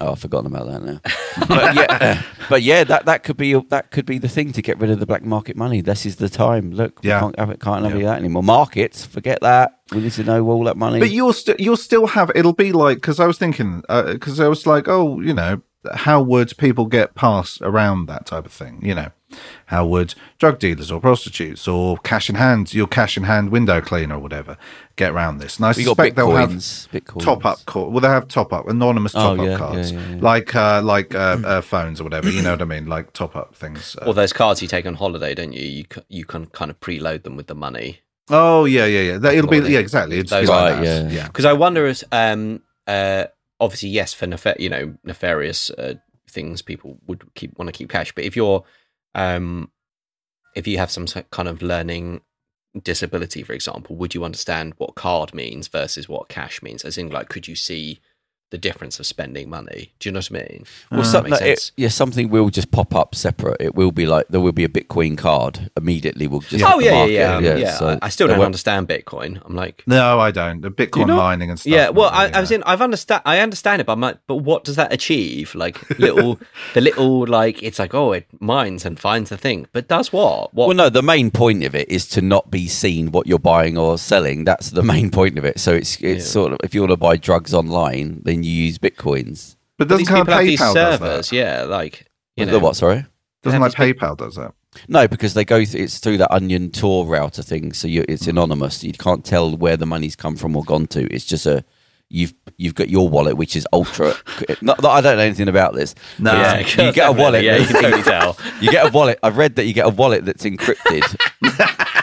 Oh, 0.00 0.12
I've 0.12 0.18
forgotten 0.18 0.46
about 0.52 0.66
that 0.66 0.82
now. 0.82 1.00
but 1.46 1.74
yeah, 1.74 2.22
but 2.48 2.62
yeah, 2.62 2.84
that, 2.84 3.04
that 3.04 3.22
could 3.22 3.36
be 3.36 3.52
that 3.68 3.90
could 3.90 4.06
be 4.06 4.18
the 4.18 4.28
thing 4.28 4.52
to 4.52 4.62
get 4.62 4.78
rid 4.78 4.90
of 4.90 4.98
the 4.98 5.06
black 5.06 5.24
market 5.24 5.56
money. 5.56 5.82
This 5.82 6.06
is 6.06 6.16
the 6.16 6.28
time. 6.28 6.72
Look, 6.72 7.02
we 7.02 7.10
Yeah. 7.10 7.20
can't 7.20 7.38
have 7.38 7.50
it, 7.50 7.60
can't 7.60 7.84
have 7.84 8.00
that 8.00 8.18
anymore. 8.18 8.42
Markets, 8.42 9.04
forget 9.04 9.40
that. 9.42 9.78
We 9.92 10.00
need 10.00 10.12
to 10.12 10.24
know 10.24 10.48
all 10.48 10.64
that 10.64 10.76
money. 10.76 10.98
But 10.98 11.10
you'll 11.10 11.32
still 11.34 11.54
you'll 11.58 11.76
still 11.76 12.06
have 12.08 12.32
it'll 12.34 12.54
be 12.54 12.72
like 12.72 12.96
because 12.96 13.20
I 13.20 13.26
was 13.26 13.38
thinking 13.38 13.82
uh, 13.88 14.14
because 14.14 14.40
I 14.40 14.48
was 14.48 14.66
like 14.66 14.88
oh 14.88 15.20
you 15.20 15.34
know 15.34 15.60
how 15.94 16.20
would 16.22 16.56
people 16.58 16.86
get 16.86 17.14
past 17.14 17.60
around 17.62 18.06
that 18.06 18.26
type 18.26 18.46
of 18.46 18.52
thing 18.52 18.80
you 18.82 18.94
know 18.94 19.10
how 19.66 19.84
would 19.86 20.14
drug 20.38 20.58
dealers 20.58 20.90
or 20.90 21.00
prostitutes 21.00 21.68
or 21.68 21.98
cash 21.98 22.30
in 22.30 22.34
hand 22.36 22.72
your 22.72 22.86
cash 22.86 23.16
in 23.16 23.24
hand 23.24 23.50
window 23.50 23.80
cleaner 23.80 24.14
or 24.16 24.18
whatever 24.18 24.56
get 24.96 25.12
around 25.12 25.36
this 25.38 25.56
and 25.58 25.66
I 25.66 25.70
we 25.70 25.84
suspect 25.84 26.16
they'll 26.16 26.34
have 26.34 26.50
bitcoins. 26.50 27.22
Top 27.22 27.44
up 27.44 27.58
call 27.66 27.90
well 27.90 28.00
they 28.00 28.08
have 28.08 28.26
top 28.28 28.52
up 28.54 28.66
anonymous 28.68 29.14
Oh, 29.14 29.36
top 29.36 29.38
up 29.40 29.46
yeah, 29.46 29.56
cards 29.58 29.92
yeah, 29.92 30.08
yeah, 30.08 30.16
like 30.20 30.54
uh 30.54 30.80
like 30.82 31.14
uh, 31.14 31.38
uh, 31.44 31.60
phones 31.60 32.00
or 32.00 32.04
whatever 32.04 32.30
you 32.30 32.40
know 32.40 32.52
what 32.52 32.62
I 32.62 32.64
mean 32.64 32.86
like 32.86 33.12
top 33.12 33.36
up 33.36 33.54
things 33.54 33.96
uh, 34.00 34.06
Or 34.06 34.14
those 34.14 34.32
cards 34.32 34.62
you 34.62 34.68
take 34.68 34.86
on 34.86 34.94
holiday, 34.94 35.34
don't 35.34 35.52
you? 35.52 35.62
You 35.66 35.84
c- 35.92 36.02
you 36.08 36.24
can 36.24 36.46
kind 36.46 36.70
of 36.70 36.80
preload 36.80 37.22
them 37.24 37.36
with 37.36 37.48
the 37.48 37.54
money. 37.54 38.00
oh 38.30 38.64
yeah 38.64 38.86
yeah 38.86 39.00
yeah 39.12 39.18
that, 39.18 39.34
it'll 39.34 39.50
be 39.50 39.58
yeah 39.58 39.78
exactly 39.78 40.18
it's 40.18 40.30
Those 40.30 40.48
like 40.48 40.76
that. 40.76 40.84
yeah. 40.84 41.08
yeah 41.10 41.26
Because 41.26 41.44
I 41.44 41.52
wonder 41.52 41.86
if, 41.86 42.02
um, 42.12 42.62
uh, 42.86 43.24
obviously, 43.60 43.88
yes, 43.88 44.14
for 44.14 44.26
nefa- 44.26 44.60
you 44.60 44.68
know 44.68 44.94
nefarious 45.04 45.70
uh, 45.70 45.94
things, 46.30 46.62
people 46.62 46.98
would 47.06 47.22
keep 47.34 47.56
want 47.58 47.68
to 47.68 47.72
keep 47.72 47.90
cash. 47.90 48.14
But 48.14 48.24
if 48.24 48.36
you're, 48.36 48.64
um, 49.14 49.70
if 50.54 50.66
you 50.66 50.78
have 50.78 50.90
some 50.90 51.06
kind 51.30 51.48
of 51.48 51.62
learning 51.62 52.20
disability, 52.82 53.42
for 53.42 53.52
example, 53.52 53.96
would 53.96 54.14
you 54.14 54.24
understand 54.24 54.74
what 54.78 54.94
card 54.94 55.34
means 55.34 55.68
versus 55.68 56.08
what 56.08 56.28
cash 56.28 56.62
means? 56.62 56.84
As 56.84 56.98
in, 56.98 57.10
like, 57.10 57.28
could 57.28 57.48
you 57.48 57.56
see 57.56 58.00
the 58.50 58.58
difference 58.58 58.98
of 58.98 59.06
spending 59.06 59.50
money? 59.50 59.92
Do 59.98 60.08
you 60.08 60.12
know 60.12 60.18
what 60.18 60.30
I 60.30 60.34
mean? 60.34 60.62
Uh, 60.62 60.64
well, 60.92 61.00
Does 61.00 61.12
some, 61.12 61.24
that 61.24 61.30
make 61.30 61.40
no, 61.40 61.46
it- 61.46 61.70
yeah, 61.76 61.88
something 61.88 62.28
will 62.30 62.48
just 62.50 62.70
pop 62.70 62.94
up 62.94 63.14
separate. 63.14 63.56
It 63.60 63.74
will 63.74 63.92
be 63.92 64.06
like 64.06 64.26
there 64.28 64.40
will 64.40 64.52
be 64.52 64.64
a 64.64 64.68
Bitcoin 64.68 65.16
card 65.18 65.70
immediately. 65.76 66.26
We'll 66.26 66.40
just 66.40 66.64
oh 66.64 66.78
hit 66.78 66.86
yeah, 66.92 67.04
yeah, 67.04 67.36
um, 67.36 67.44
yeah, 67.44 67.56
yeah. 67.56 67.74
so 67.76 67.88
I, 67.88 67.98
I 68.02 68.08
still 68.08 68.28
don't 68.28 68.40
understand 68.40 68.88
Bitcoin. 68.88 69.40
I'm 69.44 69.54
like, 69.54 69.82
no 69.86 70.18
I 70.18 70.30
don't 70.30 70.60
the 70.60 70.70
Bitcoin 70.70 71.08
not? 71.08 71.16
mining 71.16 71.50
and 71.50 71.58
stuff 71.58 71.72
Yeah, 71.72 71.88
well, 71.90 72.10
I, 72.12 72.28
I 72.28 72.40
was 72.40 72.50
in. 72.50 72.62
I've 72.64 72.80
understand. 72.80 73.22
I 73.24 73.40
understand 73.40 73.80
it, 73.80 73.86
but 73.86 73.92
I'm 73.92 74.00
like, 74.00 74.18
but 74.26 74.36
what 74.36 74.64
does 74.64 74.76
that 74.76 74.92
achieve? 74.92 75.54
Like 75.54 75.88
little, 75.98 76.38
the 76.74 76.80
little, 76.80 77.26
like 77.26 77.62
it's 77.62 77.78
like, 77.78 77.94
oh, 77.94 78.12
it 78.12 78.26
mines 78.40 78.84
and 78.84 78.98
finds 78.98 79.30
the 79.30 79.36
thing, 79.36 79.66
but 79.72 79.88
does 79.88 80.12
what? 80.12 80.54
What? 80.54 80.68
Well, 80.68 80.76
no, 80.76 80.88
the 80.88 81.02
main 81.02 81.30
point 81.30 81.64
of 81.64 81.74
it 81.74 81.88
is 81.90 82.06
to 82.08 82.22
not 82.22 82.50
be 82.50 82.66
seen 82.68 83.12
what 83.12 83.26
you're 83.26 83.38
buying 83.38 83.76
or 83.76 83.98
selling. 83.98 84.44
That's 84.44 84.70
the 84.70 84.82
main 84.82 85.10
point 85.10 85.38
of 85.38 85.44
it. 85.44 85.60
So 85.60 85.72
it's 85.74 85.96
it's 86.02 86.24
Yeah. 86.24 86.30
sort 86.32 86.52
of 86.52 86.58
if 86.64 86.74
you 86.74 86.80
want 86.80 86.92
to 86.92 86.96
buy 86.96 87.16
drugs 87.16 87.52
online, 87.54 88.22
then 88.24 88.37
you 88.42 88.52
use 88.52 88.78
bitcoins. 88.78 89.56
but 89.76 89.88
doesn't 89.88 90.06
kind 90.06 90.28
of 90.28 90.38
these 90.40 90.60
PayPal 90.60 90.74
does 90.74 90.98
servers, 90.98 91.30
that? 91.30 91.36
yeah, 91.36 91.62
like 91.62 92.06
you 92.36 92.46
the 92.46 92.52
know, 92.52 92.58
what? 92.58 92.76
Sorry. 92.76 93.04
Doesn't 93.42 93.60
like 93.60 93.72
PayPal 93.72 94.16
does 94.16 94.36
that? 94.36 94.52
No, 94.88 95.08
because 95.08 95.34
they 95.34 95.44
go. 95.44 95.64
Th- 95.64 95.74
it's 95.74 95.98
through 95.98 96.18
that 96.18 96.32
Onion 96.32 96.70
Tor 96.70 97.06
router 97.06 97.42
thing, 97.42 97.72
so 97.72 97.88
you, 97.88 98.04
it's 98.08 98.24
hmm. 98.24 98.30
anonymous. 98.30 98.84
You 98.84 98.92
can't 98.92 99.24
tell 99.24 99.56
where 99.56 99.76
the 99.76 99.86
money's 99.86 100.16
come 100.16 100.36
from 100.36 100.56
or 100.56 100.64
gone 100.64 100.86
to. 100.88 101.12
It's 101.12 101.24
just 101.24 101.46
a 101.46 101.64
you've 102.10 102.34
you've 102.56 102.74
got 102.74 102.88
your 102.88 103.08
wallet, 103.08 103.36
which 103.36 103.56
is 103.56 103.66
ultra. 103.72 104.14
not 104.62 104.78
that 104.78 104.88
I 104.88 105.00
don't 105.00 105.16
know 105.16 105.22
anything 105.22 105.48
about 105.48 105.74
this. 105.74 105.94
No. 106.18 106.32
Yeah, 106.32 106.58
you 106.58 106.92
get 106.92 107.08
a 107.08 107.12
wallet. 107.12 107.44
Yeah, 107.44 107.56
you 107.56 107.66
can 107.66 107.82
totally 107.82 108.02
tell. 108.02 108.36
you 108.60 108.70
get 108.70 108.86
a 108.86 108.90
wallet. 108.90 109.18
I've 109.22 109.36
read 109.36 109.56
that 109.56 109.64
you 109.64 109.74
get 109.74 109.86
a 109.86 109.90
wallet 109.90 110.24
that's 110.24 110.44
encrypted, 110.44 111.96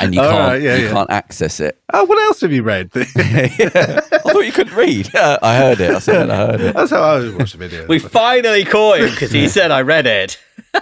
and 0.00 0.14
you 0.14 0.20
All 0.20 0.30
can't 0.30 0.48
right, 0.52 0.62
yeah, 0.62 0.76
you 0.76 0.84
yeah. 0.84 0.92
can't 0.92 1.10
access 1.10 1.60
it. 1.60 1.80
Oh, 1.92 2.04
what 2.04 2.18
else 2.18 2.40
have 2.42 2.52
you 2.52 2.62
read? 2.62 2.90
I 2.94 3.08
thought 3.48 4.40
you 4.40 4.52
couldn't 4.52 4.74
read. 4.74 5.14
I 5.14 5.56
heard 5.56 5.80
it. 5.80 5.90
I 5.90 5.98
said 5.98 6.30
I 6.30 6.36
heard 6.36 6.60
it. 6.60 6.74
That's 6.74 6.90
how 6.90 7.02
I 7.02 7.10
always 7.16 7.32
watch 7.34 7.52
the 7.52 7.58
video. 7.58 7.86
We 7.86 7.98
finally 7.98 8.64
caught 8.64 9.00
him 9.00 9.10
because 9.10 9.30
he 9.30 9.48
said 9.48 9.70
I 9.70 9.82
read 9.82 10.06
it. 10.06 10.38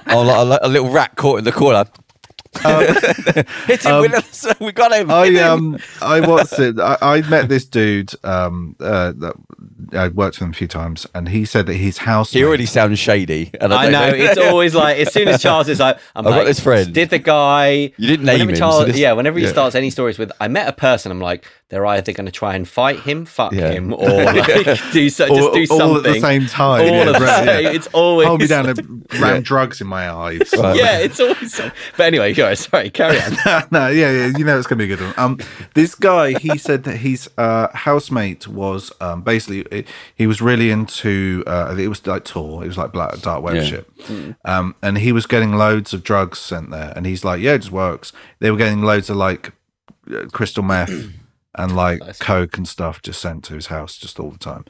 Oh, 0.09 0.23
like 0.23 0.61
a, 0.63 0.67
a 0.67 0.69
little 0.69 0.91
rat 0.91 1.17
caught 1.17 1.39
in 1.39 1.45
the 1.45 1.53
corner. 1.53 1.85
Hit 3.67 3.85
him! 3.85 4.01
with- 4.01 4.57
we 4.61 4.73
got 4.73 4.93
him. 4.93 5.11
I 5.11 5.27
him. 5.29 5.51
um 5.51 5.79
I 6.01 6.21
what's 6.21 6.59
it? 6.59 6.79
I, 6.79 6.97
I 7.01 7.21
met 7.29 7.49
this 7.49 7.65
dude 7.65 8.13
um 8.25 8.77
uh 8.81 9.13
that 9.17 9.35
I 9.93 10.09
worked 10.09 10.37
with 10.41 10.47
him 10.47 10.51
a 10.51 10.55
few 10.55 10.69
times, 10.69 11.07
and 11.15 11.29
he 11.29 11.45
said 11.45 11.67
that 11.67 11.75
his 11.75 11.99
house. 11.99 12.33
He 12.33 12.45
already 12.45 12.67
sounds 12.67 12.99
shady. 12.99 13.51
And 13.61 13.73
I 13.73 13.85
don't 13.85 13.93
know 13.93 14.09
it's 14.15 14.39
always 14.39 14.75
like 14.75 14.99
as 14.99 15.13
soon 15.13 15.29
as 15.29 15.43
Charles 15.43 15.69
is 15.69 15.81
like, 15.81 15.99
I'm 16.15 16.27
I've 16.27 16.35
got 16.35 16.45
this 16.45 16.61
friend. 16.61 16.93
Did 16.93 17.11
the 17.11 17.19
guy? 17.19 17.93
You 17.97 18.09
didn't 18.09 18.27
name 18.27 18.35
whenever 18.35 18.51
him, 18.51 18.57
Charles, 18.57 18.79
so 18.79 18.85
this- 18.85 18.99
yeah, 18.99 19.13
whenever 19.13 19.39
he 19.39 19.45
yeah. 19.45 19.53
starts 19.53 19.75
any 19.75 19.91
stories 19.91 20.19
with, 20.19 20.33
I 20.41 20.49
met 20.49 20.69
a 20.69 20.73
person. 20.73 21.13
I'm 21.13 21.21
like, 21.21 21.47
they're 21.69 21.85
either 21.87 22.13
going 22.13 22.27
to 22.27 22.33
try 22.33 22.55
and 22.55 22.69
fight 22.69 23.01
him, 23.01 23.25
fuck 23.25 23.53
Yeah. 23.53 23.71
him, 23.73 23.93
or 23.99 24.09
like 24.25 24.47
do 24.93 25.11
so, 25.11 25.27
just 25.27 25.31
all, 25.41 25.53
do 25.53 25.67
something 25.67 25.87
all 25.89 25.97
at 25.97 26.03
the 26.05 26.21
same 26.21 26.47
time. 26.47 26.83
All 26.83 26.87
yeah, 26.87 27.01
at 27.11 27.19
the 27.19 27.37
same- 27.45 27.47
yeah. 27.65 27.71
It's 27.71 27.87
always 27.89 28.29
hold 28.29 28.41
me 28.41 28.47
down 28.47 28.69
and 28.69 29.07
ram 29.21 29.43
drugs 29.43 29.81
in 29.81 29.87
my 29.89 30.09
eyes. 30.09 30.53
Yeah, 30.53 30.99
it's 30.99 31.19
always. 31.19 31.53
So, 31.55 31.71
but 31.97 32.07
anyway, 32.07 32.35
go. 32.35 32.55
Sorry, 32.55 32.91
carry 32.91 33.21
on. 33.21 33.33
no, 33.73 33.89
yeah, 33.89 34.11
yeah, 34.13 34.33
you 34.39 34.45
know 34.45 34.57
it's 34.59 34.67
gonna 34.67 34.79
be 34.79 34.93
a 34.93 34.97
good 34.97 35.05
one. 35.05 35.15
Um, 35.17 35.39
this 35.75 35.95
guy, 35.95 36.39
he 36.39 36.57
said 36.59 36.85
that 36.85 36.99
his 36.99 37.29
uh, 37.39 37.69
housemate 37.75 38.47
was 38.47 38.93
um, 39.01 39.23
basically 39.23 39.87
he 40.15 40.27
was 40.27 40.41
really 40.41 40.71
into 40.71 41.43
uh, 41.47 41.75
it 41.79 41.89
was 41.89 42.07
like 42.07 42.25
Tor, 42.25 42.63
it 42.65 42.69
was 42.69 42.79
like 42.79 42.93
black 42.93 43.19
dark 43.21 43.43
web 43.43 43.63
shit, 43.65 43.89
um, 44.45 44.75
and 44.83 44.99
he 44.99 45.13
was 45.13 45.27
getting 45.27 45.55
loads 45.57 45.93
of 45.95 46.03
drugs 46.05 46.39
sent 46.39 46.71
there, 46.71 46.93
and 46.95 47.07
he's 47.07 47.25
like, 47.25 47.41
yeah, 47.41 47.55
it 47.55 47.59
just 47.61 47.73
works. 47.73 48.13
They 48.39 48.51
were 48.51 48.57
getting 48.59 48.83
loads 48.83 49.11
of 49.11 49.17
like 49.17 49.53
uh, 50.13 50.27
crystal 50.33 50.63
meth 50.63 50.91
and 51.57 51.75
like 51.75 52.01
Nice. 52.01 52.19
coke 52.19 52.57
and 52.57 52.67
stuff 52.69 53.03
just 53.03 53.21
sent 53.21 53.45
to 53.45 53.55
his 53.55 53.67
house 53.67 53.97
just 53.99 54.21
all 54.21 54.31
the 54.31 54.39
time, 54.39 54.65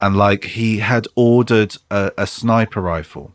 and 0.00 0.16
like 0.16 0.44
he 0.44 0.78
had 0.78 1.06
ordered 1.16 1.76
a, 1.90 2.12
a 2.16 2.26
sniper 2.26 2.80
rifle. 2.80 3.34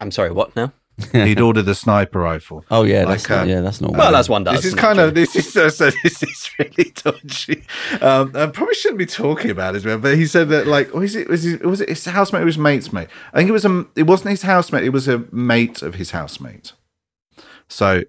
I'm 0.00 0.10
sorry. 0.10 0.30
What 0.30 0.54
now? 0.56 0.72
He'd 1.12 1.40
ordered 1.40 1.68
a 1.68 1.76
sniper 1.76 2.18
rifle. 2.18 2.64
Oh 2.72 2.82
yeah, 2.82 3.04
Like, 3.04 3.20
that's 3.22 3.30
uh, 3.30 3.44
yeah, 3.46 3.60
that's 3.60 3.80
normal. 3.80 3.98
Well, 4.00 4.10
that's 4.10 4.28
one 4.28 4.42
does. 4.42 4.56
This 4.56 4.64
is 4.64 4.74
kind 4.74 4.96
Joe? 4.98 5.06
of 5.08 5.14
this 5.14 5.36
is 5.36 5.52
so, 5.52 5.68
so 5.68 5.90
this 6.02 6.22
is 6.24 6.50
really 6.58 6.90
dodgy. 6.92 7.62
Um, 8.00 8.32
I 8.34 8.46
probably 8.46 8.74
shouldn't 8.74 8.98
be 8.98 9.06
talking 9.06 9.52
about 9.52 9.76
it, 9.76 9.84
man. 9.84 10.00
But 10.00 10.16
he 10.16 10.26
said 10.26 10.48
that 10.48 10.66
like, 10.66 10.92
was 10.92 11.14
it 11.14 11.28
was 11.28 11.46
it 11.46 11.64
was 11.64 11.80
it 11.80 11.88
his 11.88 12.04
housemate 12.04 12.42
or 12.42 12.46
his 12.46 12.58
mate's 12.58 12.92
mate? 12.92 13.06
I 13.32 13.36
think 13.38 13.48
it 13.48 13.52
was 13.52 13.64
a 13.64 13.86
it 13.94 14.04
wasn't 14.08 14.30
his 14.30 14.42
housemate. 14.42 14.82
It 14.82 14.88
was 14.90 15.06
a 15.06 15.24
mate 15.30 15.82
of 15.82 15.94
his 15.94 16.10
housemate. 16.10 16.72
So 17.68 18.02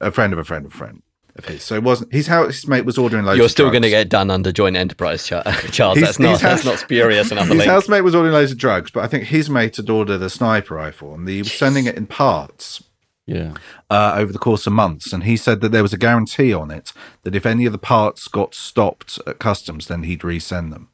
a 0.00 0.12
friend 0.12 0.32
of 0.32 0.38
a 0.38 0.44
friend 0.44 0.64
of 0.64 0.72
a 0.72 0.76
friend 0.76 1.02
of 1.38 1.44
his. 1.46 1.62
So 1.62 1.74
it 1.76 1.82
wasn't 1.82 2.12
his 2.12 2.26
house. 2.26 2.56
His 2.56 2.66
mate 2.68 2.84
was 2.84 2.98
ordering 2.98 3.24
loads. 3.24 3.36
You're 3.38 3.46
of 3.46 3.50
still 3.50 3.70
going 3.70 3.82
to 3.82 3.90
get 3.90 4.08
done 4.08 4.30
under 4.30 4.52
joint 4.52 4.76
enterprise, 4.76 5.26
Char- 5.26 5.42
Charles. 5.72 5.98
He's- 5.98 6.08
that's 6.08 6.18
not 6.18 6.30
he's 6.32 6.40
that's 6.40 6.64
not 6.64 6.78
spurious 6.78 7.30
enough. 7.30 7.48
His 7.48 7.58
link. 7.58 7.70
housemate 7.70 8.04
was 8.04 8.14
ordering 8.14 8.34
loads 8.34 8.52
of 8.52 8.58
drugs, 8.58 8.90
but 8.90 9.04
I 9.04 9.06
think 9.06 9.24
his 9.24 9.48
mate 9.48 9.76
had 9.76 9.88
ordered 9.90 10.20
a 10.22 10.30
sniper 10.30 10.74
rifle 10.74 11.14
and 11.14 11.28
he 11.28 11.38
was 11.38 11.52
sending 11.52 11.86
it 11.86 11.96
in 11.96 12.06
parts. 12.06 12.82
yeah. 13.26 13.54
uh, 13.90 14.14
over 14.16 14.32
the 14.32 14.38
course 14.38 14.66
of 14.66 14.72
months, 14.72 15.12
and 15.12 15.24
he 15.24 15.36
said 15.36 15.60
that 15.60 15.70
there 15.70 15.82
was 15.82 15.92
a 15.92 15.98
guarantee 15.98 16.52
on 16.54 16.70
it 16.70 16.92
that 17.24 17.34
if 17.34 17.44
any 17.46 17.66
of 17.66 17.72
the 17.72 17.78
parts 17.78 18.26
got 18.28 18.54
stopped 18.54 19.18
at 19.26 19.38
customs, 19.38 19.86
then 19.86 20.02
he'd 20.04 20.20
resend 20.20 20.70
them. 20.72 20.88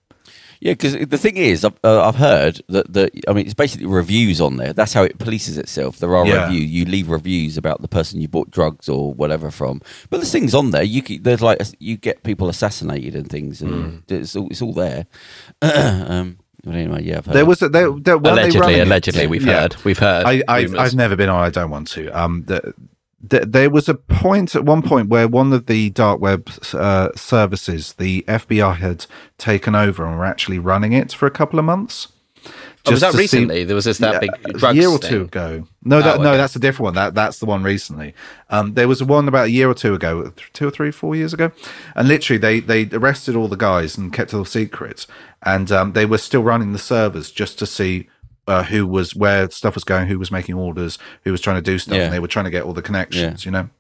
Yeah, 0.65 0.73
because 0.73 0.95
the 0.95 1.19
thing 1.19 1.37
is, 1.37 1.62
I've, 1.62 1.79
uh, 1.85 2.09
I've 2.09 2.15
heard 2.17 2.62
that 2.71 2.91
that 2.95 3.11
I 3.29 3.35
mean, 3.35 3.45
it's 3.45 3.53
basically 3.53 3.87
reviews 3.87 4.41
on 4.41 4.57
there. 4.57 4.73
That's 4.73 4.95
how 4.95 5.03
it 5.03 5.19
polices 5.19 5.59
itself. 5.59 5.99
There 5.99 6.17
are 6.17 6.27
Yeah. 6.27 6.47
reviews. 6.47 6.71
You 6.71 6.85
leave 6.87 7.11
reviews 7.11 7.59
about 7.59 7.83
the 7.83 7.89
person 7.89 8.23
you 8.23 8.29
bought 8.29 8.51
drugs 8.51 8.89
or 8.89 9.12
whatever 9.12 9.51
from. 9.51 9.83
But 10.09 10.17
there's 10.19 10.33
things 10.33 10.55
on 10.55 10.71
there. 10.71 10.83
You 10.83 11.03
c- 11.07 11.19
there's 11.19 11.43
like 11.43 11.61
you 11.81 11.99
get 11.99 12.23
people 12.23 12.49
assassinated 12.49 13.15
and 13.15 13.29
things, 13.29 13.61
and 13.61 14.03
it's 14.09 14.35
all 14.35 14.49
it's 14.51 14.62
all 14.62 14.73
there. 14.73 15.05
um, 15.62 16.39
but 16.65 16.75
anyway, 16.75 17.03
yeah, 17.05 17.19
I've 17.19 17.27
heard. 17.27 17.35
There 17.35 17.45
was 17.45 17.61
a, 17.61 17.69
there, 17.69 17.91
there, 17.91 18.17
weren't 18.17 18.37
they 18.37 18.43
allegedly, 18.45 18.61
running 18.61 18.79
it? 18.81 18.87
allegedly, 18.87 19.27
we've 19.27 19.45
Yeah. 19.45 19.61
heard. 19.61 19.77
We've 19.85 19.99
heard. 19.99 20.25
I, 20.25 20.43
I've, 20.49 20.71
rumours. 20.73 20.81
I've 20.93 20.97
never 20.97 21.15
been 21.15 21.29
on. 21.29 21.43
I 21.45 21.51
don't 21.51 21.71
want 21.71 21.89
to. 21.89 22.09
Um, 22.19 22.45
the, 22.47 22.73
the, 23.29 23.41
there 23.47 23.70
was 23.70 23.89
a 23.89 23.95
point 23.95 24.55
at 24.55 24.64
one 24.64 24.83
point 24.83 25.09
where 25.09 25.29
one 25.29 25.53
of 25.53 25.66
the 25.66 25.91
dark 25.91 26.20
web 26.20 26.51
uh, 26.72 27.11
services, 27.14 27.95
the 27.95 28.22
FBI 28.29 28.77
had 28.77 29.07
taken 29.39 29.75
over 29.75 30.05
and 30.07 30.18
were 30.18 30.25
actually 30.25 30.59
running 30.59 30.93
it 30.93 31.12
for 31.12 31.27
a 31.27 31.31
couple 31.31 31.59
of 31.59 31.64
months. 31.64 32.09
Oh, 32.87 32.91
was 32.91 33.01
that 33.01 33.12
to 33.12 33.16
see- 33.16 33.22
recently? 33.22 33.64
There 33.64 33.75
was 33.75 33.87
this 33.87 33.97
that 33.99 34.20
big 34.20 34.31
a 34.62 34.75
year 34.75 34.89
or 34.91 34.99
thing. 34.99 35.11
two 35.11 35.22
ago. 35.22 35.66
No, 35.83 36.03
that 36.03 36.18
Oh, 36.18 36.22
no, 36.22 36.37
that's 36.37 36.55
a 36.55 36.59
different 36.59 36.85
one. 36.85 36.95
That 36.95 37.14
that's 37.14 37.39
the 37.39 37.47
one 37.47 37.62
recently. 37.62 38.14
Um, 38.51 38.75
there 38.75 38.87
was 38.87 39.03
one 39.03 39.27
about 39.27 39.47
a 39.47 39.51
year 39.51 39.70
or 39.70 39.75
two 39.75 39.95
ago, 39.95 40.31
two 40.53 40.68
or 40.68 40.70
three, 40.70 40.91
four 40.91 41.16
years 41.16 41.33
ago, 41.33 41.51
and 41.97 42.09
literally 42.09 42.37
they 42.39 42.61
they 42.61 42.87
arrested 42.95 43.37
all 43.37 43.49
the 43.49 43.57
guys 43.57 43.97
and 43.97 44.12
kept 44.12 44.35
it 44.35 44.37
all 44.37 44.45
secret, 44.45 45.07
and 45.43 45.72
um, 45.72 45.93
they 45.95 46.05
were 46.05 46.18
still 46.18 46.43
running 46.43 46.72
the 46.72 46.79
servers 46.79 47.31
just 47.31 47.59
to 47.61 47.66
see. 47.66 48.09
Uh, 48.47 48.62
who 48.64 48.86
was 48.86 49.14
where 49.14 49.51
stuff 49.51 49.74
was 49.74 49.84
going? 49.84 50.07
Who 50.09 50.18
was 50.18 50.30
making 50.30 50.55
orders? 50.55 50.99
Who 51.22 51.32
was 51.32 51.40
trying 51.40 51.57
to 51.57 51.62
do 51.62 51.78
stuff? 51.78 51.97
Yeah. 51.97 52.05
And 52.05 52.12
they 52.12 52.18
were 52.18 52.28
trying 52.28 52.45
to 52.45 52.51
get 52.51 52.64
all 52.64 52.72
the 52.74 52.82
connections, 52.82 53.45
you 53.45 53.51
know. 53.51 53.70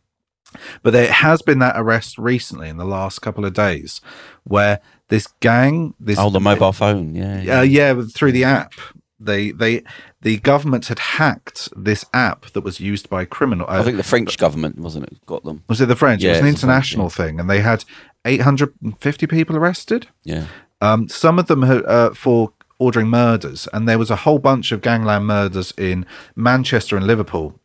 But 0.82 0.92
there 0.92 1.10
has 1.12 1.42
been 1.42 1.58
that 1.58 1.74
arrest 1.76 2.16
recently 2.16 2.68
in 2.68 2.76
the 2.76 2.84
last 2.84 3.20
couple 3.20 3.44
of 3.44 3.52
days, 3.54 4.00
where 4.44 4.80
this 5.08 5.26
gang, 5.40 5.94
this 5.98 6.18
Oh, 6.18 6.30
the 6.30 6.40
mobile 6.40 6.72
phone. 6.72 7.14
Yeah. 7.14 7.42
yeah. 7.42 7.58
uh, 7.58 7.62
yeah, 7.62 8.02
through 8.14 8.32
the 8.32 8.44
app. 8.44 8.72
They 9.20 9.52
they 9.52 9.82
the 10.20 10.38
government 10.38 10.86
had 10.88 10.98
hacked 10.98 11.68
this 11.76 12.04
app 12.12 12.46
that 12.52 12.62
was 12.62 12.80
used 12.80 13.08
by 13.08 13.24
criminal. 13.24 13.66
Uh, 13.68 13.80
I 13.80 13.82
think 13.82 13.96
the 13.96 14.02
French 14.02 14.36
government 14.38 14.78
wasn't 14.78 15.06
it 15.06 15.24
got 15.26 15.44
them. 15.44 15.62
was 15.68 15.80
it 15.80 15.86
the 15.86 15.96
French? 15.96 16.22
Yeah, 16.22 16.30
it 16.30 16.32
was 16.32 16.38
an 16.40 16.44
the 16.46 16.50
French, 16.50 16.62
international 16.62 17.10
thing, 17.10 17.40
and 17.40 17.48
they 17.48 17.60
had 17.60 17.84
850 18.24 19.26
people 19.26 19.56
arrested. 19.56 20.08
Yeah. 20.24 20.46
Um, 20.80 21.08
some 21.08 21.38
of 21.38 21.46
them 21.46 21.64
uh, 21.64 22.10
for 22.14 22.52
ordering 22.78 23.08
murders, 23.08 23.68
and 23.72 23.88
there 23.88 23.98
was 23.98 24.10
a 24.10 24.16
whole 24.16 24.38
bunch 24.38 24.72
of 24.72 24.80
gangland 24.82 25.26
murders 25.26 25.72
in 25.78 26.06
Manchester 26.36 26.96
and 26.96 27.06
Liverpool 27.06 27.58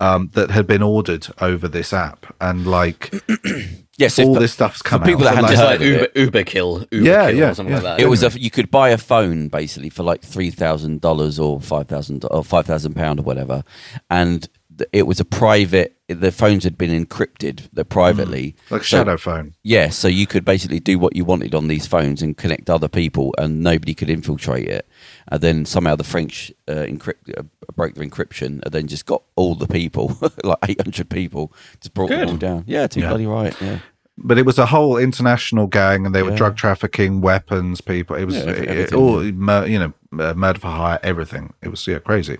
um, 0.00 0.30
that 0.34 0.50
had 0.50 0.66
been 0.66 0.82
ordered 0.82 1.26
over 1.40 1.68
this 1.68 1.92
app, 1.92 2.34
and 2.40 2.66
like 2.66 3.12
Yes. 3.96 4.18
all 4.18 4.34
if- 4.34 4.40
this 4.40 4.52
stuff's 4.52 4.78
for 4.78 4.88
come 4.88 5.02
people 5.02 5.26
out. 5.28 5.36
that 5.36 5.46
So, 5.46 5.46
hadn't 5.46 5.52
It's 5.52 5.60
like- 5.60 5.70
like 5.70 5.80
heard 5.80 6.08
of 6.10 6.16
Uber. 6.16 6.20
Uber 6.38 6.44
kill, 6.44 6.84
Uber 6.90 7.06
Yeah, 7.06 7.30
kill 7.30 7.38
yeah, 7.38 7.50
or 7.50 7.54
something 7.54 7.70
yeah. 7.76 7.80
like 7.80 7.98
that. 7.98 8.00
It 8.00 8.08
was 8.08 8.22
a 8.24 8.30
you 8.38 8.50
could 8.50 8.70
buy 8.70 8.88
a 8.90 8.98
phone 8.98 9.48
basically 9.48 9.90
for 9.90 10.02
like 10.02 10.20
three 10.22 10.50
thousand 10.50 11.00
dollars 11.00 11.38
or 11.38 11.60
five 11.60 11.86
thousand 11.86 12.24
or 12.30 12.42
five 12.44 12.66
thousand 12.66 12.94
pound 12.94 13.20
or 13.20 13.22
whatever, 13.22 13.62
and 14.10 14.48
it 14.92 15.06
was 15.06 15.20
a 15.20 15.24
private. 15.24 15.93
The 16.06 16.30
phones 16.30 16.64
had 16.64 16.76
been 16.76 16.90
encrypted, 17.06 17.68
they're 17.72 17.82
privately, 17.82 18.54
like 18.68 18.82
So- 18.84 18.98
shadow 18.98 19.16
phone. 19.16 19.54
Yeah, 19.62 19.88
so 19.88 20.06
you 20.06 20.26
could 20.26 20.44
basically 20.44 20.78
do 20.78 20.98
what 20.98 21.16
you 21.16 21.24
wanted 21.24 21.54
on 21.54 21.66
these 21.68 21.86
phones 21.86 22.20
and 22.20 22.36
connect 22.36 22.68
other 22.68 22.88
people, 22.88 23.34
and 23.38 23.62
nobody 23.62 23.94
could 23.94 24.10
infiltrate 24.10 24.68
it. 24.68 24.86
And 25.28 25.40
then 25.40 25.64
somehow 25.64 25.96
the 25.96 26.04
French 26.04 26.52
uh, 26.68 26.72
encrypt, 26.86 27.38
uh, 27.38 27.44
broke 27.74 27.94
the 27.94 28.06
encryption, 28.06 28.62
and 28.64 28.70
then 28.70 28.86
just 28.86 29.06
got 29.06 29.22
all 29.34 29.54
the 29.54 29.66
people, 29.66 30.18
like 30.44 30.58
eight 30.68 30.82
hundred 30.82 31.08
people, 31.08 31.54
just 31.80 31.94
brought 31.94 32.10
them 32.10 32.28
all 32.28 32.36
down. 32.36 32.64
Yeah, 32.66 32.86
too 32.86 33.00
Yeah. 33.00 33.08
bloody 33.08 33.26
right. 33.26 33.56
Yeah, 33.62 33.78
but 34.18 34.36
it 34.36 34.44
was 34.44 34.58
a 34.58 34.66
whole 34.66 34.98
international 34.98 35.66
gang, 35.68 36.04
and 36.04 36.14
they 36.14 36.22
were 36.22 36.32
Yeah. 36.32 36.36
drug 36.36 36.56
trafficking, 36.58 37.22
weapons, 37.22 37.80
people. 37.80 38.14
It 38.16 38.26
was 38.26 38.34
Yeah, 38.36 38.42
every- 38.42 38.66
it- 38.68 38.92
all 38.92 39.24
you 39.24 39.32
know, 39.78 39.92
uh, 40.22 40.34
murder 40.34 40.58
for 40.58 40.68
hire, 40.68 41.00
everything. 41.02 41.54
It 41.62 41.68
was 41.70 41.86
yeah, 41.86 41.98
crazy. 42.00 42.36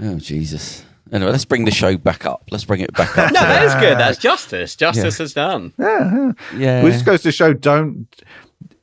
oh 0.00 0.14
Jesus. 0.18 0.84
Anyway, 1.12 1.30
let's 1.30 1.44
bring 1.44 1.64
the 1.66 1.70
show 1.70 1.96
back 1.96 2.24
up. 2.24 2.42
Let's 2.50 2.64
bring 2.64 2.80
it 2.80 2.92
back 2.94 3.16
up. 3.18 3.32
no, 3.34 3.40
that 3.40 3.62
is 3.64 3.74
good. 3.74 3.98
That's 3.98 4.18
justice. 4.18 4.74
Justice 4.74 5.20
is 5.20 5.34
done. 5.34 5.72
Yeah, 5.78 6.32
yeah, 6.56 6.82
Which 6.82 7.04
goes 7.04 7.22
to 7.22 7.32
show, 7.32 7.52
don't. 7.52 8.06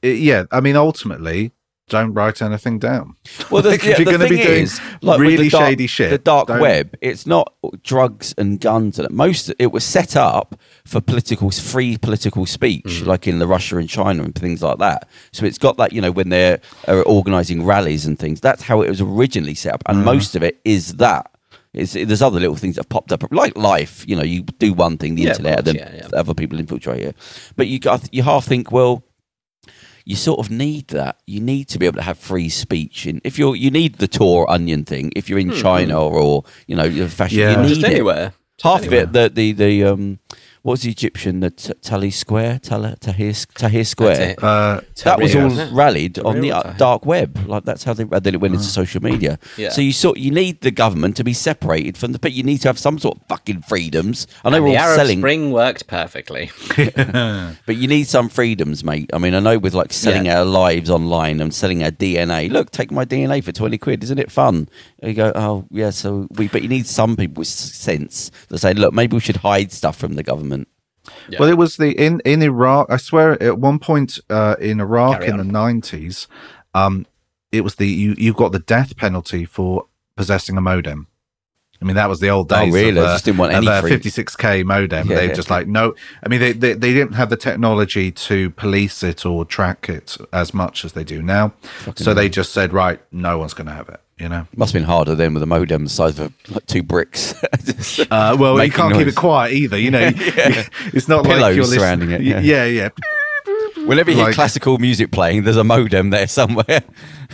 yeah, 0.02 0.44
I 0.52 0.60
mean, 0.62 0.76
ultimately, 0.76 1.52
don't 1.88 2.14
write 2.14 2.40
anything 2.44 2.78
down. 2.78 3.16
Well, 3.50 3.64
the, 3.64 3.70
Like, 3.72 3.84
if 3.84 3.98
you're 3.98 4.12
gonna 4.12 4.30
be 4.30 4.38
doing 4.38 4.62
is, 4.64 4.80
like 5.02 5.20
really 5.20 5.50
dark- 5.50 5.70
shady 5.70 5.88
shit, 5.88 6.12
the 6.12 6.20
dark 6.20 6.48
don't- 6.50 6.60
web. 6.62 6.96
It's 7.02 7.26
not 7.26 7.52
drugs 7.84 8.36
and 8.38 8.60
guns, 8.62 9.00
and 9.00 9.08
it. 9.08 9.12
most 9.12 9.52
it 9.58 9.72
was 9.72 9.84
set 9.84 10.16
up 10.16 10.56
for 10.86 11.02
political 11.02 11.50
free 11.50 11.98
political 11.98 12.46
speech, 12.46 12.84
Mm. 12.86 13.06
like 13.08 13.28
in 13.28 13.40
the 13.40 13.48
Russia 13.48 13.78
and 13.78 13.90
China 13.90 14.22
and 14.24 14.36
things 14.36 14.62
like 14.62 14.78
that. 14.78 15.10
So 15.32 15.48
it's 15.48 15.58
got 15.58 15.78
that 15.78 15.92
you 15.94 16.00
know 16.02 16.12
when 16.12 16.30
they're 16.30 16.62
uh, 16.88 17.02
organising 17.02 17.66
rallies 17.66 18.06
and 18.06 18.20
things. 18.20 18.40
That's 18.40 18.62
how 18.62 18.84
it 18.84 18.90
was 18.90 19.02
originally 19.02 19.56
set 19.56 19.74
up, 19.74 19.84
Mm. 19.86 19.96
and 19.96 20.06
most 20.06 20.36
of 20.36 20.44
it 20.44 20.60
is 20.64 20.94
that. 20.98 21.32
It's, 21.74 21.94
there's 21.94 22.22
other 22.24 22.40
little 22.40 22.56
things 22.56 22.76
that 22.76 22.86
have 22.86 22.90
popped 22.90 23.12
up, 23.12 23.24
like 23.32 23.56
life. 23.56 24.04
You 24.08 24.16
know, 24.16 24.24
you 24.24 24.42
do 24.42 24.74
one 24.74 24.98
thing, 24.98 25.16
the 25.16 25.24
Yeah, 25.24 25.32
of 25.32 25.38
internet, 25.38 25.58
and 25.60 25.66
course, 25.68 25.78
then 25.90 25.94
yeah, 26.02 26.08
yeah. 26.12 26.20
other 26.20 26.34
people 26.34 26.60
infiltrate 26.60 27.02
it. 27.02 27.16
But 27.56 27.68
you 27.68 27.80
got 27.80 28.12
you 28.14 28.24
half 28.24 28.46
think, 28.46 28.72
well, 28.72 29.04
you 30.06 30.16
sort 30.16 30.40
of 30.40 30.50
need 30.50 30.88
that. 30.88 31.20
You 31.28 31.40
need 31.42 31.68
to 31.70 31.78
be 31.78 31.86
able 31.86 31.98
to 31.98 32.04
have 32.04 32.18
free 32.18 32.50
speech. 32.50 33.06
And 33.06 33.22
if 33.24 33.38
you're, 33.38 33.56
you 33.56 33.70
need 33.70 33.96
the 34.00 34.08
Tor 34.08 34.50
Onion 34.50 34.84
thing. 34.84 35.12
If 35.16 35.30
you're 35.30 35.38
in 35.38 35.52
China 35.52 36.04
or 36.04 36.44
you 36.66 36.76
know, 36.76 36.86
you're 36.86 37.08
fashion, 37.08 37.38
Yeah. 37.40 37.52
you 37.52 37.58
need 37.68 37.70
Just 37.76 37.84
anywhere. 37.84 38.34
Just 38.58 38.64
Half 38.64 38.82
anywhere. 38.84 39.04
of 39.04 39.10
it, 39.10 39.14
the 39.14 39.30
the 39.30 39.52
the 39.54 39.84
um, 39.84 40.20
what 40.62 40.74
was 40.74 40.82
the 40.82 40.90
Egyptian 40.92 41.40
the 41.40 41.50
T- 41.52 41.74
Tali 41.82 42.12
Square, 42.12 42.60
Tala, 42.60 42.96
Tahir 43.00 43.34
Tahir 43.56 43.84
Square. 43.86 44.36
Uh, 44.42 44.82
That 45.04 45.20
was 45.20 45.36
all 45.36 45.50
Tahrir, 45.50 45.70
rallied 45.74 46.20
on 46.20 46.42
the 46.42 46.50
Tahrir 46.50 46.66
uh, 46.66 46.74
dark 46.78 47.06
web. 47.06 47.38
Like 47.48 47.64
that's 47.66 47.84
how 47.84 47.94
they. 47.94 48.04
And 48.04 48.24
then 48.24 48.34
it 48.36 48.42
went 48.42 48.54
into 48.54 48.66
social 48.66 49.02
media. 49.02 49.40
Yeah. 49.58 49.70
So 49.70 49.82
you 49.82 49.94
sort 49.94 50.18
you 50.18 50.32
need 50.32 50.62
the 50.62 50.72
government 50.72 51.16
to 51.18 51.24
be 51.24 51.34
separated 51.34 51.98
from 51.98 52.12
the. 52.12 52.20
But 52.20 52.34
you 52.34 52.44
need 52.44 52.58
to 52.60 52.68
have 52.68 52.78
some 52.78 53.00
sort 53.00 53.18
of 53.18 53.24
fucking 53.28 53.62
freedoms. 53.64 54.28
I 54.44 54.50
know 54.50 54.58
And 54.58 54.66
we're 54.66 54.72
the 54.72 54.78
all 54.78 54.84
Arab 54.88 54.98
selling, 54.98 55.20
Spring 55.20 55.52
worked 55.52 55.88
perfectly. 55.88 56.52
but 57.06 57.76
you 57.76 57.88
need 57.88 58.08
some 58.08 58.30
freedoms, 58.30 58.84
mate. 58.84 59.10
I 59.14 59.18
mean, 59.18 59.34
I 59.34 59.40
know 59.40 59.58
with 59.58 59.74
like 59.74 59.94
selling 59.94 60.26
Yeah. 60.26 60.40
our 60.40 60.46
lives 60.46 60.90
online 60.90 61.40
and 61.42 61.54
selling 61.54 61.84
our 61.84 61.92
DNA. 61.92 62.50
Look, 62.52 62.72
take 62.72 62.92
my 62.92 63.06
DNA 63.06 63.44
for 63.44 63.52
twenty 63.52 63.78
quid. 63.78 64.04
Isn't 64.04 64.20
it 64.20 64.32
fun? 64.32 64.68
And 65.00 65.10
you 65.10 65.14
go, 65.16 65.32
oh 65.36 65.66
yeah. 65.72 65.92
So 65.92 66.28
we, 66.32 66.48
but 66.50 66.62
you 66.62 66.68
need 66.70 66.86
some 66.88 67.16
people 67.16 67.42
with 67.42 67.48
sense 67.48 68.32
that 68.50 68.58
say, 68.60 68.74
look, 68.74 68.94
maybe 68.94 69.16
we 69.16 69.22
should 69.22 69.38
hide 69.38 69.72
stuff 69.72 69.96
from 69.98 70.14
the 70.16 70.24
government. 70.24 70.59
Yeah. 71.30 71.40
Well, 71.40 71.50
it 71.50 71.58
was 71.58 71.78
the 71.78 71.92
in 71.92 72.22
in 72.26 72.42
Iraq. 72.42 72.88
I 72.90 72.98
swear, 72.98 73.42
at 73.42 73.58
one 73.60 73.80
point 73.80 74.20
uh, 74.30 74.56
in 74.60 74.80
Iraq 74.80 75.20
Carry 75.22 75.28
in 75.28 75.40
on. 75.40 75.48
the 75.48 75.52
nineties, 75.52 76.28
um, 76.74 77.06
it 77.52 77.62
was 77.62 77.76
the 77.76 77.88
you 77.88 78.16
you 78.18 78.34
got 78.34 78.52
the 78.52 78.60
death 78.60 78.96
penalty 78.98 79.46
for 79.46 79.86
possessing 80.16 80.58
a 80.58 80.62
modem. 80.62 81.08
I 81.82 81.86
mean, 81.86 81.96
that 81.96 82.10
was 82.10 82.20
the 82.20 82.30
old 82.30 82.52
Oh, 82.52 82.66
days. 82.66 82.74
really? 82.74 83.00
Of, 83.00 83.06
uh, 83.06 83.14
just 83.14 83.24
didn't 83.24 83.38
want 83.38 83.54
any 83.54 83.66
a 83.68 83.82
free- 83.82 83.92
56k 83.92 84.66
modem. 84.66 85.10
Yeah, 85.10 85.16
they 85.16 85.28
yeah. 85.28 85.34
just 85.34 85.50
like 85.50 85.66
no. 85.66 85.96
I 86.22 86.28
mean, 86.28 86.42
they, 86.42 86.52
they 86.52 86.74
they 86.74 86.94
didn't 86.94 87.14
have 87.14 87.30
the 87.30 87.38
technology 87.38 88.12
to 88.12 88.50
police 88.52 89.02
it 89.02 89.26
or 89.26 89.46
track 89.46 89.88
it 89.88 90.18
as 90.34 90.54
much 90.54 90.84
as 90.84 90.92
they 90.92 91.06
do 91.06 91.22
now. 91.22 91.54
so 91.96 92.14
they 92.14 92.28
just 92.28 92.52
said, 92.52 92.74
right, 92.74 93.00
no 93.14 93.38
one's 93.38 93.54
going 93.54 93.68
to 93.68 93.74
have 93.74 93.88
it. 93.88 94.02
You 94.20 94.28
know. 94.28 94.46
Must 94.56 94.74
have 94.74 94.82
been 94.82 94.88
harder 94.88 95.16
then 95.16 95.34
with 95.34 95.42
a 95.44 95.46
modem 95.46 95.86
the 95.86 95.90
size 95.90 96.20
of 96.20 96.34
like 96.50 96.66
two 96.66 96.84
bricks. 96.84 97.34
Uh, 98.12 98.36
well, 98.40 98.62
you 98.64 98.72
can't 98.72 98.94
keep 98.94 99.08
it 99.08 99.16
quiet 99.16 99.54
either. 99.54 99.78
You 99.78 99.92
know, 99.92 100.00
it's 100.14 101.08
not 101.08 101.26
like 101.26 101.56
you're 101.56 101.64
listening- 101.64 101.80
surrounding 101.80 102.12
it, 102.12 102.22
yeah. 102.22 102.40
yeah, 102.40 102.66
yeah. 102.66 102.90
Whenever 103.86 104.12
you 104.12 104.18
hear 104.18 104.26
Like- 104.26 104.36
classical 104.36 104.78
music 104.78 105.12
playing, 105.12 105.44
there's 105.44 105.58
a 105.58 105.64
modem 105.64 106.10
there 106.10 106.28
somewhere. 106.28 106.82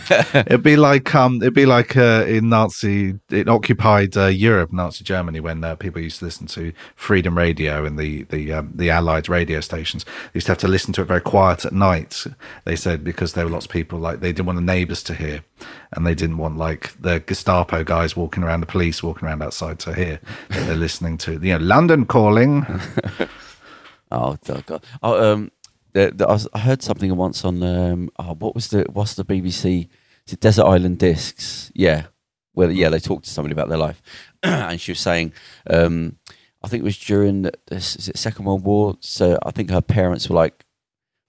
It'd 0.34 0.62
be 0.62 0.76
like 0.76 1.16
um, 1.16 1.38
it'd 1.42 1.54
be 1.54 1.66
like 1.66 1.96
uh, 1.98 2.26
in 2.28 2.50
Nazi, 2.50 3.18
in 3.32 3.50
occupied 3.50 4.16
uh, 4.18 4.26
Europe, 4.28 4.72
Nazi 4.74 5.04
Germany, 5.04 5.40
when 5.40 5.64
uh, 5.64 5.76
people 5.76 6.02
used 6.02 6.20
to 6.20 6.26
listen 6.26 6.48
to 6.48 6.74
Freedom 6.96 7.38
Radio 7.38 7.86
and 7.86 7.98
the 7.98 8.24
the 8.24 8.52
um, 8.54 8.72
the 8.76 8.90
Allied 8.90 9.30
radio 9.30 9.62
stations. 9.62 10.04
They 10.04 10.12
used 10.36 10.48
to 10.48 10.52
have 10.52 10.60
to 10.60 10.68
listen 10.68 10.94
to 10.94 11.02
it 11.02 11.06
very 11.06 11.22
quiet 11.22 11.66
at 11.66 11.74
night. 11.74 12.26
They 12.66 12.76
said 12.76 13.04
because 13.04 13.34
there 13.34 13.46
were 13.46 13.52
lots 13.52 13.66
of 13.66 13.72
people 13.72 13.98
like 14.00 14.20
they 14.20 14.32
didn't 14.32 14.46
want 14.48 14.58
the 14.58 14.64
neighbours 14.66 15.02
to 15.04 15.14
hear, 15.16 15.44
and 15.94 16.06
they 16.06 16.14
didn't 16.16 16.38
want 16.38 16.58
like 16.58 16.94
the 17.02 17.22
Gestapo 17.22 17.84
guys 17.84 18.16
walking 18.16 18.44
around, 18.44 18.60
the 18.60 18.68
police 18.68 19.02
walking 19.02 19.28
around 19.28 19.42
outside 19.42 19.80
to 19.80 19.94
hear 19.94 20.20
that 20.50 20.68
they're 20.68 20.76
listening 20.76 21.18
to 21.20 21.34
you 21.34 21.58
know 21.58 21.58
London 21.66 22.06
calling. 22.06 22.66
Oh 24.12 24.38
God! 24.46 24.84
Oh, 25.02 25.34
um, 25.34 25.52
I, 25.96 26.12
was, 26.26 26.48
I 26.54 26.60
heard 26.60 26.82
something 26.84 27.16
once 27.16 27.46
on 27.46 27.64
um, 27.64 28.10
oh, 28.20 28.36
what 28.36 28.56
was 28.56 28.68
the 28.70 28.86
what's 28.92 29.16
the 29.16 29.26
BBC? 29.26 29.88
Is 30.28 30.34
it 30.34 30.40
Desert 30.40 30.66
Island 30.66 31.00
Discs? 31.00 31.72
Yeah, 31.74 32.08
well, 32.54 32.72
yeah, 32.72 32.90
they 32.90 33.00
talked 33.00 33.26
to 33.26 33.32
somebody 33.32 33.54
about 33.54 33.70
their 33.70 33.78
life, 33.78 34.02
and 34.44 34.80
she 34.80 34.92
was 34.92 35.00
saying, 35.00 35.34
um, 35.70 36.18
I 36.64 36.68
think 36.68 36.82
it 36.82 36.86
was 36.86 36.98
during 36.98 37.44
the, 37.44 37.54
is 37.70 38.10
it 38.10 38.18
Second 38.18 38.46
World 38.46 38.64
War. 38.64 38.98
So 39.00 39.38
I 39.44 39.52
think 39.52 39.70
her 39.70 39.82
parents 39.82 40.30
were 40.30 40.36
like, 40.36 40.66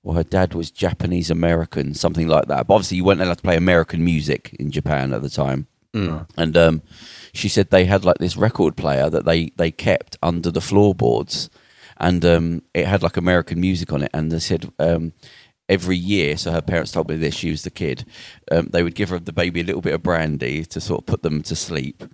well, 0.03 0.17
her 0.17 0.25
dad 0.25 0.55
was 0.55 0.71
Japanese 0.71 1.31
American, 1.31 1.93
something 1.95 2.29
like 2.29 2.47
that. 2.47 2.67
But 2.67 2.75
obviously, 2.75 2.99
you 2.99 3.05
weren't 3.05 3.21
allowed 3.21 3.39
to 3.39 3.43
play 3.43 3.57
American 3.57 4.05
music 4.05 4.55
in 4.59 4.71
Japan 4.71 5.13
at 5.13 5.23
the 5.23 5.29
time. 5.29 5.67
And 6.37 6.57
um, 6.57 6.83
she 7.33 7.49
said 7.49 7.71
they 7.71 7.87
had 7.87 8.05
like 8.05 8.19
this 8.19 8.37
record 8.37 8.77
player 8.77 9.11
that 9.11 9.25
they 9.25 9.51
they 9.57 9.71
kept 9.71 10.17
under 10.23 10.51
the 10.51 10.61
floorboards, 10.61 11.51
and 11.99 12.25
um, 12.25 12.63
it 12.75 12.87
had 12.87 13.03
like 13.03 13.17
American 13.17 13.61
music 13.61 13.93
on 13.93 14.03
it. 14.03 14.11
And 14.15 14.31
they 14.33 14.39
said 14.39 14.71
um, 14.79 15.13
every 15.69 15.97
year, 15.97 16.37
so 16.37 16.53
her 16.53 16.63
parents 16.63 16.93
told 16.93 17.09
me 17.09 17.17
this. 17.17 17.35
She 17.35 17.51
was 17.51 17.63
the 17.63 17.71
kid. 17.71 18.05
Um, 18.51 18.69
they 18.73 18.83
would 18.83 18.95
give 18.95 19.09
her 19.11 19.19
the 19.19 19.33
baby 19.33 19.61
a 19.61 19.65
little 19.65 19.81
bit 19.83 19.95
of 19.95 20.03
brandy 20.03 20.65
to 20.67 20.81
sort 20.81 21.01
of 21.03 21.07
put 21.07 21.23
them 21.23 21.43
to 21.43 21.57
sleep, 21.57 22.05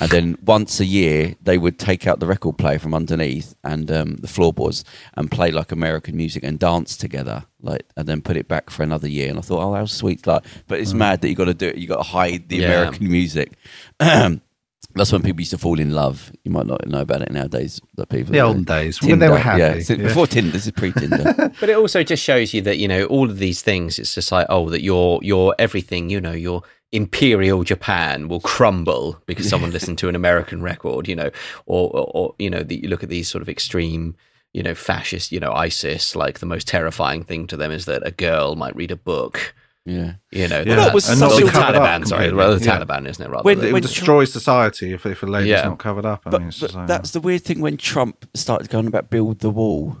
and 0.00 0.10
then 0.10 0.38
once 0.44 0.80
a 0.80 0.84
year 0.84 1.34
they 1.42 1.58
would 1.58 1.78
take 1.78 2.06
out 2.06 2.20
the 2.20 2.26
record 2.26 2.56
player 2.58 2.78
from 2.78 2.94
underneath 2.94 3.54
and 3.64 3.90
um, 3.90 4.16
the 4.16 4.28
floorboards 4.28 4.84
and 5.16 5.30
play 5.30 5.50
like 5.50 5.72
American 5.72 6.16
music 6.16 6.42
and 6.44 6.58
dance 6.58 6.96
together, 6.96 7.44
like 7.60 7.84
and 7.96 8.08
then 8.08 8.20
put 8.22 8.36
it 8.36 8.48
back 8.48 8.70
for 8.70 8.82
another 8.82 9.08
year. 9.08 9.28
And 9.30 9.38
I 9.38 9.42
thought, 9.42 9.62
oh, 9.62 9.74
how 9.74 9.86
sweet! 9.86 10.26
Like, 10.26 10.44
but 10.66 10.80
it's 10.80 10.94
mad 10.94 11.20
that 11.20 11.28
you 11.28 11.34
got 11.34 11.46
to 11.46 11.54
do 11.54 11.68
it. 11.68 11.76
You 11.76 11.86
got 11.86 11.96
to 12.02 12.02
hide 12.10 12.48
the 12.48 12.56
Yeah. 12.58 12.66
American 12.66 13.10
music. 13.10 13.52
That's 14.94 15.12
when 15.12 15.22
people 15.22 15.40
used 15.40 15.50
to 15.52 15.58
fall 15.58 15.78
in 15.78 15.92
love. 15.92 16.32
You 16.44 16.50
might 16.50 16.66
not 16.66 16.86
know 16.88 17.00
about 17.00 17.22
it 17.22 17.30
nowadays. 17.30 17.80
That 17.96 18.08
people 18.08 18.32
The 18.32 18.40
olden 18.40 18.64
days, 18.64 19.00
when 19.02 19.18
they 19.18 19.28
were 19.28 19.38
happy, 19.38 19.60
Yeah, 19.60 19.74
since- 19.74 20.00
yeah. 20.00 20.08
before 20.08 20.26
Tinder. 20.26 20.50
This 20.50 20.66
is 20.66 20.72
pre-Tinder. 20.72 21.52
But 21.60 21.68
it 21.68 21.76
also 21.76 22.02
just 22.02 22.22
shows 22.22 22.54
you 22.54 22.62
that 22.62 22.78
you 22.78 22.88
know 22.88 23.04
all 23.04 23.30
of 23.30 23.38
these 23.38 23.62
things. 23.62 23.98
It's 23.98 24.14
just 24.14 24.32
like 24.32 24.46
oh, 24.48 24.68
that 24.70 24.82
you're 24.82 25.20
you're 25.22 25.54
everything. 25.58 26.10
You 26.10 26.20
know, 26.20 26.32
you're 26.32 26.62
imperial 26.90 27.64
Japan 27.64 28.28
will 28.28 28.40
crumble 28.40 29.20
because 29.26 29.46
someone 29.48 29.70
listened 29.72 29.98
to 29.98 30.08
an 30.08 30.14
American 30.16 30.62
record, 30.62 31.06
you 31.06 31.14
know, 31.14 31.30
or, 31.66 31.90
or, 31.90 32.10
or 32.14 32.34
you 32.38 32.48
know, 32.48 32.62
the, 32.62 32.80
you 32.82 32.88
look 32.88 33.02
at 33.02 33.10
these 33.10 33.28
sort 33.28 33.42
of 33.42 33.48
extreme, 33.48 34.16
you 34.54 34.62
know, 34.62 34.74
fascist, 34.74 35.30
you 35.30 35.38
know, 35.38 35.52
ISIS, 35.52 36.16
like 36.16 36.38
the 36.38 36.46
most 36.46 36.66
terrifying 36.66 37.22
thing 37.24 37.46
to 37.48 37.58
them 37.58 37.70
is 37.70 37.84
that 37.84 38.06
a 38.06 38.10
girl 38.10 38.56
might 38.56 38.74
read 38.74 38.90
a 38.90 38.96
book. 38.96 39.54
Yeah. 39.88 40.12
You 40.30 40.48
know, 40.48 40.62
Yeah. 40.66 40.74
that- 40.76 40.94
was 40.94 41.08
and 41.08 41.18
such 41.18 41.32
or 41.32 41.42
a- 41.42 41.44
the 41.46 41.50
Taliban, 41.50 42.06
sorry, 42.06 42.28
completely. 42.28 42.32
well, 42.34 42.58
the 42.58 42.64
Yeah. 42.64 42.78
Taliban, 42.78 43.08
isn't 43.08 43.24
it? 43.24 43.30
Rather 43.30 43.42
When- 43.44 43.56
than- 43.58 43.68
It 43.68 43.72
when- 43.72 43.82
would 43.82 43.88
destroy 43.88 44.24
society 44.26 44.92
if, 44.92 45.06
if 45.06 45.22
a 45.22 45.26
lady's 45.26 45.48
Yeah. 45.50 45.62
not 45.64 45.78
covered 45.78 46.04
up. 46.04 46.22
I 46.26 46.30
But, 46.30 46.40
mean, 46.42 46.48
it's 46.48 46.58
but 46.60 46.66
just 46.66 46.76
like- 46.76 46.86
that's 46.88 47.10
the 47.12 47.20
weird 47.20 47.42
thing 47.42 47.60
when 47.60 47.76
Trump 47.78 48.26
started 48.34 48.68
going 48.68 48.86
about 48.86 49.08
build 49.10 49.38
the 49.40 49.50
wall. 49.50 49.98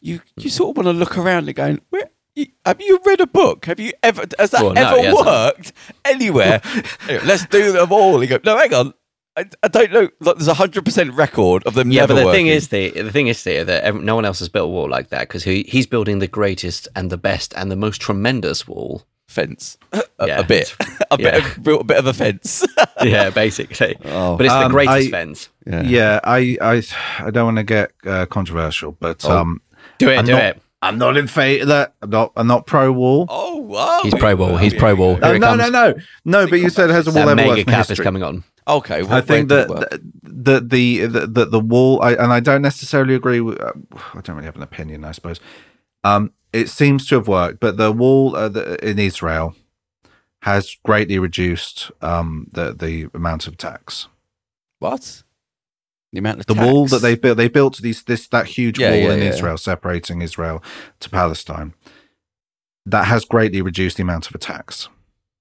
You 0.00 0.20
you 0.36 0.50
sort 0.50 0.70
of 0.70 0.76
want 0.84 0.86
to 0.94 0.98
look 0.98 1.16
around 1.18 1.46
and 1.48 1.54
going, 1.56 1.80
Where, 1.90 2.10
you, 2.34 2.46
have 2.66 2.80
you 2.80 3.00
read 3.04 3.20
a 3.20 3.26
book? 3.26 3.66
Have 3.66 3.80
you 3.80 3.92
ever 4.02 4.24
has 4.38 4.50
that 4.50 4.62
Well, 4.62 4.72
no, 4.74 4.80
ever 4.88 4.96
he 4.98 5.04
hasn't. 5.06 5.26
worked 5.26 5.72
anywhere? 6.04 6.60
Anyway, 7.08 7.24
Let's 7.26 7.46
do 7.46 7.72
the 7.72 7.86
wall. 7.86 8.22
You 8.22 8.28
go, 8.28 8.38
no, 8.44 8.56
hang 8.56 8.74
on. 8.74 8.94
I, 9.36 9.44
I 9.62 9.68
don't 9.68 9.92
know. 9.92 10.08
Like, 10.20 10.36
there's 10.36 10.48
a 10.48 10.54
hundred 10.54 10.84
percent 10.84 11.14
record 11.14 11.64
of 11.64 11.74
them 11.74 11.92
yeah, 11.92 12.02
never 12.02 12.14
but 12.14 12.20
the 12.20 12.26
working. 12.26 12.46
thing 12.46 12.54
is, 12.54 12.68
the 12.68 12.90
the 12.90 13.12
thing 13.12 13.28
is, 13.28 13.40
Theo, 13.40 13.62
that 13.64 13.94
no 13.94 14.16
one 14.16 14.24
else 14.24 14.40
has 14.40 14.48
built 14.48 14.66
a 14.66 14.72
wall 14.72 14.88
like 14.90 15.10
that 15.10 15.20
because 15.28 15.44
he, 15.44 15.64
he's 15.68 15.86
building 15.86 16.18
the 16.18 16.26
greatest 16.26 16.88
and 16.96 17.08
the 17.10 17.16
best 17.18 17.54
and 17.56 17.70
the 17.70 17.76
most 17.76 18.00
tremendous 18.00 18.66
wall. 18.66 19.04
Fence 19.28 19.78
a, 19.92 20.02
Yeah. 20.26 20.40
a 20.40 20.44
bit, 20.44 20.74
a 21.10 21.16
bit, 21.16 21.26
Yeah. 21.34 21.36
of, 21.46 21.62
built 21.62 21.82
a 21.82 21.84
bit 21.84 21.98
of 21.98 22.06
a 22.06 22.12
fence. 22.14 22.66
yeah, 23.04 23.30
basically. 23.30 23.96
Oh. 24.06 24.36
But 24.36 24.46
it's 24.46 24.54
the 24.54 24.64
Um, 24.66 24.72
greatest 24.72 25.08
I- 25.08 25.10
fence. 25.10 25.48
yeah. 25.66 26.18
I, 26.24 26.56
I, 26.60 26.82
I 27.20 27.30
don't 27.30 27.44
want 27.44 27.58
to 27.58 27.62
get 27.64 27.92
uh, 28.04 28.26
controversial, 28.26 28.92
but 28.98 29.24
Oh. 29.24 29.38
um, 29.38 29.60
Do 29.98 30.08
it, 30.10 30.18
I'm 30.18 30.24
do 30.24 30.32
not, 30.32 30.42
it. 30.42 30.62
I'm 30.80 30.96
not 30.98 31.16
in 31.16 31.26
favor 31.26 31.62
of 31.62 31.68
that. 31.68 31.94
I'm 32.02 32.10
not, 32.10 32.32
I'm 32.36 32.46
not 32.46 32.66
pro 32.66 32.90
wall. 32.92 33.26
oh 33.28 33.56
wow, 33.56 34.00
He's 34.02 34.14
pro 34.14 34.34
wall. 34.36 34.56
He's 34.56 34.74
pro 34.74 34.94
wall. 34.94 35.16
No, 35.18 35.36
no, 35.36 35.54
no, 35.56 35.68
no, 35.68 35.94
no. 36.24 36.46
But 36.46 36.60
you 36.60 36.70
said 36.70 36.88
it 36.88 36.92
has 36.92 37.06
a 37.06 37.10
wall 37.10 37.26
That 37.26 37.32
ever 37.32 37.36
mega 37.36 37.48
worked 37.48 37.58
in 37.60 37.64
cap 37.66 37.90
is 37.90 37.98
coming 38.00 38.22
on. 38.22 38.44
Okay, 38.66 39.02
well, 39.02 39.14
I 39.14 39.20
think 39.20 39.50
where 39.50 39.66
that 39.66 39.68
did 39.68 39.76
it 39.76 39.78
work? 39.80 40.00
the, 40.22 40.60
the 40.60 41.06
the 41.06 41.26
the 41.26 41.44
the 41.46 41.60
wall, 41.60 42.00
I, 42.02 42.12
and 42.12 42.32
I 42.32 42.38
don't 42.40 42.62
necessarily 42.62 43.14
agree 43.14 43.40
with. 43.40 43.60
Uh, 43.60 43.72
I 44.14 44.20
don't 44.20 44.36
really 44.36 44.44
have 44.46 44.56
an 44.56 44.62
opinion, 44.62 45.04
I 45.04 45.10
suppose. 45.12 45.40
Um, 46.04 46.32
it 46.52 46.68
seems 46.68 47.06
to 47.08 47.16
have 47.16 47.28
worked, 47.28 47.60
but 47.60 47.76
the 47.76 47.92
wall 47.92 48.34
uh, 48.36 48.48
the, 48.48 48.88
in 48.88 48.98
Israel 48.98 49.54
has 50.42 50.76
greatly 50.84 51.18
reduced 51.18 51.90
um, 52.00 52.48
the 52.52 52.72
the 52.72 53.08
amount 53.14 53.46
of 53.46 53.54
attacks. 53.54 54.08
what 54.78 55.22
the 56.12 56.18
amount 56.20 56.40
of 56.40 56.46
The 56.46 56.54
wall 56.54 56.86
that 56.86 57.02
they 57.02 57.14
built, 57.16 57.36
they 57.36 57.48
built 57.48 57.82
this 57.82 58.02
this 58.02 58.28
that 58.28 58.46
huge 58.46 58.78
Yeah, 58.78 58.90
wall 58.90 58.98
yeah, 59.08 59.12
in 59.14 59.22
yeah. 59.22 59.28
Israel 59.30 59.58
separating 59.58 60.22
Israel 60.22 60.62
to 61.00 61.10
Palestine. 61.10 61.74
That 62.86 63.04
has 63.06 63.24
greatly 63.26 63.60
reduced 63.60 63.98
the 63.98 64.02
amount 64.02 64.28
of 64.28 64.34
attacks. 64.34 64.88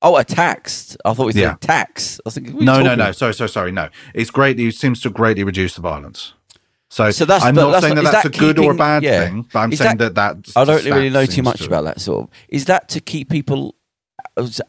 Oh, 0.02 0.18
a 0.18 0.24
tax. 0.24 0.98
I 1.06 1.14
thought 1.14 1.28
we 1.28 1.32
said 1.34 1.42
Yeah. 1.42 1.56
tax. 1.62 2.20
I 2.20 2.22
was 2.26 2.34
thinking, 2.36 2.60
No, 2.66 2.82
no, 2.82 2.96
no. 2.96 3.12
Sorry, 3.14 3.34
sorry, 3.34 3.50
sorry. 3.50 3.72
No, 3.72 3.90
it's 4.14 4.30
greatly. 4.30 4.68
It 4.68 4.76
seems 4.76 5.02
to 5.02 5.10
greatly 5.10 5.44
reduce 5.44 5.76
the 5.76 5.82
violence. 5.82 6.34
So, 6.90 7.12
So 7.12 7.26
that's- 7.26 7.44
I'm 7.46 7.54
not 7.56 7.72
that's 7.72 7.84
saying 7.84 7.96
not- 7.96 8.04
that 8.04 8.08
is 8.08 8.12
that's 8.14 8.24
that 8.30 8.36
a 8.38 8.40
good 8.40 8.60
or 8.60 8.72
a 8.72 8.76
bad 8.76 9.04
yeah. 9.04 9.26
thing, 9.26 9.46
but 9.52 9.60
I'm 9.60 9.74
Is 9.74 9.80
saying 9.80 9.98
that- 9.98 10.16
that 10.16 10.44
that 10.46 10.52
I 10.56 10.64
don't 10.64 10.86
really 10.86 11.10
know 11.10 11.26
too 11.26 11.44
much 11.44 11.60
to- 11.60 11.66
about 11.68 11.84
that 11.84 12.00
sort 12.00 12.24
of. 12.24 12.30
Is 12.50 12.66
that 12.66 12.88
to 12.90 13.02
keep 13.02 13.30
people 13.30 13.76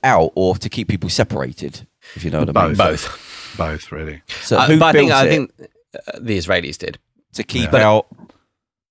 out 0.03 0.33
or 0.35 0.57
to 0.57 0.69
keep 0.69 0.89
people 0.89 1.11
separated? 1.11 1.87
If 2.16 2.25
you 2.25 2.31
know 2.31 2.41
what 2.41 2.57
I 2.57 2.66
mean. 2.69 2.77
Both. 2.77 3.05
Both. 3.05 3.57
both 3.57 3.93
really. 3.93 4.23
So 4.43 4.59
Uh, 4.59 4.66
who 4.66 4.79
but 4.79 4.87
I 4.87 4.93
built 4.93 5.01
think 5.11 5.12
I 5.12 5.29
think 5.29 5.53
uh, 5.61 6.19
the 6.21 6.37
Israelis 6.39 6.77
did. 6.79 6.99
to 7.35 7.45
keep 7.45 7.73
Yeah. 7.73 7.89
out? 7.89 8.07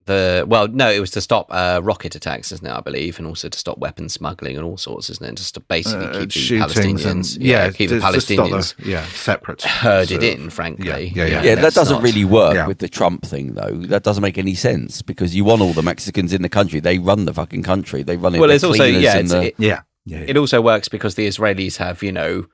The 0.08 0.45
well, 0.47 0.68
no, 0.68 0.89
it 0.89 0.99
was 0.99 1.12
to 1.12 1.22
stop 1.22 1.47
uh, 1.51 1.80
rocket 1.84 2.16
attacks, 2.16 2.51
isn't 2.51 2.66
it? 2.66 2.72
I 2.72 2.82
believe, 2.82 3.20
and 3.20 3.28
also 3.28 3.49
to 3.49 3.58
stop 3.60 3.78
weapons 3.78 4.14
smuggling 4.14 4.55
and 4.58 4.66
all 4.66 4.78
sorts, 4.78 5.10
isn't 5.10 5.24
it? 5.26 5.36
Just 5.36 5.53
to 5.55 5.60
basically 5.60 6.05
Uh, 6.08 6.26
keep 6.28 6.32
the 6.32 6.60
Palestinians, 6.60 7.05
and 7.36 7.43
yeah, 7.43 7.70
keep 7.72 7.89
the 7.89 7.99
just 7.99 8.28
to 8.28 8.34
stop 8.36 8.47
Palestinians 8.49 8.76
the- 8.78 8.89
yeah, 8.89 9.05
separate, 9.10 9.62
herded 9.64 10.10
sort 10.22 10.24
of- 10.24 10.30
in. 10.41 10.49
Frankly, 10.49 10.88
Yeah, 10.88 10.97
yeah, 10.97 11.26
yeah. 11.26 11.43
Yeah, 11.43 11.55
that 11.55 11.74
doesn't 11.74 11.95
not- 11.97 12.03
really 12.03 12.26
work 12.26 12.55
Yeah. 12.55 12.68
with 12.68 12.80
the 12.80 12.88
Trump 12.89 13.26
thing, 13.26 13.53
though. 13.53 13.76
That 13.88 14.03
doesn't 14.03 14.22
make 14.24 14.38
any 14.38 14.55
sense 14.55 15.01
because 15.01 15.36
you 15.36 15.43
want 15.43 15.62
all 15.62 15.74
the 15.74 15.84
Mexicans 15.84 16.32
in 16.34 16.41
the 16.41 16.49
country. 16.49 16.80
They 16.80 16.97
run 16.99 17.26
the 17.26 17.34
fucking 17.34 17.64
country. 17.64 18.01
They 18.03 18.18
run 18.18 18.34
it. 18.34 18.39
Well, 18.39 18.49
the 18.49 18.55
it's 18.55 18.64
also 18.64 18.86
yeah, 18.86 19.18
it's, 19.18 19.32
the- 19.32 19.47
it, 19.47 19.55
Yeah, 19.58 19.82
yeah, 20.05 20.20
yeah. 20.20 20.26
it 20.30 20.38
also 20.38 20.62
works 20.62 20.88
because 20.88 21.16
the 21.16 21.28
Israelis 21.28 21.78
have 21.78 22.01
you 22.01 22.14
know 22.14 22.45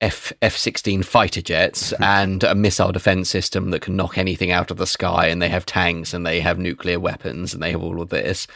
F 0.00 0.32
F 0.42 0.56
sixteen 0.56 1.02
fighter 1.02 1.40
jets 1.40 1.92
and 2.00 2.44
a 2.44 2.54
missile 2.54 2.92
defense 2.92 3.30
system 3.30 3.70
that 3.70 3.80
can 3.80 3.96
knock 3.96 4.18
anything 4.18 4.50
out 4.50 4.70
of 4.70 4.76
the 4.76 4.86
sky, 4.86 5.28
and 5.28 5.40
they 5.40 5.48
have 5.48 5.64
tanks 5.64 6.12
and 6.12 6.26
they 6.26 6.40
have 6.40 6.58
nuclear 6.58 7.00
weapons 7.00 7.54
and 7.54 7.62
they 7.62 7.70
have 7.70 7.82
all 7.82 8.02
of 8.02 8.10
this. 8.10 8.46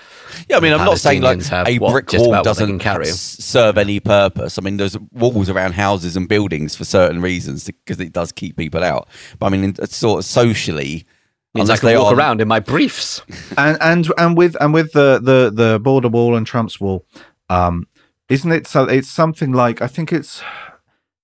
Yeah, 0.49 0.59
I 0.59 0.61
mean, 0.61 0.73
I'm 0.73 0.85
not 0.85 0.99
saying 0.99 1.23
like 1.23 1.43
have 1.47 1.67
a 1.67 1.79
brick 1.79 2.09
just 2.09 2.23
wall 2.23 2.35
about 2.35 2.47
what 2.47 2.57
they 2.57 2.65
doesn't 2.65 2.79
carry. 2.81 3.07
serve 3.07 3.79
any 3.79 4.01
purpose. 4.01 4.59
I 4.59 4.63
mean, 4.63 4.77
there's 4.77 4.99
walls 5.13 5.49
around 5.49 5.73
houses 5.73 6.17
and 6.17 6.29
buildings 6.29 6.77
for 6.77 6.85
certain 6.85 7.23
reasons 7.23 7.65
because 7.67 8.01
it 8.01 8.13
does 8.13 8.33
keep 8.33 8.57
people 8.57 8.85
out. 8.85 9.09
But 9.39 9.47
I 9.47 9.49
mean, 9.51 9.75
it's 9.79 9.97
sort 9.97 10.19
of 10.19 10.25
socially, 10.27 11.07
Means 11.55 11.69
I 11.69 11.73
unless 11.73 11.81
can 11.81 11.87
they 11.89 11.97
walk 11.97 12.13
are 12.13 12.17
around 12.17 12.41
in 12.41 12.49
my 12.49 12.61
briefs. 12.61 13.23
and 13.59 13.79
and 13.81 14.13
and 14.19 14.37
with 14.37 14.57
and 14.61 14.73
with 14.75 14.93
the 14.93 15.19
the 15.23 15.51
the 15.51 15.81
border 15.81 16.09
wall 16.09 16.37
and 16.37 16.47
Trump's 16.47 16.81
wall, 16.81 17.05
um, 17.49 17.89
isn't 18.29 18.53
it? 18.53 18.67
So 18.67 18.85
it's 18.85 19.09
something 19.09 19.53
like 19.53 19.83
I 19.83 19.87
think 19.89 20.13
it's, 20.13 20.43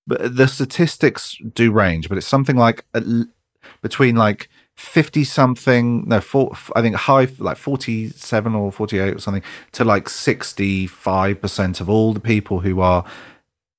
but 0.06 0.36
the 0.36 0.46
statistics 0.48 1.36
do 1.54 1.72
range, 1.72 2.08
but 2.08 2.18
it's 2.18 2.26
something 2.26 2.56
like 2.56 2.84
a 2.94 3.02
between 3.82 4.16
like 4.16 4.48
fifty 4.74 5.24
something, 5.24 6.06
no, 6.06 6.20
four, 6.20 6.52
I 6.74 6.82
think 6.82 6.96
high 6.96 7.28
like 7.38 7.56
forty 7.56 8.10
seven 8.10 8.54
or 8.54 8.70
forty 8.70 8.98
eight 8.98 9.14
or 9.14 9.18
something 9.18 9.42
to 9.72 9.84
like 9.84 10.08
sixty 10.08 10.86
five 10.86 11.40
percent 11.40 11.80
of 11.80 11.88
all 11.88 12.12
the 12.12 12.20
people 12.20 12.60
who 12.60 12.80
are 12.80 13.04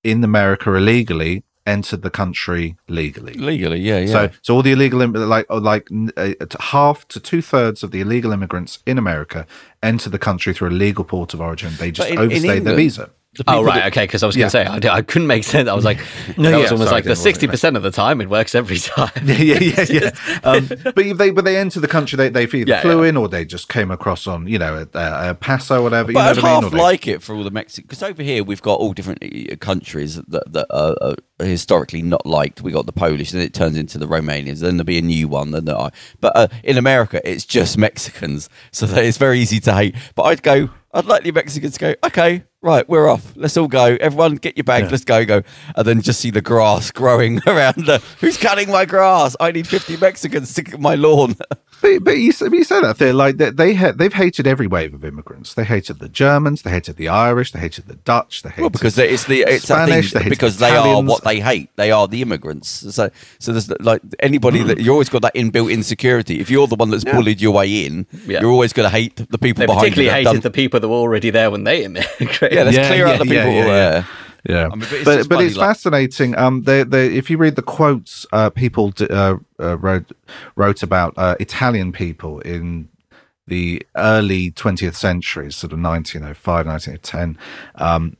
in 0.03 0.23
America 0.23 0.73
illegally 0.73 1.43
entered 1.65 2.01
the 2.01 2.09
country 2.09 2.77
legally. 2.87 3.33
legally, 3.33 3.79
yeah, 3.79 3.99
yeah. 3.99 4.05
So, 4.07 4.29
so 4.41 4.55
all 4.55 4.61
the 4.61 4.71
illegal, 4.71 5.05
like, 5.05 5.45
like 5.49 5.89
uh, 6.15 6.29
half 6.61 7.05
to 7.09 7.19
two 7.19 7.41
thirds 7.41 7.83
of 7.83 7.91
the 7.91 7.99
illegal 7.99 8.31
immigrants 8.31 8.79
in 8.85 8.97
America 8.97 9.45
enter 9.83 10.09
the 10.09 10.17
country 10.17 10.53
through 10.53 10.69
a 10.69 10.71
legal 10.71 11.03
port 11.03 11.33
of 11.33 11.41
origin. 11.41 11.73
They 11.77 11.91
just 11.91 12.09
in- 12.09 12.17
in 12.17 12.23
overstayed 12.23 12.63
their 12.63 12.75
visa. 12.75 13.09
Oh 13.45 13.63
right, 13.63 13.75
that- 13.75 13.87
okay. 13.87 14.05
Because 14.05 14.23
I 14.23 14.25
was 14.25 14.35
going 14.35 14.47
to 14.47 14.49
say 14.49 14.65
I 14.65 15.01
couldn't 15.03 15.27
make 15.27 15.43
sense. 15.43 15.69
I 15.69 15.73
was 15.75 15.85
like, 15.85 15.99
No, 16.37 16.49
that 16.49 16.51
yeah, 16.51 16.57
was 16.63 16.71
almost 16.71 16.89
sorry, 16.89 16.97
like 16.99 17.03
the 17.03 17.15
sixty 17.15 17.45
percent 17.47 17.77
of 17.77 17.83
the 17.83 17.91
time 17.91 18.19
it 18.19 18.29
works 18.29 18.55
every 18.55 18.79
time. 18.79 19.11
yeah, 19.25 19.59
yeah, 19.59 19.85
yeah. 19.89 20.09
Um, 20.43 20.67
but 20.67 20.97
if 20.99 21.17
they, 21.17 21.29
but 21.31 21.45
they 21.45 21.57
enter 21.57 21.79
the 21.79 21.87
country. 21.87 22.15
They, 22.17 22.29
they've 22.29 22.51
either 22.53 22.69
Yeah, 22.69 22.81
flew 22.81 23.03
in 23.03 23.15
or 23.17 23.27
they 23.27 23.45
just 23.45 23.69
came 23.69 23.91
across 23.91 24.25
on, 24.27 24.47
you 24.47 24.57
know, 24.57 24.87
a, 24.93 25.29
a 25.31 25.35
passo 25.35 25.79
or 25.79 25.83
whatever. 25.83 26.09
You 26.11 26.15
But 26.15 26.23
know 26.23 26.29
I'd 26.31 26.35
what 26.37 26.45
I 26.45 26.53
mean? 26.53 26.63
half 26.63 26.71
they- 26.71 26.77
like 26.77 27.07
it 27.07 27.21
for 27.21 27.35
all 27.35 27.43
the 27.43 27.51
Mexican 27.51 27.87
because 27.87 28.01
over 28.01 28.23
here 28.23 28.43
we've 28.43 28.61
got 28.61 28.79
all 28.79 28.93
different 28.93 29.19
countries 29.59 30.15
that 30.15 30.51
that 30.53 30.67
are, 30.71 30.95
are 31.39 31.45
historically 31.45 32.01
not 32.01 32.25
liked. 32.25 32.61
We 32.61 32.71
got 32.71 32.85
the 32.87 32.91
Polish, 32.93 33.31
then 33.31 33.41
it 33.41 33.53
turns 33.53 33.77
into 33.77 33.97
the 33.99 34.07
Romanians, 34.07 34.61
then 34.61 34.77
there'll 34.77 34.85
be 34.85 34.97
a 34.97 35.01
new 35.03 35.27
one. 35.27 35.51
Then 35.51 35.65
there 35.65 35.75
are, 35.77 35.91
but 36.21 36.35
uh, 36.35 36.47
in 36.63 36.77
America 36.77 37.21
it's 37.29 37.45
just 37.45 37.77
Mexicans, 37.77 38.49
so 38.71 38.85
that 38.87 39.03
it's 39.05 39.17
very 39.17 39.39
easy 39.39 39.59
to 39.61 39.73
hate. 39.73 39.95
But 40.15 40.23
I'd 40.23 40.43
go, 40.43 40.69
I'd 40.97 41.05
like 41.05 41.23
the 41.23 41.31
Mexicans 41.31 41.73
to 41.75 41.79
go, 41.79 41.95
okay, 42.07 42.43
right, 42.61 42.87
we're 42.89 43.07
off. 43.07 43.33
Let's 43.35 43.55
all 43.55 43.67
go. 43.67 43.97
Everyone, 44.01 44.35
get 44.35 44.57
your 44.57 44.63
bag. 44.63 44.85
Yeah. 44.85 44.89
Let's 44.89 45.03
go, 45.05 45.23
go, 45.25 45.43
and 45.75 45.87
then 45.87 46.01
just 46.01 46.19
see 46.19 46.31
the 46.31 46.41
grass 46.41 46.89
growing 46.91 47.39
around. 47.47 47.85
The, 47.85 48.01
Who's 48.19 48.37
cutting 48.37 48.69
my 48.71 48.85
grass? 48.85 49.35
I 49.39 49.51
need 49.51 49.67
fifty 49.67 49.95
Mexicans 49.97 50.53
to 50.55 50.63
cut 50.63 50.79
my 50.79 50.95
lawn. 50.95 51.35
But, 51.79 52.03
but 52.05 52.17
you, 52.17 52.33
but 52.39 52.51
you 52.53 52.63
say 52.63 52.81
that 52.81 52.97
they're 52.97 53.13
like 53.13 53.37
they, 53.37 53.51
they 53.51 53.75
ha- 53.75 53.91
they've 53.91 54.11
hated 54.11 54.47
every 54.47 54.65
wave 54.65 54.95
of 54.95 55.05
immigrants. 55.05 55.53
They 55.53 55.63
hated 55.63 55.99
the 55.99 56.09
Germans, 56.09 56.63
they 56.63 56.71
hated 56.71 56.95
the 56.97 57.07
Irish, 57.07 57.51
they 57.51 57.59
hated 57.59 57.85
the 57.85 57.97
Dutch, 57.97 58.41
they 58.41 58.49
hated 58.49 58.61
Well, 58.63 58.69
because 58.71 58.97
it's 58.97 59.25
the 59.25 59.41
it's 59.41 59.65
Spanish, 59.65 60.11
thing, 60.11 60.17
they 60.17 60.23
hate 60.23 60.29
because 60.31 60.57
they 60.57 60.71
are 60.75 61.03
what 61.03 61.23
they 61.23 61.39
hate. 61.39 61.69
They 61.75 61.91
are 61.91 62.07
the 62.07 62.23
immigrants. 62.23 62.67
So, 62.95 63.11
so 63.37 63.51
there's 63.51 63.69
like 63.79 64.01
anybody 64.21 64.63
that 64.63 64.79
you 64.79 64.91
always 64.91 65.07
got 65.09 65.21
that 65.21 65.35
inbuilt 65.35 65.71
insecurity. 65.71 66.39
If 66.39 66.49
you're 66.49 66.65
the 66.65 66.73
one 66.75 66.89
that's 66.89 67.03
bullied 67.03 67.41
your 67.41 67.53
way 67.53 67.85
in, 67.85 68.07
Yeah. 68.25 68.41
you're 68.41 68.49
always 68.49 68.73
going 68.73 68.87
to 68.89 68.95
hate 68.95 69.15
the 69.17 69.37
people 69.37 69.59
They 69.61 69.67
behind 69.67 69.81
particularly 69.81 70.05
you. 70.05 70.09
that 70.09 70.17
hated 70.17 70.33
done- 70.33 70.39
the 70.41 70.49
people 70.49 70.79
that 70.79 70.86
were 70.87 70.95
already 70.95 71.29
there 71.29 71.51
when 71.51 71.63
they 71.63 71.83
immigrated. 71.85 72.29
yeah, 72.51 72.63
let's 72.63 72.77
Yeah, 72.77 72.87
clear 72.87 73.07
out 73.07 73.19
the 73.19 73.25
people 73.25 73.35
yeah, 73.35 73.45
yeah, 73.45 73.61
are 73.61 73.65
yeah. 73.67 73.89
there. 73.89 74.07
Yeah, 74.49 74.65
I 74.67 74.69
mean, 74.69 74.79
but 74.79 74.93
it's 74.93 75.03
but 75.05 75.29
but 75.29 75.41
it's 75.43 75.57
like- 75.57 75.67
fascinating. 75.69 76.37
Um, 76.37 76.63
they 76.63 76.83
they 76.83 77.07
if 77.13 77.29
you 77.29 77.37
read 77.37 77.55
the 77.55 77.61
quotes, 77.61 78.25
uh, 78.31 78.49
people 78.49 78.91
d- 78.91 79.07
uh, 79.09 79.37
uh, 79.59 79.77
wrote 79.77 80.11
wrote 80.55 80.83
about 80.83 81.13
uh, 81.17 81.35
Italian 81.39 81.91
people 81.91 82.39
in 82.41 82.87
the 83.47 83.81
early 83.95 84.51
20th 84.51 84.95
century, 84.95 85.51
sort 85.51 85.71
of 85.73 85.79
1905, 85.79 86.65
1910, 86.65 87.37
um, 87.75 88.17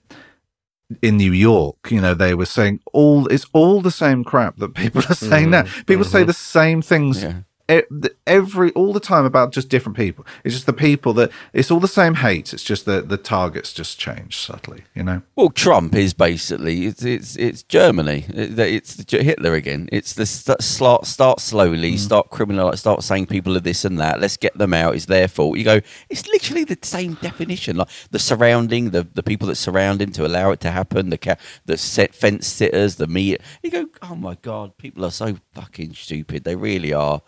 in 1.02 1.18
New 1.18 1.32
York. 1.34 1.76
You 1.92 2.02
know, 2.02 2.14
they 2.14 2.34
were 2.34 2.46
saying 2.46 2.80
all 2.94 3.28
it's 3.28 3.46
all 3.54 3.82
the 3.82 3.92
same 3.92 4.24
crap 4.26 4.58
that 4.58 4.74
people 4.74 5.02
are 5.10 5.16
saying 5.16 5.50
now. 5.52 5.64
People 5.86 6.04
say 6.06 6.24
the 6.24 6.34
same 6.34 6.82
things 6.82 7.24
Yeah. 7.24 7.42
The- 7.68 8.16
every 8.26 8.72
all 8.72 8.94
the 8.94 9.00
time 9.00 9.26
about 9.26 9.52
just 9.52 9.70
different 9.70 9.98
people. 9.98 10.26
It's 10.44 10.56
just 10.56 10.66
the 10.66 10.74
people 10.74 11.14
that 11.14 11.32
it's 11.54 11.70
all 11.70 11.80
the 11.80 11.88
same 11.88 12.16
hate. 12.16 12.54
It's 12.54 12.64
just 12.64 12.86
that 12.86 13.10
the 13.10 13.18
targets 13.18 13.74
just 13.74 14.00
change 14.00 14.38
subtly. 14.38 14.84
You 14.96 15.04
know. 15.04 15.22
Well, 15.36 15.50
Trump 15.50 15.96
is 15.96 16.14
basically 16.14 16.86
it's 16.86 17.04
it's 17.04 17.36
it's 17.36 17.64
Germany. 17.64 18.26
It's 18.30 19.12
Hitler 19.12 19.54
again. 19.54 19.90
It's 19.92 20.14
the 20.14 20.26
st- 20.26 20.62
start 20.62 21.06
start 21.06 21.40
slowly, 21.40 21.94
mm. 21.94 22.00
start 22.00 22.30
criminal, 22.30 22.76
start 22.78 23.04
saying 23.04 23.28
people 23.28 23.56
are 23.58 23.62
this 23.62 23.86
and 23.86 24.00
that. 24.00 24.22
Let's 24.22 24.38
get 24.38 24.58
them 24.58 24.74
out. 24.74 24.96
It's 24.96 25.06
their 25.06 25.28
fault. 25.28 25.58
You 25.58 25.64
go. 25.64 25.82
It's 26.10 26.28
literally 26.28 26.64
the 26.64 26.78
same 26.82 27.16
definition. 27.16 27.78
Like 27.78 27.90
the 28.12 28.20
surrounding, 28.20 28.92
the 28.92 29.08
the 29.14 29.24
people 29.24 29.48
that 29.50 29.56
surround 29.56 30.02
him 30.02 30.12
to 30.14 30.26
allow 30.26 30.52
it 30.52 30.60
to 30.62 30.72
happen. 30.72 31.10
The 31.10 31.18
ca- 31.18 31.38
the 31.66 31.78
set 31.78 32.16
fence 32.16 32.48
sitters, 32.48 32.96
the 32.96 33.08
media. 33.08 33.40
You 33.62 33.72
go. 33.72 33.90
Oh 34.02 34.16
my 34.16 34.38
god, 34.42 34.78
people 34.78 35.04
are 35.06 35.12
so 35.12 35.38
fucking 35.54 35.94
stupid. 35.94 36.44
They 36.44 36.56
really 36.56 36.94
are. 36.94 37.22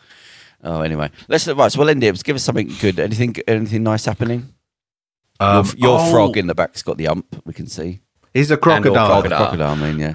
Oh, 0.64 0.82
anyway, 0.82 1.10
let's 1.28 1.48
right. 1.48 1.72
So 1.72 1.80
we'll 1.80 1.90
end 1.90 2.04
it. 2.04 2.24
Give 2.24 2.36
us 2.36 2.44
something 2.44 2.70
good. 2.82 3.00
Anything 3.00 3.36
anything 3.48 3.84
nice 3.84 4.06
happening? 4.06 4.54
Um, 5.40 5.66
your 5.66 5.76
your 5.78 6.00
oh, 6.00 6.12
frog 6.12 6.38
in 6.38 6.48
the 6.48 6.56
back's 6.56 6.84
got 6.84 6.98
the 6.98 7.08
ump. 7.08 7.42
We 7.46 7.54
can 7.54 7.68
see. 7.68 8.02
He's 8.34 8.52
a 8.52 8.58
crocodile. 8.58 9.08
Crocodile. 9.08 9.38
crocodile. 9.40 9.72
I 9.72 9.76
mean, 9.76 10.00
yeah. 10.00 10.14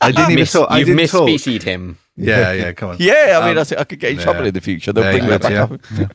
I 0.00 0.12
didn't 0.12 0.30
even 0.30 0.42
Miss- 0.42 0.52
talk. 0.52 0.70
You've 0.72 0.86
didn't 0.86 1.00
misspecied 1.00 1.62
him. 1.62 1.98
Yeah, 2.16 2.52
yeah. 2.52 2.72
Come 2.76 2.90
on. 2.90 2.96
Yeah, 2.98 3.40
I 3.42 3.48
mean, 3.48 3.56
Um, 3.56 3.58
I, 3.58 3.64
think 3.64 3.80
I 3.80 3.84
could 3.84 4.00
get 4.00 4.12
in 4.12 4.18
trouble 4.18 4.46
in 4.46 4.54
the 4.54 4.60
future. 4.60 4.92
They'll 4.92 5.04
There 5.04 5.12
bring 5.12 5.24
you 5.24 5.30
me 5.30 5.38
back 5.38 5.52
yeah. 5.52 6.06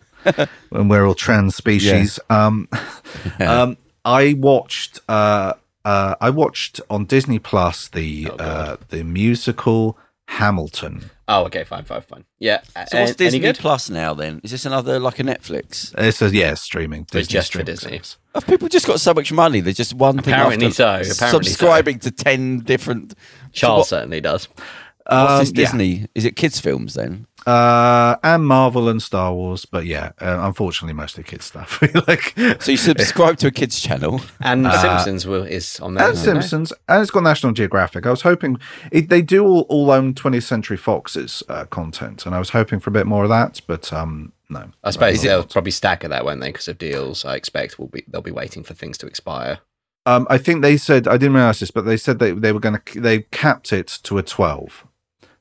up. 0.41 0.49
when 0.69 0.87
we're 0.87 1.05
all 1.05 1.13
trans 1.13 1.55
species. 1.55 2.19
Um, 2.29 2.67
um, 3.39 3.77
I 4.03 4.33
watched. 4.33 4.99
Uh, 5.07 5.53
uh, 5.83 6.15
I 6.19 6.31
watched 6.31 6.81
on 6.89 7.05
Disney 7.05 7.37
Plus 7.37 7.89
the 7.89 8.29
Oh, 8.31 8.35
uh, 8.37 8.77
the 8.89 9.03
musical 9.03 9.99
Hamilton. 10.29 11.11
Oh, 11.27 11.45
okay, 11.45 11.63
fine, 11.63 11.83
fine, 11.85 12.01
fine. 12.01 12.23
Yeah. 12.39 12.61
So 12.87 12.99
what's 12.99 13.11
a- 13.13 13.15
Disney 13.15 13.39
good? 13.39 13.57
Plus 13.57 13.89
now? 13.89 14.13
Then 14.13 14.41
is 14.43 14.51
this 14.51 14.65
another 14.65 14.99
like 14.99 15.19
a 15.19 15.23
Netflix? 15.23 15.93
It 15.97 16.11
says 16.13 16.33
yeah, 16.33 16.53
streaming. 16.53 17.07
But 17.11 17.27
just 17.27 17.47
for 17.47 17.59
streaming 17.59 17.65
Disney. 17.65 17.91
service. 17.93 18.17
Have 18.35 18.45
people 18.45 18.67
just 18.69 18.85
got 18.85 18.99
so 18.99 19.13
much 19.13 19.31
money? 19.31 19.59
There's 19.59 19.77
just 19.77 19.95
one 19.95 20.19
thing. 20.21 20.33
Apparently 20.33 20.67
after 20.67 20.75
so, 20.75 20.85
apparently 20.85 21.13
so. 21.13 21.41
subscribing 21.41 21.99
to 21.99 22.11
ten 22.11 22.59
different. 22.59 23.15
Charles 23.53 23.89
So 23.89 23.95
certainly 23.97 24.21
does. 24.21 24.45
what- 24.49 24.59
what's 25.07 25.31
Um, 25.31 25.39
this 25.39 25.49
yeah. 25.49 25.55
Disney? 25.65 26.05
Is 26.13 26.25
it 26.25 26.35
kids' 26.35 26.59
films 26.59 26.93
then? 26.93 27.25
Uh, 27.45 28.15
and 28.23 28.47
Marvel 28.47 28.89
and 28.89 29.01
Star 29.01 29.31
Wars, 29.33 29.65
but 29.65 29.85
yeah, 29.85 30.13
uh, 30.19 30.39
unfortunately, 30.41 30.93
mostly 30.93 31.23
kids 31.23 31.45
stuff. 31.45 31.79
like 32.07 32.33
So 32.59 32.71
you 32.71 32.77
subscribe 32.77 33.37
to 33.37 33.47
a 33.47 33.51
kids' 33.51 33.79
channel? 33.79 34.21
And 34.41 34.65
Simpsons 34.65 35.27
will, 35.27 35.43
is 35.43 35.79
on 35.79 35.93
there. 35.93 36.07
and 36.07 36.13
isn't 36.13 36.37
it? 36.37 36.41
Simpsons, 36.41 36.73
and 36.87 37.01
it's 37.01 37.11
got 37.11 37.21
National 37.21 37.53
Geographic. 37.53 38.07
I 38.07 38.09
was 38.09 38.23
hoping 38.23 38.57
it, 38.91 39.09
they 39.09 39.21
do 39.21 39.45
all, 39.45 39.61
all 39.69 39.91
own 39.91 40.15
20th 40.15 40.43
Century 40.43 40.77
Fox's 40.77 41.43
uh, 41.47 41.65
content, 41.65 42.25
and 42.25 42.33
I 42.33 42.39
was 42.39 42.49
hoping 42.49 42.79
for 42.79 42.89
a 42.89 42.93
bit 42.93 43.05
more 43.05 43.23
of 43.23 43.29
that, 43.29 43.61
but 43.67 43.93
um, 43.93 44.33
no. 44.49 44.71
I 44.83 44.89
suppose 44.89 45.21
they'll 45.21 45.43
probably 45.43 45.71
stagger 45.71 46.07
that, 46.07 46.25
won't 46.25 46.41
they? 46.41 46.49
Because 46.49 46.67
of 46.67 46.79
deals, 46.79 47.25
I 47.25 47.35
expect 47.35 47.77
will 47.77 47.87
be 47.87 48.03
they'll 48.07 48.21
be 48.21 48.31
waiting 48.31 48.63
for 48.63 48.73
things 48.73 48.97
to 48.99 49.07
expire. 49.07 49.59
Um, 50.07 50.27
I 50.29 50.37
think 50.37 50.61
they 50.61 50.77
said 50.77 51.07
I 51.07 51.17
didn't 51.17 51.35
realize 51.35 51.59
this, 51.59 51.71
but 51.71 51.85
they 51.85 51.97
said 51.97 52.19
they 52.19 52.31
they 52.31 52.51
were 52.51 52.59
going 52.59 52.79
to 52.79 52.99
they 52.99 53.21
capped 53.31 53.71
it 53.73 53.87
to 54.03 54.17
a 54.17 54.23
12. 54.23 54.85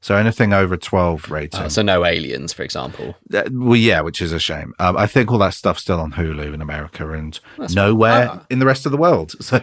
So 0.05 0.17
anything 0.17 0.53
over 0.53 0.77
12 0.77 1.31
rating. 1.31 1.61
Uh, 1.61 1.69
so 1.71 1.81
no 1.81 2.05
aliens, 2.05 2.53
for 2.53 2.63
example. 2.63 3.17
Uh, 3.33 3.45
well, 3.51 3.75
yeah, 3.75 4.03
which 4.03 4.21
is 4.21 4.33
a 4.33 4.39
shame. 4.39 4.75
Um, 4.79 4.99
I 4.99 5.07
think 5.07 5.33
all 5.33 5.39
that 5.39 5.55
stuff's 5.55 5.81
still 5.81 5.99
on 5.99 6.13
Hulu 6.13 6.53
in 6.53 6.61
America 6.61 7.11
and 7.13 7.41
That's 7.57 7.75
nowhere 7.75 8.29
fine. 8.29 8.41
in 8.51 8.59
the 8.59 8.67
rest 8.67 8.85
of 8.85 8.93
the 8.93 8.99
world. 8.99 9.33
So 9.41 9.63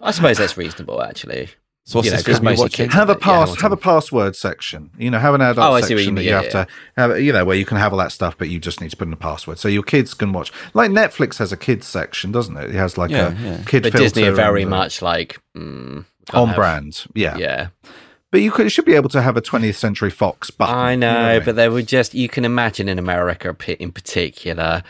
I 0.00 0.10
suppose 0.10 0.38
that's 0.38 0.56
reasonable, 0.56 1.02
actually. 1.02 1.50
So 1.84 1.98
what's 1.98 2.06
You 2.06 2.10
know, 2.12 2.16
this 2.16 2.26
'cause 2.26 2.34
film 2.36 2.44
you're 2.44 2.52
most 2.52 2.58
watching? 2.60 2.84
kids- 2.86 2.94
have 2.94 3.10
a 3.10 3.14
pass, 3.14 3.48
Hamilton. 3.50 3.62
have 3.62 3.72
a 3.72 3.76
password 3.76 4.36
section. 4.36 4.90
You 4.98 5.10
know, 5.10 5.18
have 5.18 5.34
an 5.34 5.40
adult 5.40 5.70
Oh, 5.70 5.74
I 5.74 5.80
see 5.80 5.94
what 5.94 6.00
you 6.00 6.06
section 6.06 6.14
that 6.16 6.20
mean. 6.20 6.24
you 6.24 6.30
Yeah, 6.34 6.42
have 6.42 6.50
to 6.50 6.66
have. 6.96 7.20
You 7.20 7.32
know, 7.32 7.44
where 7.44 7.56
you 7.56 7.64
can 7.64 7.76
have 7.76 7.92
all 7.92 7.98
that 7.98 8.10
stuff, 8.12 8.36
but 8.38 8.48
you 8.48 8.58
just 8.58 8.80
need 8.80 8.90
to 8.90 8.96
put 8.96 9.06
in 9.06 9.12
a 9.12 9.16
password 9.16 9.58
so 9.58 9.68
your 9.68 9.82
kids 9.84 10.14
can 10.14 10.32
watch. 10.32 10.50
Like 10.74 10.90
Netflix 10.90 11.38
has 11.38 11.52
a 11.52 11.56
kids 11.56 11.86
section, 11.86 12.32
doesn't 12.32 12.56
it? 12.56 12.70
It 12.70 12.74
has 12.74 12.98
like 12.98 13.10
Yeah, 13.12 13.28
a 13.28 13.34
yeah. 13.34 13.56
kid 13.66 13.82
But 13.84 13.92
filter 13.92 13.98
Disney 14.04 14.24
are 14.24 14.32
very 14.32 14.62
and, 14.62 14.72
uh, 14.72 14.76
much 14.78 15.00
like 15.00 15.38
mm, 15.56 16.04
on 16.32 16.46
have- 16.48 16.56
brand. 16.56 17.04
Yeah. 17.14 17.36
Yeah, 17.36 17.68
but 18.34 18.40
you 18.40 18.50
could, 18.50 18.72
should 18.72 18.84
be 18.84 18.96
able 18.96 19.10
to 19.10 19.22
have 19.22 19.36
a 19.36 19.40
20th 19.40 19.76
Century 19.76 20.10
Fox 20.10 20.50
button. 20.50 20.74
I 20.74 20.90
you 20.90 20.96
know, 20.96 21.08
I 21.08 21.34
mean? 21.36 21.44
but 21.44 21.54
they 21.54 21.68
were 21.68 21.82
just 21.82 22.14
you 22.14 22.28
can 22.28 22.44
imagine 22.44 22.88
in 22.88 22.98
America 22.98 23.54
in 23.78 23.92
particular. 23.92 24.82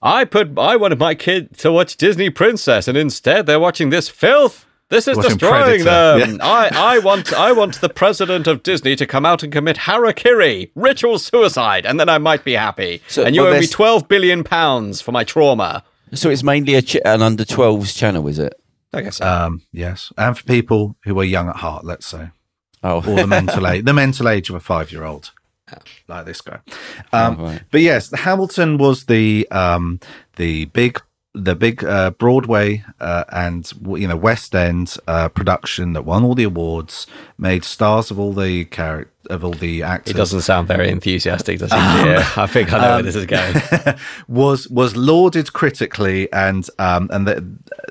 I 0.00 0.24
put 0.24 0.56
I 0.56 0.76
wanted 0.76 1.00
my 1.00 1.16
kid 1.16 1.58
to 1.58 1.72
watch 1.72 1.96
Disney 1.96 2.30
Princess, 2.30 2.86
and 2.86 2.96
instead 2.96 3.46
they're 3.46 3.58
watching 3.58 3.90
this 3.90 4.08
filth. 4.08 4.66
This 4.88 5.08
is 5.08 5.18
destroying 5.18 5.82
Predator, 5.82 6.26
them. 6.26 6.38
I, 6.40 6.70
I 6.72 6.98
want 7.00 7.32
I 7.32 7.50
want 7.50 7.80
the 7.80 7.88
president 7.88 8.46
of 8.46 8.62
Disney 8.62 8.94
to 8.94 9.04
come 9.04 9.26
out 9.26 9.42
and 9.42 9.52
commit 9.52 9.78
harakiri, 9.78 10.70
ritual 10.76 11.18
suicide, 11.18 11.86
and 11.86 11.98
then 11.98 12.08
I 12.08 12.18
might 12.18 12.44
be 12.44 12.52
happy. 12.52 13.02
So- 13.08 13.24
and 13.24 13.34
you 13.34 13.42
but 13.42 13.56
owe 13.56 13.58
me 13.58 13.66
twelve 13.66 14.06
billion 14.06 14.44
pounds 14.44 15.00
for 15.00 15.10
my 15.10 15.24
trauma. 15.24 15.82
So 16.12 16.30
it's 16.30 16.44
mainly 16.44 16.76
a 16.76 16.82
ch- 16.82 16.98
an 17.04 17.20
under 17.20 17.44
12s 17.44 17.96
channel, 17.96 18.28
is 18.28 18.38
it? 18.38 18.54
I 18.92 19.02
guess. 19.02 19.16
so. 19.16 19.26
um, 19.26 19.62
yes, 19.72 20.12
and 20.16 20.38
for 20.38 20.44
people 20.44 20.96
who 21.02 21.18
are 21.18 21.24
young 21.24 21.48
at 21.48 21.56
heart, 21.56 21.84
let's 21.84 22.06
say, 22.06 22.30
Oh, 22.86 22.96
or 22.98 23.16
the 23.16 23.26
mental 23.26 23.66
age, 23.66 23.84
the 23.84 23.92
mental 23.92 24.28
age 24.28 24.48
of 24.50 24.56
a 24.56 24.60
five-year-old, 24.60 25.32
like 26.08 26.26
this 26.26 26.40
guy. 26.40 26.60
Um, 27.12 27.36
Oh, 27.38 27.44
right. 27.44 27.62
But 27.70 27.80
yes, 27.80 28.10
Hamilton 28.12 28.78
was 28.78 29.04
the 29.06 29.46
um, 29.50 30.00
the 30.36 30.66
big 30.66 31.00
the 31.36 31.54
big 31.54 31.84
uh, 31.84 32.10
Broadway 32.12 32.82
uh, 32.98 33.24
and 33.30 33.70
you 33.86 34.08
know 34.08 34.16
West 34.16 34.54
End 34.54 34.96
uh, 35.06 35.28
production 35.28 35.92
that 35.92 36.02
won 36.02 36.24
all 36.24 36.34
the 36.34 36.44
awards, 36.44 37.06
made 37.38 37.62
stars 37.64 38.10
of 38.10 38.18
all 38.18 38.32
the 38.32 38.64
character 38.66 39.12
of 39.28 39.44
all 39.44 39.52
the 39.52 39.82
actors. 39.82 40.14
it 40.14 40.16
doesn't 40.16 40.42
sound 40.42 40.68
very 40.68 40.88
enthusiastic, 40.88 41.58
does 41.58 41.72
it? 41.72 41.76
yeah, 42.06 42.30
I 42.36 42.46
think 42.46 42.72
I 42.72 42.78
know 42.80 42.94
where 42.94 43.02
this 43.02 43.16
is 43.16 43.26
going. 43.26 43.96
was 44.28 44.68
was 44.68 44.96
lauded 44.96 45.52
critically, 45.52 46.32
and 46.32 46.68
um, 46.78 47.10
and 47.12 47.26
the, 47.26 47.44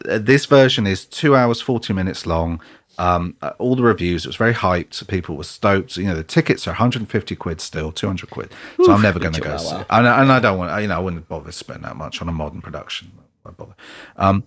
uh, 0.10 0.18
this 0.18 0.46
version 0.46 0.88
is 0.88 1.06
two 1.06 1.36
hours 1.36 1.62
forty 1.62 1.94
minutes 1.94 2.26
long. 2.26 2.62
Um, 2.98 3.36
uh, 3.42 3.52
all 3.60 3.76
the 3.76 3.84
reviews, 3.84 4.26
it 4.26 4.30
was 4.30 4.36
very 4.36 4.54
hyped. 4.54 5.08
People 5.08 5.36
were 5.38 5.44
stoked. 5.44 5.98
You 5.98 6.06
know, 6.06 6.16
the 6.16 6.24
tickets 6.24 6.68
are 6.68 6.72
150 6.72 7.36
quid 7.36 7.62
still, 7.62 7.92
200 7.92 8.30
quid. 8.30 8.52
So 8.84 8.92
I'm 8.94 9.02
never 9.02 9.20
going 9.20 9.34
to 9.34 9.42
go 9.42 9.58
see 9.58 9.76
it. 9.82 9.88
And, 9.90 10.08
I- 10.08 10.22
and 10.22 10.32
I 10.32 10.40
don't 10.40 10.58
want, 10.58 10.82
you 10.82 10.88
know, 10.88 10.96
I 10.96 11.00
wouldn't 11.00 11.28
bother 11.28 11.52
spending 11.52 11.84
that 11.84 11.96
much 11.98 12.22
on 12.22 12.30
a 12.30 12.32
modern 12.32 12.62
production. 12.62 13.12
I 13.46 13.52
bother? 13.52 13.76
Um, 14.18 14.44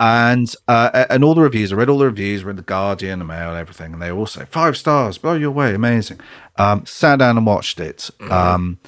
and 0.00 0.52
uh, 0.66 1.04
and 1.10 1.22
all 1.22 1.34
the 1.34 1.42
reviews, 1.42 1.72
I 1.72 1.76
read 1.76 1.88
all 1.88 1.98
the 1.98 2.06
reviews, 2.06 2.42
read 2.42 2.56
the 2.56 2.62
Guardian, 2.62 3.20
the 3.20 3.24
Mail, 3.24 3.54
everything, 3.54 3.92
and 3.92 4.02
they 4.02 4.10
all 4.10 4.26
say 4.26 4.44
five 4.46 4.76
stars, 4.76 5.16
blow 5.16 5.34
your 5.34 5.52
way, 5.52 5.74
amazing. 5.74 6.18
Um, 6.56 6.84
sat 6.86 7.20
down 7.20 7.36
and 7.36 7.46
watched 7.46 7.78
it. 7.78 8.10
Um, 8.28 8.80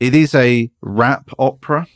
it 0.00 0.14
is 0.14 0.34
a 0.34 0.70
rap 0.82 1.30
opera. 1.38 1.86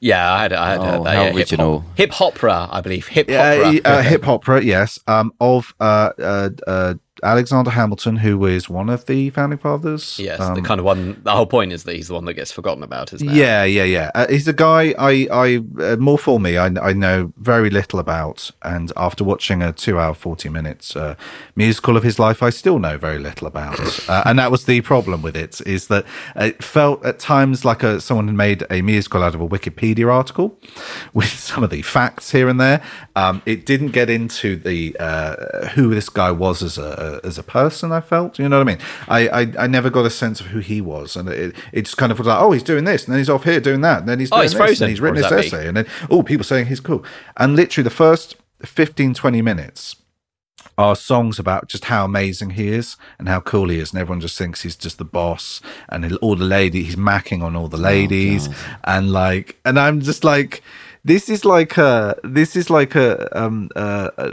Yeah, 0.00 0.32
I 0.32 0.42
had, 0.42 0.52
I 0.54 0.70
had 0.70 0.80
Oh, 0.80 0.84
heard 0.84 1.04
that. 1.04 1.14
how 1.16 1.24
yeah, 1.24 1.34
original. 1.34 1.84
Hip 1.96 2.20
opera, 2.20 2.68
I 2.70 2.80
believe. 2.80 3.06
Hip 3.08 3.28
Yeah, 3.28 3.52
opera. 3.76 3.92
uh, 3.98 4.02
hip 4.02 4.26
opera, 4.26 4.62
yes. 4.64 4.98
Um, 5.06 5.32
of 5.40 5.74
uh, 5.78 6.10
uh, 6.18 6.50
uh, 6.66 6.94
Alexander 7.22 7.70
Hamilton, 7.70 8.16
who 8.16 8.44
is 8.46 8.68
one 8.68 8.88
of 8.88 9.06
the 9.06 9.30
founding 9.30 9.58
fathers. 9.58 10.18
Yes, 10.18 10.38
the 10.38 10.44
Um, 10.44 10.62
kind 10.62 10.78
of 10.80 10.84
one. 10.86 11.20
The 11.22 11.32
whole 11.32 11.46
point 11.46 11.72
is 11.72 11.84
that 11.84 11.94
he's 11.96 12.08
the 12.08 12.14
one 12.14 12.24
that 12.26 12.34
gets 12.34 12.52
forgotten 12.52 12.82
about, 12.82 13.12
isn't 13.12 13.28
it? 13.28 13.34
Yeah, 13.34 13.64
yeah, 13.64 13.84
yeah. 13.84 14.10
Uh, 14.14 14.26
he's 14.28 14.48
a 14.48 14.52
guy 14.52 14.94
I, 14.98 15.28
I 15.30 15.62
uh, 15.82 15.96
more 15.96 16.18
for 16.18 16.38
me. 16.40 16.56
I, 16.56 16.66
I 16.66 16.92
know 16.92 17.32
very 17.36 17.70
little 17.70 17.98
about, 17.98 18.50
and 18.62 18.92
after 18.96 19.24
watching 19.24 19.62
a 19.62 19.72
two-hour, 19.72 20.14
forty 20.14 20.48
minutes 20.48 20.96
uh, 20.96 21.14
musical 21.56 21.96
of 21.96 22.02
his 22.02 22.18
life, 22.18 22.42
I 22.42 22.50
still 22.50 22.78
know 22.78 22.96
very 22.98 23.18
little 23.18 23.46
about. 23.46 23.78
uh, 24.08 24.22
and 24.26 24.38
that 24.38 24.50
was 24.50 24.64
the 24.64 24.80
problem 24.80 25.22
with 25.22 25.36
it, 25.36 25.60
is 25.66 25.88
that 25.88 26.04
it 26.36 26.62
felt 26.62 27.04
at 27.04 27.18
times 27.18 27.64
like 27.64 27.82
a 27.82 28.00
someone 28.00 28.26
had 28.28 28.36
made 28.36 28.66
a 28.70 28.82
musical 28.82 29.22
out 29.22 29.34
of 29.34 29.40
a 29.40 29.48
Wikipedia 29.48 30.12
article 30.12 30.58
with 31.14 31.28
some 31.30 31.62
of 31.64 31.70
the 31.70 31.82
facts 31.82 32.30
here 32.30 32.48
and 32.48 32.60
there. 32.60 32.82
Um, 33.16 33.42
it 33.46 33.66
didn't 33.66 33.88
get 33.90 34.08
into 34.08 34.56
the 34.56 34.96
uh, 34.98 35.68
who 35.74 35.94
this 35.94 36.08
guy 36.08 36.30
was 36.30 36.62
as 36.62 36.78
a 36.78 37.09
as 37.24 37.38
a 37.38 37.42
person. 37.42 37.90
I 37.90 38.00
felt, 38.00 38.38
you 38.38 38.48
know 38.48 38.58
what 38.58 38.68
I 38.68 38.72
mean. 38.72 38.78
I, 39.08 39.28
I, 39.28 39.64
I 39.64 39.66
never 39.66 39.90
got 39.90 40.06
a 40.06 40.10
sense 40.10 40.40
of 40.40 40.46
who 40.46 40.60
he 40.60 40.80
was, 40.80 41.16
and 41.16 41.28
it, 41.28 41.56
it 41.72 41.82
just 41.82 41.96
kind 41.96 42.12
of 42.12 42.18
was 42.18 42.28
like, 42.28 42.40
oh, 42.40 42.52
he's 42.52 42.62
doing 42.62 42.84
this, 42.84 43.04
and 43.04 43.12
then 43.12 43.18
he's 43.18 43.30
off 43.30 43.44
here 43.44 43.60
doing 43.60 43.80
that, 43.80 44.00
and 44.00 44.08
then 44.08 44.20
he's 44.20 44.30
Oh, 44.32 44.40
he's 44.40 44.52
this, 44.52 44.58
Frozen, 44.58 44.84
and 44.84 44.90
he's 44.90 45.00
written 45.00 45.16
this 45.16 45.24
is 45.24 45.30
that 45.30 45.40
me? 45.40 45.46
essay, 45.46 45.68
and 45.68 45.76
then 45.76 45.86
oh, 46.10 46.22
people 46.22 46.44
saying 46.44 46.66
he's 46.66 46.80
cool, 46.80 47.04
and 47.36 47.56
literally 47.56 47.84
the 47.84 47.90
first 47.90 48.36
15, 48.62 49.14
20 49.14 49.42
minutes 49.42 49.96
are 50.76 50.96
songs 50.96 51.38
about 51.38 51.68
just 51.68 51.86
how 51.86 52.04
amazing 52.04 52.50
he 52.50 52.68
is 52.68 52.96
and 53.18 53.28
how 53.28 53.40
cool 53.40 53.68
he 53.68 53.78
is, 53.78 53.92
and 53.92 54.00
everyone 54.00 54.20
just 54.20 54.38
thinks 54.38 54.62
he's 54.62 54.76
just 54.76 54.98
the 54.98 55.04
boss, 55.04 55.60
and 55.88 56.16
all 56.18 56.36
the 56.36 56.44
lady 56.44 56.82
he's 56.82 56.96
macking 56.96 57.42
on 57.42 57.56
all 57.56 57.68
the 57.68 57.76
ladies, 57.76 58.48
and 58.84 59.12
like, 59.12 59.58
and 59.64 59.78
I'm 59.78 60.00
just 60.00 60.24
like, 60.24 60.62
this 61.04 61.28
is 61.28 61.44
like 61.44 61.76
a, 61.76 62.18
this 62.24 62.56
is 62.56 62.70
like 62.70 62.94
a, 62.94 63.38
um, 63.38 63.70
uh, 63.76 64.10
a 64.16 64.32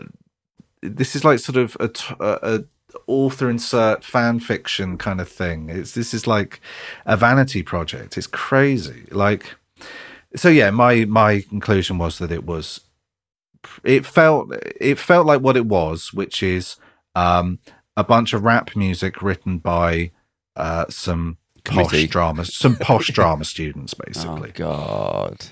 this 0.88 1.16
is 1.16 1.24
like 1.26 1.40
sort 1.40 1.58
of 1.58 1.78
a 1.80 2.64
author 3.06 3.50
insert 3.50 4.04
fan 4.04 4.40
fiction 4.40 4.98
kind 4.98 5.20
of 5.22 5.30
thing. 5.30 5.70
It's 5.70 5.94
this 5.94 6.14
is 6.14 6.26
like 6.28 6.60
a 7.06 7.18
vanity 7.18 7.64
project. 7.64 8.18
It's 8.18 8.28
crazy. 8.28 9.06
Like, 9.12 9.56
so 10.36 10.50
yeah, 10.50 10.72
my 10.72 11.06
my 11.06 11.42
conclusion 11.42 11.98
was 11.98 12.18
that 12.20 12.32
it 12.32 12.46
was 12.46 12.82
it 13.84 14.06
felt 14.06 14.54
it 14.80 14.98
felt 15.00 15.26
like 15.26 15.42
what 15.42 15.58
it 15.58 15.66
was, 15.66 16.14
which 16.14 16.42
is 16.42 16.78
um, 17.16 17.60
a 17.96 18.04
bunch 18.04 18.34
of 18.34 18.44
rap 18.44 18.76
music 18.76 19.22
written 19.22 19.58
by 19.58 20.12
uh, 20.56 20.86
some 20.90 21.38
posh 21.64 21.88
Committee. 21.90 22.08
drama, 22.08 22.46
some 22.46 22.76
posh 22.78 23.08
drama 23.12 23.44
students, 23.54 23.94
Oh 23.98 24.04
basically. 24.06 24.52
God. 24.52 25.46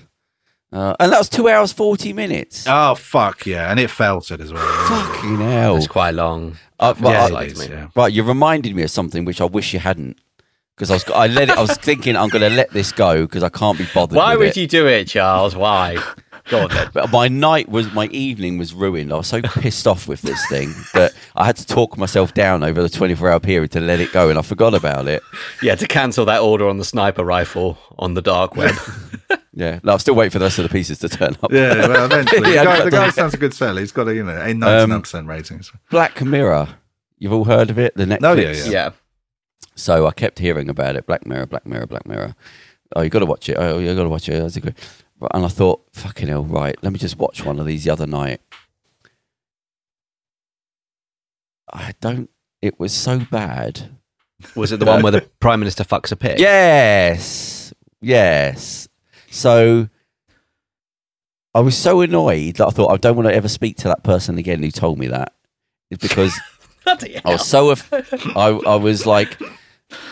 Uh, 0.76 0.94
and 1.00 1.10
that 1.10 1.18
was 1.18 1.28
two 1.30 1.48
hours 1.48 1.72
forty 1.72 2.12
minutes. 2.12 2.66
Oh, 2.68 2.94
fuck 2.94 3.46
yeah, 3.46 3.70
and 3.70 3.80
it 3.80 3.88
felt 3.90 4.30
it 4.30 4.40
as 4.40 4.52
well. 4.52 4.86
Fucking 4.88 5.38
hell! 5.38 5.76
It's 5.76 5.86
quite 5.86 6.14
long. 6.14 6.56
Uh, 6.78 6.92
Yeah, 7.02 7.28
right, 7.30 7.44
it 7.48 7.52
it 7.52 7.52
is, 7.52 7.68
yeah. 7.68 7.88
right, 7.96 8.12
you 8.12 8.22
reminded 8.22 8.76
me 8.76 8.82
of 8.82 8.90
something 8.90 9.24
which 9.24 9.40
I 9.40 9.46
wish 9.46 9.72
you 9.72 9.78
hadn't, 9.78 10.18
because 10.76 10.90
I 10.90 10.94
was 10.94 11.04
I 11.08 11.26
let 11.28 11.48
it. 11.48 11.56
I 11.56 11.62
was 11.62 11.74
thinking 11.88 12.14
I'm 12.14 12.28
going 12.28 12.42
to 12.42 12.54
let 12.54 12.70
this 12.72 12.92
go 12.92 13.22
because 13.22 13.42
I 13.42 13.48
can't 13.48 13.78
be 13.78 13.86
bothered. 13.94 14.16
Why 14.16 14.32
with 14.36 14.40
would 14.40 14.48
it. 14.48 14.56
you 14.58 14.66
do 14.66 14.86
it, 14.86 15.06
Charles? 15.08 15.56
Why? 15.56 15.96
Go 16.48 16.60
on 16.64 16.68
then. 16.70 16.90
But 16.92 17.10
my 17.10 17.26
night 17.26 17.68
was 17.68 17.92
my 17.92 18.06
evening 18.08 18.56
was 18.58 18.72
ruined. 18.74 19.12
I 19.12 19.16
was 19.16 19.26
so 19.26 19.40
pissed 19.42 19.86
off 19.88 20.06
with 20.06 20.22
this 20.22 20.46
thing 20.48 20.72
that 20.94 21.12
I 21.34 21.44
had 21.46 21.56
to 21.56 21.66
talk 21.66 21.96
myself 21.98 22.34
down 22.34 22.62
over 22.62 22.82
the 22.82 22.88
24 22.88 23.30
hour 23.30 23.40
period 23.40 23.72
to 23.72 23.80
let 23.80 23.98
it 23.98 24.12
go, 24.12 24.28
and 24.28 24.38
I 24.38 24.42
forgot 24.42 24.74
about 24.74 25.08
it. 25.08 25.22
Yeah, 25.62 25.74
to 25.74 25.86
cancel 25.88 26.24
that 26.26 26.42
order 26.42 26.68
on 26.68 26.76
the 26.78 26.84
sniper 26.84 27.24
rifle 27.24 27.78
on 27.98 28.12
the 28.14 28.22
dark 28.22 28.54
web. 28.56 28.74
Yeah, 29.58 29.80
no, 29.82 29.94
I'm 29.94 29.98
still 29.98 30.14
waiting 30.14 30.32
for 30.32 30.38
the 30.38 30.44
rest 30.44 30.58
of 30.58 30.64
the 30.64 30.68
pieces 30.68 30.98
to 30.98 31.08
turn 31.08 31.34
up. 31.42 31.50
Yeah, 31.50 31.88
well, 31.88 32.04
eventually. 32.12 32.52
Yeah, 32.54 32.62
the, 32.62 32.64
guy, 32.70 32.84
the 32.84 32.90
guy 32.90 33.08
sounds 33.10 33.32
a 33.32 33.38
good 33.38 33.54
seller. 33.54 33.80
He's 33.80 33.90
got 33.90 34.06
a 34.06 34.14
you 34.14 34.22
know 34.22 34.36
a 34.36 34.50
um, 34.50 34.58
ninety 34.58 34.90
nine 34.90 35.00
percent 35.00 35.26
rating. 35.26 35.62
so- 35.62 35.78
Black 35.90 36.22
Mirror, 36.22 36.68
you've 37.18 37.32
all 37.32 37.44
heard 37.44 37.70
of 37.70 37.78
it, 37.78 37.94
the 37.96 38.04
Netflix. 38.04 38.18
Oh, 38.22 38.34
yeah, 38.34 38.52
yeah. 38.52 38.64
yeah. 38.70 38.90
So 39.74 40.06
I 40.06 40.10
kept 40.12 40.38
hearing 40.38 40.68
about 40.68 40.94
it. 40.96 41.06
Black 41.06 41.26
Mirror, 41.26 41.46
Black 41.46 41.66
Mirror, 41.66 41.86
Black 41.86 42.06
Mirror. 42.06 42.34
Oh, 42.94 43.00
you 43.00 43.08
got 43.08 43.20
to 43.20 43.26
watch 43.26 43.48
it. 43.48 43.56
Oh, 43.58 43.78
you 43.78 43.94
got 43.94 44.02
to 44.02 44.08
watch 44.10 44.28
it. 44.28 44.38
That's 44.40 44.56
a 44.56 44.60
good. 44.60 44.74
And 45.32 45.46
I 45.46 45.48
thought, 45.48 45.82
fucking 45.92 46.28
hell, 46.28 46.44
right? 46.44 46.76
Let 46.82 46.92
me 46.92 46.98
just 46.98 47.16
watch 47.18 47.42
one 47.42 47.58
of 47.58 47.64
these 47.64 47.84
the 47.84 47.90
other 47.90 48.06
night. 48.06 48.42
I 51.72 51.94
don't. 52.00 52.28
It 52.60 52.78
was 52.78 52.92
so 52.92 53.20
bad. 53.30 53.96
Was 54.54 54.72
it 54.72 54.80
the 54.80 54.86
one 54.86 55.02
where 55.02 55.12
the 55.12 55.22
prime 55.40 55.60
minister 55.60 55.84
fucks 55.84 56.12
a 56.12 56.16
pig? 56.16 56.38
Yes, 56.38 57.72
yes. 58.02 58.88
So 59.36 59.88
I 61.54 61.60
was 61.60 61.76
so 61.76 62.00
annoyed 62.00 62.56
that 62.56 62.66
I 62.66 62.70
thought 62.70 62.92
I 62.92 62.96
don't 62.96 63.16
want 63.16 63.28
to 63.28 63.34
ever 63.34 63.48
speak 63.48 63.76
to 63.78 63.88
that 63.88 64.02
person 64.02 64.38
again 64.38 64.62
who 64.62 64.70
told 64.70 64.98
me 64.98 65.06
that. 65.08 65.32
It's 65.90 66.02
because 66.02 66.38
I 66.86 67.20
was 67.24 67.46
so. 67.46 67.70
Af- 67.70 67.92
I 68.36 68.48
I 68.66 68.76
was 68.76 69.06
like, 69.06 69.40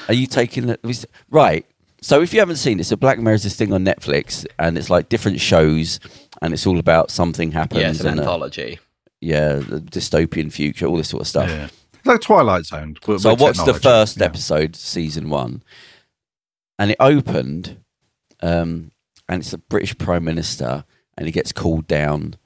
"Are 0.09 0.15
you 0.15 0.27
taking 0.27 0.67
the 0.67 1.07
right?" 1.31 1.67
So 2.01 2.21
if 2.21 2.35
you 2.35 2.41
haven't 2.41 2.57
seen 2.57 2.81
it, 2.81 2.85
so 2.85 2.97
Black 2.97 3.19
Mirror 3.19 3.35
is 3.37 3.43
this 3.45 3.57
thing 3.57 3.73
on 3.73 3.85
Netflix, 3.85 4.45
and 4.59 4.77
it's 4.77 4.91
like 4.91 5.09
different 5.09 5.41
shows, 5.41 6.01
and 6.43 6.53
it's 6.53 6.67
all 6.67 6.79
about 6.79 7.11
something 7.11 7.53
happens, 7.53 7.81
Yeah, 7.81 7.91
it's 7.91 8.01
an 8.01 8.09
and 8.09 8.21
anthology. 8.21 8.79
yeah, 9.23 9.55
the 9.55 9.81
dystopian 9.81 10.53
future, 10.53 10.87
all 10.87 10.97
this 10.99 11.09
sort 11.09 11.23
of 11.23 11.29
stuff. 11.29 11.49
Yeah. 11.49 11.69
It's 11.95 12.07
like 12.07 12.21
Twilight 12.21 12.67
Zone. 12.67 12.97
with- 13.07 13.23
So 13.23 13.31
I 13.31 13.33
with 13.33 13.41
watched 13.41 13.65
the 13.65 13.73
first 13.73 14.19
Yeah. 14.19 14.27
episode, 14.27 14.77
season 14.77 15.31
one, 15.31 15.63
and 16.79 16.91
it 16.91 16.99
opened, 17.01 17.79
um, 18.43 18.91
and 19.29 19.43
it's 19.43 19.53
a 19.53 19.59
British 19.59 19.97
Prime 19.97 20.25
Minister, 20.25 20.85
and 21.17 21.27
he 21.27 21.33
gets 21.33 21.53
called 21.53 21.87
down 21.87 22.37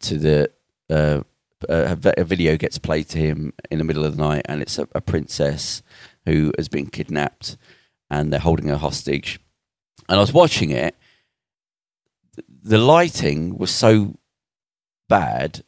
to 0.00 0.18
the. 0.18 0.50
Uh, 0.88 1.22
a, 1.68 1.98
a 2.16 2.24
video 2.24 2.56
gets 2.56 2.78
played 2.78 3.06
to 3.10 3.18
him 3.18 3.52
in 3.70 3.76
the 3.76 3.84
middle 3.84 4.04
of 4.04 4.16
the 4.16 4.22
night, 4.22 4.46
and 4.46 4.62
it's 4.62 4.78
a, 4.78 4.88
a 4.94 5.00
princess 5.02 5.82
who 6.24 6.52
has 6.56 6.68
been 6.68 6.86
kidnapped, 6.86 7.58
and 8.08 8.32
they're 8.32 8.40
holding 8.40 8.68
her 8.68 8.78
hostage. 8.78 9.38
And 10.08 10.16
I 10.16 10.20
was 10.20 10.32
watching 10.32 10.70
it. 10.70 10.96
The 12.62 12.78
lighting 12.78 13.58
was 13.58 13.70
so 13.70 14.16
bad 15.08 15.62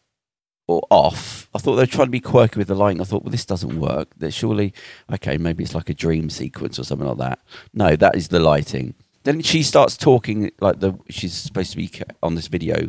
or 0.66 0.82
off. 0.90 1.48
I 1.54 1.58
thought 1.58 1.76
they 1.76 1.82
were 1.82 1.86
trying 1.86 2.06
to 2.06 2.12
be 2.12 2.20
quirky 2.20 2.58
with 2.58 2.68
the 2.68 2.74
lighting. 2.74 3.00
I 3.00 3.04
thought, 3.04 3.24
well, 3.24 3.30
this 3.30 3.44
doesn't 3.44 3.78
work. 3.78 4.08
That 4.16 4.32
surely, 4.32 4.72
okay, 5.12 5.36
maybe 5.36 5.64
it's 5.64 5.74
like 5.74 5.90
a 5.90 5.94
dream 5.94 6.30
sequence 6.30 6.78
or 6.78 6.84
something 6.84 7.06
like 7.06 7.18
that. 7.18 7.40
No, 7.74 7.96
that 7.96 8.16
is 8.16 8.28
the 8.28 8.40
lighting. 8.40 8.94
Then 9.24 9.40
she 9.42 9.62
starts 9.62 9.96
talking 9.96 10.50
like 10.60 10.80
the 10.80 10.98
she's 11.08 11.34
supposed 11.34 11.70
to 11.72 11.76
be 11.76 11.90
on 12.22 12.34
this 12.34 12.48
video, 12.48 12.88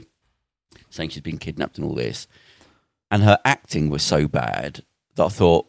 saying 0.89 1.09
she's 1.09 1.21
been 1.21 1.37
kidnapped 1.37 1.77
and 1.77 1.85
all 1.85 1.95
this, 1.95 2.27
and 3.11 3.23
her 3.23 3.39
acting 3.45 3.89
was 3.89 4.03
so 4.03 4.27
bad 4.27 4.83
that 5.15 5.25
I 5.25 5.29
thought, 5.29 5.67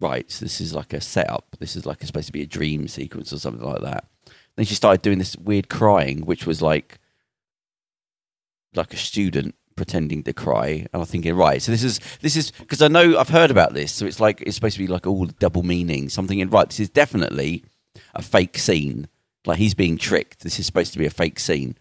right, 0.00 0.30
so 0.30 0.44
this 0.44 0.60
is 0.60 0.74
like 0.74 0.92
a 0.92 1.00
setup. 1.00 1.56
This 1.60 1.76
is 1.76 1.86
like 1.86 2.02
a, 2.02 2.06
supposed 2.06 2.26
to 2.26 2.32
be 2.32 2.42
a 2.42 2.46
dream 2.46 2.88
sequence 2.88 3.32
or 3.32 3.38
something 3.38 3.66
like 3.66 3.82
that. 3.82 4.04
Then 4.56 4.66
she 4.66 4.74
started 4.74 5.02
doing 5.02 5.18
this 5.18 5.36
weird 5.36 5.68
crying, 5.68 6.26
which 6.26 6.46
was 6.46 6.60
like 6.60 6.98
like 8.74 8.92
a 8.92 8.96
student 8.96 9.54
pretending 9.76 10.22
to 10.22 10.32
cry 10.32 10.86
and 10.92 11.00
i'm 11.00 11.06
thinking 11.06 11.34
right 11.34 11.62
so 11.62 11.72
this 11.72 11.82
is 11.82 12.00
this 12.20 12.36
is 12.36 12.50
because 12.50 12.82
i 12.82 12.88
know 12.88 13.18
i've 13.18 13.30
heard 13.30 13.50
about 13.50 13.72
this 13.72 13.90
so 13.90 14.04
it's 14.04 14.20
like 14.20 14.42
it's 14.42 14.54
supposed 14.54 14.74
to 14.74 14.78
be 14.78 14.86
like 14.86 15.06
all 15.06 15.24
double 15.24 15.62
meaning 15.62 16.08
something 16.08 16.38
in 16.38 16.50
right 16.50 16.68
this 16.68 16.80
is 16.80 16.90
definitely 16.90 17.64
a 18.14 18.20
fake 18.20 18.58
scene 18.58 19.08
like 19.46 19.58
he's 19.58 19.74
being 19.74 19.96
tricked 19.98 20.40
this 20.42 20.58
is 20.58 20.66
supposed 20.66 20.92
to 20.92 20.98
be 20.98 21.06
a 21.06 21.10
fake 21.10 21.38
scene 21.38 21.76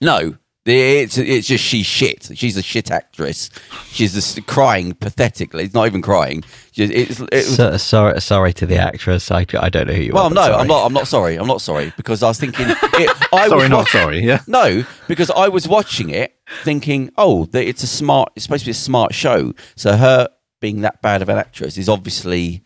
no 0.00 0.36
it's 0.66 1.18
it's 1.18 1.46
just 1.46 1.62
she's 1.62 1.84
shit 1.84 2.30
she's 2.34 2.56
a 2.56 2.62
shit 2.62 2.90
actress 2.90 3.50
she's 3.90 4.14
just 4.14 4.46
crying 4.46 4.94
pathetically 4.94 5.64
it's 5.64 5.74
not 5.74 5.86
even 5.86 6.00
crying 6.00 6.42
She- 6.72 6.84
it's, 6.84 7.20
it 7.20 7.42
So, 7.44 7.76
sorry, 7.76 8.18
sorry 8.22 8.52
to 8.54 8.64
the 8.64 8.78
actress. 8.78 9.30
I, 9.30 9.44
I 9.60 9.68
don't 9.68 9.88
know 9.88 9.92
who 9.92 10.00
you 10.02 10.12
well 10.14 10.24
are. 10.24 10.30
Well, 10.30 10.34
no 10.34 10.42
sorry. 10.46 10.54
i'm 10.62 10.66
not 10.66 10.86
i'm 10.86 10.92
not 10.94 11.06
sorry 11.06 11.36
i'm 11.36 11.46
not 11.46 11.60
sorry 11.60 11.92
because 11.98 12.22
i 12.22 12.28
was 12.28 12.40
thinking 12.40 12.64
it, 12.70 13.10
I 13.30 13.48
Sorry, 13.48 13.60
was 13.60 13.68
not 13.68 13.76
watch- 13.80 13.90
sorry. 13.92 14.20
Yeah. 14.20 14.40
no, 14.46 14.84
because 15.06 15.30
I 15.30 15.48
was 15.48 15.68
watching 15.68 16.08
it 16.10 16.34
thinking, 16.62 17.10
oh, 17.18 17.44
that 17.46 17.66
it's 17.68 17.82
a 17.82 17.86
smart, 17.86 18.32
it's 18.36 18.44
supposed 18.44 18.62
to 18.62 18.68
be 18.68 18.70
a 18.70 18.74
smart 18.74 19.12
show. 19.12 19.52
So 19.76 19.96
her 19.96 20.28
being 20.60 20.80
that 20.82 21.02
bad 21.02 21.20
of 21.20 21.28
an 21.28 21.36
actress 21.36 21.76
is 21.76 21.88
obviously 21.88 22.62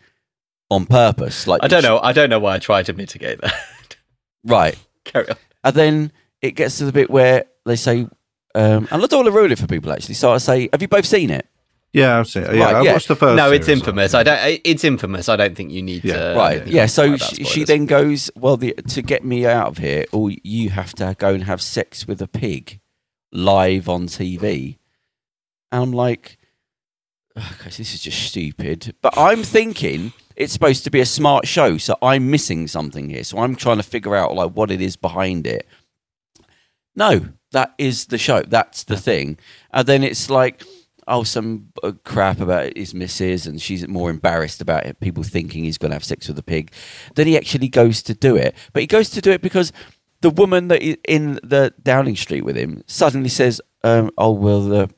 on 0.69 0.85
purpose. 0.85 1.47
Like 1.47 1.63
I 1.63 1.67
don't 1.67 1.81
know. 1.83 1.99
I 1.99 2.11
don't 2.13 2.29
know 2.29 2.39
why 2.39 2.55
I 2.55 2.59
tried 2.59 2.85
to 2.85 2.93
mitigate 2.93 3.41
that. 3.41 3.53
right? 4.43 4.77
Carry 5.05 5.29
on. 5.29 5.35
And 5.63 5.75
then 5.75 6.11
it 6.41 6.51
gets 6.51 6.77
to 6.77 6.85
the 6.85 6.91
bit 6.91 7.09
where 7.09 7.45
they 7.65 7.75
say, 7.75 8.07
um, 8.55 8.87
and 8.91 9.03
I 9.03 9.05
don't 9.07 9.11
want 9.19 9.25
to 9.27 9.31
ruin 9.31 9.51
it 9.51 9.59
for 9.59 9.67
people 9.67 9.91
actually. 9.91 10.15
So 10.15 10.31
I 10.31 10.37
say, 10.37 10.69
have 10.71 10.81
you 10.81 10.87
both 10.87 11.05
seen 11.05 11.29
it? 11.29 11.45
Yeah, 11.91 12.19
I've 12.19 12.27
seen 12.27 12.43
it. 12.43 12.53
Yeah, 12.55 12.65
Right, 12.65 12.75
I 12.75 12.81
yeah. 12.83 12.93
watched 12.93 13.07
the 13.07 13.15
first. 13.15 13.35
No, 13.35 13.51
it's 13.51 13.65
series. 13.65 13.79
infamous. 13.81 14.13
I 14.13 14.21
don't. 14.23 14.61
It's 14.63 14.83
infamous. 14.83 15.27
I 15.27 15.35
don't 15.35 15.55
think 15.55 15.71
you 15.71 15.81
need 15.81 16.03
Yeah. 16.03 16.33
to. 16.33 16.37
right. 16.37 16.67
Yeah. 16.67 16.85
So 16.85 17.05
about 17.15 17.21
she, 17.21 17.35
she 17.37 17.43
spoilers. 17.45 17.67
then 17.67 17.85
goes, 17.87 18.31
well, 18.35 18.57
the, 18.57 18.73
to 18.73 19.01
get 19.01 19.25
me 19.25 19.45
out 19.47 19.67
of 19.69 19.77
here, 19.79 20.05
all 20.11 20.29
you 20.29 20.69
have 20.69 20.93
to 20.95 21.15
go 21.17 21.33
and 21.33 21.43
have 21.45 21.61
sex 21.63 22.07
with 22.07 22.21
a 22.21 22.27
pig 22.27 22.79
live 23.31 23.89
on 23.89 24.05
TV. 24.07 24.77
And 25.71 25.81
I'm 25.83 25.91
like, 25.91 26.37
okay, 27.37 27.65
this 27.65 27.79
is 27.79 28.01
just 28.01 28.21
stupid. 28.21 28.95
But 29.01 29.17
I'm 29.17 29.41
thinking 29.43 30.13
it's 30.39 30.53
supposed 30.53 30.85
to 30.85 30.89
be 30.89 31.01
a 31.01 31.05
smart 31.05 31.45
show, 31.45 31.77
so 31.77 31.97
I'm 32.01 32.31
missing 32.31 32.67
something 32.67 33.09
here. 33.09 33.25
So 33.25 33.39
I'm 33.39 33.55
trying 33.55 33.77
to 33.77 33.83
figure 33.83 34.15
out 34.15 34.33
like 34.33 34.51
what 34.51 34.71
it 34.71 34.81
is 34.81 34.95
behind 34.95 35.45
it. 35.45 35.67
No, 36.95 37.27
that 37.51 37.75
is 37.77 38.05
the 38.05 38.17
show. 38.17 38.41
That's 38.43 38.85
the 38.85 38.95
thing. 38.95 39.37
And 39.71 39.85
then 39.85 40.01
it's 40.01 40.29
like, 40.29 40.63
oh, 41.07 41.23
some 41.23 41.73
uh, 41.83 41.91
crap 42.05 42.39
about 42.39 42.77
his 42.77 42.93
missus, 42.93 43.45
and 43.47 43.61
she's 43.61 43.85
more 43.89 44.09
embarrassed 44.09 44.61
about 44.61 44.85
it. 44.85 45.01
People 45.01 45.23
thinking 45.23 45.65
he's 45.65 45.77
going 45.77 45.91
to 45.91 45.95
have 45.95 46.05
sex 46.05 46.29
with 46.29 46.39
a 46.39 46.43
pig. 46.43 46.71
Then 47.15 47.27
he 47.27 47.37
actually 47.37 47.67
goes 47.67 48.01
to 48.03 48.13
do 48.13 48.37
it, 48.37 48.55
but 48.71 48.81
he 48.81 48.87
goes 48.87 49.09
to 49.11 49.21
do 49.21 49.31
it 49.31 49.41
because 49.41 49.73
the 50.21 50.29
woman 50.29 50.69
that 50.69 50.81
is 50.81 50.97
in 51.05 51.33
the 51.43 51.73
Downing 51.83 52.15
Street 52.15 52.45
with 52.45 52.55
him 52.55 52.81
suddenly 52.87 53.29
says, 53.29 53.61
um, 53.83 54.09
"Oh 54.17 54.31
well, 54.31 54.61
the, 54.61 54.89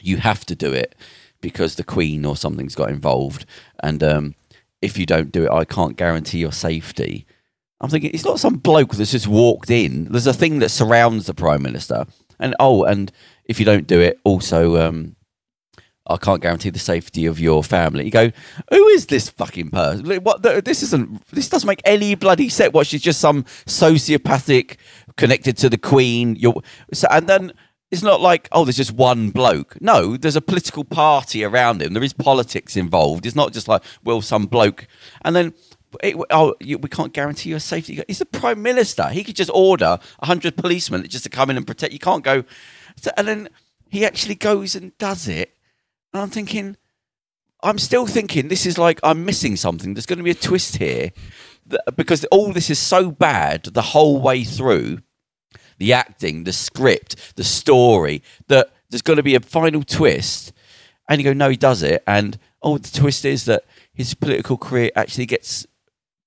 you 0.00 0.16
have 0.16 0.44
to 0.46 0.56
do 0.56 0.72
it 0.72 0.96
because 1.40 1.76
the 1.76 1.84
Queen 1.84 2.24
or 2.24 2.36
something's 2.36 2.74
got 2.74 2.90
involved, 2.90 3.46
and 3.82 4.02
um, 4.02 4.34
if 4.82 4.98
you 4.98 5.06
don't 5.06 5.32
do 5.32 5.44
it, 5.44 5.50
I 5.50 5.64
can't 5.64 5.96
guarantee 5.96 6.38
your 6.38 6.52
safety." 6.52 7.26
I'm 7.80 7.88
thinking 7.88 8.10
it's 8.12 8.26
not 8.26 8.38
some 8.38 8.56
bloke 8.56 8.94
that's 8.94 9.12
just 9.12 9.26
walked 9.26 9.70
in. 9.70 10.04
There's 10.04 10.26
a 10.26 10.34
thing 10.34 10.58
that 10.58 10.68
surrounds 10.68 11.26
the 11.26 11.34
prime 11.34 11.62
minister, 11.62 12.04
and 12.38 12.54
oh, 12.60 12.84
and 12.84 13.10
if 13.46 13.58
you 13.58 13.64
don't 13.64 13.86
do 13.86 14.00
it, 14.00 14.20
also, 14.22 14.76
um, 14.76 15.16
I 16.06 16.16
can't 16.16 16.42
guarantee 16.42 16.70
the 16.70 16.78
safety 16.78 17.24
of 17.24 17.40
your 17.40 17.64
family. 17.64 18.04
You 18.04 18.10
go, 18.10 18.30
who 18.70 18.88
is 18.88 19.06
this 19.06 19.30
fucking 19.30 19.70
person? 19.70 20.22
What? 20.22 20.42
The, 20.42 20.60
this 20.60 20.82
isn't. 20.82 21.24
This 21.28 21.48
doesn't 21.48 21.66
make 21.66 21.82
any 21.84 22.14
bloody 22.16 22.48
sense. 22.48 22.74
What? 22.74 22.86
She's 22.86 23.02
just 23.02 23.20
some 23.20 23.44
sociopathic 23.66 24.76
connected 25.16 25.56
to 25.58 25.70
the 25.70 25.78
Queen. 25.78 26.36
You're, 26.36 26.60
so, 26.92 27.08
and 27.10 27.28
then 27.28 27.52
it's 27.90 28.02
not 28.02 28.20
like 28.20 28.48
oh, 28.52 28.64
there's 28.64 28.76
just 28.76 28.92
one 28.92 29.30
bloke. 29.30 29.80
No, 29.80 30.16
there's 30.16 30.36
a 30.36 30.42
political 30.42 30.84
party 30.84 31.44
around 31.44 31.82
him. 31.82 31.92
There 31.92 32.02
is 32.02 32.12
politics 32.12 32.76
involved. 32.76 33.26
It's 33.26 33.36
not 33.36 33.52
just 33.52 33.68
like 33.68 33.82
well, 34.04 34.20
some 34.20 34.46
bloke, 34.46 34.86
and 35.22 35.34
then. 35.34 35.54
It, 36.04 36.14
oh, 36.30 36.54
you, 36.60 36.78
we 36.78 36.88
can't 36.88 37.12
guarantee 37.12 37.50
your 37.50 37.58
safety. 37.58 38.00
He's 38.06 38.20
the 38.20 38.24
prime 38.24 38.62
minister. 38.62 39.08
He 39.08 39.24
could 39.24 39.34
just 39.34 39.50
order 39.52 39.98
hundred 40.22 40.56
policemen 40.56 41.04
just 41.08 41.24
to 41.24 41.30
come 41.30 41.50
in 41.50 41.56
and 41.56 41.66
protect. 41.66 41.92
You 41.92 41.98
can't 41.98 42.22
go, 42.22 42.44
and 43.16 43.26
then 43.26 43.48
he 43.88 44.06
actually 44.06 44.36
goes 44.36 44.76
and 44.76 44.96
does 44.98 45.26
it. 45.26 45.56
And 46.12 46.22
I'm 46.22 46.30
thinking, 46.30 46.76
I'm 47.62 47.78
still 47.78 48.06
thinking 48.06 48.48
this 48.48 48.66
is 48.66 48.78
like 48.78 49.00
I'm 49.02 49.24
missing 49.24 49.56
something. 49.56 49.94
There's 49.94 50.06
going 50.06 50.18
to 50.18 50.24
be 50.24 50.30
a 50.30 50.34
twist 50.34 50.76
here 50.76 51.10
because 51.96 52.24
all 52.26 52.52
this 52.52 52.70
is 52.70 52.78
so 52.78 53.10
bad 53.10 53.64
the 53.64 53.82
whole 53.82 54.20
way 54.20 54.44
through. 54.44 55.00
The 55.80 55.92
acting, 55.92 56.44
the 56.44 56.52
script, 56.52 57.34
the 57.34 57.44
story. 57.44 58.22
That 58.46 58.70
there's 58.88 59.02
going 59.02 59.16
to 59.16 59.22
be 59.24 59.34
a 59.34 59.40
final 59.40 59.82
twist, 59.82 60.52
and 61.08 61.20
you 61.20 61.24
go, 61.24 61.32
no, 61.32 61.48
he 61.48 61.56
does 61.56 61.82
it, 61.82 62.04
and 62.06 62.38
oh, 62.62 62.78
the 62.78 62.90
twist 62.90 63.24
is 63.24 63.46
that 63.46 63.64
his 63.92 64.14
political 64.14 64.56
career 64.56 64.90
actually 64.94 65.26
gets 65.26 65.66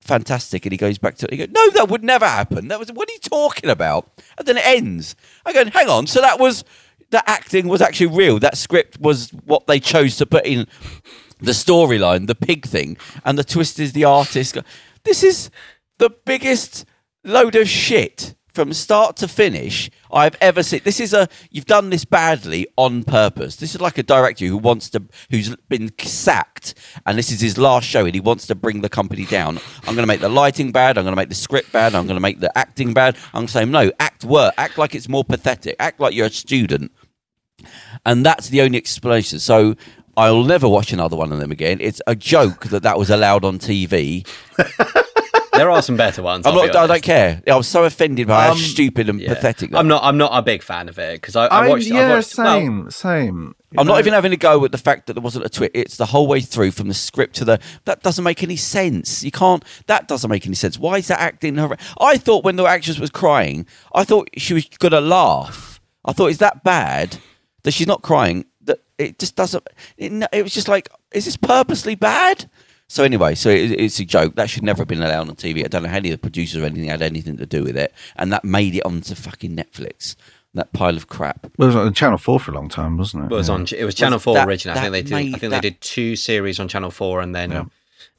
fantastic. 0.02 0.66
And 0.66 0.72
he 0.74 0.78
goes 0.78 0.98
back 0.98 1.16
to 1.18 1.26
it. 1.26 1.32
he 1.32 1.38
goes, 1.38 1.50
no, 1.52 1.70
that 1.72 1.90
would 1.90 2.04
never 2.04 2.28
happen. 2.28 2.68
That 2.68 2.80
was 2.80 2.92
what 2.92 3.10
are 3.10 3.14
you 3.14 3.20
talking 3.20 3.70
about? 3.70 4.12
And 4.38 4.48
then 4.48 4.58
it 4.58 4.66
ends. 4.66 5.16
I 5.46 5.54
go, 5.54 5.66
hang 5.66 5.90
on. 5.90 6.08
So 6.08 6.22
that 6.22 6.40
was 6.40 6.64
that 7.12 7.24
acting 7.28 7.68
was 7.68 7.82
actually 7.82 8.08
real. 8.08 8.40
That 8.40 8.58
script 8.58 9.00
was 9.00 9.32
what 9.46 9.68
they 9.68 9.80
chose 9.80 10.18
to 10.18 10.26
put 10.26 10.46
in 10.46 10.68
the 11.40 11.52
storyline, 11.52 12.28
the 12.28 12.36
pig 12.36 12.66
thing, 12.66 12.98
and 13.26 13.38
the 13.38 13.44
twist 13.44 13.80
is 13.80 13.94
the 13.94 14.06
artist. 14.06 14.58
This 15.04 15.24
is 15.24 15.50
the 16.00 16.10
biggest 16.10 16.86
load 17.24 17.56
of 17.56 17.68
shit 17.68 18.36
from 18.54 18.72
start 18.72 19.16
to 19.18 19.28
finish 19.28 19.90
I've 20.12 20.36
ever 20.40 20.62
seen. 20.62 20.82
This 20.84 21.00
is 21.00 21.14
a 21.14 21.28
you've 21.50 21.66
done 21.66 21.90
this 21.90 22.06
badly 22.06 22.68
on 22.78 23.04
purpose. 23.04 23.56
This 23.56 23.74
is 23.74 23.82
like 23.82 23.98
a 23.98 24.04
director 24.04 24.46
who 24.46 24.58
wants 24.58 24.90
to 24.92 25.04
who's 25.32 25.56
been 25.70 25.92
sacked 26.00 26.76
and 27.06 27.18
this 27.18 27.32
is 27.32 27.42
his 27.42 27.58
last 27.58 27.88
show 27.88 28.06
and 28.06 28.14
he 28.14 28.22
wants 28.22 28.48
to 28.48 28.56
bring 28.56 28.82
the 28.82 28.90
company 28.90 29.26
down. 29.26 29.60
I'm 29.80 29.96
going 29.96 30.04
to 30.04 30.08
make 30.08 30.22
the 30.22 30.30
lighting 30.30 30.72
bad. 30.72 30.98
I'm 30.98 31.04
going 31.04 31.14
to 31.14 31.20
make 31.20 31.30
the 31.30 31.36
script 31.36 31.72
bad. 31.72 31.96
I'm 31.96 32.06
going 32.06 32.16
to 32.16 32.22
make 32.22 32.40
the 32.40 32.56
acting 32.58 32.94
bad. 32.94 33.16
I'm 33.34 33.42
going 33.42 33.48
to 33.48 33.54
say 33.54 33.66
no. 33.66 33.92
Act 34.00 34.24
work. 34.24 34.54
Act 34.58 34.78
like 34.78 34.94
it's 34.94 35.10
more 35.10 35.24
pathetic. 35.24 35.76
Act 35.80 36.00
like 36.00 36.14
you're 36.14 36.28
a 36.28 36.32
student. 36.32 36.92
And 38.06 38.26
that's 38.26 38.50
the 38.50 38.62
only 38.62 38.78
explanation. 38.78 39.40
So 39.40 39.76
I'll 40.16 40.44
never 40.44 40.70
watch 40.70 40.94
another 40.94 41.16
one 41.16 41.32
of 41.32 41.40
them 41.40 41.52
again. 41.52 41.80
It's 41.82 42.02
a 42.06 42.16
joke 42.16 42.68
that 42.68 42.84
that 42.84 43.00
was 43.00 43.10
allowed 43.10 43.46
on 43.46 43.58
TV. 43.58 44.28
there 45.54 45.72
are 45.72 45.82
some 45.82 45.96
better 45.98 46.22
ones. 46.22 46.46
I'm 46.46 46.54
I'll 46.58 46.68
not, 46.68 46.76
I 46.76 46.88
don't 46.88 47.04
care. 47.04 47.42
I 47.48 47.56
was 47.56 47.68
so 47.68 47.84
offended 47.86 48.28
by 48.28 48.44
how 48.46 48.52
Um, 48.52 48.58
stupid 48.58 49.10
and 49.10 49.20
Yeah. 49.20 49.34
pathetic. 49.34 49.72
That 49.72 49.78
I'm 49.80 49.88
not. 49.88 50.04
I'm 50.04 50.18
not 50.18 50.32
a 50.34 50.42
big 50.42 50.64
fan 50.64 50.90
of 50.90 50.98
it 51.00 51.22
because 51.22 51.36
I, 51.36 51.46
I 51.48 51.66
I, 51.66 51.70
watched. 51.70 51.92
I 51.92 51.96
yeah, 51.96 52.16
watched, 52.16 52.38
well, 52.38 52.60
same, 52.60 52.92
same. 52.92 53.56
You 53.72 53.80
I'm 53.80 53.88
know? 53.88 53.94
not 53.94 54.00
even 54.00 54.14
having 54.14 54.32
a 54.34 54.38
go 54.38 54.64
at 54.66 54.72
the 54.72 54.78
fact 54.78 55.08
that 55.08 55.14
there 55.14 55.22
wasn't 55.22 55.46
a 55.46 55.50
twist. 55.50 55.72
It's 55.74 55.98
the 55.98 56.06
whole 56.06 56.28
way 56.28 56.42
through 56.42 56.72
from 56.72 56.88
the 56.88 56.94
script 56.94 57.36
to 57.38 57.46
the. 57.46 57.60
That 57.86 58.04
doesn't 58.04 58.24
make 58.24 58.44
any 58.44 58.56
sense. 58.56 59.24
You 59.24 59.32
can't. 59.32 59.64
That 59.88 60.08
doesn't 60.08 60.30
make 60.30 60.46
any 60.46 60.56
sense. 60.56 60.78
Why 60.78 60.98
is 60.98 61.08
that 61.08 61.20
acting? 61.20 61.56
Her, 61.56 61.76
I 62.00 62.18
thought 62.18 62.44
when 62.44 62.56
the 62.56 62.66
actress 62.66 63.00
was 63.00 63.10
crying, 63.10 63.66
I 63.94 64.04
thought 64.04 64.30
she 64.38 64.54
was 64.54 64.66
gonna 64.80 65.02
laugh. 65.02 65.80
I 66.06 66.14
thought 66.14 66.28
is 66.32 66.40
that 66.40 66.64
bad 66.64 67.18
that 67.64 67.72
she's 67.72 67.88
not 67.88 68.02
crying. 68.02 68.46
That 68.62 68.80
it 68.98 69.20
just 69.20 69.36
doesn't. 69.36 69.68
It, 69.98 70.12
it 70.32 70.44
was 70.44 70.54
just 70.54 70.68
like, 70.68 70.90
is 71.14 71.26
this 71.26 71.38
purposely 71.38 71.96
bad? 71.96 72.50
So 72.94 73.04
anyway, 73.04 73.34
so 73.34 73.50
it, 73.50 73.72
it's 73.72 74.00
a 74.00 74.06
joke 74.06 74.36
that 74.36 74.52
should 74.52 74.62
never 74.62 74.82
have 74.82 74.88
been 74.88 75.02
allowed 75.02 75.28
on 75.28 75.36
TV. 75.36 75.66
I 75.66 75.68
don't 75.68 75.82
know 75.82 75.90
how 75.90 75.96
any 75.96 76.12
of 76.12 76.14
the 76.14 76.22
producers 76.22 76.62
or 76.62 76.66
anything 76.68 76.90
had 76.90 77.02
anything 77.02 77.38
to 77.38 77.46
do 77.48 77.64
with 77.64 77.76
it, 77.76 77.92
and 78.18 78.32
that 78.32 78.44
made 78.46 78.76
it 78.76 78.86
onto 78.86 79.16
fucking 79.16 79.56
Netflix. 79.56 80.16
That 80.54 80.72
pile 80.74 80.96
of 80.96 81.08
crap. 81.08 81.48
Well, 81.58 81.70
it 81.70 81.74
was 81.74 81.76
on 81.88 81.94
Channel 81.96 82.20
Four 82.20 82.40
for 82.40 82.52
a 82.52 82.54
long 82.54 82.70
time, 82.70 82.96
wasn't 82.98 83.24
it? 83.24 83.32
It 83.32 83.36
was 83.36 83.48
Yeah. 83.48 83.56
on. 83.56 83.66
It 83.76 83.84
was 83.84 83.96
Channel 83.96 84.20
Four 84.20 84.36
that- 84.36 84.48
originally. 84.48 84.78
I 84.78 84.82
think 84.84 84.92
they 84.92 85.02
did. 85.02 85.14
I 85.14 85.40
think 85.40 85.40
that- 85.40 85.50
they 85.64 85.70
did 85.72 85.82
two 85.82 86.16
series 86.16 86.60
on 86.60 86.68
Channel 86.68 86.92
Four, 86.92 87.22
and 87.22 87.34
then 87.34 87.52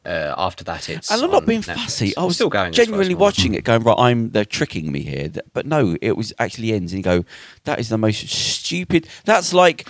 uh, 0.05 0.35
after 0.37 0.65
that, 0.65 0.89
it's. 0.89 1.09
And 1.09 1.21
I'm 1.23 1.27
on 1.29 1.31
not 1.35 1.47
being 1.47 1.63
Netflix. 1.63 1.77
fussy. 1.77 2.07
I 2.17 2.23
It's 2.23 2.27
was 2.27 2.35
still 2.35 2.49
going. 2.49 2.71
as 2.71 2.77
far 2.77 2.83
as 2.83 2.87
genuinely 2.89 3.15
watching 3.15 3.55
it, 3.55 3.63
going 3.63 3.85
right. 3.85 3.97
I'm 3.97 4.31
they're 4.31 4.45
tricking 4.45 4.91
me 4.91 5.03
here, 5.03 5.31
but 5.53 5.67
no, 5.67 5.97
it 6.03 6.17
was 6.17 6.33
actually 6.41 6.73
ends, 6.73 6.93
and 6.93 6.99
you 6.99 7.05
go, 7.05 7.25
that 7.63 7.79
is 7.79 7.91
the 7.91 7.99
most 7.99 8.29
stupid. 8.29 9.07
That's 9.25 9.53
like 9.55 9.89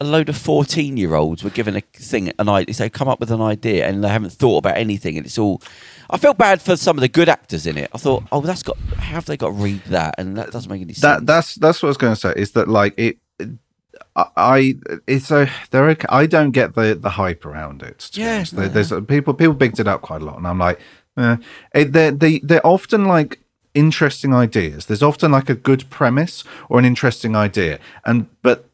a 0.00 0.04
load 0.04 0.28
of 0.28 0.36
14 0.36 0.96
year 0.96 1.14
olds 1.14 1.44
were 1.44 1.50
given 1.50 1.76
a 1.76 1.80
thing, 1.80 2.32
an 2.38 2.48
idea. 2.48 2.74
They 2.74 2.88
come 2.88 3.08
up 3.08 3.20
with 3.20 3.30
an 3.30 3.40
idea, 3.42 3.86
and 3.86 4.02
they 4.02 4.08
haven't 4.08 4.32
thought 4.32 4.58
about 4.58 4.76
anything, 4.78 5.16
and 5.16 5.26
it's 5.26 5.38
all. 5.38 5.60
I 6.08 6.16
felt 6.16 6.38
bad 6.38 6.60
for 6.62 6.76
some 6.76 6.96
of 6.96 7.02
the 7.02 7.08
good 7.08 7.28
actors 7.28 7.66
in 7.66 7.76
it. 7.76 7.90
I 7.92 7.98
thought, 7.98 8.24
oh, 8.32 8.40
that's 8.40 8.62
got. 8.62 8.78
How 8.96 9.14
have 9.16 9.26
they 9.26 9.36
got 9.36 9.48
to 9.48 9.52
read 9.52 9.82
that? 9.86 10.14
And 10.18 10.36
that 10.36 10.50
doesn't 10.50 10.70
make 10.70 10.80
any 10.82 10.94
sense. 10.94 11.02
that 11.02 11.26
that's 11.26 11.54
that's 11.56 11.82
what 11.82 11.88
I 11.88 11.90
was 11.90 11.96
going 11.98 12.14
to 12.14 12.20
say. 12.20 12.32
Is 12.36 12.52
that 12.52 12.68
like 12.68 12.94
it? 12.98 13.18
I- 14.16 14.74
it's 15.06 15.30
a 15.30 15.48
there. 15.70 15.88
Are, 15.88 15.96
I 16.08 16.26
don't 16.26 16.50
get 16.50 16.74
the 16.74 16.94
the 16.94 17.10
hype 17.10 17.44
around 17.44 17.82
it. 17.82 18.10
Yeah. 18.14 18.44
There- 18.50 18.68
there's 18.68 18.92
people 19.06 19.34
people 19.34 19.54
bigged 19.54 19.78
it 19.80 19.86
up 19.86 20.00
quite 20.02 20.22
a 20.22 20.24
lot, 20.24 20.38
and 20.38 20.46
I'm 20.46 20.58
like, 20.58 20.80
eh. 21.18 21.36
it, 21.74 21.92
they're 21.92 22.10
they 22.10 22.38
they're 22.40 22.66
often 22.66 23.04
like 23.04 23.38
interesting 23.74 24.34
ideas. 24.34 24.86
There's 24.86 25.02
often 25.02 25.30
like 25.30 25.48
a 25.48 25.54
good 25.54 25.88
premise 25.90 26.42
or 26.68 26.78
an 26.78 26.84
interesting 26.84 27.36
idea, 27.36 27.78
and 28.04 28.26
but 28.42 28.66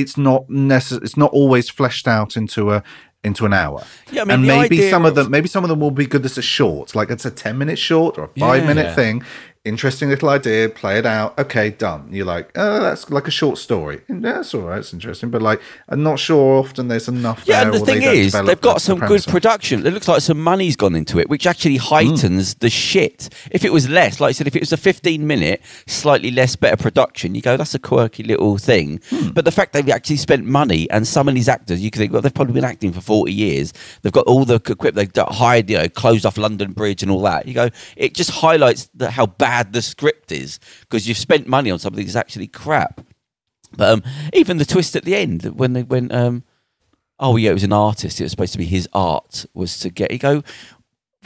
it's 0.00 0.16
not 0.16 0.42
necess- 0.48 1.02
It's 1.02 1.16
not 1.16 1.30
always 1.32 1.68
fleshed 1.70 2.06
out 2.08 2.36
into 2.36 2.72
a 2.72 2.82
into 3.24 3.44
an 3.44 3.52
hour. 3.52 3.82
Yeah, 4.12 4.22
I 4.22 4.24
mean, 4.26 4.34
and 4.34 4.46
maybe 4.46 4.88
some 4.90 5.04
of 5.04 5.14
them 5.16 5.30
maybe 5.30 5.48
some 5.48 5.64
of 5.64 5.70
them 5.70 5.80
will 5.80 5.90
be 5.90 6.06
good 6.06 6.24
as 6.24 6.38
a 6.38 6.42
short, 6.42 6.94
like 6.94 7.10
it's 7.10 7.24
a 7.24 7.30
ten 7.30 7.58
minute 7.58 7.78
short 7.78 8.18
or 8.18 8.24
a 8.24 8.28
five 8.28 8.62
Yeah. 8.62 8.68
minute 8.68 8.86
Yeah. 8.86 8.94
thing. 8.94 9.22
Interesting 9.66 10.10
little 10.10 10.28
idea, 10.28 10.68
play 10.68 10.96
it 10.98 11.06
out. 11.06 11.36
Okay, 11.40 11.70
done. 11.70 12.08
You're 12.12 12.24
like, 12.24 12.52
oh, 12.54 12.80
that's 12.80 13.10
like 13.10 13.26
a 13.26 13.32
short 13.32 13.58
story. 13.58 14.02
And 14.06 14.24
that's 14.24 14.54
all 14.54 14.60
right, 14.62 14.78
it's 14.78 14.92
interesting, 14.92 15.30
but 15.30 15.42
like, 15.42 15.60
I'm 15.88 16.04
not 16.04 16.20
sure 16.20 16.60
often 16.60 16.86
there's 16.86 17.08
enough. 17.08 17.42
Yeah, 17.46 17.64
there 17.64 17.72
and 17.72 17.74
the 17.74 17.82
or 17.82 17.86
they 17.86 18.00
thing 18.00 18.02
is, 18.02 18.32
they've 18.32 18.60
got 18.60 18.80
some 18.80 19.00
good 19.00 19.24
production. 19.24 19.84
It 19.84 19.92
looks 19.92 20.06
like 20.06 20.20
some 20.20 20.40
money's 20.40 20.76
gone 20.76 20.94
into 20.94 21.18
it, 21.18 21.28
which 21.28 21.48
actually 21.48 21.78
heightens 21.78 22.54
mm. 22.54 22.58
the 22.60 22.70
shit. 22.70 23.28
If 23.50 23.64
it 23.64 23.72
was 23.72 23.88
less, 23.88 24.20
like 24.20 24.28
I 24.28 24.32
said, 24.32 24.46
if 24.46 24.54
it 24.54 24.60
was 24.60 24.72
a 24.72 24.76
15 24.76 25.26
minute, 25.26 25.60
slightly 25.88 26.30
less 26.30 26.54
better 26.54 26.76
production, 26.76 27.34
you 27.34 27.42
go, 27.42 27.56
that's 27.56 27.74
a 27.74 27.80
quirky 27.80 28.22
little 28.22 28.58
thing. 28.58 29.00
Hmm. 29.10 29.30
But 29.30 29.44
the 29.44 29.50
fact 29.50 29.72
they've 29.72 29.88
actually 29.88 30.18
spent 30.18 30.46
money 30.46 30.88
and 30.90 31.08
some 31.08 31.28
of 31.28 31.34
these 31.34 31.48
actors, 31.48 31.82
you 31.82 31.90
can 31.90 32.00
think, 32.00 32.12
well, 32.12 32.22
they've 32.22 32.32
probably 32.32 32.54
been 32.54 32.64
acting 32.64 32.92
for 32.92 33.00
40 33.00 33.32
years. 33.32 33.72
They've 34.02 34.12
got 34.12 34.26
all 34.26 34.44
the 34.44 34.54
equipment, 34.54 34.94
they've 34.94 35.24
hired, 35.26 35.68
you 35.68 35.78
know, 35.78 35.88
closed 35.88 36.24
off 36.24 36.38
London 36.38 36.72
Bridge 36.72 37.02
and 37.02 37.10
all 37.10 37.22
that. 37.22 37.48
You 37.48 37.54
go, 37.54 37.70
it 37.96 38.14
just 38.14 38.30
highlights 38.30 38.88
the, 38.94 39.10
how 39.10 39.26
bad 39.26 39.55
the 39.62 39.82
script 39.82 40.32
is 40.32 40.58
because 40.80 41.08
you've 41.08 41.18
spent 41.18 41.46
money 41.46 41.70
on 41.70 41.78
something 41.78 42.04
that's 42.04 42.16
actually 42.16 42.48
crap. 42.48 43.00
But 43.76 43.90
um, 43.90 44.02
even 44.32 44.58
the 44.58 44.64
twist 44.64 44.96
at 44.96 45.04
the 45.04 45.14
end 45.14 45.44
when 45.44 45.72
they 45.72 45.82
went, 45.82 46.12
um, 46.12 46.44
oh 47.18 47.36
yeah, 47.36 47.50
it 47.50 47.54
was 47.54 47.64
an 47.64 47.72
artist. 47.72 48.20
It 48.20 48.24
was 48.24 48.30
supposed 48.30 48.52
to 48.52 48.58
be 48.58 48.64
his 48.64 48.88
art 48.92 49.46
was 49.54 49.78
to 49.80 49.90
get. 49.90 50.10
You 50.10 50.18
go, 50.18 50.42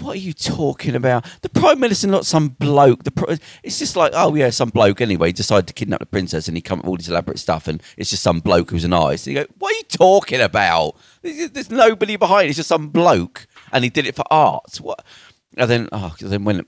what 0.01 0.17
are 0.17 0.21
you 0.21 0.33
talking 0.33 0.95
about? 0.95 1.27
The 1.43 1.49
prime 1.49 1.79
minister, 1.81 2.07
not 2.07 2.27
some 2.27 2.49
bloke. 2.49 3.05
The 3.05 3.11
pro- 3.11 3.37
it's 3.63 3.79
just 3.79 3.97
like, 3.97 4.13
oh 4.15 4.35
yeah, 4.35 4.51
some 4.51 4.71
bloke 4.71 5.01
anyway 5.01 5.33
decided 5.33 5.67
to 5.69 5.75
kidnap 5.75 6.01
the 6.01 6.07
princess, 6.07 6.49
and 6.49 6.57
he 6.57 6.61
come 6.61 6.79
up 6.81 6.85
with 6.85 6.91
all 6.91 6.97
this 6.97 7.09
elaborate 7.09 7.39
stuff, 7.39 7.69
and 7.69 7.83
it's 7.97 8.11
just 8.11 8.23
some 8.23 8.41
bloke 8.41 8.71
who's 8.71 8.85
an 8.85 8.93
artist. 8.93 9.27
And 9.27 9.37
you 9.37 9.45
go, 9.45 9.53
what 9.59 9.75
are 9.75 9.77
you 9.77 9.85
talking 9.85 10.41
about? 10.41 10.97
There's, 11.23 11.71
nobody 11.71 12.17
behind. 12.17 12.47
it. 12.47 12.51
It's 12.51 12.57
just 12.57 12.69
some 12.69 12.89
bloke, 12.89 13.47
and 13.73 13.85
he 13.85 13.91
did 13.91 14.07
it 14.07 14.15
for 14.15 14.25
art. 14.31 14.77
What? 14.77 15.05
And 15.57 15.71
then, 15.71 15.89
oh, 15.93 16.15
then 16.21 16.45
when 16.45 16.65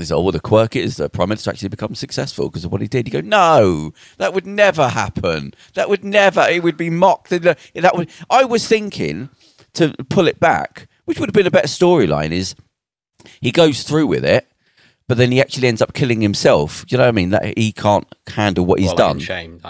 is 0.00 0.12
oh, 0.12 0.16
all 0.16 0.32
the 0.32 0.40
quirk 0.40 0.76
is 0.76 0.96
the 0.96 1.08
prime 1.08 1.28
minister 1.28 1.50
actually 1.50 1.68
becomes 1.68 1.98
successful 1.98 2.48
because 2.48 2.64
of 2.64 2.72
what 2.72 2.80
he 2.80 2.88
did. 2.88 3.06
You 3.06 3.22
go, 3.22 3.26
no, 3.26 3.92
that 4.18 4.34
would 4.34 4.46
never 4.46 4.88
happen. 4.88 5.54
That 5.74 5.88
would 5.88 6.04
never. 6.04 6.42
It 6.48 6.62
would 6.62 6.76
be 6.76 6.90
mocked. 6.90 7.30
That 7.30 7.92
would. 7.94 8.10
I 8.28 8.44
was 8.44 8.66
thinking 8.66 9.30
to 9.74 9.94
pull 10.08 10.28
it 10.28 10.40
back, 10.40 10.88
which 11.04 11.18
would 11.18 11.28
have 11.28 11.34
been 11.34 11.46
a 11.46 11.50
better 11.50 11.68
storyline. 11.68 12.32
Is 12.32 12.54
he 13.40 13.52
goes 13.52 13.82
through 13.82 14.06
with 14.06 14.24
it, 14.24 14.46
but 15.08 15.18
then 15.18 15.32
he 15.32 15.40
actually 15.40 15.68
ends 15.68 15.82
up 15.82 15.92
killing 15.92 16.20
himself. 16.20 16.86
Do 16.86 16.94
you 16.94 16.98
know 16.98 17.04
what 17.04 17.08
I 17.08 17.12
mean? 17.12 17.30
That 17.30 17.58
he 17.58 17.72
can't 17.72 18.06
handle 18.28 18.64
what 18.64 18.80
he's 18.80 18.88
Well, 18.88 18.96
done. 18.96 19.18
Shame. 19.18 19.60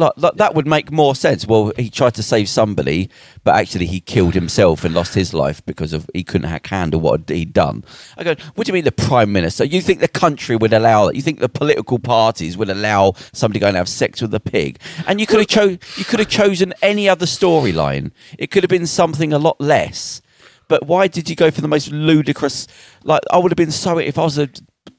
I 0.00 0.04
don't 0.04 0.16
know. 0.16 0.22
Like, 0.22 0.32
like 0.32 0.34
that 0.36 0.54
would 0.54 0.66
make 0.66 0.90
more 0.90 1.14
sense. 1.14 1.46
Well, 1.46 1.72
he 1.76 1.90
tried 1.90 2.14
to 2.14 2.22
save 2.22 2.48
somebody, 2.48 3.10
but 3.44 3.54
actually 3.54 3.86
he 3.86 4.00
killed 4.00 4.34
himself 4.34 4.84
and 4.84 4.94
lost 4.94 5.14
his 5.14 5.34
life 5.34 5.64
because 5.66 5.92
of 5.92 6.08
he 6.14 6.24
couldn't 6.24 6.48
ha- 6.48 6.58
handle 6.64 7.00
what 7.00 7.28
he'd 7.28 7.52
done. 7.52 7.84
I 8.16 8.24
go, 8.24 8.34
what 8.54 8.66
do 8.66 8.70
you 8.70 8.74
mean 8.74 8.84
the 8.84 8.92
prime 8.92 9.32
minister? 9.32 9.64
You 9.64 9.80
think 9.80 10.00
the 10.00 10.08
country 10.08 10.56
would 10.56 10.72
allow 10.72 11.06
that? 11.06 11.16
You 11.16 11.22
think 11.22 11.40
the 11.40 11.48
political 11.48 11.98
parties 11.98 12.56
would 12.56 12.70
allow 12.70 13.14
somebody 13.32 13.60
going 13.60 13.74
to 13.74 13.78
have 13.78 13.88
sex 13.88 14.20
with 14.22 14.34
a 14.34 14.40
pig? 14.40 14.78
And 15.06 15.20
you 15.20 15.26
could 15.26 15.38
have 15.40 15.48
cho- 15.48 15.78
you 15.96 16.04
could 16.04 16.20
have 16.20 16.28
chosen 16.28 16.72
any 16.82 17.08
other 17.08 17.26
storyline. 17.26 18.12
It 18.38 18.50
could 18.50 18.62
have 18.62 18.70
been 18.70 18.86
something 18.86 19.32
a 19.32 19.38
lot 19.38 19.60
less. 19.60 20.22
But 20.68 20.86
why 20.86 21.08
did 21.08 21.28
you 21.28 21.34
go 21.34 21.50
for 21.50 21.60
the 21.60 21.68
most 21.68 21.90
ludicrous? 21.90 22.68
Like 23.02 23.22
I 23.30 23.38
would 23.38 23.50
have 23.50 23.56
been 23.56 23.72
so 23.72 23.98
if 23.98 24.18
I 24.18 24.22
was 24.22 24.38
a 24.38 24.48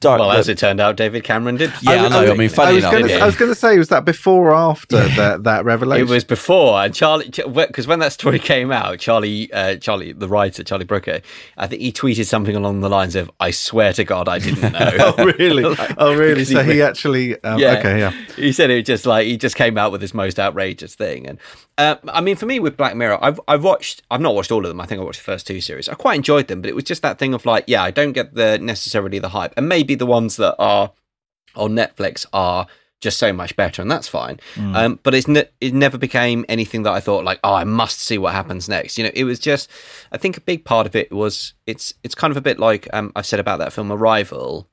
director. 0.02 0.26
Well, 0.26 0.32
as 0.36 0.48
it 0.48 0.58
turned 0.58 0.80
out, 0.80 0.96
David 0.96 1.24
Cameron 1.24 1.56
did. 1.56 1.72
Yeah, 1.80 2.04
I 2.04 2.08
know. 2.08 2.30
I 2.30 2.34
mean, 2.34 2.48
funny 2.50 2.70
I 2.70 2.74
was 2.74 2.82
enough, 2.84 2.92
going 2.92 3.06
to 3.06 3.10
yeah. 3.12 3.22
I 3.22 3.26
was 3.26 3.36
going 3.36 3.50
to 3.50 3.54
say, 3.54 3.78
was 3.78 3.88
that 3.88 4.04
before 4.04 4.50
or 4.50 4.54
after 4.54 4.98
that 5.08 5.44
that 5.44 5.64
revelation? 5.64 6.06
It 6.06 6.10
was 6.10 6.24
before, 6.24 6.82
and 6.82 6.94
Charlie, 6.94 7.30
because 7.30 7.86
when 7.86 8.00
that 8.00 8.12
story 8.12 8.38
came 8.52 8.70
out, 8.70 8.98
Charlie, 8.98 9.50
uh, 9.52 9.76
Charlie, 9.76 10.12
the 10.12 10.28
writer, 10.28 10.62
Charlie 10.62 10.84
Brooker, 10.84 11.20
I 11.56 11.66
think 11.66 11.80
he 11.80 11.92
tweeted 11.92 12.26
something 12.26 12.54
along 12.54 12.80
the 12.80 12.90
lines 12.90 13.16
of, 13.16 13.30
"I 13.40 13.50
swear 13.50 13.92
to 13.94 14.04
God, 14.04 14.28
I 14.28 14.38
didn't 14.38 14.72
know." 14.72 15.14
oh 15.16 15.24
really? 15.38 15.76
oh 15.98 16.14
really? 16.14 16.44
So 16.44 16.62
he- 16.62 16.74
he 16.74 16.82
actually? 16.82 17.42
Um, 17.44 17.58
yeah. 17.58 17.78
Okay, 17.78 17.98
yeah. 17.98 18.10
He 18.36 18.52
said 18.52 18.70
it 18.70 18.76
was 18.76 18.84
just 18.84 19.06
like 19.06 19.26
he 19.26 19.36
just 19.36 19.56
came 19.56 19.78
out 19.78 19.92
with 19.92 20.00
this 20.00 20.12
most 20.14 20.38
outrageous 20.38 20.94
thing, 20.94 21.26
and 21.26 21.38
uh, 21.78 21.96
I 22.08 22.20
mean, 22.20 22.36
for 22.36 22.46
me 22.46 22.60
with 22.60 22.76
Black 22.76 22.94
Mirror, 22.96 23.18
I've 23.22 23.40
I've 23.48 23.64
watched, 23.64 24.02
I've 24.10 24.20
not 24.20 24.34
watched 24.34 24.52
all 24.52 24.64
of 24.64 24.68
them. 24.68 24.80
I 24.80 24.86
think 24.86 25.00
I 25.00 25.04
watched 25.04 25.20
the 25.20 25.24
first 25.24 25.46
two 25.46 25.60
series. 25.60 25.88
I 25.88 25.94
quite 25.94 26.16
enjoyed 26.16 26.48
them, 26.48 26.60
but 26.60 26.68
it 26.68 26.74
was 26.74 26.84
just 26.84 27.02
that 27.02 27.18
thing 27.18 27.34
of 27.34 27.46
like, 27.46 27.64
yeah, 27.66 27.82
I 27.82 27.90
don't 27.90 28.12
get 28.12 28.34
the 28.34 28.58
necessarily 28.58 29.18
the 29.18 29.30
hype, 29.30 29.54
and 29.56 29.68
maybe 29.68 29.94
the 29.94 30.06
ones 30.06 30.36
that 30.36 30.56
are 30.58 30.92
on 31.54 31.72
Netflix 31.72 32.26
are 32.32 32.66
just 33.00 33.18
so 33.18 33.32
much 33.32 33.56
better, 33.56 33.82
and 33.82 33.90
that's 33.90 34.06
fine. 34.06 34.38
Um, 34.76 35.00
but 35.02 35.14
it's 35.14 35.26
ne- 35.26 35.48
it 35.60 35.74
never 35.74 35.98
became 35.98 36.44
anything 36.48 36.84
that 36.84 36.92
I 36.92 37.00
thought 37.00 37.24
like, 37.24 37.40
oh, 37.42 37.54
I 37.54 37.64
must 37.64 38.00
see 38.00 38.16
what 38.16 38.32
happens 38.32 38.68
next. 38.68 38.96
You 38.96 39.04
know, 39.04 39.10
it 39.14 39.24
was 39.24 39.38
just. 39.38 39.70
I 40.12 40.18
think 40.18 40.36
a 40.36 40.40
big 40.40 40.64
part 40.64 40.86
of 40.86 40.94
it 40.94 41.10
was 41.10 41.54
it's 41.66 41.94
it's 42.04 42.14
kind 42.14 42.30
of 42.30 42.36
a 42.36 42.42
bit 42.42 42.58
like 42.58 42.88
um, 42.92 43.12
I've 43.16 43.26
said 43.26 43.40
about 43.40 43.58
that 43.58 43.72
film 43.72 43.90
Arrival. 43.90 44.68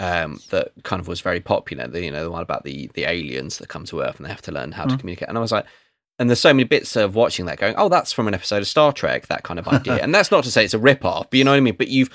Um, 0.00 0.40
that 0.50 0.72
kind 0.82 0.98
of 0.98 1.06
was 1.06 1.20
very 1.20 1.38
popular. 1.40 1.86
The, 1.86 2.02
you 2.02 2.10
know, 2.10 2.24
the 2.24 2.30
one 2.30 2.42
about 2.42 2.64
the 2.64 2.90
the 2.94 3.04
aliens 3.04 3.58
that 3.58 3.68
come 3.68 3.84
to 3.84 4.00
Earth 4.00 4.16
and 4.16 4.24
they 4.26 4.30
have 4.30 4.42
to 4.42 4.52
learn 4.52 4.72
how 4.72 4.86
to 4.86 4.96
communicate. 4.96 5.28
And 5.28 5.38
I 5.38 5.40
was 5.40 5.52
like, 5.52 5.66
and 6.18 6.30
there's 6.30 6.40
so 6.40 6.52
many 6.52 6.64
bits 6.64 6.96
of 6.96 7.14
watching 7.14 7.46
that 7.46 7.58
going, 7.58 7.74
oh, 7.76 7.88
that's 7.88 8.12
from 8.12 8.28
an 8.28 8.34
episode 8.34 8.58
of 8.58 8.68
Star 8.68 8.92
Trek, 8.92 9.26
that 9.28 9.42
kind 9.42 9.58
of 9.58 9.66
idea. 9.68 9.96
and 10.02 10.14
that's 10.14 10.30
not 10.30 10.44
to 10.44 10.50
say 10.50 10.64
it's 10.64 10.74
a 10.74 10.78
rip 10.78 11.04
off, 11.04 11.28
but 11.30 11.38
you 11.38 11.44
know 11.44 11.50
what 11.52 11.56
I 11.56 11.60
mean. 11.60 11.76
But 11.76 11.88
you've 11.88 12.10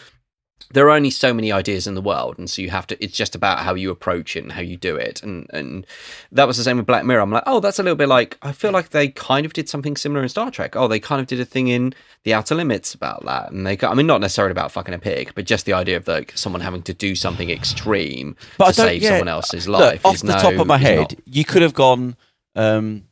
there 0.71 0.85
are 0.87 0.91
only 0.91 1.09
so 1.09 1.33
many 1.33 1.51
ideas 1.51 1.87
in 1.87 1.95
the 1.95 2.01
world, 2.01 2.37
and 2.37 2.47
so 2.47 2.61
you 2.61 2.69
have 2.69 2.85
to. 2.87 3.03
It's 3.03 3.15
just 3.17 3.33
about 3.33 3.59
how 3.59 3.73
you 3.73 3.89
approach 3.89 4.35
it 4.35 4.43
and 4.43 4.51
how 4.51 4.61
you 4.61 4.77
do 4.77 4.95
it, 4.97 5.23
and 5.23 5.47
and 5.51 5.87
that 6.31 6.45
was 6.45 6.57
the 6.57 6.63
same 6.63 6.77
with 6.77 6.85
Black 6.85 7.05
Mirror. 7.05 7.21
I'm 7.21 7.31
like, 7.31 7.43
oh, 7.47 7.59
that's 7.59 7.79
a 7.79 7.83
little 7.83 7.95
bit 7.95 8.07
like 8.09 8.37
I 8.43 8.51
feel 8.51 8.71
like 8.71 8.89
they 8.89 9.07
kind 9.07 9.47
of 9.47 9.53
did 9.53 9.67
something 9.67 9.95
similar 9.97 10.21
in 10.21 10.29
Star 10.29 10.51
Trek. 10.51 10.75
Oh, 10.75 10.87
they 10.87 10.99
kind 10.99 11.21
of 11.21 11.27
did 11.27 11.39
a 11.39 11.45
thing 11.45 11.69
in 11.69 11.93
The 12.23 12.35
Outer 12.35 12.53
Limits 12.55 12.93
about 12.93 13.25
that, 13.25 13.51
and 13.51 13.65
they. 13.65 13.77
got- 13.77 13.91
I 13.91 13.95
mean, 13.95 14.05
not 14.05 14.21
necessarily 14.21 14.51
about 14.51 14.71
fucking 14.71 14.93
a 14.93 14.99
pig, 14.99 15.31
but 15.33 15.45
just 15.45 15.65
the 15.65 15.73
idea 15.73 15.97
of 15.97 16.07
like 16.07 16.33
someone 16.37 16.61
having 16.61 16.83
to 16.83 16.93
do 16.93 17.15
something 17.15 17.49
extreme 17.49 18.35
But 18.57 18.67
to 18.67 18.73
save 18.81 19.01
yeah, 19.01 19.09
someone 19.11 19.27
else's 19.29 19.67
Look, 19.67 19.81
life. 19.81 20.05
off 20.05 20.15
is 20.15 20.21
the 20.21 20.33
no- 20.35 20.41
top 20.41 20.53
of 20.59 20.67
my 20.67 20.77
head, 20.77 20.99
not- 20.99 21.13
you 21.25 21.45
could 21.45 21.63
have 21.63 21.73
gone. 21.73 22.15
Um, 22.55 23.05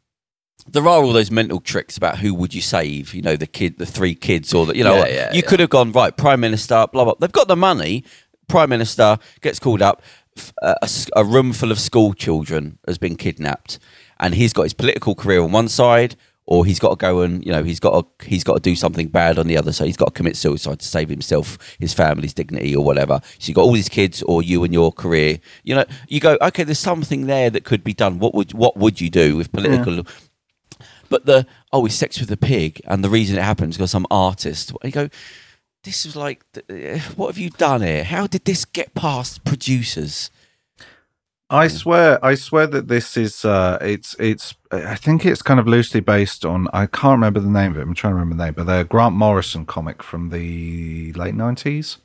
there 0.72 0.84
are 0.84 1.04
all 1.04 1.14
those 1.14 1.32
mental 1.32 1.60
tricks 1.60 1.98
about 1.98 2.18
who 2.20 2.34
would 2.34 2.54
you 2.54 2.62
save. 2.62 3.14
You 3.14 3.22
know, 3.22 3.36
the 3.36 3.48
kid, 3.48 3.78
the 3.78 3.86
three 3.86 4.16
kids, 4.16 4.54
or 4.54 4.66
the 4.66 4.76
you 4.76 4.84
know, 4.84 4.96
Yeah, 4.98 5.08
yeah, 5.08 5.30
you 5.32 5.42
yeah. 5.44 5.50
could 5.50 5.60
have 5.60 5.70
gone 5.70 5.92
right. 5.92 6.16
Prime 6.16 6.40
Minister, 6.40 6.86
blah 6.92 7.04
blah. 7.06 7.16
They've 7.20 7.32
got 7.32 7.48
the 7.48 7.56
money. 7.56 8.04
Prime 8.48 8.70
Minister 8.70 9.18
gets 9.42 9.60
called 9.60 9.82
up. 9.82 10.02
A 11.16 11.24
room 11.26 11.52
full 11.52 11.72
of 11.72 11.80
school 11.80 12.14
children 12.14 12.78
has 12.88 12.98
been 13.00 13.16
kidnapped, 13.16 13.80
and 14.20 14.36
he's 14.36 14.54
got 14.54 14.64
his 14.64 14.74
political 14.74 15.16
career 15.16 15.42
on 15.42 15.52
one 15.52 15.68
side, 15.68 16.16
or 16.46 16.64
he's 16.64 16.80
got 16.80 16.92
to 16.92 16.96
go 16.96 17.22
and 17.22 17.44
you 17.46 17.52
know 17.52 17.64
he's 17.64 17.80
got 17.80 18.00
to 18.20 18.26
he's 18.26 18.44
got 18.44 18.54
to 18.54 18.60
do 18.60 18.76
something 18.76 19.08
bad 19.08 19.40
on 19.40 19.48
the 19.48 19.58
other. 19.58 19.72
So 19.74 19.84
he's 19.84 19.98
got 19.98 20.06
to 20.06 20.12
commit 20.12 20.36
suicide 20.38 20.80
to 20.80 20.86
save 20.86 21.10
himself, 21.10 21.58
his 21.80 21.94
family's 21.94 22.34
dignity, 22.36 22.76
or 22.76 22.86
whatever. 22.86 23.20
So 23.40 23.50
you 23.50 23.56
got 23.56 23.64
all 23.64 23.74
these 23.74 23.90
kids, 23.90 24.22
or 24.24 24.44
you 24.44 24.64
and 24.64 24.74
your 24.74 24.92
career. 24.92 25.40
You 25.64 25.76
know, 25.76 25.86
you 26.08 26.20
go 26.20 26.38
okay. 26.42 26.64
There's 26.64 26.80
something 26.80 27.26
there 27.26 27.50
that 27.50 27.64
could 27.64 27.84
be 27.84 27.94
done. 27.94 28.20
What 28.20 28.34
would 28.36 28.54
what 28.54 28.78
would 28.78 29.02
you 29.02 29.10
do 29.10 29.36
with 29.38 29.52
political? 29.52 30.04
But 31.10 31.26
the 31.26 31.46
oh, 31.72 31.86
he's 31.86 31.96
sex 31.96 32.20
with 32.20 32.32
a 32.32 32.38
pig, 32.38 32.82
and 32.86 33.04
the 33.04 33.10
reason 33.10 33.38
it 33.38 33.44
happens 33.44 33.78
because 33.78 33.92
some 33.92 34.08
artist. 34.12 34.72
You 34.84 34.92
go, 34.92 35.10
this 35.84 36.06
is 36.06 36.16
like, 36.16 36.44
what 37.16 37.28
have 37.28 37.38
you 37.38 37.50
done 37.50 37.82
here? 37.82 38.04
How 38.04 38.28
did 38.28 38.46
this 38.46 38.66
get 38.66 38.94
past 38.94 39.44
producers? 39.46 40.30
I 41.50 41.70
swear, 41.70 42.24
I 42.24 42.36
swear 42.36 42.68
that 42.68 42.90
this 42.90 43.16
is 43.16 43.46
uh 43.46 43.78
it's 43.80 44.16
it's 44.20 44.54
I 44.70 44.96
think 44.96 45.26
it's 45.26 45.42
kind 45.42 45.62
of 45.62 45.68
loosely 45.68 46.02
based 46.02 46.44
on 46.44 46.68
I 46.74 46.88
can't 46.88 47.14
remember 47.14 47.40
the 47.40 47.50
name 47.50 47.72
of 47.72 47.78
it. 47.78 47.84
I'm 47.84 47.94
trying 47.94 48.12
to 48.12 48.16
remember 48.16 48.36
the 48.36 48.46
name, 48.46 48.54
but 48.54 48.66
the 48.66 48.84
Grant 48.84 49.16
Morrison 49.16 49.66
comic 49.66 50.04
from 50.04 50.30
the 50.30 51.14
late 51.14 51.36
nineties. 51.36 52.00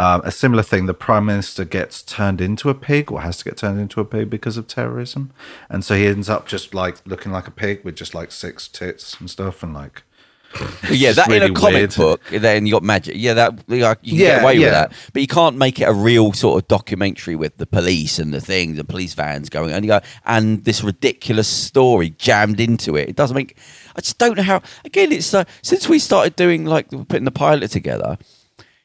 Um, 0.00 0.22
a 0.24 0.30
similar 0.32 0.62
thing, 0.62 0.86
the 0.86 0.94
prime 0.94 1.26
minister 1.26 1.62
gets 1.66 2.00
turned 2.00 2.40
into 2.40 2.70
a 2.70 2.74
pig 2.74 3.12
or 3.12 3.20
has 3.20 3.36
to 3.38 3.44
get 3.44 3.58
turned 3.58 3.78
into 3.78 4.00
a 4.00 4.04
pig 4.06 4.30
because 4.30 4.56
of 4.56 4.66
terrorism. 4.66 5.30
And 5.68 5.84
so 5.84 5.94
he 5.94 6.06
ends 6.06 6.30
up 6.30 6.46
just 6.48 6.72
like 6.72 7.06
looking 7.06 7.32
like 7.32 7.46
a 7.46 7.50
pig 7.50 7.84
with 7.84 7.96
just 7.96 8.14
like 8.14 8.32
six 8.32 8.66
tits 8.66 9.20
and 9.20 9.28
stuff 9.28 9.62
and 9.62 9.74
like 9.74 10.04
yeah, 10.90 11.12
that 11.12 11.30
in 11.30 11.42
a 11.42 11.52
comic 11.52 11.74
weird. 11.74 11.94
book, 11.94 12.22
then 12.30 12.66
you 12.66 12.72
got 12.72 12.82
magic. 12.82 13.14
Yeah, 13.18 13.34
that 13.34 13.68
like, 13.68 13.98
you 14.02 14.12
can 14.12 14.20
Yeah, 14.20 14.26
get 14.36 14.42
away 14.42 14.54
with 14.54 14.62
yeah. 14.62 14.70
that, 14.70 14.92
but 15.12 15.22
you 15.22 15.28
can't 15.28 15.56
make 15.56 15.80
it 15.80 15.84
a 15.84 15.92
real 15.92 16.32
sort 16.32 16.62
of 16.62 16.66
documentary 16.68 17.36
with 17.36 17.58
the 17.58 17.66
police 17.66 18.18
and 18.18 18.34
the 18.34 18.40
things, 18.40 18.76
the 18.78 18.84
police 18.84 19.14
vans 19.14 19.48
going, 19.48 19.72
and 19.72 19.84
you 19.84 19.90
go, 19.90 20.00
and 20.24 20.64
this 20.64 20.82
ridiculous 20.82 21.46
story 21.46 22.10
jammed 22.18 22.58
into 22.58 22.96
it. 22.96 23.08
It 23.10 23.16
doesn't 23.16 23.36
make. 23.36 23.56
I 23.94 24.00
just 24.00 24.18
don't 24.18 24.36
know 24.36 24.42
how. 24.42 24.62
Again, 24.84 25.12
it's 25.12 25.32
uh, 25.32 25.44
since 25.62 25.88
we 25.88 26.00
started 26.00 26.34
doing 26.36 26.64
like 26.64 26.88
putting 26.90 27.24
the 27.24 27.30
pilot 27.30 27.70
together, 27.70 28.18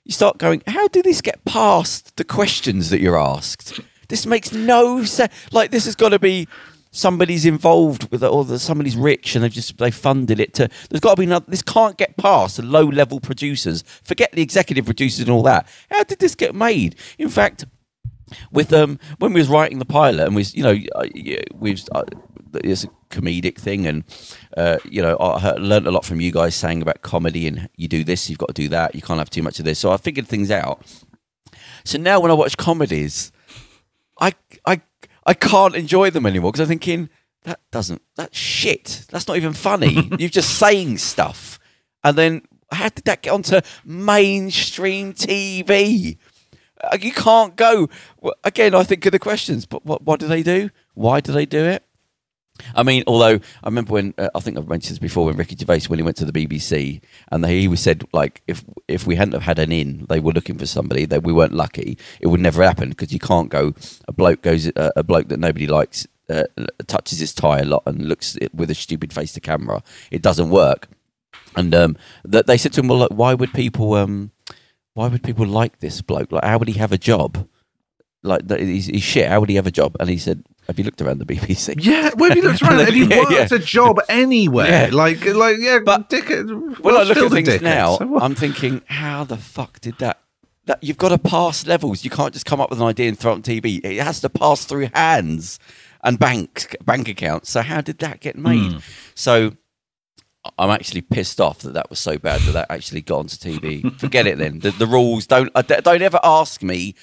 you 0.06 0.14
start 0.14 0.38
going, 0.38 0.62
how 0.68 0.88
did 0.88 1.04
this 1.04 1.22
get 1.22 1.44
past 1.46 2.16
the 2.16 2.24
questions 2.24 2.90
that 2.92 3.02
you're 3.02 3.20
asked? 3.20 3.80
This 4.08 4.26
makes 4.26 4.54
no 4.54 5.04
sense. 5.04 5.34
Like 5.52 5.72
this 5.72 5.86
has 5.86 5.96
got 5.96 6.10
to 6.10 6.20
be 6.20 6.48
somebody's 6.92 7.46
involved 7.46 8.10
with 8.12 8.24
it, 8.24 8.28
or 8.28 8.46
that 8.46 8.60
somebody's 8.60 8.96
rich 8.96 9.36
and 9.36 9.44
they've 9.44 9.52
just 9.52 9.78
they 9.80 9.92
funded 9.92 10.40
it 10.40 10.54
to. 10.56 10.70
There's 10.90 11.02
got 11.02 11.16
to 11.16 11.20
be 11.20 11.26
another. 11.26 11.46
This 11.48 11.64
can't 11.64 11.98
get 11.98 12.16
past 12.18 12.58
the 12.58 12.64
low 12.64 12.86
level 12.86 13.20
producers. 13.20 13.84
Forget 14.04 14.32
the 14.32 14.44
executive 14.44 14.86
producers 14.86 15.22
and 15.22 15.32
all 15.32 15.44
that. 15.44 15.68
How 15.90 16.04
did 16.04 16.20
this 16.20 16.36
get 16.36 16.54
made? 16.54 16.96
In 17.18 17.30
fact, 17.30 17.66
with 18.52 18.72
um 18.74 19.00
when 19.18 19.34
we 19.34 19.40
was 19.40 19.50
writing 19.50 19.80
the 19.80 19.86
pilot 19.86 20.28
and 20.28 20.36
we 20.36 20.44
you 20.54 20.64
know 20.64 20.78
uh, 20.96 21.06
we've 21.56 21.84
uh, 21.92 22.04
it's 22.64 22.84
a 22.84 22.90
comedic 23.10 23.58
thing 23.58 23.86
and 23.88 24.04
uh, 24.58 24.78
you 24.86 25.02
know 25.02 25.16
I 25.18 25.52
learned 25.52 25.88
a 25.88 25.92
lot 25.92 26.06
from 26.06 26.22
you 26.22 26.32
guys 26.32 26.56
saying 26.56 26.82
about 26.82 27.02
comedy 27.02 27.48
and 27.48 27.70
you 27.76 27.88
do 27.88 28.04
this 28.04 28.30
you've 28.30 28.40
got 28.40 28.50
to 28.50 28.54
do 28.54 28.70
that 28.70 28.96
you 28.96 29.02
can't 29.02 29.20
have 29.20 29.30
too 29.30 29.44
much 29.44 29.60
of 29.60 29.66
this 29.66 29.80
so 29.80 29.92
I 29.92 29.98
figured 29.98 30.28
things 30.28 30.52
out 30.52 30.82
so 31.84 31.98
now 31.98 32.20
when 32.20 32.32
I 32.32 32.34
watch 32.34 32.58
comedies 32.58 33.32
I 34.20 34.34
I 34.66 34.82
I 35.26 35.34
can't 35.34 35.76
enjoy 35.76 36.10
them 36.10 36.26
anymore 36.26 36.52
because 36.52 36.62
I'm 36.62 36.68
thinking 36.68 37.10
that 37.44 37.60
doesn't 37.72 38.02
that's 38.16 38.38
shit 38.38 39.06
that's 39.10 39.28
not 39.28 39.38
even 39.38 39.54
funny 39.54 40.10
you're 40.20 40.30
just 40.30 40.58
saying 40.58 40.98
stuff 40.98 41.60
and 42.04 42.18
then 42.18 42.42
how 42.72 42.90
did 42.90 43.06
that 43.06 43.22
get 43.22 43.34
onto 43.34 43.62
mainstream 43.86 45.14
TV 45.14 46.18
uh, 46.82 46.98
you 47.02 47.12
can't 47.12 47.56
go 47.56 47.90
again. 48.44 48.76
I 48.76 48.84
think 48.84 49.06
of 49.06 49.12
the 49.12 49.20
questions, 49.20 49.66
but 49.66 49.86
what 49.86 50.04
what 50.04 50.20
do 50.20 50.28
they 50.28 50.44
do? 50.44 50.70
Why 50.94 51.20
do 51.22 51.32
they 51.32 51.46
do 51.46 51.64
it? 51.64 51.84
I 52.74 52.84
mean, 52.84 53.04
although 53.06 53.40
I 53.64 53.68
remember 53.68 53.94
when 53.94 54.14
uh, 54.18 54.30
I 54.34 54.40
think 54.40 54.58
I've 54.58 54.68
mentioned 54.68 54.92
this 54.92 55.00
before 55.00 55.26
when 55.26 55.36
Ricky 55.36 55.56
Gervais 55.56 55.88
when 55.88 56.00
he 56.00 56.04
went 56.04 56.18
to 56.18 56.26
the 56.26 56.32
BBC 56.32 57.02
and 57.32 57.46
he 57.46 57.68
was 57.68 57.82
said 57.82 58.06
like 58.14 58.42
if 58.48 58.64
if 58.88 59.06
we 59.06 59.16
hadn't 59.16 59.34
have 59.34 59.44
had 59.44 59.60
an 59.60 59.72
in, 59.72 60.06
they 60.10 60.20
were 60.20 60.32
looking 60.32 60.58
for 60.58 60.66
somebody 60.66 61.06
that 61.06 61.24
we 61.24 61.34
weren't 61.34 61.54
lucky, 61.54 61.98
it 62.20 62.28
would 62.28 62.40
never 62.40 62.64
happen 62.64 62.90
because 62.90 63.12
you 63.12 63.20
can't 63.20 63.50
go. 63.50 63.74
A 64.08 64.14
bloke 64.14 64.42
goes 64.42 64.68
uh, 64.76 64.92
a 64.96 65.04
bloke 65.04 65.28
that 65.30 65.40
nobody 65.40 65.68
likes 65.68 66.08
uh, 66.30 66.44
touches 66.88 67.20
his 67.20 67.34
tie 67.34 67.60
a 67.60 67.66
lot 67.66 67.84
and 67.86 68.08
looks 68.08 68.38
with 68.54 68.70
a 68.70 68.76
stupid 68.76 69.14
face 69.14 69.34
to 69.34 69.40
camera. 69.40 69.84
It 70.12 70.22
doesn't 70.22 70.50
work. 70.50 70.88
And 71.56 71.74
um, 71.74 71.98
that 72.24 72.48
they 72.48 72.58
said 72.58 72.74
to 72.74 72.82
him, 72.82 72.88
well, 72.88 73.00
look, 73.00 73.12
why 73.12 73.34
would 73.34 73.54
people 73.54 73.94
um, 73.94 74.32
why 74.94 75.08
would 75.08 75.24
people 75.24 75.46
like 75.46 75.80
this 75.80 76.02
bloke? 76.02 76.32
Like, 76.32 76.44
how 76.44 76.58
would 76.58 76.68
he 76.68 76.80
have 76.80 76.92
a 76.92 76.98
job? 76.98 77.48
Like, 78.26 78.48
that- 78.48 78.60
he's, 78.60 78.88
he's 78.88 79.04
shit. 79.04 79.28
How 79.28 79.40
would 79.40 79.50
he 79.50 79.56
have 79.56 79.68
a 79.68 79.72
job? 79.72 79.96
And 80.00 80.10
he 80.10 80.18
said, 80.18 80.44
"Have 80.68 80.78
you 80.80 80.84
looked 80.86 81.02
around 81.02 81.20
the 81.20 81.26
BBC?" 81.26 81.76
Yeah, 81.80 82.10
where 82.16 82.30
have 82.30 82.38
you 82.38 82.44
looked 82.44 82.62
around? 82.62 82.80
Have 82.80 82.96
you 82.96 83.06
Yeah, 83.10 83.20
worked 83.20 83.32
yeah. 83.32 83.48
a 83.52 83.60
job 83.60 84.00
anywhere? 84.10 84.90
Yeah. 84.90 84.90
Like, 84.92 85.24
like, 85.26 85.58
yeah, 85.60 85.80
But 85.86 86.10
dickhead. 86.10 86.80
When 86.80 86.96
I 86.96 87.04
look 87.04 87.18
at 87.18 87.32
things 87.32 87.62
now, 87.62 87.98
So? 87.98 88.20
I'm 88.20 88.36
thinking, 88.36 88.82
how 88.88 89.24
the 89.24 89.38
fuck 89.38 89.80
did 89.80 89.98
that? 90.00 90.20
That 90.66 90.84
you've 90.84 90.98
got 90.98 91.10
to 91.10 91.20
pass 91.20 91.68
levels. 91.68 92.04
You 92.04 92.10
can't 92.10 92.34
just 92.34 92.46
come 92.48 92.60
up 92.60 92.72
with 92.72 92.80
an 92.82 92.88
idea 92.88 93.08
and 93.10 93.18
throw 93.20 93.34
it 93.34 93.36
on 93.36 93.42
TV. 93.44 93.80
It 93.86 94.02
has 94.02 94.20
to 94.22 94.30
pass 94.30 94.66
through 94.66 94.90
hands 94.96 95.60
and 96.04 96.18
banks, 96.18 96.68
bank 96.84 97.08
accounts. 97.08 97.52
So 97.52 97.62
how 97.62 97.82
did 97.82 98.00
that 98.00 98.20
get 98.20 98.36
made? 98.36 98.72
Hmm. 98.74 98.78
So 99.14 99.52
I'm 100.58 100.70
actually 100.72 101.02
pissed 101.02 101.40
off 101.42 101.60
that 101.60 101.74
that 101.74 101.90
was 101.90 102.00
so 102.00 102.18
bad 102.18 102.42
that 102.42 102.52
that 102.54 102.72
actually 102.72 103.02
got 103.02 103.20
onto 103.20 103.36
TV. 103.38 103.96
Forget 104.00 104.26
it 104.28 104.38
then. 104.40 104.60
The, 104.60 104.72
the 104.72 104.86
rules 104.88 105.26
don't 105.28 105.50
uh, 105.56 105.62
don't 105.62 106.02
ever 106.02 106.20
ask 106.24 106.62
me 106.64 106.96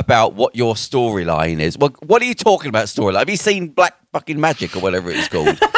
about 0.00 0.32
what 0.34 0.56
your 0.56 0.74
storyline 0.74 1.60
is. 1.60 1.76
Well, 1.78 1.94
what 2.06 2.22
are 2.22 2.24
you 2.24 2.34
talking 2.34 2.70
about 2.70 2.86
storyline? 2.86 3.18
Have 3.18 3.30
you 3.30 3.36
seen 3.36 3.68
Black 3.68 3.94
fucking 4.12 4.40
Magic 4.40 4.74
or 4.74 4.80
whatever 4.80 5.10
it's 5.10 5.28
called? 5.28 5.60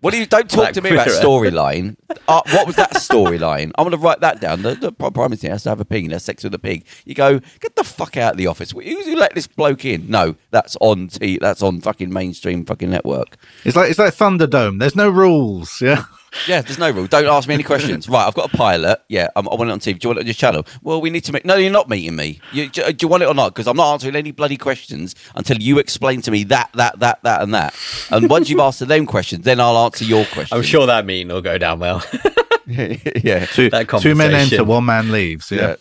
What 0.00 0.12
do 0.12 0.18
you 0.18 0.26
don't 0.26 0.50
talk 0.50 0.58
Black 0.58 0.74
to 0.74 0.82
me 0.82 0.90
about 0.90 1.06
storyline? 1.06 1.96
Uh, 2.28 2.42
what 2.50 2.66
was 2.66 2.76
that 2.76 2.92
storyline? 2.94 3.70
I'm 3.78 3.84
going 3.84 3.92
to 3.92 3.96
write 3.96 4.20
that 4.20 4.40
down. 4.40 4.62
The, 4.62 4.74
the 4.74 4.92
prime 4.92 5.30
minister 5.30 5.48
has 5.48 5.62
to 5.62 5.70
have 5.70 5.80
a 5.80 5.84
pig. 5.84 6.04
and 6.04 6.12
Has 6.12 6.24
sex 6.24 6.44
with 6.44 6.52
a 6.54 6.58
pig. 6.58 6.84
You 7.04 7.14
go 7.14 7.40
get 7.60 7.76
the 7.76 7.84
fuck 7.84 8.16
out 8.16 8.32
of 8.32 8.36
the 8.36 8.48
office. 8.48 8.72
Who, 8.72 8.80
who 8.80 9.16
let 9.16 9.34
this 9.34 9.46
bloke 9.46 9.84
in? 9.84 10.10
No, 10.10 10.34
that's 10.50 10.76
on 10.80 11.08
T. 11.08 11.38
That's 11.40 11.62
on 11.62 11.80
fucking 11.80 12.12
mainstream 12.12 12.66
fucking 12.66 12.90
network. 12.90 13.36
It's 13.64 13.76
like 13.76 13.90
it's 13.90 13.98
like 13.98 14.14
Thunderdome. 14.14 14.78
There's 14.78 14.96
no 14.96 15.08
rules. 15.08 15.80
Yeah. 15.80 16.04
Yeah, 16.46 16.62
there's 16.62 16.78
no 16.78 16.90
rule. 16.90 17.06
Don't 17.06 17.26
ask 17.26 17.48
me 17.48 17.54
any 17.54 17.62
questions. 17.62 18.08
Right, 18.08 18.26
I've 18.26 18.34
got 18.34 18.52
a 18.52 18.56
pilot. 18.56 19.00
Yeah, 19.08 19.28
I'm, 19.36 19.48
I 19.48 19.54
want 19.54 19.70
it 19.70 19.72
on 19.72 19.80
TV. 19.80 19.98
Do 19.98 20.06
you 20.06 20.08
want 20.10 20.18
it 20.18 20.22
on 20.22 20.26
your 20.26 20.34
channel? 20.34 20.66
Well, 20.82 21.00
we 21.00 21.10
need 21.10 21.24
to 21.24 21.32
make. 21.32 21.44
No, 21.44 21.56
you're 21.56 21.70
not 21.70 21.88
meeting 21.88 22.16
me. 22.16 22.40
You, 22.52 22.68
do, 22.68 22.92
do 22.92 23.04
you 23.04 23.08
want 23.08 23.22
it 23.22 23.26
or 23.26 23.34
not? 23.34 23.50
Because 23.50 23.66
I'm 23.66 23.76
not 23.76 23.92
answering 23.92 24.16
any 24.16 24.30
bloody 24.30 24.56
questions 24.56 25.14
until 25.34 25.58
you 25.58 25.78
explain 25.78 26.22
to 26.22 26.30
me 26.30 26.44
that, 26.44 26.70
that, 26.74 26.98
that, 27.00 27.22
that, 27.22 27.42
and 27.42 27.54
that. 27.54 27.74
And 28.10 28.28
once 28.28 28.48
you've 28.50 28.60
asked 28.60 28.86
them 28.86 29.06
questions, 29.06 29.44
then 29.44 29.60
I'll 29.60 29.78
answer 29.78 30.04
your 30.04 30.24
question. 30.26 30.56
I'm 30.56 30.64
sure 30.64 30.86
that 30.86 31.06
meeting 31.06 31.28
will 31.28 31.42
go 31.42 31.58
down 31.58 31.78
well. 31.80 32.02
yeah. 32.66 33.46
Two, 33.46 33.70
two 34.00 34.14
men 34.14 34.34
enter, 34.34 34.64
one 34.64 34.84
man 34.84 35.12
leaves. 35.12 35.50
Yeah. 35.50 35.76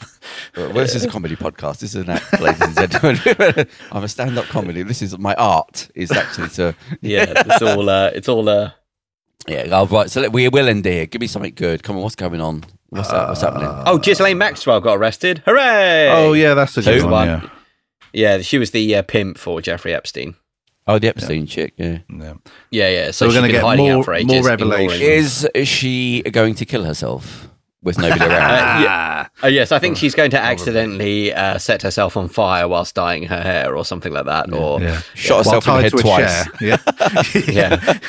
Yeah. 0.57 0.68
Well, 0.68 0.73
this 0.73 0.95
is 0.95 1.06
a 1.06 1.10
comedy 1.10 1.36
podcast. 1.36 1.80
This 1.80 1.95
is 1.95 2.03
an 2.03 2.10
act, 2.10 2.40
ladies 2.40 2.61
and 2.61 2.76
gentlemen. 2.91 3.68
I'm 3.91 4.03
a 4.03 4.07
stand-up 4.07 4.45
comedy. 4.45 4.84
This 4.84 5.02
is 5.02 5.18
my 5.18 5.34
art. 5.36 5.90
Is 5.95 6.11
actually 6.11 6.49
to 6.49 6.76
yeah, 7.02 7.34
it's 7.36 7.61
all 7.61 7.90
uh, 7.90 8.11
it's 8.14 8.30
all 8.30 8.48
uh, 8.49 8.72
yeah. 9.47 9.68
all 9.72 9.88
right. 9.88 10.09
So 10.09 10.22
let- 10.22 10.31
we 10.31 10.47
will 10.49 10.68
end 10.69 10.85
here. 10.85 11.05
Give 11.05 11.22
me 11.22 11.27
something 11.27 11.53
good. 11.55 11.84
Come 11.84 11.95
on. 11.97 12.03
What's 12.03 12.15
going 12.15 12.41
on? 12.41 12.63
What's 12.89 13.09
that? 13.09 13.27
What's 13.30 13.41
happening? 13.41 13.69
Oh, 13.85 13.97
Ghislaine 13.97 14.38
Maxwell 14.38 14.81
got 14.81 14.97
arrested. 14.97 15.41
Hooray! 15.45 16.09
Oh 16.11 16.34
yeah, 16.34 16.53
that's 16.53 16.76
the 16.76 16.81
good 16.81 17.03
one. 17.03 17.11
One. 17.30 17.51
Yeah, 18.13 18.41
she 18.41 18.57
was 18.57 18.72
the 18.72 18.95
uh, 18.95 19.01
pimp 19.03 19.38
for 19.38 19.61
Jeffrey 19.61 19.93
Epstein. 19.93 20.35
Oh, 20.88 20.99
the 20.99 21.07
Epstein 21.07 21.45
chick. 21.45 21.73
Yeah. 21.77 21.99
Yeah. 22.09 22.34
Yeah, 22.72 22.89
yeah. 22.89 23.05
So, 23.11 23.11
So 23.11 23.27
we're 23.27 23.35
gonna 23.35 23.47
get 23.53 23.61
more- 23.61 23.72
out 23.72 23.77
more 24.07 24.15
ignoring- 24.15 24.43
revelation. 24.43 25.01
Is 25.53 25.68
she 25.68 26.22
going 26.23 26.55
to 26.55 26.65
kill 26.65 26.84
herself? 26.84 27.47
With 27.84 27.98
nobody 27.98 28.26
around. 28.26 28.32
Uh, 28.52 28.84
yeah. 28.84 29.28
Uh, 29.44 29.48
yes, 29.48 29.72
I 29.72 29.80
think 29.80 29.98
she's 29.98 30.14
going 30.16 30.32
to 30.32 30.40
accidentally 30.40 31.34
uh, 31.34 31.58
set 31.58 31.82
herself 31.82 32.16
on 32.18 32.28
fire 32.28 32.68
whilst 32.68 32.94
dyeing 32.95 33.24
her 33.24 33.41
hair 33.41 33.76
or 33.76 33.84
something 33.86 34.14
like 34.14 34.26
that. 34.26 34.53
Or 34.53 34.80
Yeah. 34.82 35.02
Shot 35.16 35.45
While 35.45 35.62
herself 35.62 35.68
in 35.68 35.74
the 35.76 35.82
head 35.82 35.91
twice. 35.91 36.44
chair. 36.45 36.45
Yeah. 37.48 37.78
yeah, 37.80 37.99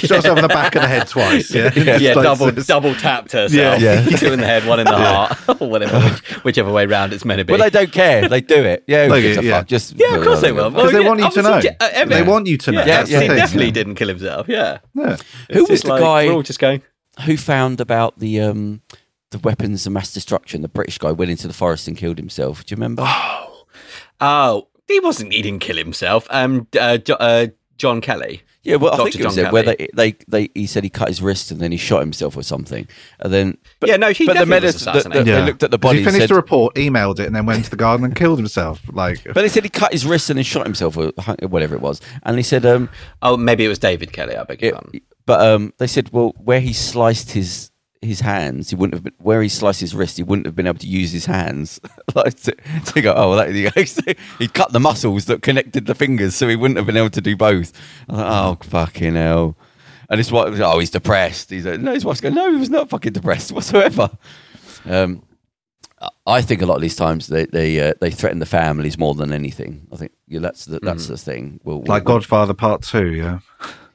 Shot 0.00 0.16
herself 0.16 0.38
in 0.38 0.42
the 0.42 0.48
back 0.48 0.74
of 0.74 0.82
the 0.82 0.88
head 0.88 1.06
twice. 1.06 1.52
Yeah. 1.54 1.72
yeah, 1.98 2.14
Like, 2.14 2.24
double 2.24 2.46
so- 2.54 2.62
double 2.62 2.94
tapped 2.94 3.32
herself. 3.32 3.80
Yeah. 3.80 4.04
two 4.04 4.32
in 4.32 4.40
the 4.40 4.46
head, 4.46 4.66
one 4.66 4.80
in 4.80 4.86
the 4.86 4.96
heart, 4.96 5.60
or 5.60 5.68
whatever, 5.70 6.00
which, 6.00 6.20
whichever 6.44 6.72
way 6.72 6.86
round 6.86 7.12
it's 7.12 7.24
meant 7.24 7.38
to 7.38 7.44
be. 7.44 7.52
Well, 7.52 7.60
they 7.62 7.70
don't 7.70 7.92
care. 7.92 8.28
They 8.28 8.40
do 8.40 8.62
it. 8.64 8.84
Yeah, 8.86 9.06
Like, 9.06 9.22
gives 9.22 9.44
yeah. 9.44 9.58
fuck? 9.58 9.68
Just 9.68 9.94
yeah, 9.96 10.16
of 10.16 10.24
course 10.24 10.40
they 10.40 10.52
will. 10.52 10.70
Because 10.70 10.92
Well, 10.92 11.02
they 11.02 11.08
want 11.08 11.20
you 11.20 11.30
to 11.30 11.42
know. 11.42 11.52
obviously, 11.54 11.76
uh, 11.80 11.88
Evan- 11.92 12.08
They 12.10 12.22
want 12.22 12.46
you 12.46 12.56
to 12.58 12.72
know. 12.72 12.84
Yeah, 12.84 13.04
he 13.06 13.28
definitely 13.28 13.70
didn't 13.70 13.94
kill 13.96 14.08
himself. 14.08 14.48
Yeah. 14.48 14.78
Yeah. 14.94 15.16
Who 15.52 15.64
was 15.66 15.82
the 15.82 15.96
guy 15.98 16.26
We're 16.26 16.32
all 16.34 16.42
just 16.42 16.58
going. 16.58 16.82
Who 17.24 17.36
found 17.36 17.80
about 17.80 18.18
the 18.18 18.40
um 18.40 18.82
the 19.30 19.38
weapons 19.38 19.86
of 19.86 19.92
mass 19.92 20.12
destruction? 20.12 20.62
The 20.62 20.68
British 20.68 20.98
guy 20.98 21.12
went 21.12 21.30
into 21.30 21.46
the 21.48 21.54
forest 21.54 21.88
and 21.88 21.96
killed 21.96 22.18
himself. 22.18 22.64
Do 22.64 22.72
you 22.72 22.76
remember? 22.76 23.04
Oh, 23.06 23.64
oh 24.20 24.68
he 24.86 25.00
wasn't. 25.00 25.32
He 25.32 25.42
didn't 25.42 25.60
kill 25.60 25.76
himself. 25.76 26.26
Um, 26.30 26.66
uh, 26.78 26.96
Jo- 26.98 27.14
uh, 27.14 27.46
John 27.76 28.00
Kelly. 28.00 28.42
Yeah, 28.64 28.76
well, 28.76 28.92
I 28.92 28.96
Dr. 28.96 29.10
think 29.12 29.20
it 29.20 29.24
was 29.26 29.36
John 29.36 29.46
it, 29.46 29.52
where 29.52 29.62
Kelly. 29.62 29.88
they, 29.94 30.12
they, 30.12 30.16
they, 30.46 30.50
he 30.54 30.66
said 30.66 30.82
he 30.84 30.90
cut 30.90 31.08
his 31.08 31.22
wrist 31.22 31.50
and 31.50 31.60
then 31.60 31.72
he 31.72 31.78
shot 31.78 32.00
himself 32.00 32.36
or 32.36 32.42
something, 32.42 32.86
and 33.20 33.32
then 33.32 33.56
but, 33.80 33.88
Yeah, 33.88 33.96
no, 33.96 34.10
he 34.10 34.26
but 34.26 34.32
the 34.34 34.40
definitely 34.40 34.66
was 34.66 34.84
medicine, 34.86 34.86
the, 34.86 34.92
the, 34.92 34.98
assassinated. 34.98 35.26
they 35.34 35.46
looked 35.46 35.62
at 35.62 35.70
the 35.70 35.78
'Cause 35.78 35.82
body, 35.88 35.98
He 35.98 36.04
and 36.04 36.12
finished 36.12 36.22
said, 36.24 36.30
the 36.30 36.34
report, 36.34 36.74
emailed 36.74 37.20
it, 37.20 37.26
and 37.26 37.36
then 37.36 37.46
went 37.46 37.64
to 37.64 37.70
the 37.70 37.76
garden 37.76 38.04
and 38.04 38.14
killed 38.16 38.38
himself. 38.38 38.82
Like, 38.92 39.22
but 39.24 39.34
they 39.36 39.48
said 39.48 39.62
he 39.62 39.70
cut 39.70 39.92
his 39.92 40.04
wrist 40.04 40.28
and 40.28 40.36
then 40.38 40.44
shot 40.44 40.66
himself 40.66 40.96
or 40.98 41.12
whatever 41.48 41.76
it 41.76 41.80
was, 41.80 42.00
and 42.24 42.36
he 42.36 42.42
said, 42.42 42.66
um, 42.66 42.90
Oh, 43.22 43.36
maybe 43.36 43.64
it 43.64 43.68
was 43.68 43.78
David 43.78 44.12
Kelly. 44.12 44.36
I 44.36 44.42
beg 44.44 44.60
your 44.60 44.70
it, 44.70 44.74
pardon. 44.74 45.00
But 45.28 45.46
um, 45.46 45.74
they 45.76 45.86
said, 45.86 46.10
well, 46.10 46.34
where 46.42 46.58
he 46.58 46.72
sliced 46.72 47.32
his 47.32 47.70
his 48.00 48.20
hands, 48.20 48.70
he 48.70 48.76
wouldn't 48.76 48.94
have 48.94 49.04
been, 49.04 49.12
where 49.18 49.42
he 49.42 49.48
sliced 49.50 49.80
his 49.80 49.94
wrist, 49.94 50.16
he 50.16 50.22
wouldn't 50.22 50.46
have 50.46 50.56
been 50.56 50.66
able 50.66 50.78
to 50.78 50.86
use 50.86 51.12
his 51.12 51.26
hands. 51.26 51.78
like 52.14 52.34
to, 52.44 52.56
to 52.86 53.02
go, 53.02 53.12
oh, 53.14 53.30
well, 53.30 53.36
that, 53.36 54.16
he 54.38 54.48
cut 54.48 54.72
the 54.72 54.80
muscles 54.80 55.26
that 55.26 55.42
connected 55.42 55.84
the 55.84 55.94
fingers, 55.94 56.34
so 56.34 56.48
he 56.48 56.56
wouldn't 56.56 56.78
have 56.78 56.86
been 56.86 56.96
able 56.96 57.10
to 57.10 57.20
do 57.20 57.36
both. 57.36 57.74
Like, 58.08 58.24
oh, 58.26 58.56
fucking 58.62 59.16
hell. 59.16 59.54
And 60.08 60.16
his 60.16 60.32
wife 60.32 60.48
was, 60.48 60.60
oh, 60.62 60.78
he's 60.78 60.88
depressed. 60.88 61.50
He's 61.50 61.66
like, 61.66 61.80
no, 61.80 61.92
his 61.92 62.06
wife's 62.06 62.22
going, 62.22 62.34
no, 62.34 62.50
he 62.50 62.56
was 62.56 62.70
not 62.70 62.88
fucking 62.88 63.12
depressed 63.12 63.52
whatsoever. 63.52 64.08
Um, 64.86 65.22
I- 66.26 66.40
think 66.40 66.62
a 66.62 66.66
lot 66.66 66.76
of 66.76 66.82
these 66.82 66.96
times 66.96 67.26
they 67.26 67.44
they 67.44 67.80
uh, 67.80 67.92
they 68.00 68.12
threaten 68.12 68.38
the 68.38 68.46
families 68.46 68.96
more 68.96 69.14
than 69.14 69.30
anything. 69.32 69.88
I 69.92 69.96
think 69.96 70.12
yeah, 70.26 70.40
that's 70.40 70.64
the 70.64 70.78
that's 70.80 71.08
the 71.08 71.18
thing. 71.18 71.60
We'll, 71.64 71.78
we'll- 71.80 71.88
like 71.88 72.04
Godfather 72.04 72.54
Part 72.54 72.82
Two, 72.82 73.08
yeah. 73.08 73.40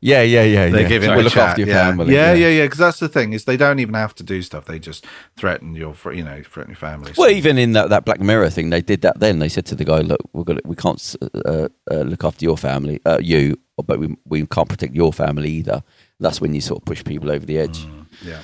Yeah, 0.03 0.21
yeah, 0.21 0.43
yeah. 0.43 0.69
They 0.69 0.81
yeah. 0.81 0.87
give 0.87 1.03
him 1.03 1.11
We'll 1.11 1.21
a 1.21 1.23
look 1.23 1.33
chat, 1.33 1.49
after 1.49 1.61
your 1.61 1.69
yeah. 1.69 1.87
family. 1.89 2.13
Yeah, 2.13 2.33
yeah, 2.33 2.49
yeah. 2.49 2.65
Because 2.65 2.79
that's 2.79 2.99
the 2.99 3.07
thing 3.07 3.31
is 3.33 3.45
they 3.45 3.55
don't 3.57 3.79
even 3.79 3.93
have 3.95 4.13
to 4.15 4.23
do 4.23 4.41
stuff. 4.41 4.65
They 4.65 4.77
just 4.77 5.05
threaten 5.37 5.75
your, 5.75 5.93
fr- 5.93 6.11
you 6.11 6.23
know, 6.23 6.43
threaten 6.43 6.71
your 6.71 6.77
family. 6.77 7.13
Well, 7.17 7.29
even 7.29 7.57
in 7.57 7.71
that, 7.73 7.89
that 7.89 8.03
Black 8.03 8.19
Mirror 8.19 8.49
thing, 8.49 8.69
they 8.69 8.81
did 8.81 9.01
that. 9.01 9.19
Then 9.19 9.39
they 9.39 9.49
said 9.49 9.65
to 9.67 9.75
the 9.75 9.85
guy, 9.85 9.99
"Look, 9.99 10.19
we're 10.33 10.43
gonna, 10.43 10.61
we 10.65 10.75
can't 10.75 11.15
uh, 11.45 11.69
uh, 11.89 11.95
look 12.01 12.23
after 12.25 12.43
your 12.43 12.57
family, 12.57 12.99
uh, 13.05 13.19
you, 13.21 13.57
but 13.77 13.97
we 13.99 14.15
we 14.25 14.45
can't 14.45 14.67
protect 14.67 14.93
your 14.93 15.13
family 15.13 15.49
either." 15.49 15.83
That's 16.19 16.41
when 16.41 16.53
you 16.53 16.61
sort 16.61 16.81
of 16.81 16.85
push 16.85 17.03
people 17.03 17.31
over 17.31 17.45
the 17.45 17.57
edge. 17.57 17.87
yeah. 18.21 18.41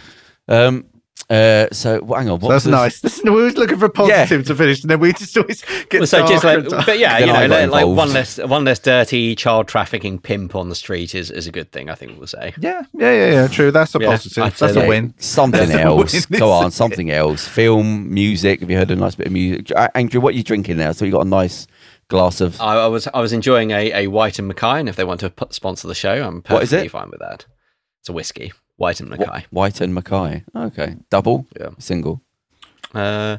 Um. 0.48 0.86
Uh. 1.30 1.68
So 1.72 2.02
well, 2.04 2.20
hang 2.20 2.30
on. 2.30 2.40
So 2.42 2.48
that's 2.48 2.66
was- 2.66 2.72
nice. 2.72 3.00
This, 3.10 3.24
we 3.24 3.30
was 3.32 3.56
looking 3.58 3.78
for 3.78 3.86
a 3.86 3.90
positive 3.90 4.46
to 4.48 4.56
finish, 4.56 4.82
and 4.82 4.90
then 4.90 5.00
we 5.00 5.14
just 5.14 5.36
always 5.38 5.64
get 5.90 6.00
Well, 6.02 6.08
so 6.08 6.26
just 6.28 6.44
like, 6.44 6.68
but 6.86 7.00
yeah, 7.00 7.18
you 7.20 7.26
know, 7.28 7.46
like, 7.48 7.70
like 7.70 7.86
one 7.88 8.12
less, 8.14 8.38
one 8.38 8.64
less 8.66 8.80
dirty 8.80 9.36
child 9.36 9.68
trafficking 9.68 10.20
pimp 10.20 10.56
on 10.56 10.70
the 10.70 10.76
street 10.76 11.14
is, 11.16 11.30
is 11.32 11.48
a 11.48 11.52
good 11.52 11.72
thing. 11.72 11.90
I 11.90 11.96
think 11.96 12.18
we'll 12.18 12.28
say. 12.28 12.54
yeah, 12.60 12.84
yeah, 12.94 13.12
yeah, 13.14 13.32
yeah. 13.32 13.48
True. 13.48 13.72
That's 13.72 13.94
a 13.96 14.00
Yeah, 14.00 14.08
positive. 14.12 14.44
I'd 14.44 14.54
That's 14.54 14.76
a 14.76 14.88
win. 14.88 15.14
Something 15.18 15.72
else. 15.72 16.28
win, 16.30 16.40
Go 16.40 16.52
on, 16.52 16.72
something 16.72 17.12
else. 17.12 17.48
Film, 17.48 18.14
music. 18.14 18.60
Have 18.62 18.70
you 18.72 18.78
heard 18.78 18.92
a 18.92 18.96
nice 18.96 19.16
bit 19.16 19.28
of 19.28 19.34
music? 19.34 19.72
Uh, 19.76 19.88
Andrew, 19.96 20.22
what 20.22 20.34
are 20.34 20.38
you 20.38 20.44
drinking 20.44 20.78
now? 20.78 20.92
So 20.92 21.06
you 21.06 21.12
got 21.12 21.26
a 21.26 21.30
nice 21.30 21.68
glass 22.10 22.42
of. 22.42 22.60
I, 22.60 22.76
I 22.86 22.88
was 22.88 23.08
I 23.14 23.20
was 23.22 23.34
enjoying 23.34 23.72
a, 23.72 23.92
a 24.06 24.08
Whyte 24.08 24.40
and 24.40 24.48
Mackay, 24.48 24.80
and 24.80 24.90
if 24.90 24.96
they 24.96 25.04
want 25.04 25.20
to 25.22 25.30
put, 25.30 25.54
sponsor 25.54 25.88
the 25.88 25.96
show, 25.96 26.14
I'm 26.24 26.42
What 26.48 26.64
is 26.64 26.70
perfectly 26.70 26.88
it? 26.88 26.92
fine 26.92 27.10
with 27.12 27.20
that. 27.20 27.46
It's 28.02 28.10
a 28.10 28.14
whiskey, 28.14 28.52
Whyte 28.80 29.00
and 29.02 29.14
Wh- 29.14 29.20
Mackay. 29.20 29.46
Whyte 29.52 29.82
and 29.82 29.94
Mackay. 29.94 30.44
Okay. 30.56 30.96
Double? 31.12 31.46
Yeah. 31.60 31.70
Single? 31.80 32.22
Uh, 32.94 33.38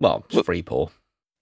well, 0.00 0.24
it's 0.30 0.46
free 0.46 0.62
pour. 0.62 0.90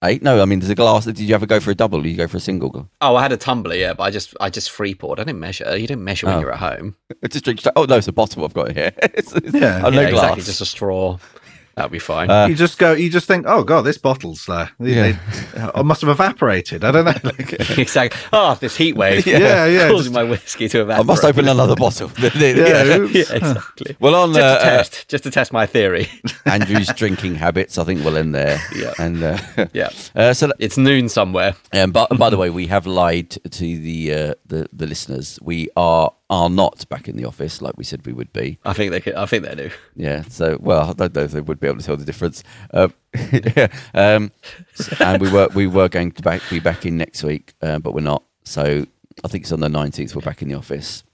Eight? 0.04 0.22
No, 0.22 0.40
I 0.42 0.44
mean, 0.44 0.60
there's 0.60 0.70
a 0.70 0.74
glass. 0.74 1.04
Did 1.04 1.18
you 1.20 1.34
ever 1.34 1.46
go 1.46 1.58
for 1.60 1.70
a 1.70 1.74
double 1.74 1.98
or 2.00 2.02
did 2.02 2.10
you 2.10 2.16
go 2.16 2.26
for 2.28 2.36
a 2.36 2.40
single? 2.40 2.88
Oh, 3.00 3.16
I 3.16 3.22
had 3.22 3.32
a 3.32 3.36
tumbler, 3.36 3.74
yeah, 3.74 3.94
but 3.94 4.04
I 4.04 4.10
just 4.10 4.34
I 4.40 4.50
just 4.50 4.70
free 4.70 4.94
poured. 4.94 5.20
I 5.20 5.24
didn't 5.24 5.40
measure. 5.40 5.64
You 5.76 5.86
didn't 5.86 6.04
measure 6.04 6.26
when 6.26 6.36
Oh. 6.36 6.40
you're 6.40 6.52
at 6.52 6.58
home. 6.60 6.96
It's 7.22 7.32
just 7.34 7.44
drink. 7.44 7.62
Oh, 7.76 7.84
no, 7.84 7.96
it's 7.96 8.08
a 8.08 8.12
bottle 8.12 8.44
I've 8.44 8.52
got 8.54 8.72
here. 8.72 8.92
it's, 9.02 9.32
it's, 9.34 9.54
Yeah. 9.54 9.82
oh, 9.84 9.90
no 9.90 10.00
yeah, 10.02 10.10
glass. 10.10 10.22
exactly. 10.24 10.42
Just 10.44 10.60
a 10.60 10.66
straw. 10.66 11.18
That'd 11.76 11.92
be 11.92 11.98
fine. 11.98 12.30
Uh, 12.30 12.46
you 12.46 12.54
just 12.54 12.78
go. 12.78 12.92
You 12.94 13.10
just 13.10 13.26
think, 13.26 13.44
oh 13.46 13.62
god, 13.62 13.82
this 13.82 13.98
bottle's 13.98 14.46
there. 14.46 14.70
they, 14.80 14.94
Yeah. 14.94 15.18
they, 15.54 15.60
uh, 15.60 15.82
must 15.82 16.00
have 16.00 16.08
evaporated. 16.08 16.84
I 16.84 16.90
don't 16.90 17.04
know. 17.04 17.12
Like, 17.22 17.52
exactly. 17.78 18.18
Oh, 18.32 18.54
this 18.58 18.76
heat 18.76 18.96
wave. 18.96 19.26
yeah, 19.26 19.66
yeah. 19.66 19.88
causing 19.90 20.04
just- 20.04 20.14
my 20.14 20.22
whiskey 20.24 20.68
to 20.68 20.80
evaporate. 20.80 21.04
I 21.04 21.06
must 21.06 21.22
open 21.24 21.48
another 21.48 21.76
bottle. 21.76 22.10
yeah, 22.18 22.96
oops. 22.96 23.12
yeah, 23.14 23.20
exactly. 23.36 23.94
Well, 24.00 24.14
on 24.14 24.32
just 24.32 24.40
uh, 24.40 24.58
to 24.58 24.64
test, 24.64 25.08
just 25.08 25.24
to 25.24 25.30
test 25.30 25.52
my 25.52 25.66
theory. 25.66 26.08
Andrew's 26.46 26.88
drinking 26.94 27.34
habits, 27.34 27.76
I 27.76 27.84
think 27.84 28.02
we'll 28.04 28.16
end 28.16 28.34
there. 28.34 28.58
Yeah. 28.74 28.94
And 28.98 29.22
uh, 29.22 29.38
yeah, 29.74 29.90
uh, 30.14 30.32
so, 30.32 30.46
that- 30.46 30.56
it's 30.58 30.78
noon 30.78 31.10
somewhere. 31.10 31.56
um, 31.74 31.90
but 31.90 32.08
by 32.16 32.30
the 32.30 32.38
way, 32.38 32.48
we 32.48 32.68
have 32.68 32.86
lied 32.86 33.30
to 33.30 33.78
the 33.78 34.14
uh, 34.14 34.34
the 34.46 34.66
the 34.72 34.86
listeners. 34.86 35.38
We 35.42 35.68
are 35.76 36.10
are 36.28 36.50
not 36.50 36.88
back 36.88 37.08
in 37.08 37.16
the 37.16 37.24
office 37.24 37.62
like 37.62 37.76
we 37.76 37.84
said 37.84 38.04
we 38.04 38.12
would 38.12 38.32
be. 38.32 38.58
I 38.64 38.72
think 38.72 38.90
they 38.90 39.00
could. 39.00 39.14
I 39.14 39.26
think 39.26 39.44
they 39.44 39.54
do. 39.54 39.70
Yeah. 39.94 40.22
So, 40.22 40.58
well, 40.60 40.90
I 40.90 40.92
don't 40.92 41.14
know 41.14 41.22
if 41.22 41.32
they 41.32 41.40
would 41.40 41.60
be 41.60 41.68
able 41.68 41.78
to 41.78 41.84
tell 41.84 41.96
the 41.96 42.04
difference. 42.04 42.42
Um, 42.72 42.92
yeah. 43.32 43.68
Um, 43.94 44.32
and 45.00 45.20
we 45.20 45.30
were 45.30 45.48
we 45.54 45.66
were 45.66 45.88
going 45.88 46.12
to 46.12 46.22
back, 46.22 46.42
be 46.50 46.58
back 46.58 46.84
in 46.84 46.96
next 46.96 47.22
week, 47.22 47.54
uh, 47.62 47.78
but 47.78 47.94
we're 47.94 48.00
not. 48.00 48.24
So 48.44 48.86
I 49.24 49.28
think 49.28 49.44
it's 49.44 49.52
on 49.52 49.60
the 49.60 49.68
nineteenth. 49.68 50.14
We're 50.14 50.22
back 50.22 50.42
in 50.42 50.48
the 50.48 50.54
office. 50.54 51.04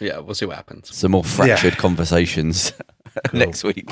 Yeah, 0.00 0.18
we'll 0.18 0.34
see 0.34 0.46
what 0.46 0.56
happens. 0.56 0.94
Some 0.94 1.12
more 1.12 1.24
fractured 1.24 1.78
conversations 1.78 2.72
next 3.32 3.64
week. 3.64 3.90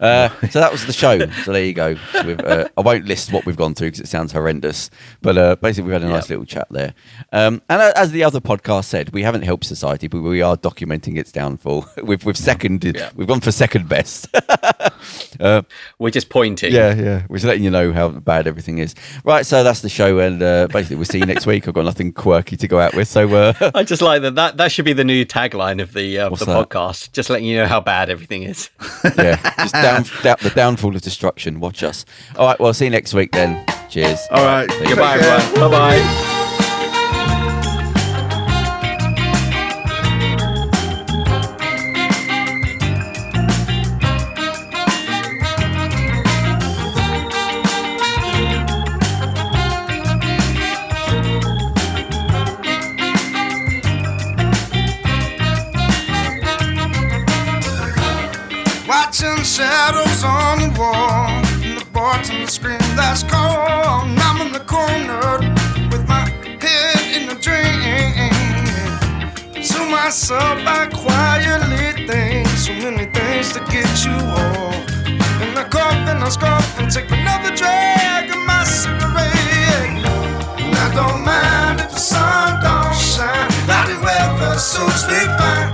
Uh, 0.00 0.28
so 0.50 0.60
that 0.60 0.72
was 0.72 0.86
the 0.86 0.92
show. 0.92 1.18
So 1.44 1.52
there 1.52 1.64
you 1.64 1.72
go. 1.72 1.96
Uh, 2.14 2.68
I 2.76 2.80
won't 2.80 3.06
list 3.06 3.32
what 3.32 3.46
we've 3.46 3.56
gone 3.56 3.74
through 3.74 3.88
because 3.88 4.00
it 4.00 4.08
sounds 4.08 4.32
horrendous. 4.32 4.90
But 5.22 5.38
uh, 5.38 5.56
basically, 5.56 5.88
we 5.88 5.92
had 5.92 6.02
a 6.02 6.08
nice 6.08 6.28
little 6.28 6.44
chat 6.44 6.66
there. 6.70 6.94
Um, 7.32 7.62
and 7.68 7.82
uh, 7.82 7.92
as 7.96 8.12
the 8.12 8.24
other 8.24 8.40
podcast 8.40 8.84
said, 8.84 9.10
we 9.10 9.22
haven't 9.22 9.42
helped 9.42 9.64
society, 9.64 10.08
but 10.08 10.20
we 10.20 10.42
are 10.42 10.56
documenting 10.56 11.18
its 11.18 11.32
downfall. 11.32 11.86
we've 12.02 12.24
we've 12.24 12.36
seconded. 12.36 12.96
Yeah. 12.96 13.10
We've 13.14 13.28
gone 13.28 13.40
for 13.40 13.52
second 13.52 13.88
best. 13.88 14.28
We're 15.38 16.10
just 16.10 16.28
pointing. 16.28 16.72
Yeah, 16.72 16.94
yeah. 16.94 17.26
We're 17.28 17.36
just 17.36 17.46
letting 17.46 17.64
you 17.64 17.70
know 17.70 17.92
how 17.92 18.08
bad 18.08 18.46
everything 18.46 18.78
is. 18.78 18.94
Right, 19.24 19.44
so 19.44 19.62
that's 19.62 19.80
the 19.80 19.88
show, 19.88 20.18
and 20.18 20.42
uh, 20.42 20.68
basically 20.68 20.96
we'll 20.96 21.04
see 21.04 21.18
you 21.18 21.26
next 21.26 21.46
week. 21.46 21.68
I've 21.68 21.74
got 21.74 21.84
nothing 21.84 22.12
quirky 22.12 22.56
to 22.56 22.68
go 22.68 22.78
out 22.78 22.94
with, 22.94 23.08
so 23.08 23.32
uh, 23.34 23.70
I 23.74 23.82
just 23.82 24.02
like 24.02 24.22
that. 24.22 24.34
That 24.34 24.56
that 24.56 24.72
should 24.72 24.84
be 24.84 24.92
the 24.92 25.04
new 25.04 25.24
tagline 25.24 25.82
of 25.82 25.92
the 25.92 26.18
uh, 26.18 26.30
of 26.30 26.38
the 26.38 26.46
that? 26.46 26.68
podcast. 26.68 27.12
Just 27.12 27.30
letting 27.30 27.46
you 27.46 27.56
know 27.56 27.66
how 27.66 27.80
bad 27.80 28.10
everything 28.10 28.42
is. 28.42 28.65
yeah, 29.16 29.36
just 29.58 29.74
down, 29.74 30.04
down, 30.22 30.36
the 30.42 30.52
downfall 30.54 30.94
of 30.94 31.02
destruction. 31.02 31.60
Watch 31.60 31.82
us. 31.82 32.04
All 32.36 32.46
right, 32.46 32.58
well, 32.58 32.74
see 32.74 32.86
you 32.86 32.90
next 32.90 33.14
week 33.14 33.32
then. 33.32 33.64
Cheers. 33.88 34.20
All 34.30 34.44
right. 34.44 34.68
Goodbye, 34.68 35.18
everyone. 35.18 35.70
Bye 35.70 36.00
bye. 36.00 36.32
hearts 62.16 62.30
on 62.30 62.40
the 62.40 62.46
screen 62.46 62.78
that's 62.96 63.22
cold. 63.22 64.08
I'm 64.26 64.40
in 64.40 64.52
the 64.52 64.64
corner 64.64 65.38
with 65.90 66.06
my 66.08 66.24
head 66.64 67.00
in 67.16 67.28
a 67.28 67.36
dream. 67.46 68.32
To 69.70 69.78
myself, 69.90 70.58
I 70.64 70.88
quietly 71.04 72.06
think 72.06 72.48
so 72.48 72.72
many 72.72 73.06
things 73.12 73.52
to 73.52 73.60
get 73.72 73.90
you 74.04 74.16
off. 74.16 74.88
And 75.42 75.58
I 75.58 75.64
cough 75.68 76.08
and 76.08 76.24
I 76.24 76.28
scoff 76.28 76.78
and 76.78 76.90
take 76.90 77.10
another 77.10 77.54
drag 77.54 78.30
of 78.30 78.42
my 78.46 78.64
cigarette. 78.64 80.00
And 80.62 80.74
I 80.84 80.88
don't 80.98 81.20
mind 81.24 81.80
if 81.80 81.90
the 81.90 82.00
sun 82.00 82.62
don't 82.64 82.94
shine. 82.96 83.50
Cloudy 83.66 83.98
weather 84.04 84.58
suits 84.58 85.04
me 85.08 85.20
fine. 85.38 85.68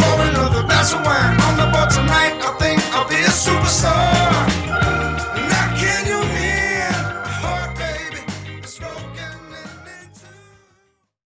Pour 0.00 0.20
another 0.30 0.62
glass 0.62 0.94
of 0.94 1.04
wine 1.04 1.36
on 1.48 1.54
the 1.60 1.66
board 1.72 1.90
tonight. 1.90 2.34
I 2.48 2.50
think 2.58 2.80
I'll 2.94 3.08
be 3.08 3.16
a 3.16 3.32
superstar. 3.44 4.81